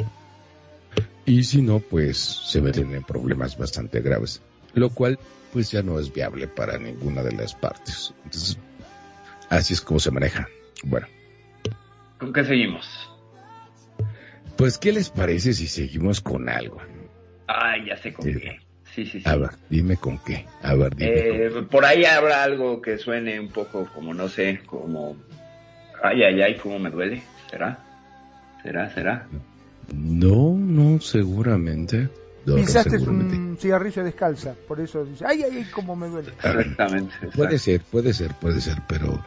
Y 1.26 1.44
si 1.44 1.62
no, 1.62 1.80
pues 1.80 2.18
se 2.18 2.62
meten 2.62 2.94
en 2.94 3.04
problemas 3.04 3.58
bastante 3.58 4.00
graves, 4.00 4.42
lo 4.74 4.90
cual 4.92 5.20
pues 5.52 5.72
ya 5.72 5.82
no 5.82 6.00
es 6.00 6.14
viable 6.14 6.48
para 6.48 6.78
ninguna 6.78 7.24
de 7.24 7.34
las 7.34 7.54
partes. 7.56 8.14
Entonces, 8.24 8.58
así 9.50 9.74
es 9.74 9.82
como 9.82 10.00
se 10.00 10.12
maneja. 10.12 10.48
Bueno, 10.84 11.08
¿Con 12.18 12.34
qué 12.34 12.44
seguimos? 12.44 12.88
pues 14.56 14.78
¿qué 14.78 14.92
les 14.92 15.10
parece 15.10 15.54
si 15.54 15.68
seguimos 15.68 16.20
con 16.20 16.50
algo? 16.50 16.82
Ay, 17.46 17.86
ya 17.86 17.98
sé 17.98 18.12
con 18.14 18.26
qué. 18.26 18.60
Sí, 18.96 19.06
sí, 19.06 19.20
sí. 19.20 19.30
A 19.30 19.36
ver, 19.36 19.52
dime 19.70 19.98
con 19.98 20.18
qué. 20.18 20.46
A 20.64 20.74
ver, 20.74 20.96
dime. 20.96 21.12
Eh, 21.14 21.52
por 21.70 21.86
ahí 21.86 22.06
habrá 22.06 22.44
algo 22.44 22.82
que 22.82 22.98
suene 22.98 23.40
un 23.40 23.50
poco 23.50 23.88
como, 23.94 24.14
no 24.14 24.28
sé, 24.28 24.62
como... 24.66 25.16
Ay, 26.04 26.24
ay, 26.24 26.42
ay, 26.42 26.56
cómo 26.56 26.80
me 26.80 26.90
duele. 26.90 27.22
¿Será? 27.52 27.80
¿Será? 28.64 28.94
¿Será? 28.94 29.28
No, 29.94 30.54
no, 30.58 31.00
seguramente. 31.00 32.10
Pisaste 32.56 32.98
un 32.98 33.58
cigarrillo 33.60 34.04
descalza, 34.04 34.56
por 34.68 34.80
eso 34.80 35.04
dice, 35.04 35.26
ay, 35.28 35.44
ay, 35.44 35.58
ay, 35.58 35.66
cómo 35.66 35.96
me 35.96 36.08
duele. 36.08 36.32
Exactamente. 36.32 37.14
Puede 37.36 37.56
exacto. 37.56 37.58
ser, 37.58 37.82
puede 37.82 38.14
ser, 38.14 38.34
puede 38.36 38.62
ser, 38.62 38.78
pero 38.88 39.26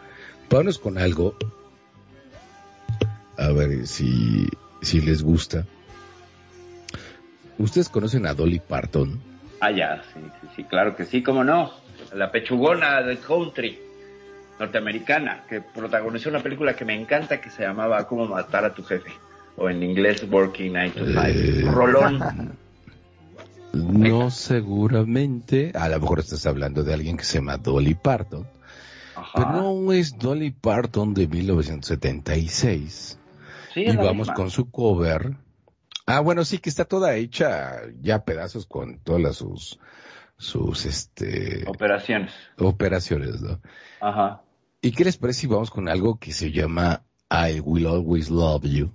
vámonos 0.49 0.79
con 0.79 0.97
algo. 0.97 1.37
A 3.37 3.53
ver 3.53 3.87
si, 3.87 4.49
si 4.81 5.01
les 5.01 5.23
gusta. 5.23 5.67
¿Ustedes 7.59 7.89
conocen 7.89 8.27
a 8.27 8.35
Dolly 8.35 8.61
Parton? 8.61 9.21
Ah, 9.61 9.71
ya, 9.71 10.03
sí, 10.15 10.21
sí, 10.41 10.49
sí, 10.57 10.65
claro 10.65 10.97
que 10.97 11.05
sí, 11.05 11.23
cómo 11.23 11.45
no. 11.45 11.73
La 12.15 12.31
pechugona 12.31 13.03
del 13.03 13.19
country 13.19 13.79
norteamericana, 14.59 15.45
que 15.49 15.61
protagonizó 15.61 16.31
una 16.31 16.41
película 16.41 16.75
que 16.75 16.85
me 16.85 16.95
encanta 16.95 17.41
que 17.41 17.51
se 17.51 17.63
llamaba 17.63 18.07
Cómo 18.07 18.27
matar 18.27 18.65
a 18.65 18.75
tu 18.75 18.83
jefe. 18.83 19.11
O 19.57 19.69
en 19.69 19.83
inglés, 19.83 20.25
Working 20.31 20.73
9 20.73 20.91
to 20.91 21.07
5. 21.07 21.21
Eh. 21.23 21.63
Rolón. 21.71 22.59
No 23.73 24.31
seguramente. 24.31 25.73
A 25.75 25.89
lo 25.89 26.01
mejor 26.01 26.21
estás 26.21 26.47
hablando 26.47 26.83
de 26.83 26.95
alguien 26.95 27.17
que 27.17 27.25
se 27.25 27.39
llama 27.39 27.57
Dolly 27.57 27.95
Parton. 27.95 28.47
Ajá. 29.15 29.31
Pero 29.35 29.51
no 29.53 29.93
es 29.93 30.19
Dolly 30.19 30.51
Parton 30.51 31.15
de 31.15 31.27
1976. 31.29 33.19
Sí, 33.75 33.81
y 33.83 33.97
vamos 33.97 34.29
misma. 34.29 34.35
con 34.35 34.51
su 34.51 34.71
cover. 34.71 35.37
Ah, 36.07 36.21
bueno, 36.21 36.45
sí, 36.45 36.59
que 36.59 36.71
está 36.71 36.85
toda 36.85 37.15
hecha 37.15 37.83
ya 38.01 38.17
a 38.17 38.25
pedazos 38.25 38.67
con 38.67 38.99
todas 38.99 39.23
las- 39.23 39.37
sus, 39.37 39.79
sus, 40.37 40.87
este, 40.87 41.65
Operaciones. 41.69 42.33
operaciones, 42.59 43.41
¿no? 43.41 43.61
Ajá. 44.01 44.43
¿Y 44.83 44.91
qué 44.93 45.05
les 45.05 45.17
parece 45.19 45.43
si 45.43 45.47
vamos 45.47 45.71
con 45.71 45.89
algo 45.89 46.19
que 46.19 46.33
se 46.33 46.51
llama 46.51 47.05
I 47.31 47.61
Will 47.61 47.87
Always 47.87 48.31
Love 48.31 48.65
You 48.65 48.91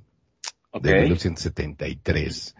Ok. 0.72 0.84
de 0.84 1.02
1973? 1.04 2.56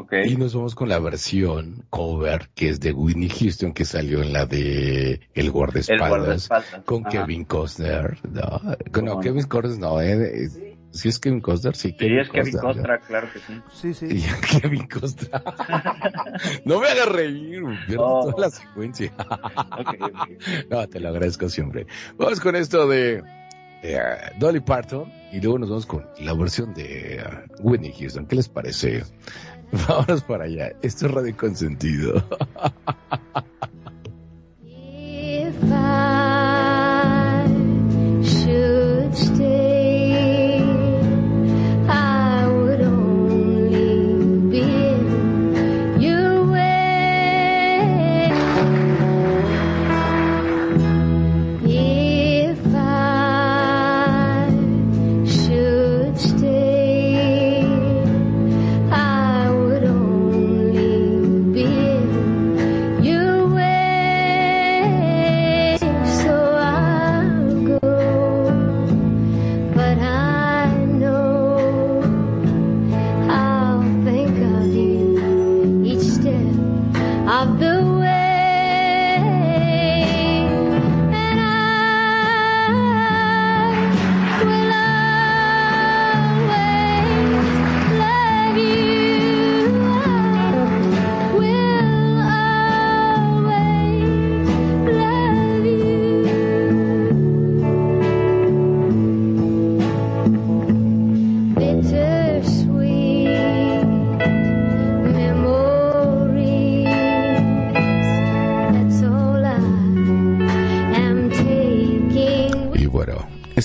Ok. 0.00 0.12
Y 0.26 0.36
nos 0.36 0.54
vamos 0.54 0.74
con 0.74 0.88
la 0.88 0.98
versión 0.98 1.84
cover 1.90 2.48
que 2.54 2.68
es 2.70 2.80
de 2.80 2.92
Whitney 2.92 3.28
Houston 3.28 3.72
que 3.72 3.84
salió 3.84 4.22
en 4.22 4.32
la 4.32 4.46
de 4.46 5.20
El 5.34 5.50
Guardaespaldas. 5.50 6.08
guardaespaldas, 6.08 6.82
Con 6.84 7.06
ajá. 7.06 7.10
Kevin 7.10 7.44
Costner. 7.44 8.18
No, 8.30 8.60
¿Cómo 8.92 9.06
no 9.06 9.14
no? 9.16 9.20
Kevin 9.20 9.44
Costner 9.46 9.78
no, 9.78 10.00
eh, 10.00 10.42
es- 10.44 10.58
¿sí 10.92 11.08
es 11.08 11.18
Kevin 11.18 11.40
Costner? 11.40 11.76
Sí, 11.76 11.94
Sí, 11.98 12.06
es 12.16 12.30
Kevin 12.30 12.54
¿no? 12.54 12.60
Costner, 12.62 13.00
claro 13.06 13.28
que 13.32 13.38
sí. 13.40 13.60
Sí, 13.72 13.94
sí. 13.94 14.06
Y 14.54 14.60
Kevin 14.60 14.86
Costner. 14.88 15.30
no 16.64 16.80
me 16.80 16.86
hagas 16.88 17.08
reír, 17.08 17.62
pierdo 17.86 18.04
Oh. 18.06 18.30
toda 18.30 18.46
la 18.46 18.50
secuencia. 18.50 19.12
Ok, 19.78 19.94
ok. 20.00 20.28
no, 20.70 20.88
te 20.88 21.00
lo 21.00 21.08
agradezco 21.10 21.48
siempre. 21.48 21.86
Vamos 22.16 22.40
con 22.40 22.56
esto 22.56 22.88
de 22.88 23.22
eh, 23.82 23.98
Dolly 24.38 24.60
Parton 24.60 25.10
y 25.32 25.40
luego 25.40 25.58
nos 25.58 25.68
vamos 25.70 25.86
con 25.86 26.06
la 26.20 26.34
versión 26.34 26.74
de 26.74 27.16
eh, 27.16 27.24
Whitney 27.60 27.92
Houston. 27.98 28.26
¿Qué 28.26 28.36
les 28.36 28.48
parece? 28.48 29.04
Vámonos 29.88 30.22
para 30.22 30.44
allá. 30.44 30.72
Esto 30.82 31.06
es 31.06 31.12
Radio 31.12 31.36
Consentido. 31.36 32.24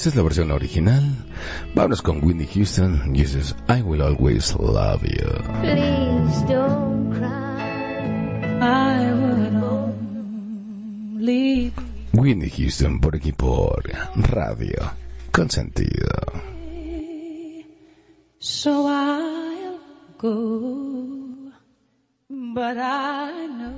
Esta 0.06 0.14
es 0.14 0.18
la 0.18 0.24
versión 0.24 0.52
original. 0.52 1.16
Vámonos 1.74 2.04
con 2.04 2.24
Whitney 2.24 2.46
Houston. 2.54 3.16
Y 3.16 3.22
ese 3.22 3.40
es 3.40 3.56
I 3.68 3.82
Will 3.82 4.04
Always 4.04 4.54
Love 4.54 5.02
You. 5.02 5.32
Please 5.62 6.46
don't 6.48 7.12
cry. 7.12 7.26
I 8.62 9.12
would 9.14 9.56
only 11.16 11.74
Whitney 12.14 12.52
Houston 12.52 13.00
por 13.00 13.16
aquí 13.16 13.32
por 13.32 13.82
Radio 14.30 14.92
Consentido. 15.32 16.12
so 18.38 18.88
I'll 18.88 19.80
go. 20.20 21.52
But 22.30 22.78
I 22.78 23.48
know 23.48 23.74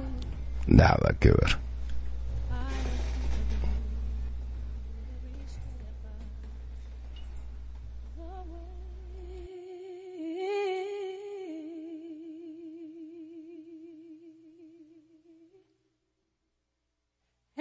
Nada 0.68 1.16
que 1.22 1.30
ver. 1.30 1.67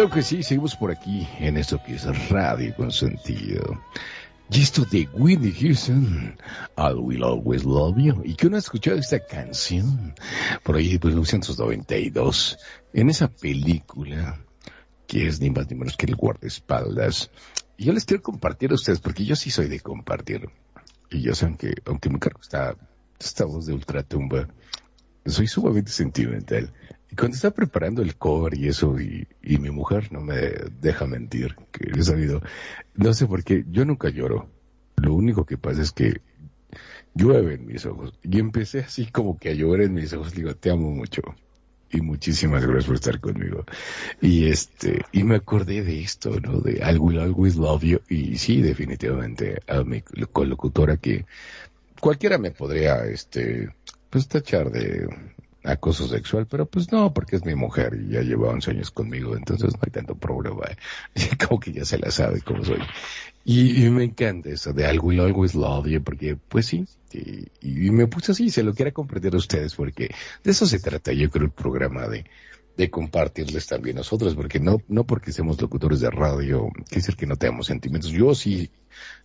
Claro 0.00 0.14
que 0.14 0.22
sí, 0.22 0.42
seguimos 0.42 0.76
por 0.76 0.90
aquí 0.90 1.28
en 1.40 1.58
esto 1.58 1.78
que 1.84 1.96
es 1.96 2.30
Radio 2.30 2.74
Consentido. 2.74 3.84
Y 4.50 4.62
esto 4.62 4.86
de 4.86 5.06
Whitney 5.12 5.52
Houston, 5.52 6.38
I 6.78 6.94
Will 6.94 7.22
Always 7.22 7.64
Love 7.64 7.98
You. 7.98 8.22
¿Y 8.24 8.34
que 8.34 8.46
uno 8.46 8.56
ha 8.56 8.60
escuchado 8.60 8.96
esta 8.96 9.22
canción? 9.26 10.14
Por 10.62 10.76
ahí 10.76 10.96
de 10.96 11.06
1992, 11.06 12.58
en 12.94 13.10
esa 13.10 13.28
película 13.28 14.42
que 15.06 15.26
es 15.26 15.38
ni 15.38 15.50
más 15.50 15.68
ni 15.68 15.76
menos 15.76 15.98
que 15.98 16.06
el 16.06 16.16
guardaespaldas. 16.16 17.30
Y 17.76 17.84
yo 17.84 17.92
les 17.92 18.06
quiero 18.06 18.22
compartir 18.22 18.70
a 18.70 18.76
ustedes, 18.76 19.00
porque 19.00 19.26
yo 19.26 19.36
sí 19.36 19.50
soy 19.50 19.68
de 19.68 19.80
compartir. 19.80 20.48
Y 21.10 21.20
ya 21.24 21.34
saben 21.34 21.58
que, 21.58 21.74
aunque 21.84 22.08
me 22.08 22.18
cargo 22.18 22.40
esta, 22.40 22.74
esta 23.18 23.44
voz 23.44 23.66
de 23.66 23.74
ultratumba, 23.74 24.48
soy 25.26 25.46
sumamente 25.46 25.90
sentimental. 25.90 26.72
Y 27.10 27.16
cuando 27.16 27.34
estaba 27.34 27.54
preparando 27.54 28.02
el 28.02 28.16
cover 28.16 28.54
y 28.54 28.68
eso, 28.68 29.00
y, 29.00 29.26
y 29.42 29.58
mi 29.58 29.70
mujer 29.70 30.12
no 30.12 30.20
me 30.20 30.36
deja 30.80 31.06
mentir, 31.06 31.56
que 31.72 31.90
he 31.98 32.02
sabido, 32.02 32.40
no 32.94 33.12
sé 33.12 33.26
por 33.26 33.42
qué, 33.42 33.64
yo 33.70 33.84
nunca 33.84 34.10
lloro. 34.10 34.48
Lo 34.96 35.14
único 35.14 35.44
que 35.44 35.56
pasa 35.56 35.82
es 35.82 35.92
que 35.92 36.20
llueve 37.14 37.54
en 37.54 37.66
mis 37.66 37.86
ojos. 37.86 38.12
Y 38.22 38.38
empecé 38.38 38.80
así 38.80 39.06
como 39.06 39.38
que 39.38 39.50
a 39.50 39.54
llover 39.54 39.82
en 39.82 39.94
mis 39.94 40.12
ojos, 40.12 40.34
digo, 40.34 40.54
te 40.54 40.70
amo 40.70 40.90
mucho. 40.90 41.22
Y 41.92 42.00
muchísimas 42.02 42.64
gracias 42.64 42.86
por 42.86 42.94
estar 42.94 43.20
conmigo. 43.20 43.64
Y 44.20 44.46
este, 44.46 45.04
y 45.10 45.24
me 45.24 45.36
acordé 45.36 45.82
de 45.82 46.00
esto, 46.00 46.38
¿no? 46.40 46.60
De 46.60 46.74
I 46.74 46.96
will 46.98 47.18
always 47.18 47.56
love 47.56 47.82
you. 47.82 48.00
Y 48.08 48.38
sí, 48.38 48.62
definitivamente, 48.62 49.60
a 49.66 49.82
mi 49.82 50.02
colocutora 50.32 50.98
que 50.98 51.26
cualquiera 52.00 52.38
me 52.38 52.52
podría, 52.52 53.04
este, 53.06 53.74
pues 54.08 54.28
tachar 54.28 54.70
de 54.70 55.08
acoso 55.62 56.08
sexual, 56.08 56.46
pero 56.46 56.66
pues 56.66 56.90
no, 56.90 57.12
porque 57.12 57.36
es 57.36 57.44
mi 57.44 57.54
mujer 57.54 57.98
y 58.00 58.12
ya 58.12 58.22
lleva 58.22 58.50
11 58.50 58.70
años 58.70 58.90
conmigo, 58.90 59.36
entonces 59.36 59.74
no 59.74 59.80
hay 59.82 59.90
tanto 59.90 60.14
problema. 60.14 60.62
Como 61.48 61.60
que 61.60 61.72
ya 61.72 61.84
se 61.84 61.98
la 61.98 62.10
sabe 62.10 62.40
cómo 62.40 62.64
soy. 62.64 62.80
Y, 63.44 63.88
me 63.90 64.04
encanta 64.04 64.50
eso 64.50 64.72
de 64.72 64.92
I 64.92 64.98
will 64.98 65.20
always 65.20 65.54
love 65.54 65.86
you, 65.86 66.02
porque 66.02 66.36
pues 66.36 66.66
sí, 66.66 66.86
y, 67.60 67.90
me 67.90 68.06
puse 68.06 68.32
así, 68.32 68.50
se 68.50 68.62
lo 68.62 68.74
quiero 68.74 68.92
compartir 68.92 69.34
a 69.34 69.38
ustedes, 69.38 69.74
porque 69.74 70.14
de 70.44 70.50
eso 70.50 70.66
se 70.66 70.78
trata 70.78 71.12
yo 71.12 71.30
creo 71.30 71.46
el 71.46 71.50
programa 71.50 72.06
de, 72.06 72.24
de 72.76 72.90
compartirles 72.90 73.66
también 73.66 73.96
nosotros, 73.96 74.34
porque 74.34 74.60
no, 74.60 74.82
no 74.88 75.04
porque 75.04 75.32
seamos 75.32 75.60
locutores 75.60 76.00
de 76.00 76.10
radio, 76.10 76.68
quiere 76.74 76.96
decir 76.96 77.16
que 77.16 77.26
no 77.26 77.36
tenemos 77.36 77.66
sentimientos. 77.66 78.10
Yo 78.10 78.34
sí, 78.34 78.70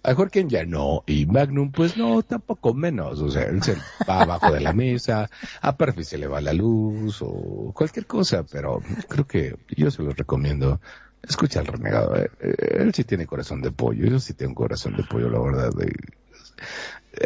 a 0.04 0.14
Jorge 0.14 0.46
ya 0.48 0.66
no, 0.66 1.04
y 1.08 1.26
Magnum 1.26 1.72
pues 1.72 1.98
no, 1.98 2.22
tampoco 2.22 2.74
menos, 2.74 3.22
o 3.22 3.32
sea, 3.32 3.44
él 3.44 3.64
se 3.64 3.76
va 4.08 4.22
abajo 4.22 4.52
de 4.52 4.62
la 4.62 4.74
mesa, 4.74 5.30
a 5.62 5.76
Perfil 5.76 6.06
se 6.06 6.18
le 6.18 6.28
va 6.28 6.42
la 6.42 6.54
luz, 6.54 7.22
o 7.22 7.72
cualquier 7.74 8.06
cosa, 8.06 8.44
pero 8.44 8.82
creo 9.08 9.26
que 9.28 9.56
yo 9.76 9.92
se 9.92 10.04
los 10.04 10.16
recomiendo. 10.16 10.80
Escucha 11.28 11.60
al 11.60 11.66
renegado, 11.66 12.16
eh, 12.16 12.30
eh, 12.40 12.78
él 12.82 12.94
sí 12.94 13.04
tiene 13.04 13.26
corazón 13.26 13.62
de 13.62 13.72
pollo, 13.72 14.06
yo 14.06 14.20
sí 14.20 14.34
tengo 14.34 14.54
corazón 14.54 14.96
de 14.96 15.04
pollo, 15.04 15.28
la 15.30 15.40
verdad. 15.40 15.72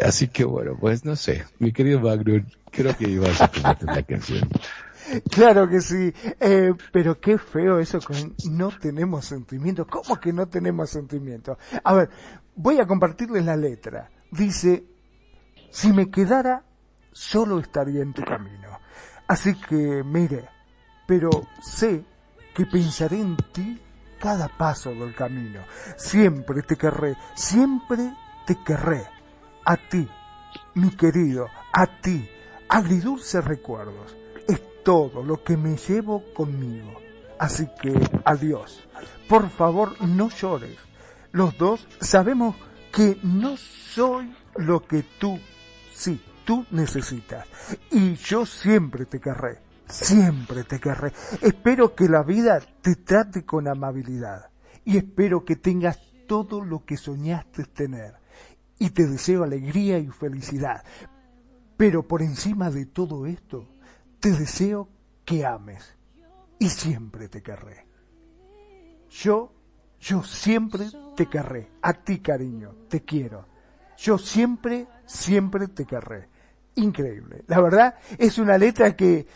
Así 0.02 0.28
que 0.28 0.44
bueno, 0.44 0.74
pues 0.80 1.04
no 1.04 1.16
sé, 1.16 1.44
mi 1.58 1.72
querido 1.72 2.00
Magnum, 2.00 2.46
creo 2.70 2.96
que 2.96 3.08
ibas 3.08 3.40
a 3.42 3.50
ponerte 3.50 3.84
una 3.84 4.02
canción. 4.02 4.48
Claro 5.30 5.68
que 5.68 5.80
sí, 5.80 6.12
eh, 6.40 6.72
pero 6.92 7.20
qué 7.20 7.38
feo 7.38 7.78
eso 7.78 8.00
con 8.00 8.34
no 8.50 8.70
tenemos 8.78 9.24
sentimientos. 9.24 9.86
¿Cómo 9.86 10.20
que 10.20 10.32
no 10.32 10.48
tenemos 10.48 10.90
sentimientos? 10.90 11.58
A 11.82 11.94
ver, 11.94 12.10
voy 12.54 12.78
a 12.78 12.86
compartirles 12.86 13.44
la 13.44 13.56
letra. 13.56 14.10
Dice, 14.30 14.84
si 15.70 15.92
me 15.92 16.10
quedara, 16.10 16.64
solo 17.12 17.58
estaría 17.58 18.02
en 18.02 18.12
tu 18.12 18.22
camino. 18.22 18.78
Así 19.26 19.54
que 19.54 20.02
mire, 20.04 20.48
pero 21.06 21.30
sé 21.62 22.04
que 22.54 22.66
pensaré 22.66 23.20
en 23.20 23.36
ti 23.52 23.80
cada 24.20 24.48
paso 24.48 24.90
del 24.90 25.14
camino. 25.14 25.60
Siempre 25.96 26.62
te 26.62 26.76
querré, 26.76 27.16
siempre 27.34 28.12
te 28.46 28.56
querré. 28.64 29.06
A 29.64 29.76
ti, 29.76 30.08
mi 30.74 30.90
querido, 30.90 31.46
a 31.72 32.00
ti, 32.00 32.28
agridulces 32.68 33.44
recuerdos. 33.44 34.19
Todo 34.84 35.22
lo 35.22 35.42
que 35.42 35.56
me 35.56 35.76
llevo 35.76 36.24
conmigo. 36.34 36.92
Así 37.38 37.68
que 37.80 37.92
adiós. 38.24 38.86
Por 39.28 39.48
favor, 39.48 40.00
no 40.02 40.28
llores. 40.28 40.78
Los 41.32 41.56
dos 41.56 41.86
sabemos 42.00 42.56
que 42.92 43.18
no 43.22 43.56
soy 43.56 44.34
lo 44.56 44.84
que 44.84 45.04
tú, 45.18 45.38
sí, 45.94 46.20
tú 46.44 46.66
necesitas. 46.70 47.46
Y 47.90 48.14
yo 48.14 48.44
siempre 48.44 49.06
te 49.06 49.20
querré. 49.20 49.58
Siempre 49.88 50.64
te 50.64 50.78
querré. 50.78 51.12
Espero 51.40 51.94
que 51.94 52.08
la 52.08 52.22
vida 52.22 52.60
te 52.82 52.96
trate 52.96 53.44
con 53.44 53.68
amabilidad. 53.68 54.50
Y 54.84 54.96
espero 54.96 55.44
que 55.44 55.56
tengas 55.56 55.98
todo 56.26 56.64
lo 56.64 56.84
que 56.84 56.96
soñaste 56.96 57.64
tener. 57.64 58.14
Y 58.78 58.90
te 58.90 59.06
deseo 59.06 59.44
alegría 59.44 59.98
y 59.98 60.08
felicidad. 60.08 60.84
Pero 61.76 62.06
por 62.06 62.22
encima 62.22 62.70
de 62.70 62.86
todo 62.86 63.26
esto, 63.26 63.66
te 64.20 64.32
deseo 64.32 64.88
que 65.24 65.44
ames. 65.44 65.96
Y 66.58 66.68
siempre 66.68 67.28
te 67.28 67.42
querré. 67.42 67.86
Yo, 69.08 69.52
yo 69.98 70.22
siempre 70.22 70.86
te 71.16 71.26
querré. 71.26 71.70
A 71.82 71.94
ti, 71.94 72.20
cariño, 72.20 72.74
te 72.88 73.02
quiero. 73.02 73.46
Yo 73.96 74.18
siempre, 74.18 74.86
siempre 75.06 75.68
te 75.68 75.84
querré. 75.86 76.28
Increíble. 76.76 77.44
La 77.46 77.60
verdad, 77.60 77.94
es 78.18 78.38
una 78.38 78.56
letra 78.56 78.94
que 78.94 79.26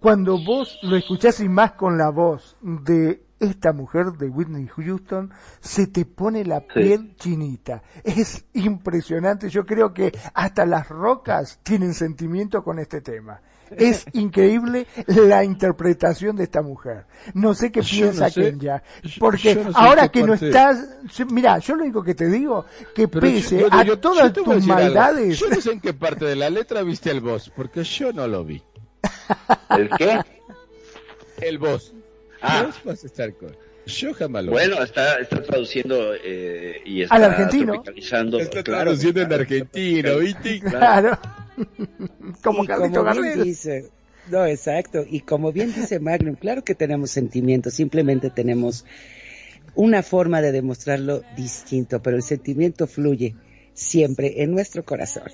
cuando 0.00 0.42
vos 0.42 0.78
lo 0.82 0.96
escuchás 0.96 1.40
y 1.40 1.48
más 1.48 1.72
con 1.72 1.96
la 1.96 2.10
voz 2.10 2.56
de 2.60 3.22
esta 3.38 3.72
mujer 3.72 4.12
de 4.12 4.28
Whitney 4.28 4.66
Houston, 4.66 5.30
se 5.60 5.86
te 5.86 6.06
pone 6.06 6.44
la 6.44 6.60
piel 6.60 7.16
chinita. 7.16 7.82
Es 8.02 8.44
impresionante. 8.54 9.50
Yo 9.50 9.66
creo 9.66 9.92
que 9.92 10.12
hasta 10.34 10.64
las 10.64 10.88
rocas 10.88 11.60
tienen 11.62 11.92
sentimiento 11.92 12.62
con 12.64 12.78
este 12.78 13.00
tema. 13.02 13.40
Es 13.70 14.04
increíble 14.12 14.86
la 15.06 15.42
interpretación 15.44 16.36
de 16.36 16.44
esta 16.44 16.62
mujer. 16.62 17.06
No 17.34 17.54
sé 17.54 17.72
qué 17.72 17.82
Yo 17.82 18.06
no 18.06 18.10
piensa 18.12 18.30
sé. 18.30 18.40
Kenya, 18.52 18.82
porque 19.18 19.54
Yo 19.54 19.64
no 19.64 19.72
sé 19.72 19.78
ahora 19.78 20.08
que 20.08 20.22
no 20.22 20.34
estás, 20.34 20.86
mira, 21.30 21.58
yo 21.58 21.74
lo 21.74 21.82
único 21.84 22.02
que 22.02 22.14
te 22.14 22.28
digo, 22.28 22.64
que 22.94 23.08
Pero 23.08 23.20
pese 23.22 23.60
yo- 23.60 23.68
a 23.72 23.82
yo- 23.84 23.98
todas 23.98 24.26
a 24.30 24.32
tus 24.32 24.46
algo. 24.48 24.66
maldades, 24.66 25.38
Yo 25.38 25.48
no 25.50 25.60
sé 25.60 25.72
en 25.72 25.80
qué 25.80 25.92
parte 25.94 26.24
de 26.24 26.36
la 26.36 26.48
letra 26.50 26.82
viste 26.82 27.10
el 27.10 27.20
boss, 27.20 27.50
porque 27.54 27.82
yo 27.84 28.12
no 28.12 28.26
lo 28.28 28.44
vi. 28.44 28.62
¿El 29.70 29.90
qué? 29.98 30.20
El 31.40 31.58
boss. 31.58 31.92
Ah. 32.42 32.64
Vos 32.66 32.76
vas 32.84 33.02
a 33.04 33.06
estar 33.06 33.34
con... 33.34 33.56
Yo 33.86 34.12
jamás 34.14 34.44
lo 34.44 34.52
Bueno, 34.52 34.82
está, 34.82 35.18
está 35.20 35.42
traduciendo 35.42 36.12
eh, 36.14 36.80
y 36.84 37.02
está 37.02 37.14
Al 37.14 37.24
argentino. 37.24 37.72
tropicalizando. 37.74 38.40
Está 38.40 38.62
claro. 38.62 38.84
traduciendo 38.84 39.22
en 39.22 39.32
argentino, 39.32 40.18
¿viste? 40.18 40.60
claro, 40.60 41.18
como 42.42 42.64
Y 42.64 42.66
Carlito 42.66 43.04
como 43.04 43.20
bien 43.22 43.42
dice, 43.44 43.90
no, 44.30 44.44
exacto. 44.44 45.04
Y 45.08 45.20
como 45.20 45.52
bien 45.52 45.72
dice 45.72 46.00
Magnum, 46.00 46.34
claro 46.34 46.64
que 46.64 46.74
tenemos 46.74 47.10
sentimientos, 47.10 47.74
simplemente 47.74 48.30
tenemos 48.30 48.84
una 49.74 50.02
forma 50.02 50.40
de 50.42 50.52
demostrarlo 50.52 51.22
distinto, 51.36 52.02
pero 52.02 52.16
el 52.16 52.22
sentimiento 52.22 52.86
fluye 52.86 53.36
siempre 53.72 54.42
en 54.42 54.52
nuestro 54.52 54.84
corazón. 54.84 55.24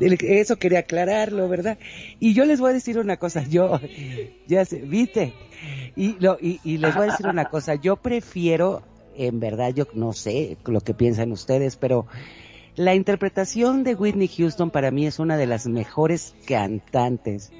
Eso 0.00 0.56
quería 0.56 0.80
aclararlo, 0.80 1.48
¿verdad? 1.48 1.78
Y 2.18 2.34
yo 2.34 2.44
les 2.44 2.60
voy 2.60 2.70
a 2.70 2.74
decir 2.74 2.98
una 2.98 3.16
cosa, 3.16 3.44
yo, 3.48 3.80
ya 4.46 4.64
sé, 4.64 4.78
viste, 4.78 5.34
y, 5.96 6.18
lo, 6.18 6.38
y, 6.40 6.60
y 6.64 6.78
les 6.78 6.94
voy 6.94 7.08
a 7.08 7.10
decir 7.12 7.26
una 7.26 7.46
cosa, 7.46 7.74
yo 7.74 7.96
prefiero, 7.96 8.82
en 9.16 9.40
verdad, 9.40 9.72
yo 9.74 9.86
no 9.94 10.12
sé 10.12 10.56
lo 10.64 10.80
que 10.80 10.94
piensan 10.94 11.32
ustedes, 11.32 11.76
pero 11.76 12.06
la 12.76 12.94
interpretación 12.94 13.84
de 13.84 13.94
Whitney 13.94 14.28
Houston 14.28 14.70
para 14.70 14.90
mí 14.90 15.06
es 15.06 15.18
una 15.18 15.36
de 15.36 15.46
las 15.46 15.66
mejores 15.66 16.34
cantantes 16.46 17.52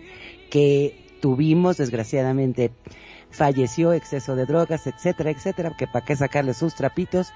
que 0.50 0.94
tuvimos, 1.20 1.76
desgraciadamente 1.76 2.70
falleció, 3.30 3.92
exceso 3.92 4.34
de 4.36 4.46
drogas, 4.46 4.86
etcétera, 4.86 5.30
etcétera, 5.30 5.74
que 5.76 5.86
para 5.86 6.04
qué 6.04 6.16
sacarle 6.16 6.54
sus 6.54 6.74
trapitos. 6.74 7.32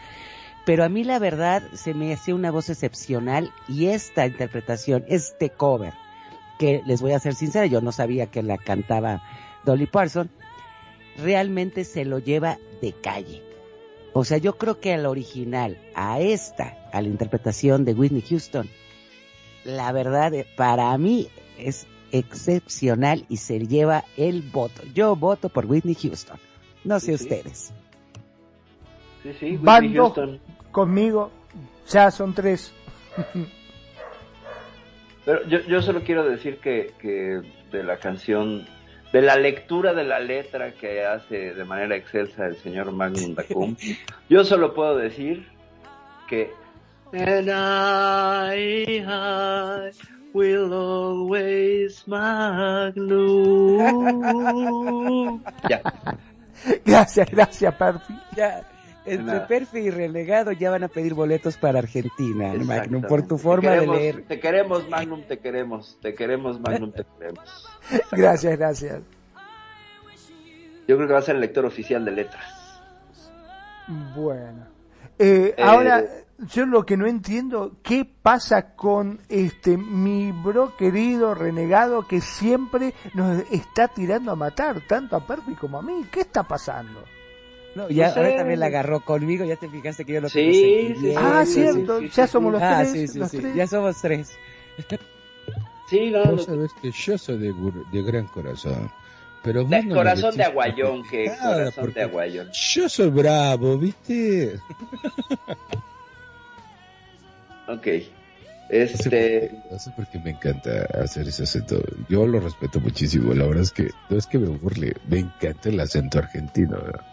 Pero 0.65 0.85
a 0.85 0.89
mí 0.89 1.05
la 1.05 1.19
verdad 1.19 1.63
se 1.75 1.93
me 1.93 2.13
hacía 2.13 2.35
una 2.35 2.51
voz 2.51 2.71
excepcional 2.71 3.53
y 3.69 3.87
esta 3.87 4.27
interpretación, 4.27 5.05
este 5.09 5.51
cover, 5.51 5.93
que 6.59 6.83
les 6.87 7.03
voy 7.03 7.13
a 7.13 7.19
ser 7.19 7.35
sincera, 7.35 7.67
yo 7.67 7.81
no 7.81 7.93
sabía 7.93 8.27
que 8.27 8.43
la 8.43 8.57
cantaba 8.57 9.23
Dolly 9.65 9.87
Parton, 9.87 10.31
realmente 11.19 11.85
se 11.85 12.05
lo 12.05 12.19
lleva 12.19 12.59
de 12.81 12.93
calle. 12.93 13.43
O 14.15 14.25
sea, 14.25 14.39
yo 14.39 14.57
creo 14.57 14.81
que 14.81 14.95
al 14.95 15.07
original, 15.07 15.77
a 15.95 16.21
esta, 16.21 16.89
a 16.93 17.03
la 17.03 17.09
interpretación 17.09 17.85
de 17.85 17.93
Whitney 17.93 18.23
Houston, 18.23 18.69
la 19.65 19.93
verdad, 19.93 20.33
eh, 20.35 20.47
para 20.57 20.97
mí 20.99 21.29
es 21.59 21.87
excepcional 22.13 23.27
y 23.29 23.39
se 23.39 23.67
lleva 23.67 24.05
el 24.17 24.43
voto. 24.43 24.83
Yo 24.95 25.17
voto 25.17 25.49
por 25.49 25.67
Whitney 25.67 25.97
Houston. 25.97 26.39
No 26.85 27.01
sé 27.01 27.19
Sí, 27.19 27.25
ustedes. 27.25 27.73
Sí, 29.25 29.33
sí, 29.41 29.57
Van 29.57 29.93
dos. 29.93 30.39
Conmigo, 30.75 31.31
ya 31.89 32.11
son 32.11 32.35
tres. 32.35 32.75
Pero 35.25 35.47
yo, 35.47 35.61
yo 35.61 35.81
solo 35.81 36.03
quiero 36.03 36.29
decir 36.29 36.59
que, 36.59 36.93
que 36.99 37.41
de 37.71 37.83
la 37.85 37.97
canción, 37.99 38.67
de 39.13 39.23
la 39.23 39.37
lectura 39.37 39.95
de 39.95 40.03
la 40.03 40.19
letra 40.19 40.73
que 40.73 41.05
hace 41.05 41.55
de 41.55 41.65
manera 41.65 41.95
excelsa 41.97 42.47
el 42.47 42.57
señor 42.57 42.91
Magnum 42.91 43.35
Dacum, 43.37 43.77
yo 44.29 44.45
solo 44.45 44.75
puedo 44.75 44.97
decir 44.97 45.47
que 46.29 46.51
And 47.13 47.49
I, 47.49 49.05
I 49.07 49.93
will 50.33 50.73
always 50.73 52.07
Magnum. 52.09 53.79
Ya. 55.71 55.81
Gracias, 56.85 57.31
gracias, 57.31 57.75
Perfi. 57.77 58.15
Ya, 58.37 58.63
entre 59.07 59.27
Nada. 59.27 59.47
Perfi 59.47 59.79
y 59.79 59.91
Relegado 59.91 60.53
ya 60.53 60.71
van 60.71 60.85
a 60.85 60.89
pedir 60.89 61.15
boletos 61.15 61.57
para 61.57 61.79
Argentina, 61.79 62.55
Magnum, 62.55 63.03
por 63.03 63.27
tu 63.27 63.39
forma 63.39 63.71
de 63.73 63.87
leer. 63.87 64.25
Te 64.27 64.41
queremos, 64.41 64.89
Magnum, 64.89 65.23
te 65.23 65.39
queremos. 65.39 65.99
Te 66.01 66.15
queremos, 66.15 66.61
Magnum, 66.61 66.93
te 66.93 67.05
queremos. 67.19 67.69
Gracias, 68.13 68.57
gracias. 68.57 69.03
Yo 70.87 70.97
creo 70.97 71.07
que 71.07 71.13
va 71.13 71.19
a 71.19 71.23
ser 71.23 71.35
el 71.37 71.41
lector 71.41 71.65
oficial 71.65 72.05
de 72.05 72.11
letras. 72.11 72.45
Bueno. 74.15 74.67
Eh, 75.19 75.55
Eh, 75.57 75.63
ahora, 75.63 76.05
yo 76.39 76.67
lo 76.67 76.85
que 76.85 76.97
no 76.97 77.07
entiendo, 77.07 77.77
¿qué 77.83 78.05
pasa 78.05 78.75
con 78.75 79.21
este 79.29 79.77
mi 79.77 80.33
bro 80.33 80.77
querido 80.77 81.35
renegado 81.35 82.07
que 82.07 82.21
siempre 82.21 82.95
nos 83.15 83.43
está 83.51 83.89
tirando 83.89 84.33
a 84.33 84.37
matar, 84.37 84.83
tanto 84.89 85.17
a 85.17 85.27
Perfi 85.27 85.55
como 85.55 85.79
a 85.79 85.83
mí? 85.83 86.07
¿Qué 86.11 86.21
está 86.21 86.43
pasando? 86.43 87.05
No, 87.75 87.89
ya 87.91 88.09
No 88.09 88.15
sé. 88.15 88.21
ahora 88.21 88.37
también 88.37 88.61
la 88.61 88.67
agarró 88.67 89.01
conmigo, 89.01 89.45
ya 89.45 89.57
te 89.57 89.69
fijaste 89.69 90.05
que 90.05 90.13
yo 90.15 90.21
no 90.21 90.29
Sí, 90.29 90.95
tengo 90.95 91.01
sí. 91.01 91.15
Ah, 91.17 91.43
sí, 91.45 91.53
cierto, 91.55 92.01
ya 92.01 92.27
sí, 92.27 92.33
somos 92.33 92.51
sí. 92.51 92.53
los 92.53 92.63
Ah, 92.63 92.77
tres. 92.79 92.93
sí, 92.93 93.09
sí, 93.09 93.19
los 93.19 93.31
sí, 93.31 93.39
tres. 93.39 93.55
ya 93.55 93.67
somos 93.67 94.01
tres. 94.01 94.33
Sí, 95.91 96.11
no, 96.11 96.25
Vos 96.25 96.37
no, 96.49 96.55
sabés 96.55 96.71
que 96.81 96.91
yo 96.91 97.19
soy 97.19 97.39
de, 97.39 98.03
gran 98.03 98.27
corazón. 98.27 98.91
Pero 99.43 99.65
de 99.65 99.83
no 99.83 99.95
corazón 99.97 100.35
de 100.37 100.45
aguayón, 100.45 101.03
que 101.11 101.27
corazón 101.27 101.73
porque 101.85 102.01
de 102.01 102.03
aguayón. 102.07 102.49
Yo 102.53 102.89
soy 102.89 103.11
bravo, 103.11 103.77
¿viste? 103.77 104.59
Ok. 107.69 107.87
Este, 108.71 109.53
No 109.71 109.79
sé 109.79 109.91
por 109.91 110.07
qué 110.07 110.19
me 110.19 110.31
encanta 110.31 110.87
hacer 111.03 111.29
ese 111.29 111.43
acento. 111.43 111.83
Yo 112.09 112.27
lo 112.27 112.41
respeto 112.41 112.81
muchísimo. 112.81 113.35
La 113.35 113.45
verdad 113.47 113.63
es 113.63 113.71
que 113.73 113.91
no 114.09 114.17
es 114.17 114.27
que 114.27 114.39
me 114.39 114.49
burle. 114.49 114.95
Me 115.07 115.19
encanta 115.19 115.69
el 115.69 115.79
acento 115.81 116.19
argentino. 116.19 116.79
¿verdad? 116.81 117.05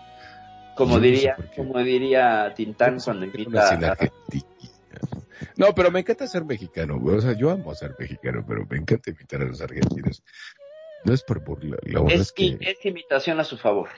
Como 0.76 0.96
no 0.96 1.02
diría, 1.02 1.36
como 1.56 1.80
diría 1.80 2.54
Tintán 2.56 3.00
cuando 3.00 3.26
invita 3.26 3.92
a. 3.92 3.98
No, 5.58 5.74
pero 5.76 5.92
me 5.92 6.00
encanta 6.00 6.28
ser 6.28 6.46
mexicano, 6.46 7.00
güey. 7.00 7.18
O 7.18 7.22
sea, 7.22 7.34
yo 7.34 7.50
amo 7.50 7.74
ser 7.76 7.96
mexicano, 8.00 8.44
pero 8.48 8.66
me 8.70 8.78
encanta 8.78 9.10
imitar 9.12 9.42
a 9.42 9.46
los 9.46 9.62
argentinos. 9.62 10.24
No 11.04 11.14
es 11.14 11.24
por 11.24 11.44
burla, 11.44 11.78
la 11.84 12.02
es, 12.12 12.22
es, 12.22 12.32
que... 12.32 12.44
i- 12.46 12.58
es 12.62 12.86
imitación 12.86 13.40
a 13.40 13.44
su 13.44 13.58
favor 13.58 13.90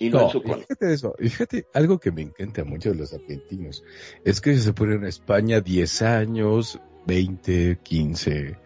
y 0.00 0.10
no, 0.10 0.30
No, 0.32 0.40
fíjate 0.40 0.92
eso, 0.92 1.14
fíjate, 1.18 1.66
algo 1.72 1.98
que 1.98 2.10
me 2.12 2.22
encanta 2.22 2.64
mucho 2.64 2.90
de 2.90 2.96
los 2.96 3.12
argentinos, 3.12 3.84
es 4.24 4.40
que 4.40 4.56
se 4.56 4.72
ponen 4.72 4.98
en 5.00 5.06
España 5.06 5.60
10 5.60 6.02
años, 6.02 6.80
20, 7.06 7.78
15, 7.82 8.56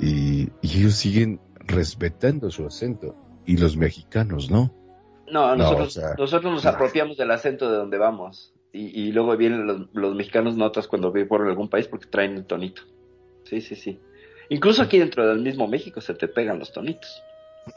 y, 0.00 0.42
y 0.62 0.78
ellos 0.78 0.94
siguen 0.94 1.40
respetando 1.58 2.50
su 2.50 2.66
acento, 2.66 3.16
y 3.46 3.56
los 3.56 3.76
mexicanos 3.76 4.50
no. 4.50 4.74
No, 5.34 5.48
No, 5.48 5.56
nosotros, 5.56 5.96
o 5.96 6.00
sea, 6.00 6.14
nosotros 6.16 6.52
nos 6.52 6.64
no. 6.64 6.70
apropiamos 6.70 7.16
del 7.16 7.30
acento 7.32 7.68
de 7.68 7.76
donde 7.76 7.98
vamos. 7.98 8.52
Y, 8.72 9.02
y 9.08 9.10
luego 9.12 9.36
vienen 9.36 9.66
los, 9.66 9.88
los 9.92 10.14
mexicanos 10.14 10.56
notas 10.56 10.86
cuando 10.86 11.10
viven 11.10 11.28
por 11.28 11.42
algún 11.46 11.68
país 11.68 11.88
porque 11.88 12.06
traen 12.06 12.36
el 12.36 12.44
tonito. 12.44 12.82
Sí, 13.44 13.60
sí, 13.60 13.74
sí. 13.74 13.98
Incluso 14.48 14.82
aquí 14.82 14.98
dentro 14.98 15.26
del 15.26 15.40
mismo 15.40 15.66
México 15.66 16.00
se 16.00 16.14
te 16.14 16.28
pegan 16.28 16.58
los 16.60 16.72
tonitos. 16.72 17.20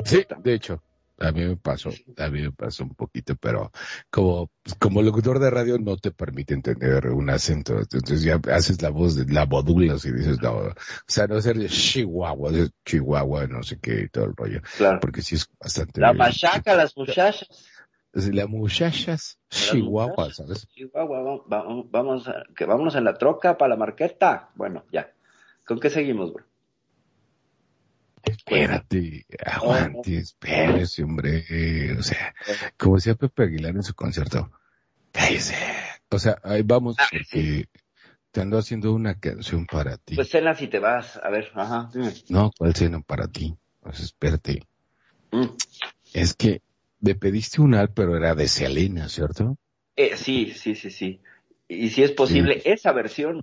Sí, 0.05 0.23
de 0.43 0.53
hecho, 0.53 0.81
a 1.19 1.31
mí 1.31 1.45
me 1.45 1.57
pasó, 1.57 1.89
a 2.18 2.27
mí 2.30 2.41
me 2.41 2.52
pasó 2.52 2.84
un 2.84 2.94
poquito, 2.95 3.35
pero 3.35 3.72
como, 4.10 4.49
como 4.80 5.02
locutor 5.02 5.39
de 5.39 5.49
radio 5.49 5.77
no 5.80 5.98
te 5.98 6.11
permite 6.11 6.53
entender 6.53 7.07
un 7.07 7.30
acento, 7.30 7.80
entonces 7.80 8.22
ya 8.23 8.39
haces 8.52 8.81
la 8.81 8.89
voz, 8.89 9.15
de, 9.15 9.31
la 9.34 9.45
modulas 9.45 10.06
y 10.06 10.11
dices, 10.11 10.41
no, 10.41 10.53
o 10.57 10.73
sea, 11.07 11.27
no 11.27 11.41
ser 11.41 11.57
de 11.57 11.68
Chihuahua, 11.68 12.52
de 12.52 12.69
Chihuahua, 12.85 13.48
no 13.48 13.64
sé 13.64 13.80
qué, 13.80 14.02
y 14.02 14.10
todo 14.10 14.26
el 14.26 14.35
rollo, 14.35 14.61
Claro. 14.77 14.99
porque 14.99 15.22
sí 15.22 15.35
es 15.35 15.49
bastante... 15.60 16.02
La 16.02 16.14
machaca, 16.14 16.76
las 16.76 16.95
muchachas. 16.95 17.48
Las 18.14 18.49
muchachas 18.49 19.38
Chihuahua, 19.49 20.34
¿sabes? 20.34 20.68
Chihuahua, 20.69 21.22
va- 21.22 21.64
va- 21.64 21.84
vamos, 21.91 22.27
a, 22.27 22.44
que 22.56 22.65
vámonos 22.65 22.95
en 22.95 23.03
la 23.03 23.14
troca 23.14 23.57
para 23.57 23.69
la 23.69 23.76
marqueta. 23.76 24.49
Bueno, 24.56 24.85
ya. 24.91 25.11
¿Con 25.65 25.80
qué 25.80 25.89
seguimos, 25.89 26.34
bro? 26.34 26.45
Espérate, 28.29 29.25
aguante, 29.45 30.17
espérese, 30.17 31.03
hombre, 31.03 31.95
o 31.97 32.03
sea, 32.03 32.33
como 32.77 32.95
decía 32.95 33.15
Pepe 33.15 33.43
Aguilar 33.43 33.75
en 33.75 33.83
su 33.83 33.93
concierto, 33.93 34.51
cállese. 35.11 35.55
O 36.09 36.19
sea, 36.19 36.37
ahí 36.43 36.61
vamos, 36.63 36.95
porque 37.11 37.67
te 38.31 38.41
ando 38.41 38.57
haciendo 38.57 38.93
una 38.93 39.19
canción 39.19 39.65
para 39.65 39.97
ti. 39.97 40.15
Pues 40.15 40.29
cena 40.29 40.55
si 40.55 40.67
te 40.67 40.79
vas. 40.79 41.17
A 41.17 41.29
ver, 41.29 41.51
ajá, 41.53 41.89
dime. 41.93 42.13
No, 42.29 42.51
¿cuál 42.57 42.75
cena 42.75 43.01
para 43.01 43.27
ti? 43.27 43.55
Pues 43.81 43.99
espérate. 43.99 44.63
Mm. 45.31 45.47
Es 46.13 46.33
que 46.33 46.61
me 46.99 47.15
pediste 47.15 47.61
un 47.61 47.75
al, 47.75 47.93
pero 47.93 48.15
era 48.15 48.35
de 48.35 48.47
Selena, 48.47 49.09
¿cierto? 49.09 49.57
Eh, 49.95 50.15
sí, 50.15 50.53
sí, 50.53 50.75
sí, 50.75 50.91
sí. 50.91 51.21
Y 51.67 51.89
si 51.89 52.03
es 52.03 52.11
posible, 52.11 52.61
esa 52.63 52.93
versión 52.93 53.41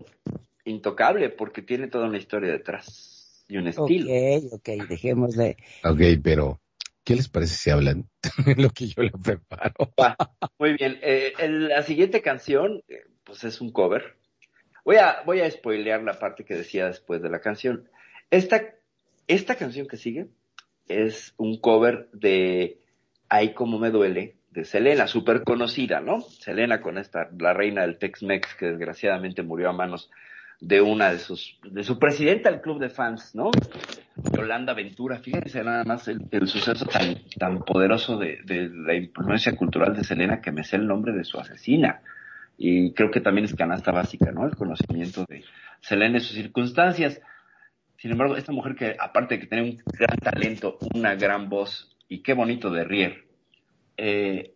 intocable, 0.65 1.29
porque 1.29 1.61
tiene 1.61 1.89
toda 1.89 2.09
una 2.09 2.19
historia 2.19 2.51
detrás 2.51 3.14
y 3.49 3.57
un 3.57 3.69
estilo. 3.69 4.11
Ok, 4.11 4.53
ok, 4.53 4.69
dejémosle. 4.89 5.57
Ok, 5.85 6.01
pero 6.23 6.61
¿qué 7.05 7.17
les 7.17 7.29
parece 7.29 7.55
si 7.57 7.71
hablan 7.71 8.09
lo 8.57 8.71
que 8.71 8.87
yo 8.87 9.03
la 9.03 9.11
preparo? 9.13 9.93
Va, 10.01 10.17
Muy 10.59 10.75
bien. 10.75 10.99
Eh, 11.03 11.33
el- 11.39 11.69
la 11.69 11.83
siguiente 11.83 12.23
canción, 12.23 12.83
eh, 12.89 13.05
pues 13.25 13.45
es 13.45 13.61
un 13.61 13.73
cover. 13.73 14.17
Voy 14.85 14.97
a, 14.97 15.23
voy 15.25 15.41
a 15.41 15.51
spoilear 15.51 16.03
la 16.03 16.19
parte 16.19 16.45
que 16.45 16.55
decía 16.55 16.87
después 16.87 17.23
de 17.23 17.31
la 17.31 17.41
canción. 17.41 17.89
Esta, 18.31 18.63
esta 19.27 19.57
canción 19.57 19.87
que 19.87 19.97
sigue 19.97 20.29
es 20.89 21.35
un 21.39 21.59
cover 21.61 22.09
de 22.13 22.81
Ay, 23.29 23.55
como 23.55 23.79
me 23.79 23.91
duele, 23.91 24.37
de 24.51 24.65
Selena, 24.65 25.07
súper 25.07 25.43
conocida, 25.43 26.01
¿no? 26.01 26.21
Selena 26.21 26.81
con 26.81 26.99
esta, 26.99 27.31
la 27.39 27.53
reina 27.55 27.83
del 27.83 27.99
Tex-Mex, 27.99 28.55
que 28.55 28.67
desgraciadamente 28.67 29.43
murió 29.43 29.71
a 29.71 29.73
manos 29.73 30.11
de 30.67 30.81
una 30.81 31.13
de 31.13 31.19
sus, 31.19 31.59
de 31.63 31.85
su 31.85 31.99
presidenta 31.99 32.51
del 32.51 32.63
club 32.63 32.81
de 32.81 32.89
fans, 32.89 33.35
¿no? 33.35 33.51
Yolanda 34.33 34.73
Ventura, 34.73 35.19
fíjense 35.19 35.63
nada 35.63 35.85
más 35.85 36.09
el, 36.09 36.27
el 36.31 36.49
suceso 36.49 36.87
tan, 36.87 37.17
tan 37.39 37.59
poderoso 37.65 38.17
de, 38.17 38.41
de 38.45 38.71
la 38.71 38.95
influencia 38.95 39.55
cultural 39.55 39.95
de 39.95 40.05
Selena 40.05 40.41
que 40.41 40.53
me 40.53 40.65
sé 40.65 40.77
el 40.77 40.87
nombre 40.87 41.13
de 41.13 41.25
su 41.25 41.39
asesina. 41.39 42.01
Y 42.57 42.93
creo 42.93 43.11
que 43.11 43.21
también 43.21 43.45
es 43.45 43.55
canasta 43.55 43.93
básica, 43.93 44.31
¿no? 44.33 44.47
El 44.47 44.57
conocimiento 44.57 45.27
de 45.29 45.45
Selena 45.81 46.17
y 46.17 46.21
sus 46.21 46.37
circunstancias. 46.37 47.21
Sin 47.99 48.13
embargo, 48.13 48.37
esta 48.37 48.53
mujer 48.53 48.75
que, 48.75 48.97
aparte 48.99 49.35
de 49.35 49.41
que 49.41 49.47
tiene 49.47 49.71
un 49.71 49.83
gran 49.99 50.17
talento, 50.19 50.79
una 50.95 51.15
gran 51.15 51.51
voz, 51.51 51.95
y 52.09 52.23
qué 52.23 52.33
bonito 52.33 52.71
de 52.71 52.85
Rier, 52.85 53.25
eh, 53.97 54.55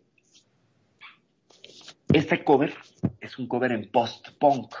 este 2.11 2.43
cover 2.43 2.73
es 3.21 3.37
un 3.37 3.47
cover 3.47 3.73
en 3.73 3.91
post-punk. 3.91 4.73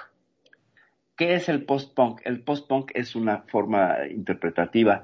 ¿Qué 1.19 1.35
es 1.35 1.49
el 1.49 1.65
post-punk? 1.65 2.21
El 2.23 2.39
post-punk 2.39 2.91
es 2.93 3.13
una 3.13 3.39
forma 3.39 4.07
interpretativa 4.09 5.03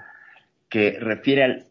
que 0.69 0.97
refiere 0.97 1.43
al... 1.43 1.65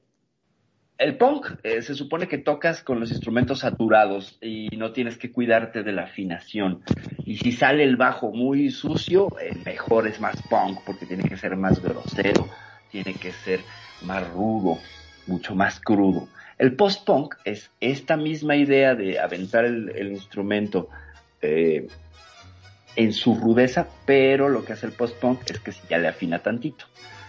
El 0.98 1.16
punk 1.16 1.46
eh, 1.62 1.80
se 1.80 1.94
supone 1.94 2.28
que 2.28 2.36
tocas 2.36 2.82
con 2.82 3.00
los 3.00 3.10
instrumentos 3.10 3.60
saturados 3.60 4.36
y 4.42 4.68
no 4.76 4.92
tienes 4.92 5.16
que 5.16 5.32
cuidarte 5.32 5.82
de 5.82 5.92
la 5.92 6.02
afinación. 6.02 6.82
Y 7.24 7.38
si 7.38 7.52
sale 7.52 7.84
el 7.84 7.96
bajo 7.96 8.32
muy 8.32 8.68
sucio, 8.68 9.28
eh, 9.40 9.56
mejor 9.64 10.06
es 10.06 10.20
más 10.20 10.36
punk 10.42 10.78
porque 10.84 11.06
tiene 11.06 11.24
que 11.24 11.38
ser 11.38 11.56
más 11.56 11.80
grosero, 11.80 12.46
tiene 12.90 13.14
que 13.14 13.32
ser 13.32 13.60
más 14.02 14.28
rudo, 14.28 14.78
mucho 15.26 15.54
más 15.54 15.80
crudo. 15.80 16.28
El 16.58 16.76
post-punk 16.76 17.36
es 17.46 17.70
esta 17.80 18.18
misma 18.18 18.56
idea 18.56 18.94
de 18.94 19.18
aventar 19.18 19.64
el, 19.64 20.12
instrumento 20.12 20.90
eh, 21.40 21.86
en 22.96 23.12
su 23.12 23.34
rudeza, 23.34 23.88
pero 24.06 24.48
lo 24.48 24.64
que 24.64 24.74
hace 24.74 24.86
el 24.86 24.92
post-punk 24.92 25.50
es 25.50 25.60
que 25.60 25.72
ya 25.88 25.98
le 25.98 26.08
afina 26.08 26.38
tantito. 26.40 26.86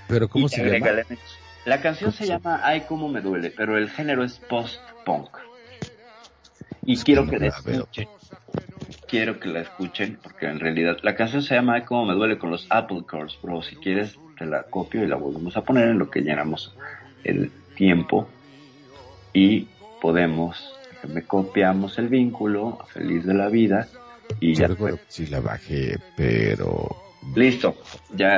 Pero 0.08 0.28
¿cómo 0.30 0.46
Y 0.46 0.50
se 0.50 0.62
agrega 0.62 0.88
llama? 0.88 1.00
elementos. 1.02 1.38
La 1.66 1.82
canción 1.82 2.12
se 2.12 2.28
llama 2.28 2.62
Ay, 2.64 2.84
cómo 2.88 3.10
me 3.10 3.22
duele, 3.22 3.50
pero 3.50 3.78
el 3.78 3.90
género 3.90 4.24
es 4.24 4.38
post-punk. 4.38 5.30
Y 6.86 6.98
quiero 6.98 7.28
que 7.28 7.40
la 7.40 7.48
escuchen. 7.48 8.08
Quiero 9.08 9.40
que 9.40 9.50
la 9.50 9.62
escuchen, 9.62 10.20
porque 10.22 10.46
en 10.46 10.60
realidad 10.60 10.98
la 11.02 11.16
canción 11.16 11.42
se 11.42 11.56
llama 11.56 11.74
Ay, 11.76 11.82
cómo 11.82 12.06
me 12.06 12.14
duele 12.14 12.38
con 12.38 12.52
los 12.52 12.68
Apple 12.70 13.04
Cars, 13.08 13.40
bro. 13.42 13.64
Si 13.64 13.76
quieres, 13.78 14.18
te 14.38 14.46
la 14.46 14.64
copio 14.64 15.04
y 15.04 15.08
la 15.08 15.16
volvemos 15.16 15.58
a 15.58 15.64
poner 15.64 15.90
en 15.90 15.98
lo 15.98 16.10
que 16.12 16.22
llenamos 16.22 16.76
el 17.24 17.52
tiempo. 17.76 18.28
Y 19.34 19.68
podemos, 20.02 20.72
me 21.08 21.24
copiamos 21.24 21.98
el 21.98 22.10
vínculo, 22.10 22.78
feliz 22.94 23.26
de 23.26 23.34
la 23.34 23.48
vida. 23.50 23.88
Y 24.40 24.54
ya 24.54 24.68
recuerdo 24.68 24.98
que 24.98 25.04
sí 25.08 25.28
la 25.28 25.40
bajé, 25.40 25.98
pero... 26.16 26.88
Listo, 27.36 27.76
ya 28.14 28.36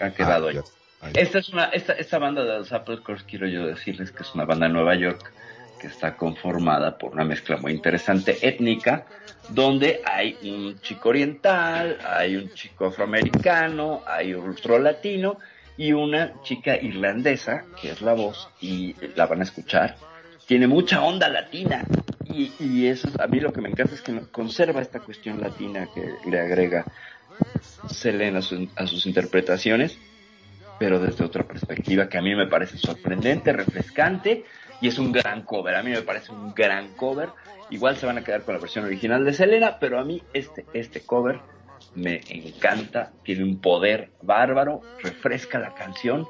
ha, 0.00 0.04
ha 0.06 0.10
quedado 0.12 0.48
Ah, 0.48 0.50
ahí. 0.50 0.60
Ay, 1.02 1.12
Esta 1.16 1.38
es 1.38 1.48
una, 1.48 1.64
esta, 1.66 1.94
esta 1.94 2.18
banda 2.18 2.44
de 2.44 2.58
los 2.58 2.72
Apple 2.72 3.00
Cores, 3.02 3.22
quiero 3.24 3.48
yo 3.48 3.66
decirles 3.66 4.12
que 4.12 4.22
es 4.22 4.34
una 4.34 4.44
banda 4.44 4.66
de 4.66 4.72
Nueva 4.74 4.94
York 4.94 5.32
que 5.80 5.86
está 5.86 6.14
conformada 6.14 6.98
por 6.98 7.12
una 7.12 7.24
mezcla 7.24 7.56
muy 7.56 7.72
interesante 7.72 8.36
étnica, 8.46 9.06
donde 9.48 10.02
hay 10.04 10.36
un 10.42 10.78
chico 10.80 11.08
oriental, 11.08 11.98
hay 12.06 12.36
un 12.36 12.50
chico 12.52 12.86
afroamericano, 12.86 14.02
hay 14.06 14.34
un 14.34 14.44
rostro 14.46 14.78
latino 14.78 15.38
y 15.78 15.92
una 15.92 16.34
chica 16.42 16.76
irlandesa, 16.76 17.64
que 17.80 17.92
es 17.92 18.02
la 18.02 18.12
voz, 18.12 18.50
y 18.60 18.94
la 19.16 19.26
van 19.26 19.40
a 19.40 19.44
escuchar. 19.44 19.96
Tiene 20.46 20.66
mucha 20.66 21.02
onda 21.02 21.28
latina. 21.30 21.82
Y, 22.32 22.52
y 22.60 22.86
eso, 22.86 23.08
a 23.18 23.26
mí 23.26 23.40
lo 23.40 23.52
que 23.52 23.60
me 23.60 23.70
encanta 23.70 23.94
es 23.94 24.02
que 24.02 24.20
conserva 24.30 24.80
esta 24.80 25.00
cuestión 25.00 25.40
latina 25.40 25.88
que 25.94 26.14
le 26.28 26.40
agrega 26.40 26.84
Selena 27.88 28.40
a, 28.40 28.82
a 28.82 28.86
sus 28.86 29.06
interpretaciones 29.06 29.98
pero 30.80 30.98
desde 30.98 31.26
otra 31.26 31.46
perspectiva 31.46 32.08
que 32.08 32.16
a 32.16 32.22
mí 32.22 32.34
me 32.34 32.46
parece 32.46 32.78
sorprendente, 32.78 33.52
refrescante 33.52 34.46
y 34.80 34.88
es 34.88 34.98
un 34.98 35.12
gran 35.12 35.42
cover. 35.42 35.74
A 35.74 35.82
mí 35.82 35.90
me 35.90 36.00
parece 36.00 36.32
un 36.32 36.54
gran 36.54 36.94
cover. 36.94 37.28
Igual 37.68 37.98
se 37.98 38.06
van 38.06 38.16
a 38.16 38.24
quedar 38.24 38.44
con 38.44 38.54
la 38.54 38.62
versión 38.62 38.86
original 38.86 39.22
de 39.22 39.34
Selena, 39.34 39.78
pero 39.78 40.00
a 40.00 40.04
mí 40.04 40.22
este, 40.32 40.64
este 40.72 41.02
cover 41.02 41.40
me 41.94 42.22
encanta, 42.30 43.12
tiene 43.22 43.44
un 43.44 43.60
poder 43.60 44.12
bárbaro, 44.22 44.80
refresca 45.02 45.58
la 45.58 45.74
canción 45.74 46.26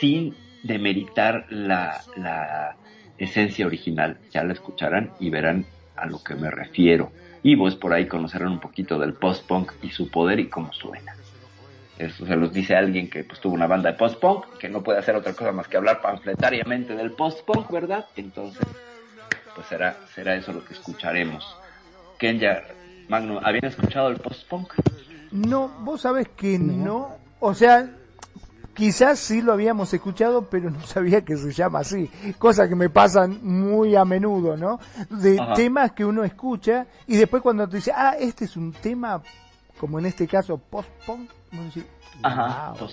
sin 0.00 0.36
demeritar 0.62 1.46
la, 1.48 2.02
la 2.14 2.76
esencia 3.18 3.66
original. 3.66 4.18
Ya 4.30 4.44
la 4.44 4.52
escucharán 4.52 5.12
y 5.20 5.30
verán 5.30 5.66
a 5.96 6.06
lo 6.06 6.22
que 6.22 6.34
me 6.34 6.50
refiero. 6.50 7.12
Y 7.42 7.56
pues 7.56 7.74
por 7.74 7.92
ahí 7.92 8.06
conocerán 8.06 8.48
un 8.48 8.60
poquito 8.60 8.98
del 8.98 9.14
post-punk 9.14 9.72
y 9.82 9.90
su 9.90 10.10
poder 10.10 10.40
y 10.40 10.48
cómo 10.48 10.72
suena. 10.72 11.14
Eso 11.98 12.26
se 12.26 12.36
los 12.36 12.52
dice 12.52 12.76
alguien 12.76 13.08
que 13.08 13.24
pues 13.24 13.40
tuvo 13.40 13.54
una 13.54 13.66
banda 13.66 13.90
de 13.90 13.96
post-punk, 13.96 14.58
que 14.58 14.68
no 14.68 14.82
puede 14.82 14.98
hacer 14.98 15.16
otra 15.16 15.32
cosa 15.32 15.52
más 15.52 15.66
que 15.66 15.78
hablar 15.78 16.02
panfletariamente 16.02 16.94
del 16.94 17.12
post-punk, 17.12 17.70
¿verdad? 17.70 18.06
Entonces, 18.16 18.66
pues 19.54 19.66
será, 19.66 19.96
será 20.14 20.34
eso 20.34 20.52
lo 20.52 20.64
que 20.64 20.74
escucharemos. 20.74 21.56
Kenya, 22.18 22.62
Magno, 23.08 23.40
¿habían 23.42 23.64
escuchado 23.64 24.08
el 24.08 24.18
post-punk? 24.18 24.74
No, 25.30 25.68
vos 25.80 26.02
sabés 26.02 26.28
que 26.28 26.58
no. 26.58 27.16
O 27.40 27.54
sea, 27.54 27.88
quizás 28.76 29.18
sí 29.18 29.40
lo 29.42 29.52
habíamos 29.54 29.92
escuchado, 29.92 30.42
pero 30.48 30.70
no 30.70 30.80
sabía 30.86 31.24
que 31.24 31.36
se 31.36 31.52
llama 31.52 31.80
así. 31.80 32.08
Cosa 32.38 32.68
que 32.68 32.76
me 32.76 32.90
pasan 32.90 33.40
muy 33.42 33.96
a 33.96 34.04
menudo, 34.04 34.56
¿no? 34.56 34.78
De 35.10 35.40
Ajá. 35.40 35.54
temas 35.54 35.92
que 35.92 36.04
uno 36.04 36.22
escucha 36.22 36.86
y 37.06 37.16
después 37.16 37.42
cuando 37.42 37.66
te 37.68 37.76
dice, 37.78 37.92
ah, 37.96 38.14
este 38.20 38.44
es 38.44 38.56
un 38.56 38.72
tema, 38.72 39.20
como 39.80 39.98
en 39.98 40.06
este 40.06 40.28
caso, 40.28 40.58
post-punk, 40.58 41.30
Ajá. 42.22 42.74
"Wow". 42.78 42.88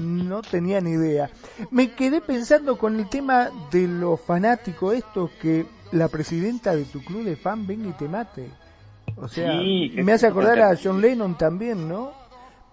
No 0.00 0.40
tenía 0.42 0.80
ni 0.80 0.90
idea. 0.92 1.28
Me 1.72 1.90
quedé 1.90 2.20
pensando 2.20 2.78
con 2.78 2.96
el 2.98 3.08
tema 3.08 3.50
de 3.72 3.88
los 3.88 4.20
fanáticos 4.20 4.94
estos 4.94 5.30
que 5.42 5.66
la 5.90 6.06
presidenta 6.08 6.76
de 6.76 6.84
tu 6.84 7.02
club 7.02 7.24
de 7.24 7.34
fan 7.34 7.66
venga 7.66 7.88
y 7.88 7.92
te 7.92 8.08
mate. 8.08 8.50
O 9.16 9.26
sea, 9.26 9.58
Sí, 9.60 9.90
me 9.96 10.12
hace 10.12 10.26
acordar 10.28 10.60
a 10.60 10.76
John 10.80 11.00
Lennon 11.00 11.36
también, 11.36 11.88
¿no? 11.88 12.12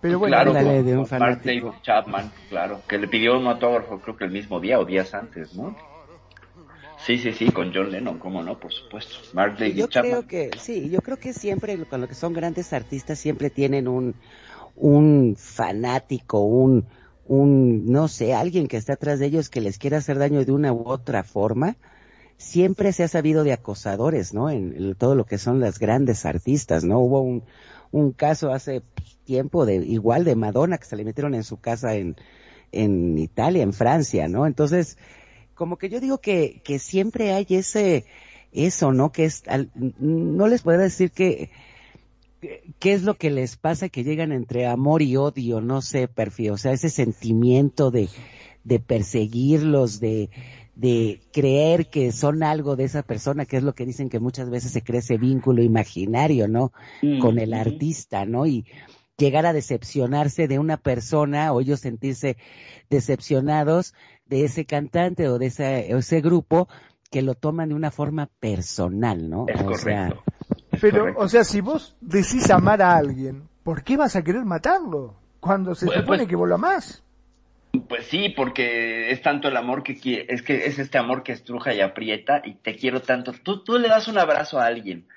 Pero 0.01 0.19
bueno, 0.19 0.35
claro, 0.35 0.53
con, 0.53 0.63
de 0.63 0.97
un 0.97 1.05
con 1.05 1.19
Mark 1.19 1.41
fanático. 1.41 1.67
David 1.67 1.81
Chapman, 1.81 2.31
claro, 2.49 2.81
que 2.87 2.97
le 2.97 3.07
pidió 3.07 3.37
un 3.39 3.47
autógrafo 3.47 3.99
creo 3.99 4.15
que 4.15 4.25
el 4.25 4.31
mismo 4.31 4.59
día 4.59 4.79
o 4.79 4.85
días 4.85 5.13
antes, 5.13 5.55
¿no? 5.55 5.75
Sí, 7.05 7.17
sí, 7.17 7.33
sí, 7.33 7.51
con 7.51 7.71
John 7.73 7.91
Lennon, 7.91 8.17
cómo 8.19 8.41
no, 8.41 8.57
por 8.59 8.71
supuesto. 8.73 9.15
Mark 9.33 9.57
David 9.59 9.75
Yo 9.75 9.87
Chapman. 9.87 10.23
creo 10.23 10.27
que, 10.27 10.57
sí, 10.57 10.89
yo 10.89 11.01
creo 11.01 11.17
que 11.17 11.33
siempre, 11.33 11.77
con 11.85 12.01
lo 12.01 12.07
que 12.07 12.15
son 12.15 12.33
grandes 12.33 12.73
artistas, 12.73 13.19
siempre 13.19 13.49
tienen 13.49 13.87
un, 13.87 14.15
un 14.75 15.35
fanático, 15.37 16.39
un, 16.41 16.85
un, 17.27 17.91
no 17.91 18.07
sé, 18.07 18.33
alguien 18.33 18.67
que 18.67 18.77
está 18.77 18.93
atrás 18.93 19.19
de 19.19 19.27
ellos 19.27 19.49
que 19.49 19.61
les 19.61 19.77
quiera 19.77 19.97
hacer 19.97 20.17
daño 20.17 20.43
de 20.45 20.51
una 20.51 20.73
u 20.73 20.83
otra 20.87 21.23
forma. 21.23 21.75
Siempre 22.37 22.91
se 22.91 23.03
ha 23.03 23.07
sabido 23.07 23.43
de 23.43 23.53
acosadores, 23.53 24.33
¿no? 24.33 24.49
En, 24.49 24.73
en 24.75 24.95
todo 24.95 25.15
lo 25.15 25.25
que 25.25 25.37
son 25.37 25.59
las 25.59 25.79
grandes 25.79 26.25
artistas, 26.25 26.83
¿no? 26.83 26.99
Hubo 26.99 27.21
un, 27.21 27.43
un 27.95 28.11
caso 28.11 28.51
hace 28.51 28.81
tiempo 29.23 29.65
de, 29.65 29.75
igual 29.77 30.25
de 30.25 30.35
Madonna 30.35 30.77
que 30.77 30.85
se 30.85 30.97
le 30.97 31.05
metieron 31.05 31.33
en 31.33 31.43
su 31.43 31.57
casa 31.57 31.95
en, 31.95 32.15
en 32.71 33.17
Italia, 33.17 33.63
en 33.63 33.71
Francia, 33.73 34.27
¿no? 34.27 34.45
Entonces, 34.45 34.97
como 35.53 35.77
que 35.77 35.87
yo 35.89 35.99
digo 36.01 36.17
que, 36.19 36.61
que 36.65 36.77
siempre 36.79 37.31
hay 37.31 37.45
ese, 37.49 38.05
eso, 38.51 38.91
¿no? 38.91 39.11
Que 39.13 39.25
es, 39.25 39.43
al- 39.47 39.71
no 39.75 40.47
les 40.47 40.61
puedo 40.63 40.77
decir 40.79 41.11
que, 41.11 41.49
qué 42.79 42.93
es 42.93 43.03
lo 43.03 43.15
que 43.15 43.31
les 43.31 43.55
pasa 43.55 43.87
que 43.89 44.03
llegan 44.03 44.33
entre 44.33 44.67
amor 44.67 45.01
y 45.01 45.15
odio, 45.15 45.61
no 45.61 45.81
sé, 45.81 46.07
perfil, 46.09 46.51
o 46.51 46.57
sea, 46.57 46.73
ese 46.73 46.89
sentimiento 46.89 47.91
de, 47.91 48.09
de 48.65 48.79
perseguirlos, 48.79 49.99
de, 50.01 50.29
de 50.75 51.21
creer 51.31 51.89
que 51.89 52.11
son 52.11 52.43
algo 52.43 52.75
de 52.75 52.83
esa 52.83 53.01
persona, 53.03 53.45
que 53.45 53.57
es 53.57 53.63
lo 53.63 53.73
que 53.73 53.85
dicen 53.85 54.09
que 54.09 54.19
muchas 54.19 54.49
veces 54.49 54.71
se 54.71 54.81
cree 54.83 54.99
ese 54.99 55.17
vínculo 55.17 55.63
imaginario, 55.63 56.47
¿no? 56.47 56.73
Mm, 57.01 57.19
Con 57.19 57.39
el 57.39 57.53
artista, 57.53 58.25
¿no? 58.25 58.45
Y 58.45 58.65
llegar 59.17 59.45
a 59.45 59.53
decepcionarse 59.53 60.47
de 60.49 60.59
una 60.59 60.75
persona 60.77 61.53
o 61.53 61.61
ellos 61.61 61.79
sentirse 61.79 62.35
decepcionados 62.89 63.93
de 64.25 64.43
ese 64.45 64.65
cantante 64.65 65.27
o 65.27 65.37
de 65.39 65.47
ese, 65.47 65.93
o 65.93 65.97
ese 65.99 66.21
grupo 66.21 66.67
que 67.11 67.21
lo 67.21 67.35
toman 67.35 67.69
de 67.69 67.75
una 67.75 67.91
forma 67.91 68.29
personal, 68.39 69.29
¿no? 69.29 69.45
Es 69.47 69.61
O 69.61 69.73
sea, 69.75 70.09
correcto. 70.09 70.23
Es 70.71 70.81
pero, 70.81 70.99
correcto. 71.01 71.21
o 71.21 71.29
sea, 71.29 71.43
si 71.43 71.61
vos 71.61 71.95
decís 72.01 72.49
amar 72.49 72.81
a 72.81 72.97
alguien, 72.97 73.43
¿por 73.63 73.83
qué 73.83 73.95
vas 73.95 74.15
a 74.15 74.23
querer 74.23 74.43
matarlo? 74.43 75.15
Cuando 75.39 75.75
se 75.75 75.85
supone 75.85 76.05
pues- 76.05 76.27
que 76.27 76.35
vos 76.35 76.49
lo 76.49 76.55
amás. 76.55 77.03
Pues 77.81 78.07
sí, 78.07 78.29
porque 78.29 79.11
es 79.11 79.21
tanto 79.21 79.47
el 79.47 79.57
amor 79.57 79.83
que 79.83 79.97
quiere, 79.97 80.25
es 80.33 80.41
que 80.41 80.65
es 80.65 80.79
este 80.79 80.97
amor 80.97 81.23
que 81.23 81.31
estruja 81.31 81.73
y 81.73 81.81
aprieta 81.81 82.41
y 82.43 82.55
te 82.55 82.75
quiero 82.75 83.01
tanto. 83.01 83.33
Tú, 83.33 83.63
tú 83.63 83.77
le 83.77 83.87
das 83.87 84.07
un 84.07 84.17
abrazo 84.17 84.59
a 84.59 84.65
alguien 84.65 85.07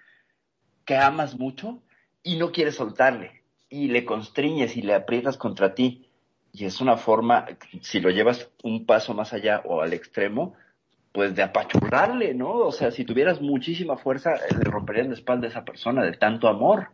que 0.85 0.97
amas 0.97 1.39
mucho 1.39 1.83
y 2.23 2.37
no 2.37 2.53
quieres 2.53 2.77
soltarle 2.77 3.43
y 3.69 3.89
le 3.89 4.05
constriñes 4.05 4.77
y 4.77 4.83
le 4.83 4.95
aprietas 4.95 5.37
contra 5.37 5.75
ti. 5.75 6.09
Y 6.53 6.65
es 6.65 6.81
una 6.81 6.97
forma, 6.97 7.47
si 7.83 8.01
lo 8.01 8.11
llevas 8.11 8.51
un 8.63 8.87
paso 8.87 9.15
más 9.15 9.33
allá 9.33 9.63
o 9.65 9.83
al 9.83 9.93
extremo, 9.93 10.55
pues 11.13 11.35
de 11.35 11.43
apachurrarle, 11.43 12.35
¿no? 12.35 12.51
O 12.51 12.73
sea, 12.73 12.91
si 12.91 13.05
tuvieras 13.05 13.41
muchísima 13.41 13.97
fuerza, 13.97 14.35
eh, 14.35 14.55
le 14.57 14.71
romperías 14.71 15.07
la 15.09 15.15
espalda 15.15 15.47
a 15.47 15.51
esa 15.51 15.65
persona 15.65 16.03
de 16.05 16.13
tanto 16.13 16.49
amor. 16.49 16.89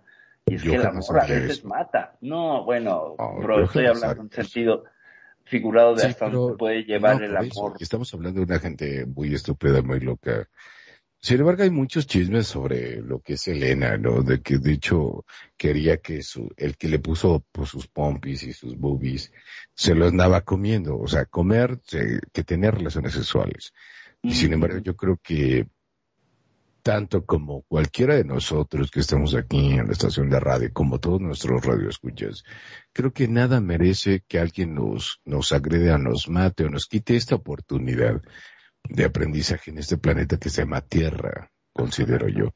Y 0.47 0.57
es 0.57 0.63
Yo 0.63 0.73
que 0.73 0.77
el 0.79 0.87
amor 0.87 1.21
a 1.21 1.27
veces 1.27 1.65
mata. 1.65 2.17
No, 2.21 2.65
bueno, 2.65 3.15
No, 3.19 3.37
bro, 3.39 3.65
estoy 3.65 3.87
hablando 3.87 4.23
en 4.23 4.31
sentido 4.31 4.85
figurado 5.45 5.95
de 5.95 6.03
Sí, 6.03 6.09
hasta 6.09 6.29
dónde 6.31 6.59
puede 6.59 6.85
llevar 6.85 7.23
no, 7.23 7.25
el 7.25 7.37
eso, 7.47 7.67
amor. 7.67 7.77
estamos 7.81 8.13
hablando 8.15 8.41
de 8.41 8.47
una 8.47 8.59
gente 8.61 9.07
muy 9.07 9.35
estúpida, 9.35 9.83
muy 9.83 10.01
loca. 10.01 10.49
Sin 11.21 11.41
embargo, 11.41 11.63
hay 11.63 11.71
muchos 11.71 12.07
chismes 12.07 12.47
sobre 12.47 13.01
lo 13.01 13.21
que 13.21 13.35
es 13.35 13.49
Elena, 13.49 13.97
¿no? 13.97 14.23
De 14.23 14.43
que, 14.43 14.59
de 14.59 14.73
hecho, 14.73 15.25
quería 15.57 15.97
que 15.97 16.23
su, 16.23 16.51
el 16.57 16.77
que 16.77 16.89
le 16.89 16.99
puso 16.99 17.45
pues, 17.51 17.71
sus 17.71 17.89
pompis 17.89 18.43
y 18.43 18.53
sus 18.53 18.77
boobies, 18.77 19.33
se 19.75 19.95
lo 19.95 20.07
andaba 20.07 20.43
comiendo. 20.43 20.99
O 20.99 21.09
sea, 21.09 21.25
comer, 21.25 21.81
se- 21.85 22.21
que 22.33 22.45
tener 22.45 22.75
relaciones 22.75 23.15
sexuales. 23.15 23.73
Y 24.23 24.35
sin 24.35 24.53
embargo, 24.53 24.79
yo 24.79 24.95
creo 24.97 25.19
que 25.23 25.67
tanto 26.85 27.25
como 27.25 27.63
cualquiera 27.63 28.15
de 28.15 28.25
nosotros 28.25 28.91
que 28.91 29.01
estamos 29.01 29.35
aquí 29.35 29.73
en 29.73 29.87
la 29.87 29.93
estación 29.93 30.29
de 30.29 30.39
radio, 30.39 30.71
como 30.71 31.01
todos 31.01 31.19
nuestros 31.19 31.65
radioescuchas, 31.65 32.45
creo 32.93 33.11
que 33.11 33.27
nada 33.27 33.59
merece 33.63 34.23
que 34.29 34.39
alguien 34.39 34.75
nos, 34.75 35.19
nos 35.25 35.53
agreda, 35.53 35.97
nos 35.97 36.29
mate 36.29 36.67
o 36.67 36.69
nos 36.69 36.85
quite 36.85 37.17
esta 37.17 37.37
oportunidad 37.37 38.21
de 38.87 39.05
aprendizaje 39.07 39.71
en 39.71 39.79
este 39.79 39.97
planeta 39.97 40.37
que 40.37 40.51
se 40.51 40.61
llama 40.61 40.83
Tierra, 40.83 41.51
considero 41.73 42.29
yo. 42.29 42.55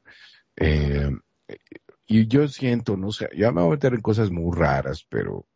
Eh, 0.55 1.09
y 2.05 2.27
yo 2.27 2.47
siento, 2.47 2.97
no 2.97 3.11
sé, 3.11 3.29
ya 3.35 3.51
me 3.51 3.61
voy 3.61 3.71
a 3.71 3.75
meter 3.77 3.95
en 3.95 4.01
cosas 4.01 4.29
muy 4.29 4.55
raras, 4.55 5.07
pero 5.09 5.47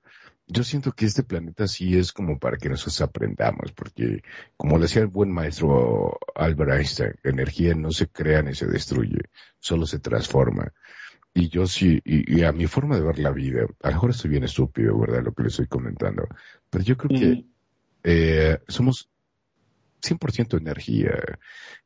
yo 0.48 0.64
siento 0.64 0.92
que 0.92 1.06
este 1.06 1.24
planeta 1.24 1.68
sí 1.68 1.98
es 1.98 2.12
como 2.12 2.38
para 2.38 2.58
que 2.58 2.70
nosotros 2.70 3.02
aprendamos, 3.02 3.72
porque 3.72 4.22
como 4.58 4.78
le 4.78 4.84
decía 4.84 5.02
el 5.02 5.08
buen 5.08 5.32
maestro 5.32 6.20
Albert 6.36 6.72
Einstein, 6.72 7.14
la 7.24 7.32
energía 7.32 7.74
no 7.76 7.92
se 7.92 8.08
crea 8.08 8.42
ni 8.42 8.54
se 8.54 8.68
destruye, 8.68 9.22
solo 9.60 9.86
se 9.86 10.00
transforma. 10.00 10.74
Y 11.34 11.50
yo 11.50 11.66
sí, 11.66 12.00
y, 12.06 12.40
y 12.40 12.44
a 12.44 12.52
mi 12.52 12.68
forma 12.68 12.96
de 12.96 13.04
ver 13.04 13.20
la 13.20 13.32
vida, 13.32 13.66
a 13.82 13.88
lo 13.88 13.94
mejor 13.94 14.12
estoy 14.12 14.32
bien 14.32 14.44
estúpido, 14.44 15.00
¿verdad? 15.00 15.24
Lo 15.24 15.34
que 15.34 15.44
le 15.44 15.50
estoy 15.50 15.68
comentando, 15.68 16.28
pero 16.70 16.84
yo 16.84 16.96
creo 16.98 17.20
que 17.20 17.46
eh, 18.04 18.60
somos 18.68 19.10
100% 20.02 20.58
energía. 20.58 21.12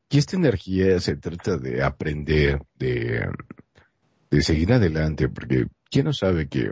Y 0.10 0.18
esta 0.18 0.36
energía 0.36 1.00
se 1.00 1.16
trata 1.16 1.58
de 1.58 1.84
aprender, 1.84 2.62
de, 2.76 3.30
de 4.30 4.42
seguir 4.42 4.74
adelante, 4.74 5.30
porque 5.30 5.68
¿quién 5.90 6.06
no 6.06 6.14
sabe 6.14 6.48
que 6.48 6.72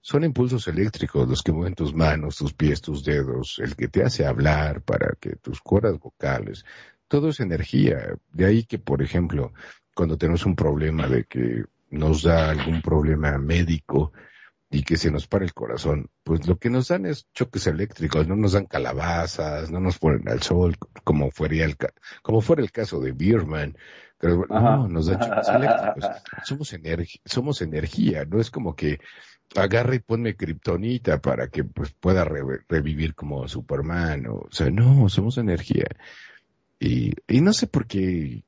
son 0.00 0.24
impulsos 0.24 0.66
eléctricos 0.68 1.28
los 1.28 1.42
que 1.42 1.52
mueven 1.52 1.74
tus 1.74 1.94
manos, 1.94 2.36
tus 2.36 2.54
pies, 2.54 2.80
tus 2.80 3.04
dedos, 3.04 3.60
el 3.62 3.76
que 3.76 3.88
te 3.88 4.02
hace 4.02 4.24
hablar 4.26 4.82
para 4.82 5.14
que 5.20 5.36
tus 5.36 5.60
cuerdas 5.60 5.98
vocales, 5.98 6.64
todo 7.08 7.28
es 7.28 7.40
energía. 7.40 8.14
De 8.32 8.46
ahí 8.46 8.64
que, 8.64 8.78
por 8.78 9.02
ejemplo, 9.02 9.52
cuando 9.94 10.16
tenemos 10.16 10.46
un 10.46 10.56
problema 10.56 11.06
de 11.06 11.24
que 11.24 11.64
nos 11.90 12.22
da 12.22 12.50
algún 12.50 12.80
problema 12.82 13.36
médico 13.38 14.12
y 14.70 14.84
que 14.84 14.96
se 14.96 15.10
nos 15.10 15.26
para 15.26 15.44
el 15.44 15.52
corazón, 15.52 16.08
pues 16.22 16.46
lo 16.46 16.56
que 16.56 16.70
nos 16.70 16.86
dan 16.88 17.04
es 17.04 17.26
choques 17.34 17.66
eléctricos, 17.66 18.28
no 18.28 18.36
nos 18.36 18.52
dan 18.52 18.66
calabazas, 18.66 19.70
no 19.72 19.80
nos 19.80 19.98
ponen 19.98 20.28
al 20.28 20.40
sol, 20.42 20.76
como 21.02 21.30
fuera 21.32 21.64
el, 21.64 21.76
ca- 21.76 21.92
como 22.22 22.40
fuera 22.40 22.62
el 22.62 22.70
caso 22.70 23.00
de 23.00 23.10
Bierman, 23.10 23.76
pero 24.16 24.46
no, 24.48 24.88
nos 24.88 25.06
dan 25.06 25.18
choques 25.18 25.48
eléctricos. 25.48 26.04
Somos, 26.44 26.72
energi- 26.72 27.20
somos 27.24 27.60
energía, 27.62 28.24
no 28.24 28.40
es 28.40 28.50
como 28.52 28.76
que 28.76 29.00
agarre 29.56 29.96
y 29.96 29.98
ponme 30.00 30.36
kriptonita 30.36 31.20
para 31.20 31.48
que 31.48 31.64
pues 31.64 31.92
pueda 31.92 32.24
re- 32.24 32.60
revivir 32.68 33.14
como 33.14 33.48
Superman, 33.48 34.26
o, 34.28 34.48
sea, 34.50 34.70
no, 34.70 35.08
somos 35.08 35.38
energía. 35.38 35.86
Y, 36.78 37.12
y 37.28 37.40
no 37.40 37.52
sé 37.52 37.66
por 37.66 37.86
qué, 37.86 38.42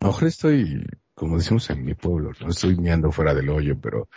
mejor 0.00 0.28
estoy, 0.28 0.84
como 1.14 1.38
decimos 1.38 1.70
en 1.70 1.84
mi 1.84 1.94
pueblo, 1.94 2.32
no 2.40 2.50
estoy 2.50 2.76
meando 2.76 3.12
fuera 3.12 3.34
del 3.34 3.48
hoyo, 3.48 3.78
pero 3.80 4.08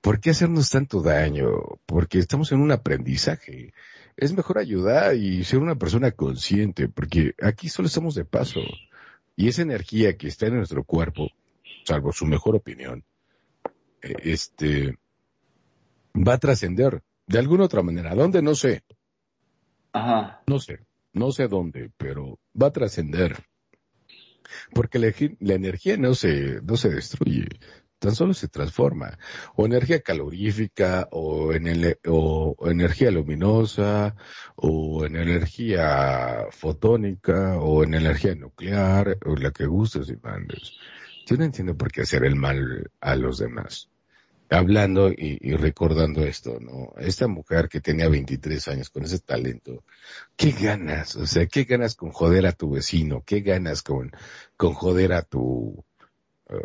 ¿por 0.00 0.20
qué 0.20 0.30
hacernos 0.30 0.70
tanto 0.70 1.02
daño? 1.02 1.48
Porque 1.86 2.18
estamos 2.18 2.50
en 2.52 2.60
un 2.60 2.72
aprendizaje. 2.72 3.72
Es 4.16 4.32
mejor 4.32 4.58
ayudar 4.58 5.14
y 5.14 5.44
ser 5.44 5.60
una 5.60 5.76
persona 5.76 6.10
consciente, 6.10 6.88
porque 6.88 7.34
aquí 7.40 7.68
solo 7.68 7.88
estamos 7.88 8.14
de 8.14 8.24
paso. 8.24 8.60
Y 9.36 9.48
esa 9.48 9.62
energía 9.62 10.16
que 10.16 10.28
está 10.28 10.46
en 10.46 10.56
nuestro 10.56 10.84
cuerpo, 10.84 11.28
salvo 11.84 12.12
su 12.12 12.26
mejor 12.26 12.56
opinión, 12.56 13.04
eh, 14.02 14.14
este, 14.24 14.98
va 16.14 16.34
a 16.34 16.38
trascender 16.38 17.02
de 17.26 17.38
alguna 17.38 17.64
otra 17.64 17.82
manera. 17.82 18.14
¿Dónde? 18.14 18.42
No 18.42 18.54
sé. 18.54 18.82
Ajá. 19.92 20.42
No 20.46 20.58
sé. 20.58 20.80
No 21.12 21.32
sé 21.32 21.48
dónde, 21.48 21.90
pero 21.96 22.38
va 22.60 22.68
a 22.68 22.72
trascender. 22.72 23.36
Porque 24.72 24.98
la, 24.98 25.54
energía 25.54 25.96
no 25.96 26.14
se, 26.14 26.60
no 26.62 26.76
se 26.76 26.90
destruye, 26.90 27.46
tan 27.98 28.14
solo 28.14 28.34
se 28.34 28.48
transforma. 28.48 29.18
O 29.54 29.66
energía 29.66 30.00
calorífica, 30.00 31.08
o 31.12 31.52
en 31.52 31.66
el, 31.66 31.98
o 32.06 32.56
energía 32.66 33.10
luminosa, 33.10 34.16
o 34.56 35.04
en 35.04 35.16
energía 35.16 36.46
fotónica, 36.50 37.58
o 37.58 37.84
en 37.84 37.94
energía 37.94 38.34
nuclear, 38.34 39.18
o 39.24 39.36
la 39.36 39.50
que 39.50 39.66
gustes 39.66 40.08
y 40.10 40.16
mandes. 40.16 40.72
Yo 41.26 41.36
no 41.36 41.44
entiendo 41.44 41.76
por 41.76 41.92
qué 41.92 42.02
hacer 42.02 42.24
el 42.24 42.36
mal 42.36 42.90
a 43.00 43.16
los 43.16 43.38
demás. 43.38 43.88
Hablando 44.50 45.10
y, 45.10 45.38
recordando 45.54 46.22
esto, 46.24 46.58
¿no? 46.60 46.92
Esta 46.98 47.28
mujer 47.28 47.68
que 47.68 47.80
tenía 47.80 48.08
23 48.08 48.68
años 48.68 48.90
con 48.90 49.04
ese 49.04 49.20
talento, 49.20 49.84
¿qué 50.36 50.50
ganas? 50.50 51.16
O 51.16 51.26
sea, 51.26 51.46
¿qué 51.46 51.64
ganas 51.64 51.94
con 51.94 52.10
joder 52.10 52.46
a 52.46 52.52
tu 52.52 52.70
vecino? 52.70 53.22
¿Qué 53.24 53.40
ganas 53.40 53.82
con, 53.82 54.10
con 54.56 54.74
joder 54.74 55.12
a 55.12 55.22
tu, 55.22 55.84
eh, 56.48 56.56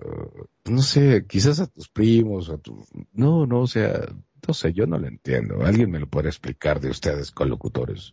no 0.66 0.82
sé, 0.82 1.26
quizás 1.28 1.60
a 1.60 1.68
tus 1.68 1.88
primos, 1.90 2.49
a 2.49 2.57
tu, 2.57 2.86
no, 3.14 3.45
no, 3.45 3.62
o 3.62 3.68
sea, 3.68 4.02
no 4.48 4.53
sé, 4.53 4.74
yo 4.74 4.88
no 4.88 4.98
lo 4.98 5.07
entiendo. 5.07 5.64
¿Alguien 5.64 5.91
me 5.91 5.99
lo 5.99 6.07
puede 6.07 6.30
explicar 6.30 6.80
de 6.80 6.90
ustedes, 6.90 7.32
colocutores? 7.32 8.12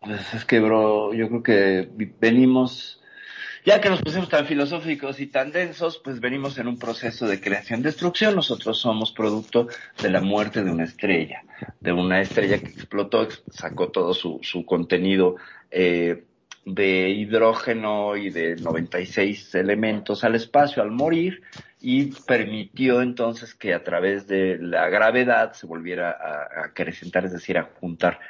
Pues 0.00 0.34
es 0.34 0.44
que, 0.44 0.60
bro, 0.60 1.14
yo 1.14 1.28
creo 1.28 1.42
que 1.42 1.88
venimos, 2.20 3.00
ya 3.64 3.80
que 3.80 3.88
nos 3.88 4.02
pusimos 4.02 4.28
tan 4.28 4.46
filosóficos 4.46 5.20
y 5.20 5.26
tan 5.28 5.52
densos, 5.52 6.00
pues 6.02 6.20
venimos 6.20 6.58
en 6.58 6.66
un 6.66 6.78
proceso 6.78 7.26
de 7.26 7.40
creación-destrucción. 7.40 8.34
Nosotros 8.34 8.78
somos 8.78 9.12
producto 9.12 9.68
de 10.02 10.10
la 10.10 10.20
muerte 10.20 10.64
de 10.64 10.70
una 10.70 10.84
estrella, 10.84 11.42
de 11.80 11.92
una 11.92 12.20
estrella 12.20 12.58
que 12.58 12.66
explotó, 12.70 13.22
ex- 13.22 13.42
sacó 13.50 13.88
todo 13.90 14.14
su, 14.14 14.40
contenido 14.66 15.36
eh, 15.70 16.24
de 16.64 17.10
hidrógeno 17.10 18.16
y 18.16 18.30
de 18.30 18.56
96 18.56 19.54
elementos 19.54 20.24
al 20.24 20.34
espacio 20.34 20.82
al 20.82 20.90
morir 20.90 21.42
y 21.80 22.06
permitió 22.26 23.02
entonces 23.02 23.54
que 23.54 23.74
a 23.74 23.82
través 23.82 24.26
de 24.28 24.58
la 24.58 24.88
gravedad 24.88 25.52
se 25.54 25.66
volviera 25.66 26.10
a, 26.10 26.60
a 26.62 26.64
acrecentar, 26.66 27.24
es 27.24 27.32
decir, 27.32 27.58
a 27.58 27.70
juntar 27.80 28.20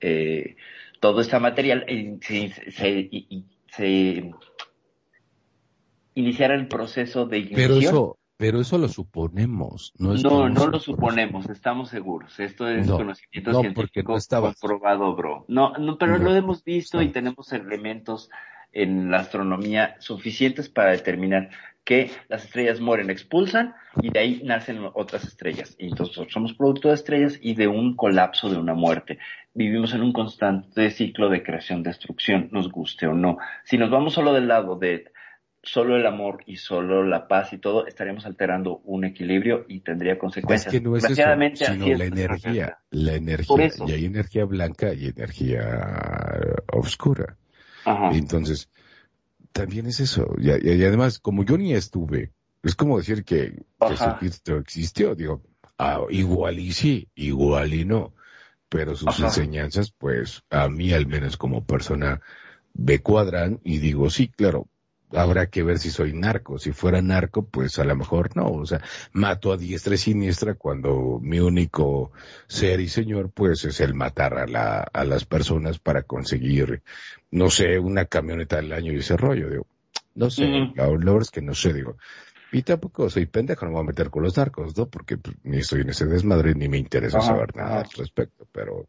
eh, 0.00 0.56
todo 1.00 1.20
este 1.22 1.38
material 1.38 1.84
y 1.88 2.18
se, 2.22 2.70
se- 2.70 3.10
se 3.74 4.30
iniciara 6.14 6.54
el 6.54 6.68
proceso 6.68 7.26
de 7.26 7.38
ignición. 7.38 7.68
Pero 7.68 7.80
eso, 7.80 8.18
pero 8.36 8.60
eso 8.60 8.78
lo 8.78 8.88
suponemos, 8.88 9.92
no 9.98 10.14
es 10.14 10.24
No, 10.24 10.48
no 10.48 10.66
lo 10.66 10.80
suponemos, 10.80 11.48
estamos 11.50 11.90
seguros. 11.90 12.40
Esto 12.40 12.68
es 12.68 12.86
No, 12.86 12.96
conocimiento 12.96 13.52
no, 13.52 13.62
porque 13.74 14.02
científico 14.02 14.18
comprobado, 14.40 15.14
bro. 15.14 15.44
No, 15.48 15.74
no, 15.74 15.98
pero 15.98 16.18
lo 16.18 16.34
hemos 16.34 16.64
visto 16.64 17.02
y 17.02 17.08
tenemos 17.08 17.52
elementos 17.52 18.30
en 18.72 19.10
la 19.10 19.18
astronomía 19.18 19.96
suficientes 19.98 20.68
para 20.68 20.92
determinar 20.92 21.50
que 21.84 22.10
las 22.28 22.44
estrellas 22.44 22.80
mueren, 22.80 23.10
expulsan 23.10 23.74
y 24.00 24.10
de 24.10 24.20
ahí 24.20 24.42
nacen 24.44 24.80
otras 24.94 25.24
estrellas. 25.24 25.74
Y 25.78 25.88
entonces 25.88 26.26
somos 26.30 26.54
producto 26.54 26.88
de 26.88 26.94
estrellas 26.94 27.38
y 27.42 27.54
de 27.54 27.68
un 27.68 27.96
colapso, 27.96 28.48
de 28.48 28.56
una 28.56 28.74
muerte. 28.74 29.18
Vivimos 29.54 29.92
en 29.92 30.02
un 30.02 30.12
constante 30.12 30.90
ciclo 30.90 31.28
de 31.28 31.42
creación-destrucción, 31.42 32.48
nos 32.52 32.70
guste 32.70 33.06
o 33.06 33.14
no. 33.14 33.38
Si 33.64 33.76
nos 33.76 33.90
vamos 33.90 34.14
solo 34.14 34.32
del 34.32 34.48
lado 34.48 34.76
de 34.76 35.10
solo 35.62 35.96
el 35.96 36.06
amor 36.06 36.42
y 36.46 36.56
solo 36.56 37.04
la 37.04 37.28
paz 37.28 37.52
y 37.52 37.58
todo, 37.58 37.86
estaríamos 37.86 38.24
alterando 38.26 38.78
un 38.84 39.04
equilibrio 39.04 39.66
y 39.68 39.80
tendría 39.80 40.14
Es 40.14 40.20
consecuencias. 40.20 40.74
que 40.74 40.80
no 40.80 40.96
es 40.96 41.04
eso, 41.04 41.30
sino 41.52 41.86
es 41.86 41.98
la 41.98 42.04
energía, 42.04 42.78
la 42.90 43.14
energía, 43.14 43.70
y 43.86 43.92
hay 43.92 44.04
energía 44.06 44.44
blanca 44.44 44.94
y 44.94 45.06
energía 45.06 45.90
oscura. 46.72 47.36
Ajá. 47.84 48.10
Entonces, 48.12 48.68
también 49.52 49.86
es 49.86 50.00
eso. 50.00 50.34
Y, 50.38 50.50
y- 50.50 50.72
y 50.74 50.84
además, 50.84 51.18
como 51.18 51.44
yo 51.44 51.58
ni 51.58 51.74
estuve, 51.74 52.32
es 52.62 52.74
como 52.74 52.98
decir 52.98 53.24
que 53.24 53.62
Ajá. 53.80 53.96
Jesucristo 53.96 54.56
existió. 54.58 55.14
Digo, 55.14 55.42
ah, 55.78 56.00
igual 56.10 56.58
y 56.58 56.72
sí, 56.72 57.08
igual 57.14 57.74
y 57.74 57.84
no. 57.84 58.14
Pero 58.68 58.94
sus 58.96 59.08
Ajá. 59.08 59.26
enseñanzas, 59.26 59.92
pues, 59.92 60.42
a 60.50 60.68
mí 60.68 60.92
al 60.92 61.06
menos 61.06 61.36
como 61.36 61.64
persona, 61.64 62.20
me 62.74 63.00
cuadran 63.00 63.60
y 63.64 63.78
digo, 63.78 64.10
sí, 64.10 64.28
claro, 64.28 64.68
habrá 65.12 65.48
que 65.48 65.62
ver 65.62 65.78
si 65.78 65.90
soy 65.90 66.12
narco. 66.12 66.58
Si 66.58 66.72
fuera 66.72 67.02
narco, 67.02 67.44
pues 67.46 67.78
a 67.78 67.84
lo 67.84 67.96
mejor 67.96 68.36
no. 68.36 68.50
O 68.50 68.66
sea, 68.66 68.80
mato 69.12 69.52
a 69.52 69.56
diestra 69.56 69.94
y 69.94 69.98
siniestra 69.98 70.54
cuando 70.54 71.18
mi 71.20 71.40
único 71.40 72.12
ser 72.46 72.80
y 72.80 72.88
señor, 72.88 73.30
pues, 73.30 73.64
es 73.64 73.80
el 73.80 73.94
matar 73.94 74.38
a, 74.38 74.46
la, 74.46 74.80
a 74.80 75.04
las 75.04 75.24
personas 75.24 75.78
para 75.78 76.02
conseguir, 76.02 76.82
no 77.30 77.50
sé, 77.50 77.78
una 77.78 78.04
camioneta 78.06 78.56
del 78.56 78.72
año 78.72 78.92
y 78.92 78.98
ese 78.98 79.16
rollo. 79.16 79.50
Digo, 79.50 79.66
no 80.14 80.30
sé, 80.30 80.46
Ujú. 80.46 80.74
la 80.74 80.88
verdad 80.88 81.22
es 81.22 81.30
que 81.30 81.42
no 81.42 81.54
sé, 81.54 81.72
digo. 81.72 81.96
Y 82.52 82.62
tampoco 82.62 83.08
soy 83.08 83.26
pendejo, 83.26 83.64
no 83.64 83.70
me 83.70 83.76
voy 83.76 83.84
a 83.84 83.88
meter 83.88 84.10
con 84.10 84.24
los 84.24 84.36
narcos, 84.36 84.76
¿no? 84.76 84.88
Porque 84.88 85.16
pues, 85.16 85.36
ni 85.44 85.58
estoy 85.58 85.82
en 85.82 85.90
ese 85.90 86.06
desmadre 86.06 86.54
ni 86.54 86.68
me 86.68 86.78
interesa 86.78 87.20
saber 87.20 87.54
nada 87.54 87.80
al 87.80 87.90
respecto, 87.96 88.46
pero, 88.50 88.88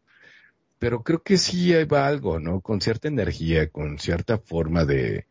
pero 0.80 1.02
creo 1.04 1.22
que 1.22 1.38
sí 1.38 1.72
va 1.84 2.08
algo, 2.08 2.40
¿no? 2.40 2.60
Con 2.60 2.80
cierta 2.80 3.06
energía, 3.06 3.68
con 3.68 3.98
cierta 4.00 4.38
forma 4.38 4.84
de, 4.84 5.26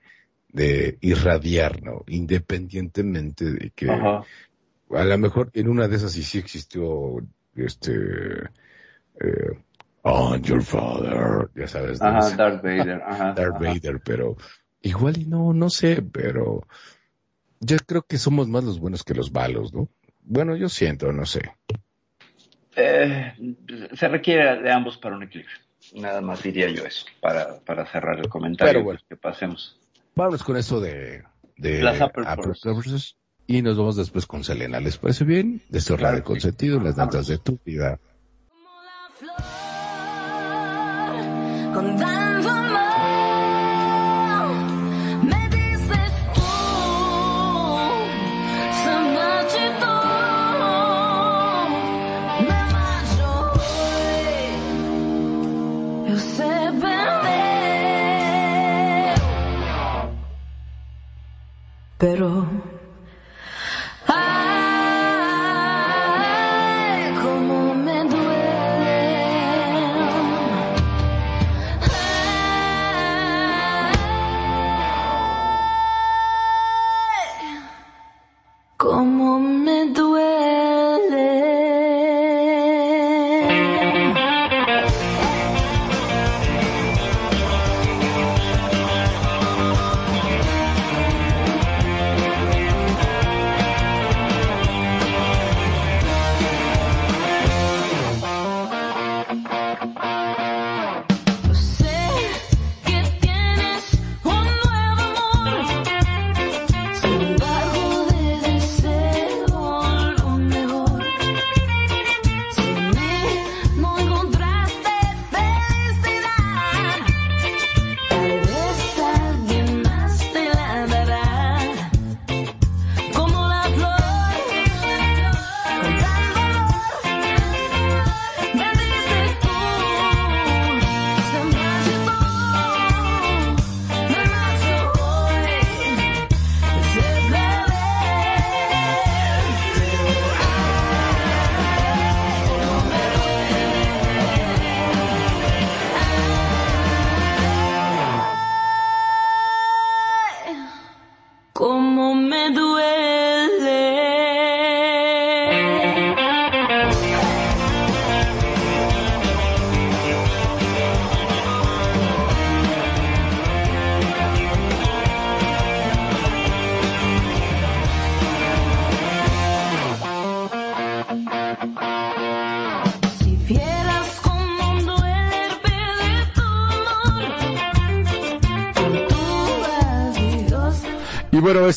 de 0.54 0.98
irradiar, 1.02 1.82
¿no? 1.82 2.04
Independientemente 2.08 3.52
de 3.52 3.72
que 3.72 3.90
Ajá. 3.90 4.24
a 4.92 5.04
lo 5.04 5.18
mejor 5.18 5.50
en 5.54 5.70
una 5.70 5.88
de 5.88 5.96
esas 5.96 6.12
sí 6.12 6.24
sí 6.24 6.38
existió 6.38 7.18
este 7.56 7.94
eh, 9.20 9.60
on 10.04 10.42
your 10.44 10.62
father, 10.62 11.50
ya 11.56 11.68
sabes, 11.68 12.02
Ajá, 12.02 12.36
Darth 12.36 12.64
Vader. 12.64 13.02
Ajá. 13.06 13.34
Darth 13.34 13.56
ajá. 13.56 13.74
Vader, 13.74 14.02
pero 14.04 14.36
igual 14.82 15.18
y 15.18 15.26
no, 15.26 15.54
no 15.54 15.70
sé, 15.70 16.02
pero 16.02 16.64
yo 17.60 17.78
creo 17.86 18.02
que 18.02 18.18
somos 18.18 18.48
más 18.48 18.64
los 18.64 18.80
buenos 18.80 19.04
que 19.04 19.14
los 19.14 19.32
malos, 19.32 19.74
¿no? 19.74 19.88
Bueno, 20.24 20.56
yo 20.56 20.70
siento, 20.70 21.12
no 21.12 21.26
sé. 21.26 21.42
Eh, 22.76 23.34
se 23.94 24.08
requiere 24.08 24.62
de 24.62 24.72
ambos 24.72 24.98
para 24.98 25.16
un 25.16 25.24
equilibrio. 25.24 25.58
Nada 25.96 26.22
más 26.22 26.42
diría 26.42 26.70
yo 26.70 26.86
eso, 26.86 27.06
para, 27.20 27.60
para 27.60 27.86
cerrar 27.86 28.20
el 28.20 28.30
comentario. 28.30 28.74
Pero 28.74 28.84
bueno. 28.84 29.00
que 29.08 29.16
pasemos. 29.18 29.81
Vámonos 30.16 30.44
con 30.44 30.58
eso 30.58 30.80
de, 30.80 31.24
de 31.58 31.82
Las 31.82 32.00
upper 32.02 32.26
firsts. 32.44 32.64
covers 32.64 33.18
y 33.48 33.62
nos 33.62 33.78
vamos 33.78 33.96
después 33.96 34.26
con 34.26 34.44
Selena. 34.44 34.80
¿Les 34.80 34.98
parece 34.98 35.24
bien? 35.24 35.62
De 35.70 35.80
Claro 35.98 36.04
radio 36.04 36.24
que 36.24 36.28
sí. 36.28 36.34
consentido, 36.34 36.80
las 36.80 36.96
danzas 36.96 37.28
de 37.28 37.38
tu 37.38 37.60
vida. 37.66 38.00
Con 41.74 41.98
tanto 41.98 42.06
amor 42.06 42.31
pero 62.02 62.48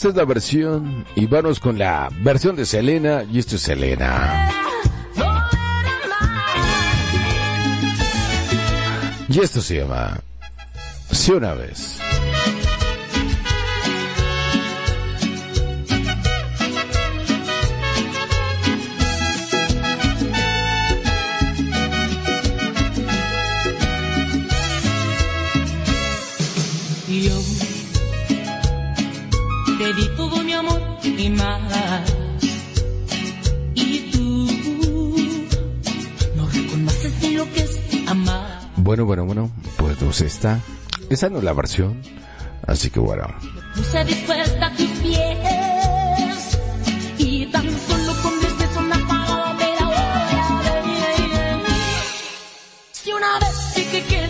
esta 0.05 0.21
es 0.21 0.27
la 0.27 0.35
versión 0.35 1.07
y 1.15 1.25
vamos 1.25 1.59
con 1.59 1.79
la 1.79 2.11
versión 2.21 2.57
de 2.57 2.67
Selena 2.67 3.25
y 3.33 3.39
esto 3.39 3.57
es 3.57 3.63
Selena. 3.63 4.51
Y 9.31 9.41
esto 9.41 9.63
se 9.63 9.79
llama 9.79 10.21
Si 11.11 11.33
una 11.33 11.55
vez. 11.55 11.84
Esa 41.09 41.31
no 41.31 41.39
es 41.39 41.45
la 41.45 41.53
versión, 41.55 42.03
así 42.67 42.91
que 42.91 43.01
bueno. 43.01 43.27
Puse 43.75 44.05
dispuesta 44.05 44.67
a 44.67 44.77
tus 44.77 44.91
pies 45.01 45.39
y 47.19 47.47
tan 47.47 47.65
solo 47.65 48.13
con 48.23 48.41
ver 48.41 49.83
ahora 49.83 50.27
ven. 50.29 51.63
Si 52.93 53.13
una 53.13 53.39
vez 53.39 53.75
dije 53.75 54.03
que 54.05 54.24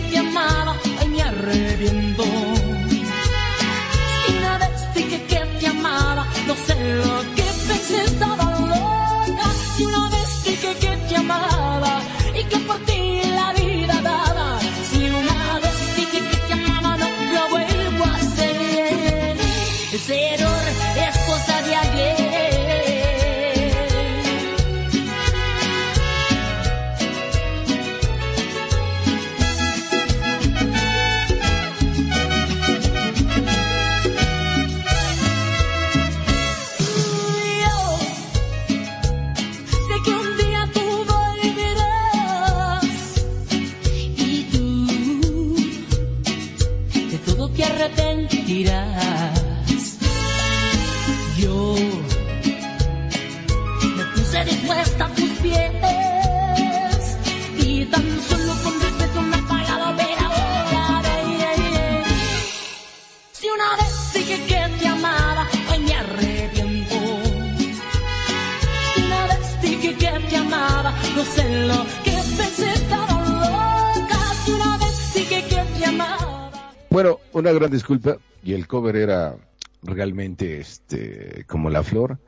que 72.03 72.11
pensé, 72.37 72.73
estaba 72.73 73.19
loca. 73.29 74.19
Si 74.43 74.51
una 74.51 74.77
vez 74.77 75.13
dije 75.13 75.43
que 75.49 75.79
te 75.79 75.85
amaba. 75.85 76.51
Bueno, 76.89 77.19
una 77.33 77.51
gran 77.51 77.71
disculpa 77.71 78.17
y 78.43 78.53
el 78.53 78.67
cover 78.67 78.95
era 78.95 79.37
realmente 79.83 80.59
este 80.59 81.45
como 81.47 81.69
la 81.69 81.83
flor 81.83 82.19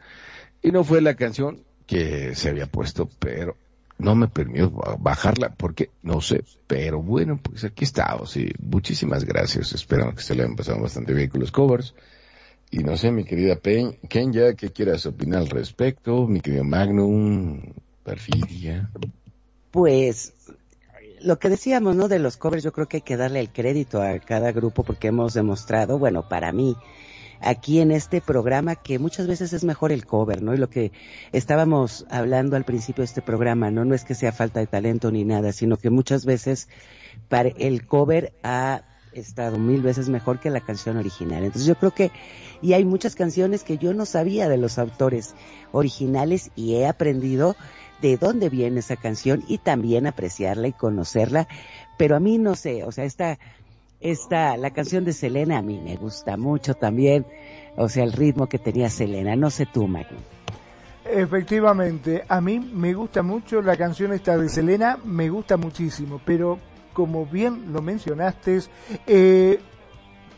y 0.62 0.72
no 0.72 0.84
fue 0.84 1.02
la 1.02 1.16
canción 1.16 1.64
que 1.86 2.36
se 2.36 2.50
había 2.50 2.68
puesto, 2.68 3.10
pero 3.20 3.56
no 3.98 4.16
me 4.16 4.28
permitió 4.28 4.70
bajarla 5.00 5.54
porque 5.56 5.90
no 6.04 6.22
sé, 6.22 6.44
pero 6.68 7.02
bueno, 7.02 7.40
pues 7.42 7.64
aquí 7.64 7.84
estamos 7.84 8.36
y 8.38 8.52
muchísimas 8.60 9.26
gracias, 9.26 9.74
espero 9.74 10.14
que 10.14 10.22
se 10.22 10.36
le 10.36 10.44
hayan 10.44 10.56
pasado 10.56 10.82
bastante 10.82 11.14
bien 11.14 11.30
con 11.30 11.42
los 11.42 11.52
covers. 11.52 11.96
Y 12.70 12.80
no 12.80 12.98
sé, 12.98 13.12
mi 13.12 13.24
querida 13.24 13.56
Pen, 13.56 13.98
Kenya, 14.10 14.54
¿qué 14.54 14.72
quieras 14.72 15.06
opinar 15.06 15.40
al 15.40 15.50
respecto? 15.50 16.28
Mi 16.28 16.42
querido 16.42 16.66
Magnum, 16.66 17.62
Perfidia. 18.08 18.90
Pues 19.70 20.34
lo 21.20 21.40
que 21.40 21.50
decíamos, 21.50 21.94
¿no? 21.98 22.08
De 22.08 22.20
los 22.20 22.38
covers, 22.38 22.64
yo 22.64 22.72
creo 22.72 22.88
que 22.88 22.98
hay 22.98 23.02
que 23.02 23.18
darle 23.18 23.42
el 23.42 23.50
crédito 23.50 24.02
a 24.02 24.18
cada 24.20 24.54
grupo 24.54 24.84
porque 24.84 25.10
hemos 25.10 25.34
demostrado, 25.34 26.00
bueno, 26.00 26.30
para 26.30 26.54
mí, 26.54 26.78
aquí 27.42 27.82
en 27.82 27.92
este 27.92 28.22
programa 28.22 28.76
que 28.76 28.98
muchas 28.98 29.28
veces 29.28 29.52
es 29.52 29.66
mejor 29.66 29.92
el 29.92 30.06
cover, 30.06 30.42
¿no? 30.42 30.54
Y 30.54 30.58
lo 30.58 30.70
que 30.70 30.94
estábamos 31.34 32.06
hablando 32.10 32.56
al 32.56 32.64
principio 32.64 33.02
de 33.02 33.08
este 33.08 33.22
programa, 33.22 33.72
¿no? 33.72 33.84
No 33.84 33.94
es 33.94 34.06
que 34.06 34.16
sea 34.16 34.32
falta 34.32 34.62
de 34.62 34.68
talento 34.68 35.12
ni 35.12 35.26
nada, 35.26 35.52
sino 35.52 35.76
que 35.76 35.90
muchas 35.90 36.24
veces 36.24 36.70
para 37.28 37.50
el 37.50 37.86
cover 37.86 38.32
ha 38.42 38.84
estado 39.12 39.58
mil 39.58 39.82
veces 39.82 40.08
mejor 40.08 40.40
que 40.40 40.50
la 40.50 40.62
canción 40.62 40.96
original. 40.96 41.44
Entonces 41.44 41.68
yo 41.68 41.76
creo 41.76 41.92
que, 41.92 42.12
y 42.62 42.74
hay 42.74 42.86
muchas 42.86 43.16
canciones 43.16 43.64
que 43.64 43.78
yo 43.78 43.94
no 43.94 44.06
sabía 44.06 44.48
de 44.48 44.58
los 44.58 44.78
autores 44.78 45.36
originales 45.72 46.52
y 46.56 46.76
he 46.76 46.88
aprendido 46.88 47.56
de 48.02 48.18
dónde 48.18 48.50
viene 48.50 48.80
esa 48.80 48.96
canción 48.96 49.44
y 49.48 49.58
también 49.58 50.08
apreciarla 50.08 50.68
y 50.68 50.74
conocerla, 50.74 51.48
pero 51.98 52.16
a 52.16 52.20
mí 52.20 52.38
no 52.38 52.56
sé, 52.56 52.84
o 52.84 52.92
sea, 52.92 53.06
esta, 53.06 53.40
esta, 54.00 54.58
la 54.58 54.72
canción 54.72 55.04
de 55.06 55.14
Selena 55.14 55.58
a 55.58 55.62
mí 55.62 55.80
me 55.80 55.96
gusta 55.96 56.38
mucho 56.38 56.76
también, 56.76 57.26
o 57.76 57.90
sea, 57.90 58.04
el 58.04 58.14
ritmo 58.14 58.48
que 58.48 58.60
tenía 58.60 58.90
Selena, 58.90 59.36
no 59.36 59.50
sé 59.50 59.66
tú, 59.66 59.88
Magno. 59.88 60.18
Efectivamente, 61.10 62.26
a 62.28 62.42
mí 62.42 62.60
me 62.60 62.94
gusta 62.94 63.24
mucho 63.24 63.62
la 63.62 63.78
canción 63.78 64.12
esta 64.14 64.38
de 64.38 64.50
Selena, 64.50 64.98
me 65.04 65.30
gusta 65.30 65.56
muchísimo, 65.56 66.20
pero 66.26 66.60
como 66.92 67.26
bien 67.26 67.72
lo 67.72 67.82
mencionaste, 67.82 68.60
eh, 69.06 69.60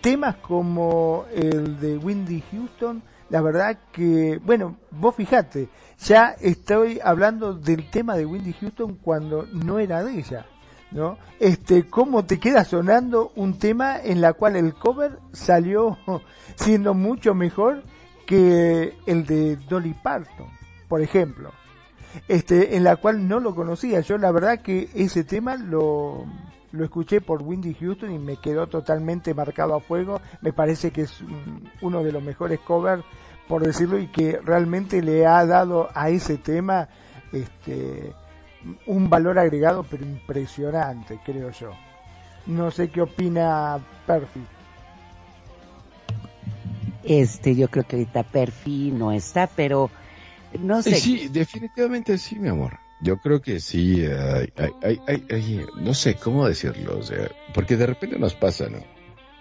temas 0.02 0.36
como 0.36 1.26
el 1.34 1.80
de 1.80 1.98
Windy 1.98 2.44
Houston, 2.52 3.02
la 3.30 3.42
verdad 3.42 3.78
que, 3.92 4.40
bueno, 4.44 4.78
vos 4.92 5.16
fijate, 5.16 5.70
ya 6.06 6.36
estoy 6.40 7.00
hablando 7.04 7.54
del 7.54 7.90
tema 7.90 8.16
de 8.16 8.26
Windy 8.26 8.54
Houston 8.54 8.96
cuando 8.96 9.46
no 9.54 9.80
era 9.80 10.04
de 10.04 10.18
ella, 10.20 10.46
¿no? 10.92 11.18
Este, 11.40 11.88
cómo 11.88 12.26
te 12.26 12.40
queda 12.40 12.64
sonando 12.66 13.32
un 13.36 13.60
tema 13.60 13.98
en 14.02 14.22
la 14.22 14.34
cual 14.34 14.56
el 14.56 14.74
cover 14.74 15.20
salió 15.34 15.98
siendo 16.56 16.94
mucho 16.94 17.34
mejor 17.34 17.84
que 18.26 18.94
el 19.06 19.26
de 19.26 19.56
Dolly 19.56 19.94
Parton, 20.02 20.48
por 20.88 21.02
ejemplo. 21.02 21.52
Este, 22.28 22.76
en 22.76 22.84
la 22.84 22.96
cual 22.96 23.28
no 23.28 23.40
lo 23.40 23.54
conocía. 23.54 24.00
Yo 24.02 24.18
la 24.18 24.32
verdad 24.32 24.62
que 24.62 24.90
ese 24.96 25.24
tema 25.24 25.58
lo, 25.58 26.26
lo 26.72 26.84
escuché 26.84 27.22
por 27.22 27.44
Windy 27.44 27.76
Houston 27.76 28.12
y 28.12 28.18
me 28.18 28.38
quedó 28.38 28.66
totalmente 28.68 29.34
marcado 29.36 29.76
a 29.76 29.80
fuego. 29.80 30.20
Me 30.42 30.52
parece 30.52 30.90
que 30.92 31.02
es 31.02 31.22
un- 31.22 31.70
uno 31.82 32.04
de 32.04 32.12
los 32.12 32.24
mejores 32.24 32.60
covers, 32.62 33.04
por 33.50 33.66
decirlo, 33.66 34.00
y 34.00 34.08
que 34.08 34.40
realmente 34.46 35.02
le 35.02 35.26
ha 35.26 35.46
dado 35.46 35.90
a 35.94 36.10
ese 36.10 36.38
tema 36.38 36.88
este, 37.34 38.14
un 38.86 39.10
valor 39.10 39.40
agregado, 39.40 39.86
pero 39.90 40.06
impresionante, 40.06 41.20
creo 41.26 41.50
yo. 41.52 41.72
No 42.46 42.72
sé 42.72 42.90
qué 42.90 43.02
opina 43.02 43.80
Perfi. 44.08 44.40
Este, 47.04 47.56
yo 47.56 47.70
creo 47.70 47.86
que 47.86 47.96
ahorita 47.96 48.24
Perfi 48.24 48.92
no 48.92 49.12
está, 49.12 49.48
pero 49.48 49.90
no 50.60 50.82
sé. 50.84 50.92
Eh, 50.92 50.96
Sí, 50.96 51.28
definitivamente 51.30 52.18
sí, 52.18 52.38
mi 52.40 52.50
amor. 52.50 52.78
Yo 53.02 53.18
creo 53.18 53.42
que 53.42 53.60
sí, 53.62 54.06
hay, 54.06 54.52
hay, 54.58 54.72
hay, 54.84 55.02
hay- 55.08 55.26
hay- 55.32 55.66
no 55.76 55.94
sé 55.94 56.16
cómo 56.16 56.46
decirlo, 56.48 57.00
o 57.00 57.04
sea, 57.04 57.30
porque 57.54 57.78
de 57.78 57.86
repente 57.88 58.20
nos 58.20 58.36
pasa, 58.36 58.68
¿no? 58.70 58.80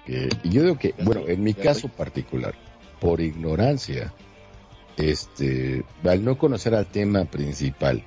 Que, 0.06 0.28
y 0.44 0.50
yo 0.50 0.62
digo 0.62 0.78
que, 0.78 0.94
bueno, 1.02 1.22
en 1.26 1.42
mi 1.42 1.52
caso 1.54 1.88
particular, 1.88 2.54
por 3.00 3.20
ignorancia, 3.20 4.12
este, 4.96 5.84
al 6.04 6.24
no 6.24 6.36
conocer 6.36 6.74
al 6.74 6.86
tema 6.86 7.24
principal, 7.24 8.02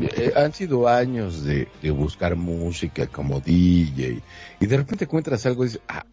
eh, 0.00 0.32
han 0.36 0.52
sido 0.52 0.88
años 0.88 1.44
de, 1.44 1.68
buscar 1.90 2.36
música 2.36 3.06
como 3.06 3.40
DJ, 3.40 4.20
y 4.60 4.66
de 4.66 4.76
repente 4.76 5.04
encuentras 5.04 5.44
algo 5.46 5.64
y 5.64 5.68
dices, 5.68 5.82
ah, 5.88 6.06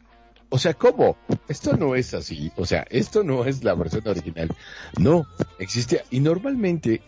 o 0.50 0.58
sea, 0.58 0.74
¿cómo? 0.74 1.18
Esto 1.48 1.76
no 1.76 1.96
es 1.96 2.14
así, 2.14 2.52
o 2.56 2.66
sea, 2.66 2.86
esto 2.90 3.24
no 3.24 3.46
es 3.46 3.64
la 3.64 3.76
versión 3.76 4.08
original. 4.08 4.50
No, 4.98 5.28
existe, 5.60 6.04
y 6.10 6.22
normalmente, 6.22 7.02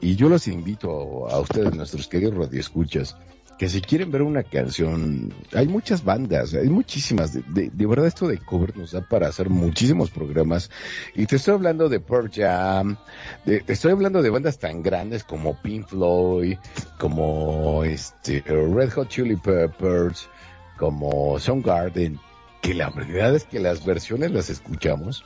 y 0.00 0.16
yo 0.16 0.28
los 0.28 0.48
invito 0.48 1.28
a 1.28 1.38
ustedes, 1.40 1.74
nuestros 1.74 2.08
queridos 2.08 2.34
radioescuchas, 2.36 3.16
que 3.58 3.68
si 3.68 3.82
quieren 3.82 4.10
ver 4.10 4.22
una 4.22 4.42
canción, 4.42 5.34
hay 5.52 5.68
muchas 5.68 6.02
bandas, 6.02 6.54
hay 6.54 6.70
muchísimas, 6.70 7.34
de, 7.34 7.68
de- 7.68 7.86
verdad 7.86 8.06
esto 8.06 8.26
de 8.26 8.38
cover 8.38 8.74
nos 8.74 8.92
da 8.92 9.06
para 9.06 9.28
hacer 9.28 9.50
muchísimos 9.50 10.10
programas, 10.10 10.70
y 11.14 11.26
te 11.26 11.36
estoy 11.36 11.52
hablando 11.54 11.90
de 11.90 12.00
Pearl 12.00 12.30
Jam, 12.32 12.96
de- 13.44 13.60
te 13.60 13.74
estoy 13.74 13.92
hablando 13.92 14.22
de 14.22 14.30
bandas 14.30 14.58
tan 14.58 14.82
grandes 14.82 15.24
como 15.24 15.60
Pink 15.60 15.88
Floyd, 15.88 16.56
como 16.98 17.84
este 17.84 18.40
Red 18.40 18.92
Hot 18.92 19.08
Chili 19.08 19.36
Peppers, 19.36 20.30
como 20.78 21.38
Soundgarden, 21.38 22.18
que 22.62 22.72
la 22.72 22.88
verdad 22.88 23.34
es 23.34 23.44
que 23.44 23.60
las 23.60 23.84
versiones 23.84 24.30
las 24.30 24.48
escuchamos, 24.48 25.22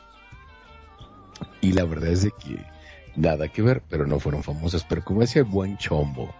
y 1.60 1.70
la 1.72 1.84
verdad 1.84 2.10
es 2.10 2.22
de 2.24 2.32
que 2.32 2.73
nada 3.16 3.48
que 3.48 3.62
ver, 3.62 3.82
pero 3.88 4.06
no 4.06 4.20
fueron 4.20 4.42
famosas, 4.42 4.84
pero 4.84 5.04
como 5.04 5.20
decía 5.20 5.42
el 5.42 5.48
buen 5.48 5.76
Chombo, 5.78 6.34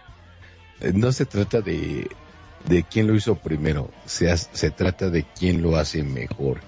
eh, 0.81 0.93
no 0.95 1.13
se 1.13 1.27
trata 1.27 1.61
de, 1.61 2.09
de 2.69 2.83
quién 2.83 3.07
lo 3.07 3.15
hizo 3.15 3.37
primero, 3.37 3.91
se, 4.07 4.37
se 4.37 4.71
trata 4.71 5.11
de 5.11 5.25
quién 5.39 5.63
lo 5.63 5.77
hace 5.77 6.03
mejor. 6.03 6.61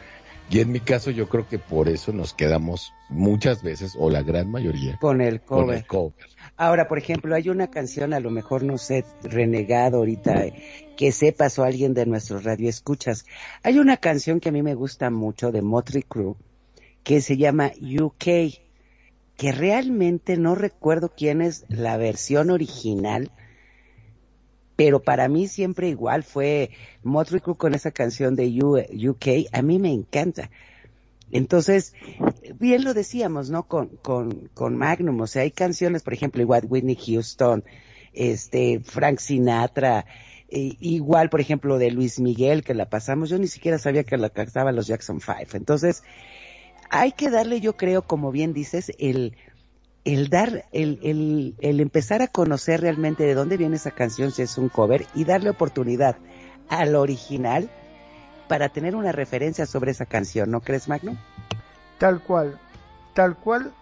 Y 0.49 0.61
en 0.61 0.71
mi 0.71 0.79
caso 0.79 1.11
yo 1.11 1.29
creo 1.29 1.49
que 1.49 1.59
por 1.59 1.89
eso 1.89 2.13
nos 2.13 2.33
quedamos 2.33 2.93
muchas 3.09 3.63
veces, 3.65 3.95
o 3.99 4.11
la 4.11 4.23
gran 4.23 4.49
mayoría, 4.51 4.97
Con 5.01 5.21
el 5.21 5.41
con 5.41 5.63
cover. 5.63 5.79
el 5.79 5.87
cover. 5.87 6.27
Ahora, 6.57 6.87
por 6.87 6.99
ejemplo, 6.99 7.35
hay 7.35 7.49
una 7.49 7.69
canción, 7.69 8.15
a 8.15 8.21
lo 8.21 8.31
mejor 8.31 8.63
no 8.63 8.79
sé, 8.79 9.05
renegado 9.25 9.99
ahorita, 9.99 10.45
eh, 10.47 10.95
que 10.97 11.11
sepas 11.11 11.59
o 11.59 11.65
alguien 11.65 11.95
de 11.95 12.07
nuestros 12.07 12.45
radioescuchas. 12.45 13.27
Hay 13.65 13.79
una 13.81 13.97
canción 13.97 14.39
que 14.39 14.51
a 14.51 14.53
mí 14.53 14.63
me 14.63 14.75
gusta 14.75 15.11
mucho 15.11 15.51
de 15.51 15.63
Motley 15.63 16.05
Crue, 16.05 16.35
que 17.03 17.21
se 17.21 17.37
llama 17.37 17.73
UK, 17.81 18.27
que 19.37 19.53
realmente 19.53 20.37
no 20.37 20.55
recuerdo 20.55 21.13
quién 21.15 21.43
es 21.43 21.65
la 21.69 21.97
versión 21.97 22.51
original, 22.51 23.31
pero 24.77 25.03
para 25.03 25.29
mí 25.29 25.49
siempre 25.49 25.89
igual 25.89 26.23
fue 26.23 26.71
Motley 27.03 27.41
con 27.41 27.75
esa 27.75 27.91
canción 27.91 28.37
de 28.37 28.49
UK, 28.63 29.49
a 29.53 29.63
mí 29.63 29.79
me 29.79 29.93
encanta. 29.93 30.51
Entonces, 31.31 31.95
bien 32.59 32.85
lo 32.85 32.95
decíamos, 32.95 33.51
¿no? 33.51 33.65
Con, 33.65 33.89
con, 33.97 34.49
con 34.55 34.77
Magnum, 34.77 35.21
o 35.21 35.27
sea, 35.27 35.43
hay 35.43 35.51
canciones, 35.51 36.03
por 36.03 36.15
ejemplo, 36.15 36.41
igual 36.41 36.67
Whitney 36.69 36.97
Houston, 36.97 37.65
este, 38.13 38.81
Frank 38.81 39.19
Sinatra, 39.19 40.07
eh, 40.49 40.77
igual, 40.81 41.29
por 41.29 41.41
ejemplo, 41.41 41.79
de 41.79 41.91
Luis 41.91 42.21
Miguel, 42.21 42.63
que 42.63 42.75
la 42.75 42.89
pasamos, 42.89 43.29
yo 43.29 43.39
ni 43.39 43.49
siquiera 43.49 43.79
sabía 43.79 44.05
que 44.05 44.17
la 44.17 44.31
cantaban 44.31 44.77
los 44.77 44.87
Jackson 44.87 45.21
Five. 45.21 45.49
Entonces, 45.55 46.05
hay 46.91 47.13
que 47.13 47.31
darle, 47.31 47.61
yo 47.61 47.77
creo, 47.77 48.03
como 48.03 48.33
bien 48.33 48.53
dices, 48.53 48.93
el, 48.99 49.37
el 50.05 50.29
dar, 50.29 50.67
el, 50.73 51.01
el, 51.03 51.55
el 51.61 51.81
empezar 51.81 52.23
a 52.23 52.29
conocer 52.29 52.81
realmente 52.81 53.25
de 53.25 53.35
dónde 53.35 53.57
viene 53.57 53.77
esa 53.77 53.91
canción, 53.91 54.31
si 54.33 54.43
es 54.43 54.59
un 54.59 54.69
cover, 54.69 55.07
y 55.15 55.25
darle 55.25 55.51
oportunidad 55.51 56.17
al 56.69 56.95
original 56.95 57.71
para 58.49 58.69
tener 58.69 58.95
una 58.95 59.13
referencia 59.13 59.67
sobre 59.67 59.91
esa 59.91 60.07
canción, 60.07 60.51
¿no 60.51 60.61
crees, 60.61 60.89
Magno? 60.89 61.17
Tal 61.99 62.23
cual, 62.23 62.59
tal 63.15 63.37
cual, 63.37 63.73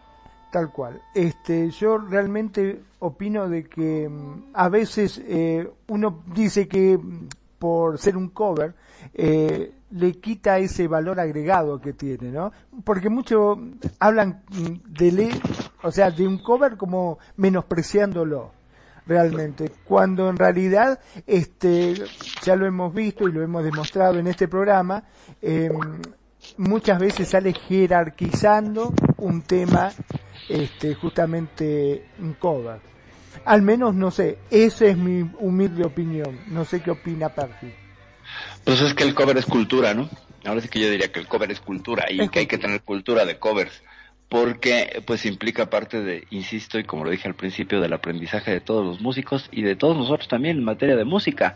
tal 0.50 0.70
cual. 0.70 1.02
Este, 1.14 1.70
yo 1.70 1.98
realmente 1.98 2.80
opino 3.00 3.48
de 3.48 3.64
que 3.64 4.08
mm, 4.08 4.50
a 4.54 4.68
veces 4.68 5.20
eh, 5.26 5.68
uno 5.88 6.22
dice 6.34 6.68
que 6.68 6.96
mm, 6.96 7.28
por 7.58 7.98
ser 7.98 8.16
un 8.16 8.28
cover 8.28 8.74
eh, 9.14 9.72
le 9.94 10.14
quita 10.14 10.58
ese 10.58 10.88
valor 10.88 11.20
agregado 11.20 11.80
que 11.80 11.92
tiene, 11.92 12.30
¿no? 12.30 12.52
Porque 12.82 13.08
muchos 13.08 13.58
hablan 14.00 14.42
de 14.88 15.12
le, 15.12 15.30
o 15.82 15.90
sea, 15.92 16.10
de 16.10 16.26
un 16.26 16.38
cover 16.38 16.76
como 16.76 17.18
menospreciándolo 17.36 18.50
realmente, 19.06 19.70
cuando 19.84 20.28
en 20.28 20.36
realidad 20.36 20.98
este 21.26 21.94
ya 22.42 22.56
lo 22.56 22.66
hemos 22.66 22.92
visto 22.92 23.28
y 23.28 23.32
lo 23.32 23.42
hemos 23.42 23.62
demostrado 23.62 24.18
en 24.18 24.26
este 24.26 24.48
programa, 24.48 25.04
eh, 25.40 25.70
muchas 26.56 26.98
veces 26.98 27.28
sale 27.28 27.52
jerarquizando 27.52 28.92
un 29.18 29.42
tema 29.42 29.92
este 30.48 30.94
justamente 30.96 32.08
un 32.18 32.34
cover. 32.34 32.80
Al 33.44 33.62
menos 33.62 33.94
no 33.94 34.10
sé, 34.10 34.38
esa 34.50 34.86
es 34.86 34.96
mi 34.96 35.30
humilde 35.38 35.84
opinión. 35.84 36.40
No 36.48 36.64
sé 36.64 36.80
qué 36.80 36.90
opina 36.90 37.28
Percy. 37.28 37.83
Pues 38.64 38.80
es 38.80 38.94
que 38.94 39.04
el 39.04 39.14
cover 39.14 39.36
es 39.36 39.46
cultura, 39.46 39.94
¿no? 39.94 40.08
Ahora 40.44 40.60
sí 40.60 40.68
que 40.68 40.80
yo 40.80 40.90
diría 40.90 41.12
que 41.12 41.20
el 41.20 41.26
cover 41.26 41.50
es 41.50 41.60
cultura 41.60 42.06
y 42.10 42.28
que 42.28 42.40
hay 42.40 42.46
que 42.46 42.58
tener 42.58 42.82
cultura 42.82 43.24
de 43.24 43.38
covers. 43.38 43.82
Porque 44.28 45.02
pues 45.06 45.26
implica 45.26 45.70
parte 45.70 46.02
de, 46.02 46.26
insisto, 46.30 46.78
y 46.78 46.84
como 46.84 47.04
lo 47.04 47.10
dije 47.10 47.28
al 47.28 47.34
principio, 47.34 47.80
del 47.80 47.92
aprendizaje 47.92 48.50
de 48.50 48.60
todos 48.60 48.84
los 48.84 49.00
músicos 49.00 49.48
y 49.52 49.62
de 49.62 49.76
todos 49.76 49.96
nosotros 49.96 50.28
también 50.28 50.56
en 50.56 50.64
materia 50.64 50.96
de 50.96 51.04
música. 51.04 51.54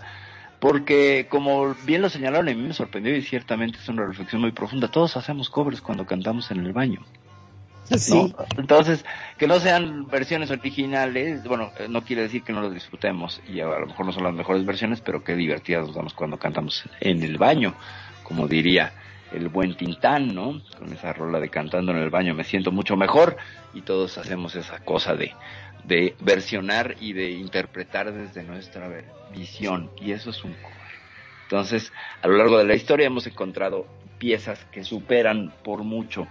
Porque 0.60 1.26
como 1.28 1.74
bien 1.84 2.02
lo 2.02 2.10
señalaron, 2.10 2.48
a 2.48 2.54
mí 2.54 2.62
me 2.62 2.74
sorprendió 2.74 3.16
y 3.16 3.22
ciertamente 3.22 3.78
es 3.78 3.88
una 3.88 4.04
reflexión 4.04 4.40
muy 4.40 4.52
profunda. 4.52 4.90
Todos 4.90 5.16
hacemos 5.16 5.50
covers 5.50 5.80
cuando 5.80 6.04
cantamos 6.04 6.50
en 6.50 6.58
el 6.58 6.72
baño. 6.72 7.04
Sí. 7.98 8.34
Entonces, 8.56 9.04
que 9.38 9.46
no 9.46 9.58
sean 9.60 10.06
versiones 10.08 10.50
originales, 10.50 11.44
bueno, 11.44 11.72
eh, 11.78 11.86
no 11.88 12.02
quiere 12.02 12.22
decir 12.22 12.42
que 12.42 12.52
no 12.52 12.60
los 12.60 12.74
disfrutemos 12.74 13.40
y 13.48 13.60
a 13.60 13.66
lo 13.66 13.86
mejor 13.86 14.06
no 14.06 14.12
son 14.12 14.24
las 14.24 14.34
mejores 14.34 14.64
versiones, 14.64 15.00
pero 15.00 15.24
qué 15.24 15.34
divertidas 15.34 15.86
nos 15.86 15.96
damos 15.96 16.14
cuando 16.14 16.38
cantamos 16.38 16.84
en 17.00 17.22
el 17.22 17.38
baño, 17.38 17.74
como 18.24 18.46
diría 18.46 18.92
el 19.32 19.48
buen 19.48 19.76
Tintán, 19.76 20.34
¿no? 20.34 20.62
Con 20.78 20.92
esa 20.92 21.12
rola 21.12 21.40
de 21.40 21.48
cantando 21.48 21.92
en 21.92 21.98
el 21.98 22.10
baño 22.10 22.34
me 22.34 22.44
siento 22.44 22.72
mucho 22.72 22.96
mejor 22.96 23.36
y 23.74 23.82
todos 23.82 24.18
hacemos 24.18 24.54
esa 24.54 24.78
cosa 24.80 25.14
de, 25.14 25.34
versionar 26.20 26.96
y 27.00 27.12
de 27.12 27.30
interpretar 27.30 28.12
desde 28.12 28.42
nuestra 28.42 28.90
visión 29.34 29.90
y 30.00 30.12
eso 30.12 30.30
es 30.30 30.44
un. 30.44 30.54
Entonces, 31.44 31.92
a 32.22 32.28
lo 32.28 32.36
largo 32.36 32.58
de 32.58 32.64
la 32.64 32.74
historia 32.74 33.06
hemos 33.06 33.26
encontrado 33.26 33.86
piezas 34.18 34.62
que 34.66 34.84
superan 34.84 35.52
por 35.62 35.82
mucho 35.84 36.26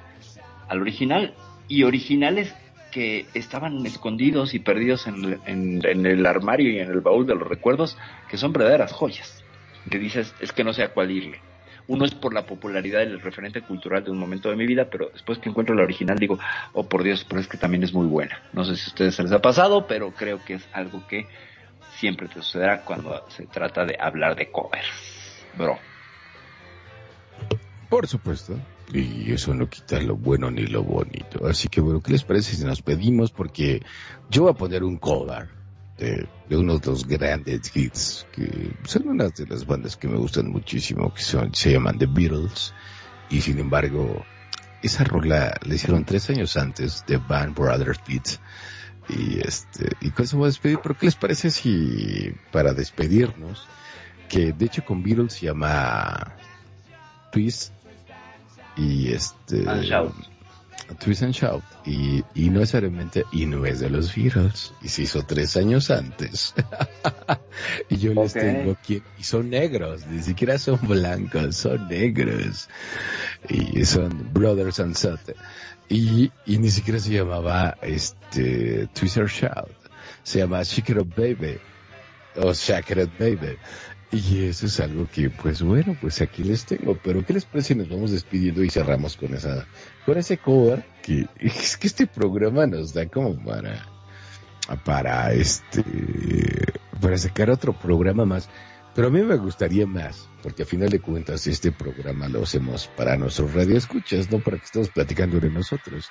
al 0.67 0.81
original 0.81 1.34
y 1.68 1.84
originales 1.84 2.56
que 2.91 3.30
estaban 3.34 3.85
escondidos 3.85 4.53
y 4.53 4.60
perdidos 4.60 5.07
en, 5.07 5.41
el- 5.85 6.26
armario 6.26 6.72
y 6.72 6.80
en 6.80 6.89
el 6.89 7.02
baúl 7.02 7.27
de 7.27 7.35
los 7.35 7.48
recuerdos, 7.48 7.98
que 8.27 8.38
son 8.38 8.53
verdaderas 8.53 8.94
joyas. 8.94 9.44
Que 9.89 9.99
dices, 9.99 10.35
es 10.39 10.52
que 10.52 10.64
no 10.64 10.73
sé 10.73 10.84
a 10.84 10.94
cuál 10.94 11.11
irle. 11.11 11.41
Uno 11.88 12.06
es 12.06 12.14
por 12.15 12.34
la 12.34 12.45
popularidad 12.45 12.99
del 12.99 13.22
referente 13.22 13.61
cultural 13.61 14.03
de 14.03 14.11
un 14.11 14.18
momento 14.18 14.49
de 14.49 14.56
mi 14.57 14.65
vida, 14.65 14.89
pero 14.89 15.10
después 15.14 15.39
que 15.39 15.49
encuentro 15.49 15.76
la 15.76 15.84
original 15.84 16.18
digo, 16.18 16.38
oh 16.73 16.88
por 16.88 17.03
Dios, 17.03 17.23
pero 17.23 17.39
es 17.39 17.48
que 17.48 17.57
también 17.57 17.84
es 17.84 17.94
muy 17.94 18.07
buena. 18.07 18.41
No 18.52 18.65
sé 18.65 18.76
si 18.76 18.84
a 18.84 18.91
ustedes 18.91 19.15
se 19.15 19.23
les 19.23 19.31
ha 19.31 19.41
pasado, 19.41 19.88
pero 19.88 20.11
creo 20.14 20.44
que 20.44 20.56
es 20.56 20.68
algo 20.73 21.06
que 21.07 21.30
siempre 21.98 22.27
te 22.27 22.35
sucederá 22.41 22.84
cuando 22.84 23.23
se 23.30 23.48
trata 23.48 23.85
de 23.85 23.95
hablar 23.99 24.35
de 24.35 24.52
covers. 24.52 25.48
Bro. 25.56 25.80
Por 27.89 28.06
supuesto. 28.07 28.60
Y 28.93 29.34
eso 29.34 29.53
no 29.53 29.69
quita 29.69 29.99
lo 29.99 30.15
bueno 30.15 30.49
ni 30.49 30.65
lo 30.65 30.84
bonito. 30.84 31.45
Así 31.45 31.68
que 31.68 31.81
bueno, 31.81 32.01
¿qué 32.01 32.14
les 32.14 32.23
parece 32.23 32.55
si 32.55 32.64
nos 32.64 32.81
pedimos? 32.81 33.31
Porque 33.31 33.81
yo 34.30 34.43
voy 34.43 34.51
a 34.51 34.55
poner 34.55 34.84
un 34.84 34.97
cover 34.97 35.49
de, 35.97 36.27
uno 36.51 36.77
de 36.77 36.88
los 36.88 37.05
grandes 37.05 37.76
hits 37.76 38.26
que 38.31 38.72
son 38.85 39.07
unas 39.09 39.34
de 39.35 39.45
las 39.47 39.65
bandas 39.65 39.97
que 39.97 40.07
me 40.07 40.18
gustan 40.18 40.49
muchísimo, 40.49 41.14
que 41.14 41.22
son, 41.22 41.53
se 41.53 41.73
llaman 41.73 41.97
The 41.97 42.05
Beatles. 42.05 42.73
Y 43.30 43.41
sin 43.41 43.59
embargo, 43.59 44.23
esa 44.81 45.03
rola 45.03 45.57
la 45.61 45.76
hicieron 45.76 46.05
tres 46.05 46.30
años 46.30 46.55
antes 46.55 47.03
de 47.07 47.18
Band 47.18 47.55
Brothers 47.55 47.99
Beats. 48.07 48.39
Y 49.09 49.39
este, 49.39 49.89
y 50.01 50.11
con 50.11 50.26
eso 50.26 50.38
voy 50.38 50.45
a 50.45 50.49
despedir, 50.49 50.80
pero 50.81 50.97
¿qué 50.97 51.07
les 51.07 51.15
parece 51.15 51.49
si 51.49 52.34
para 52.51 52.73
despedirnos, 52.73 53.68
que 54.30 54.51
de 54.51 54.65
hecho 54.65 54.84
con 54.84 55.01
Beatles 55.01 55.34
se 55.34 55.45
llama 55.45 56.35
Twist 57.31 57.73
y 58.77 59.11
este 59.13 59.67
And 59.67 59.83
Shout. 59.83 60.13
Twist 61.03 61.23
and 61.23 61.33
Shout. 61.33 61.63
Y, 61.85 62.23
y 62.33 62.49
no 62.49 62.59
necesariamente 62.61 63.25
y 63.33 63.45
no 63.45 63.65
es 63.65 63.79
de 63.81 63.89
los 63.89 64.15
Beatles. 64.15 64.73
Y 64.81 64.87
se 64.89 65.01
hizo 65.03 65.23
tres 65.25 65.57
años 65.57 65.89
antes. 65.91 66.53
Y 67.89 67.97
yo 67.97 68.13
les 68.13 68.35
Ok. 68.35 68.41
tengo 68.41 68.71
aquí 68.71 69.01
y 69.19 69.23
son 69.23 69.49
negros 69.49 70.05
ni 70.05 70.21
siquiera 70.21 70.57
son 70.59 70.79
blancos 70.87 71.55
son 71.57 71.87
negros. 71.87 72.69
Y 73.49 73.83
son 73.85 74.29
Brothers 74.31 74.79
and 74.79 74.95
Sut 74.95 75.19
y, 75.89 76.31
y 76.45 76.57
ni 76.57 76.69
siquiera 76.69 76.99
se 76.99 77.11
llamaba 77.11 77.77
este 77.81 78.87
Twist 78.93 79.17
and 79.17 79.27
Shout. 79.29 79.71
Se 80.23 80.39
llama 80.39 80.61
Shake 80.63 80.89
It 80.91 80.97
Up 80.99 81.13
Baby 81.15 81.57
o 82.35 82.53
Shake 82.53 82.91
It 82.91 82.97
Up 83.05 83.11
Baby 83.19 83.57
y 84.11 84.45
eso 84.45 84.67
es 84.67 84.79
algo 84.79 85.07
que, 85.11 85.29
pues 85.29 85.61
bueno, 85.61 85.97
pues 85.99 86.21
aquí 86.21 86.43
les 86.43 86.65
tengo. 86.65 86.97
Pero 87.03 87.25
¿qué 87.25 87.34
les 87.34 87.45
parece 87.45 87.73
si 87.73 87.75
nos 87.75 87.89
vamos 87.89 88.11
despidiendo 88.11 88.63
y 88.63 88.69
cerramos 88.69 89.17
con 89.17 89.34
esa, 89.34 89.67
con 90.05 90.17
ese 90.17 90.38
cover? 90.38 90.85
Que 91.01 91.27
es 91.39 91.77
que 91.77 91.88
este 91.88 92.07
programa 92.07 92.65
nos 92.65 92.93
da 92.93 93.07
como 93.07 93.43
para, 93.43 93.85
para 94.85 95.34
este, 95.34 95.84
para 97.01 97.17
sacar 97.17 97.49
otro 97.49 97.73
programa 97.73 98.25
más. 98.25 98.49
Pero 98.95 99.09
a 99.09 99.11
mí 99.11 99.21
me 99.21 99.35
gustaría 99.35 99.85
más, 99.85 100.27
porque 100.41 100.63
a 100.63 100.65
final 100.65 100.89
de 100.89 100.99
cuentas 100.99 101.45
este 101.45 101.71
programa 101.71 102.27
lo 102.29 102.41
hacemos 102.41 102.88
para 102.97 103.15
nuestros 103.15 103.53
radioescuchas, 103.53 104.31
no 104.31 104.39
para 104.39 104.57
que 104.57 104.65
estemos 104.65 104.89
platicando 104.89 105.39
de 105.39 105.51
nosotros. 105.51 106.09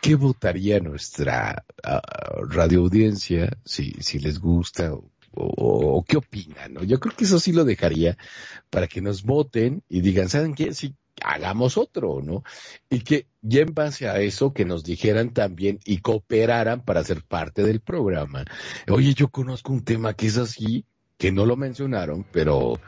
¿Qué 0.00 0.14
votaría 0.14 0.78
nuestra 0.78 1.64
ah, 1.82 2.00
radioaudiencia 2.48 3.50
si, 3.64 3.94
si 3.98 4.20
les 4.20 4.38
gusta 4.38 4.92
o 4.92 5.09
o, 5.34 5.96
o 5.98 6.04
qué 6.04 6.16
opinan, 6.16 6.74
¿no? 6.74 6.82
Yo 6.84 6.98
creo 7.00 7.14
que 7.14 7.24
eso 7.24 7.38
sí 7.38 7.52
lo 7.52 7.64
dejaría 7.64 8.16
para 8.70 8.86
que 8.88 9.00
nos 9.00 9.22
voten 9.22 9.82
y 9.88 10.00
digan, 10.00 10.28
¿saben 10.28 10.54
qué? 10.54 10.74
Sí, 10.74 10.94
hagamos 11.22 11.76
otro, 11.76 12.20
¿no? 12.22 12.42
Y 12.88 13.00
que 13.00 13.26
ya 13.42 13.60
en 13.60 13.74
base 13.74 14.08
a 14.08 14.18
eso 14.20 14.52
que 14.52 14.64
nos 14.64 14.84
dijeran 14.84 15.32
también 15.32 15.78
y 15.84 15.98
cooperaran 15.98 16.82
para 16.84 17.04
ser 17.04 17.22
parte 17.22 17.62
del 17.62 17.80
programa. 17.80 18.44
Oye, 18.88 19.14
yo 19.14 19.28
conozco 19.28 19.72
un 19.72 19.84
tema 19.84 20.14
que 20.14 20.26
es 20.26 20.36
así, 20.38 20.84
que 21.18 21.30
no 21.32 21.44
lo 21.46 21.56
mencionaron, 21.56 22.24
pero 22.32 22.80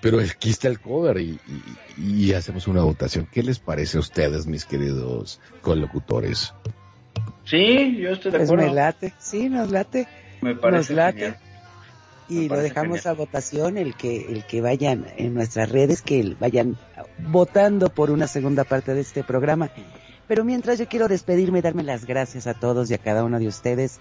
pero 0.00 0.20
aquí 0.20 0.50
está 0.50 0.68
el 0.68 0.78
cover 0.80 1.18
y, 1.18 1.40
y- 1.96 2.26
y 2.28 2.32
hacemos 2.32 2.68
una 2.68 2.82
votación. 2.82 3.26
¿Qué 3.32 3.42
les 3.42 3.58
parece 3.58 3.96
a 3.96 4.00
ustedes, 4.00 4.46
mis 4.46 4.64
queridos 4.64 5.40
colocutores? 5.60 6.54
Sí, 7.44 7.96
yo 7.96 8.10
estoy 8.10 8.30
de 8.30 8.38
Pues 8.38 8.50
acuerdo. 8.50 8.68
me 8.68 8.74
late, 8.74 9.14
sí, 9.18 9.48
nos 9.48 9.70
late. 9.72 10.06
Me 10.40 10.54
parece 10.54 10.92
nos 10.92 10.96
late. 10.98 11.18
genial. 11.18 11.38
Y 12.28 12.48
lo 12.48 12.58
dejamos 12.58 13.00
genial. 13.00 13.14
a 13.14 13.18
votación, 13.18 13.78
el 13.78 13.96
que, 13.96 14.26
el 14.26 14.44
que 14.46 14.60
vayan 14.60 15.06
en 15.16 15.34
nuestras 15.34 15.70
redes, 15.70 16.02
que 16.02 16.36
vayan 16.38 16.76
votando 17.18 17.88
por 17.88 18.10
una 18.10 18.26
segunda 18.26 18.64
parte 18.64 18.94
de 18.94 19.00
este 19.00 19.24
programa. 19.24 19.70
Pero 20.26 20.44
mientras 20.44 20.78
yo 20.78 20.86
quiero 20.86 21.08
despedirme, 21.08 21.62
darme 21.62 21.82
las 21.82 22.04
gracias 22.04 22.46
a 22.46 22.54
todos 22.54 22.90
y 22.90 22.94
a 22.94 22.98
cada 22.98 23.24
uno 23.24 23.38
de 23.38 23.48
ustedes 23.48 24.00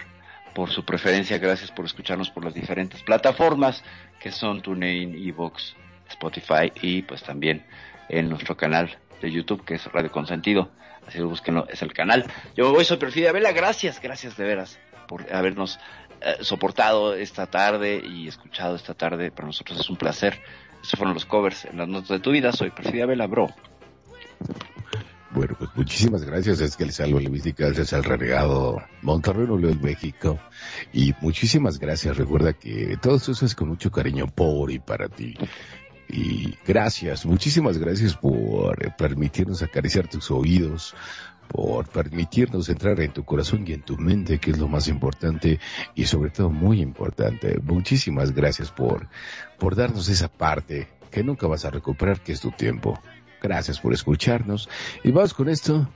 por 0.54 0.70
su 0.70 0.82
preferencia, 0.82 1.36
gracias 1.36 1.70
por 1.70 1.84
escucharnos 1.84 2.30
por 2.30 2.42
las 2.42 2.54
diferentes 2.54 3.02
plataformas 3.02 3.84
que 4.18 4.32
son 4.32 4.62
TuneIn, 4.62 5.14
Evox, 5.16 5.76
Spotify 6.08 6.72
y 6.80 7.02
pues 7.02 7.22
también 7.22 7.66
en 8.08 8.30
nuestro 8.30 8.56
canal 8.56 8.96
de 9.20 9.30
YouTube 9.30 9.62
que 9.66 9.74
es 9.74 9.84
Radio 9.92 10.10
Consentido. 10.10 10.70
Así 11.06 11.18
lo 11.18 11.28
búsquenlo, 11.28 11.66
es 11.68 11.82
el 11.82 11.92
canal. 11.92 12.24
Yo 12.56 12.64
me 12.64 12.76
voy, 12.76 12.84
soy 12.86 12.96
Perfidia 12.96 13.30
Vela, 13.30 13.52
gracias, 13.52 14.00
gracias 14.00 14.38
de 14.38 14.44
veras 14.44 14.78
por 15.10 15.26
habernos 15.34 15.80
soportado 16.40 17.14
esta 17.14 17.46
tarde 17.46 18.02
y 18.04 18.28
escuchado 18.28 18.76
esta 18.76 18.94
tarde. 18.94 19.30
Para 19.30 19.46
nosotros 19.46 19.80
es 19.80 19.90
un 19.90 19.96
placer. 19.96 20.40
Estos 20.82 20.98
fueron 20.98 21.14
los 21.14 21.26
covers 21.26 21.64
en 21.66 21.78
las 21.78 21.88
notas 21.88 22.08
de 22.08 22.20
tu 22.20 22.30
vida. 22.30 22.52
Soy 22.52 22.70
Perfidia 22.70 23.06
Vela, 23.06 23.26
bro. 23.26 23.48
Bueno, 25.32 25.54
pues 25.58 25.70
muchísimas 25.76 26.24
gracias. 26.24 26.60
Es 26.60 26.76
que 26.76 26.86
les 26.86 26.96
salvo 26.96 27.20
gracias 27.56 27.92
al 27.92 28.02
renegado 28.02 28.82
Monterrey, 29.02 29.46
Nuevo 29.46 29.58
León, 29.58 29.80
México. 29.80 30.40
Y 30.92 31.14
muchísimas 31.20 31.78
gracias. 31.78 32.16
Recuerda 32.16 32.52
que 32.52 32.96
todo 33.00 33.16
eso 33.16 33.32
es 33.32 33.54
con 33.54 33.68
mucho 33.68 33.90
cariño 33.90 34.26
por 34.26 34.72
y 34.72 34.80
para 34.80 35.08
ti. 35.08 35.36
Y 36.12 36.56
gracias, 36.66 37.24
muchísimas 37.24 37.78
gracias 37.78 38.16
por 38.16 38.84
eh, 38.84 38.92
permitirnos 38.96 39.62
acariciar 39.62 40.08
tus 40.08 40.30
oídos, 40.32 40.94
por 41.52 41.88
permitirnos 41.88 42.68
entrar 42.68 43.00
en 43.00 43.12
tu 43.12 43.24
corazón 43.24 43.64
y 43.66 43.72
en 43.72 43.82
tu 43.82 43.96
mente, 43.96 44.38
que 44.38 44.52
es 44.52 44.58
lo 44.58 44.68
más 44.68 44.86
importante 44.86 45.58
y 45.96 46.06
sobre 46.06 46.30
todo 46.30 46.48
muy 46.48 46.80
importante. 46.80 47.58
Muchísimas 47.62 48.32
gracias 48.32 48.70
por, 48.70 49.08
por 49.58 49.74
darnos 49.74 50.08
esa 50.08 50.28
parte 50.28 50.88
que 51.10 51.24
nunca 51.24 51.48
vas 51.48 51.64
a 51.64 51.70
recuperar, 51.70 52.20
que 52.20 52.32
es 52.32 52.40
tu 52.40 52.52
tiempo. 52.52 53.00
Gracias 53.42 53.80
por 53.80 53.92
escucharnos. 53.92 54.68
Y 55.02 55.10
vamos 55.10 55.34
con 55.34 55.48
esto 55.48 55.88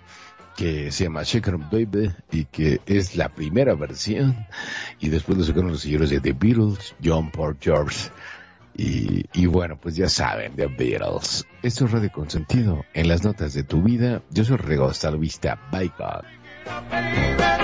que 0.56 0.90
se 0.90 1.04
llama 1.04 1.22
Shake 1.22 1.48
It 1.48 1.54
Up 1.54 1.70
Baby 1.70 2.12
y 2.32 2.44
que 2.46 2.80
es 2.86 3.16
la 3.16 3.28
primera 3.28 3.74
versión. 3.74 4.46
Y 4.98 5.08
después 5.08 5.38
lo 5.38 5.44
sacaron 5.44 5.70
los 5.70 5.82
señores 5.82 6.10
de 6.10 6.20
The 6.20 6.32
Beatles, 6.32 6.96
John 7.02 7.30
Paul 7.30 7.56
George. 7.60 8.10
Y, 8.76 9.24
y 9.32 9.46
bueno, 9.46 9.78
pues 9.80 9.96
ya 9.96 10.08
saben, 10.08 10.54
The 10.56 10.66
Beatles. 10.66 11.46
Esto 11.62 11.84
es 11.84 11.92
Radio 11.92 12.10
Consentido. 12.12 12.84
En 12.92 13.08
las 13.08 13.24
notas 13.24 13.54
de 13.54 13.62
tu 13.62 13.82
vida, 13.82 14.22
yo 14.30 14.44
soy 14.44 14.56
Rego. 14.56 14.88
Hasta 14.88 15.10
la 15.10 15.16
vista. 15.16 15.58
Bye, 15.70 15.92
God. 15.98 17.63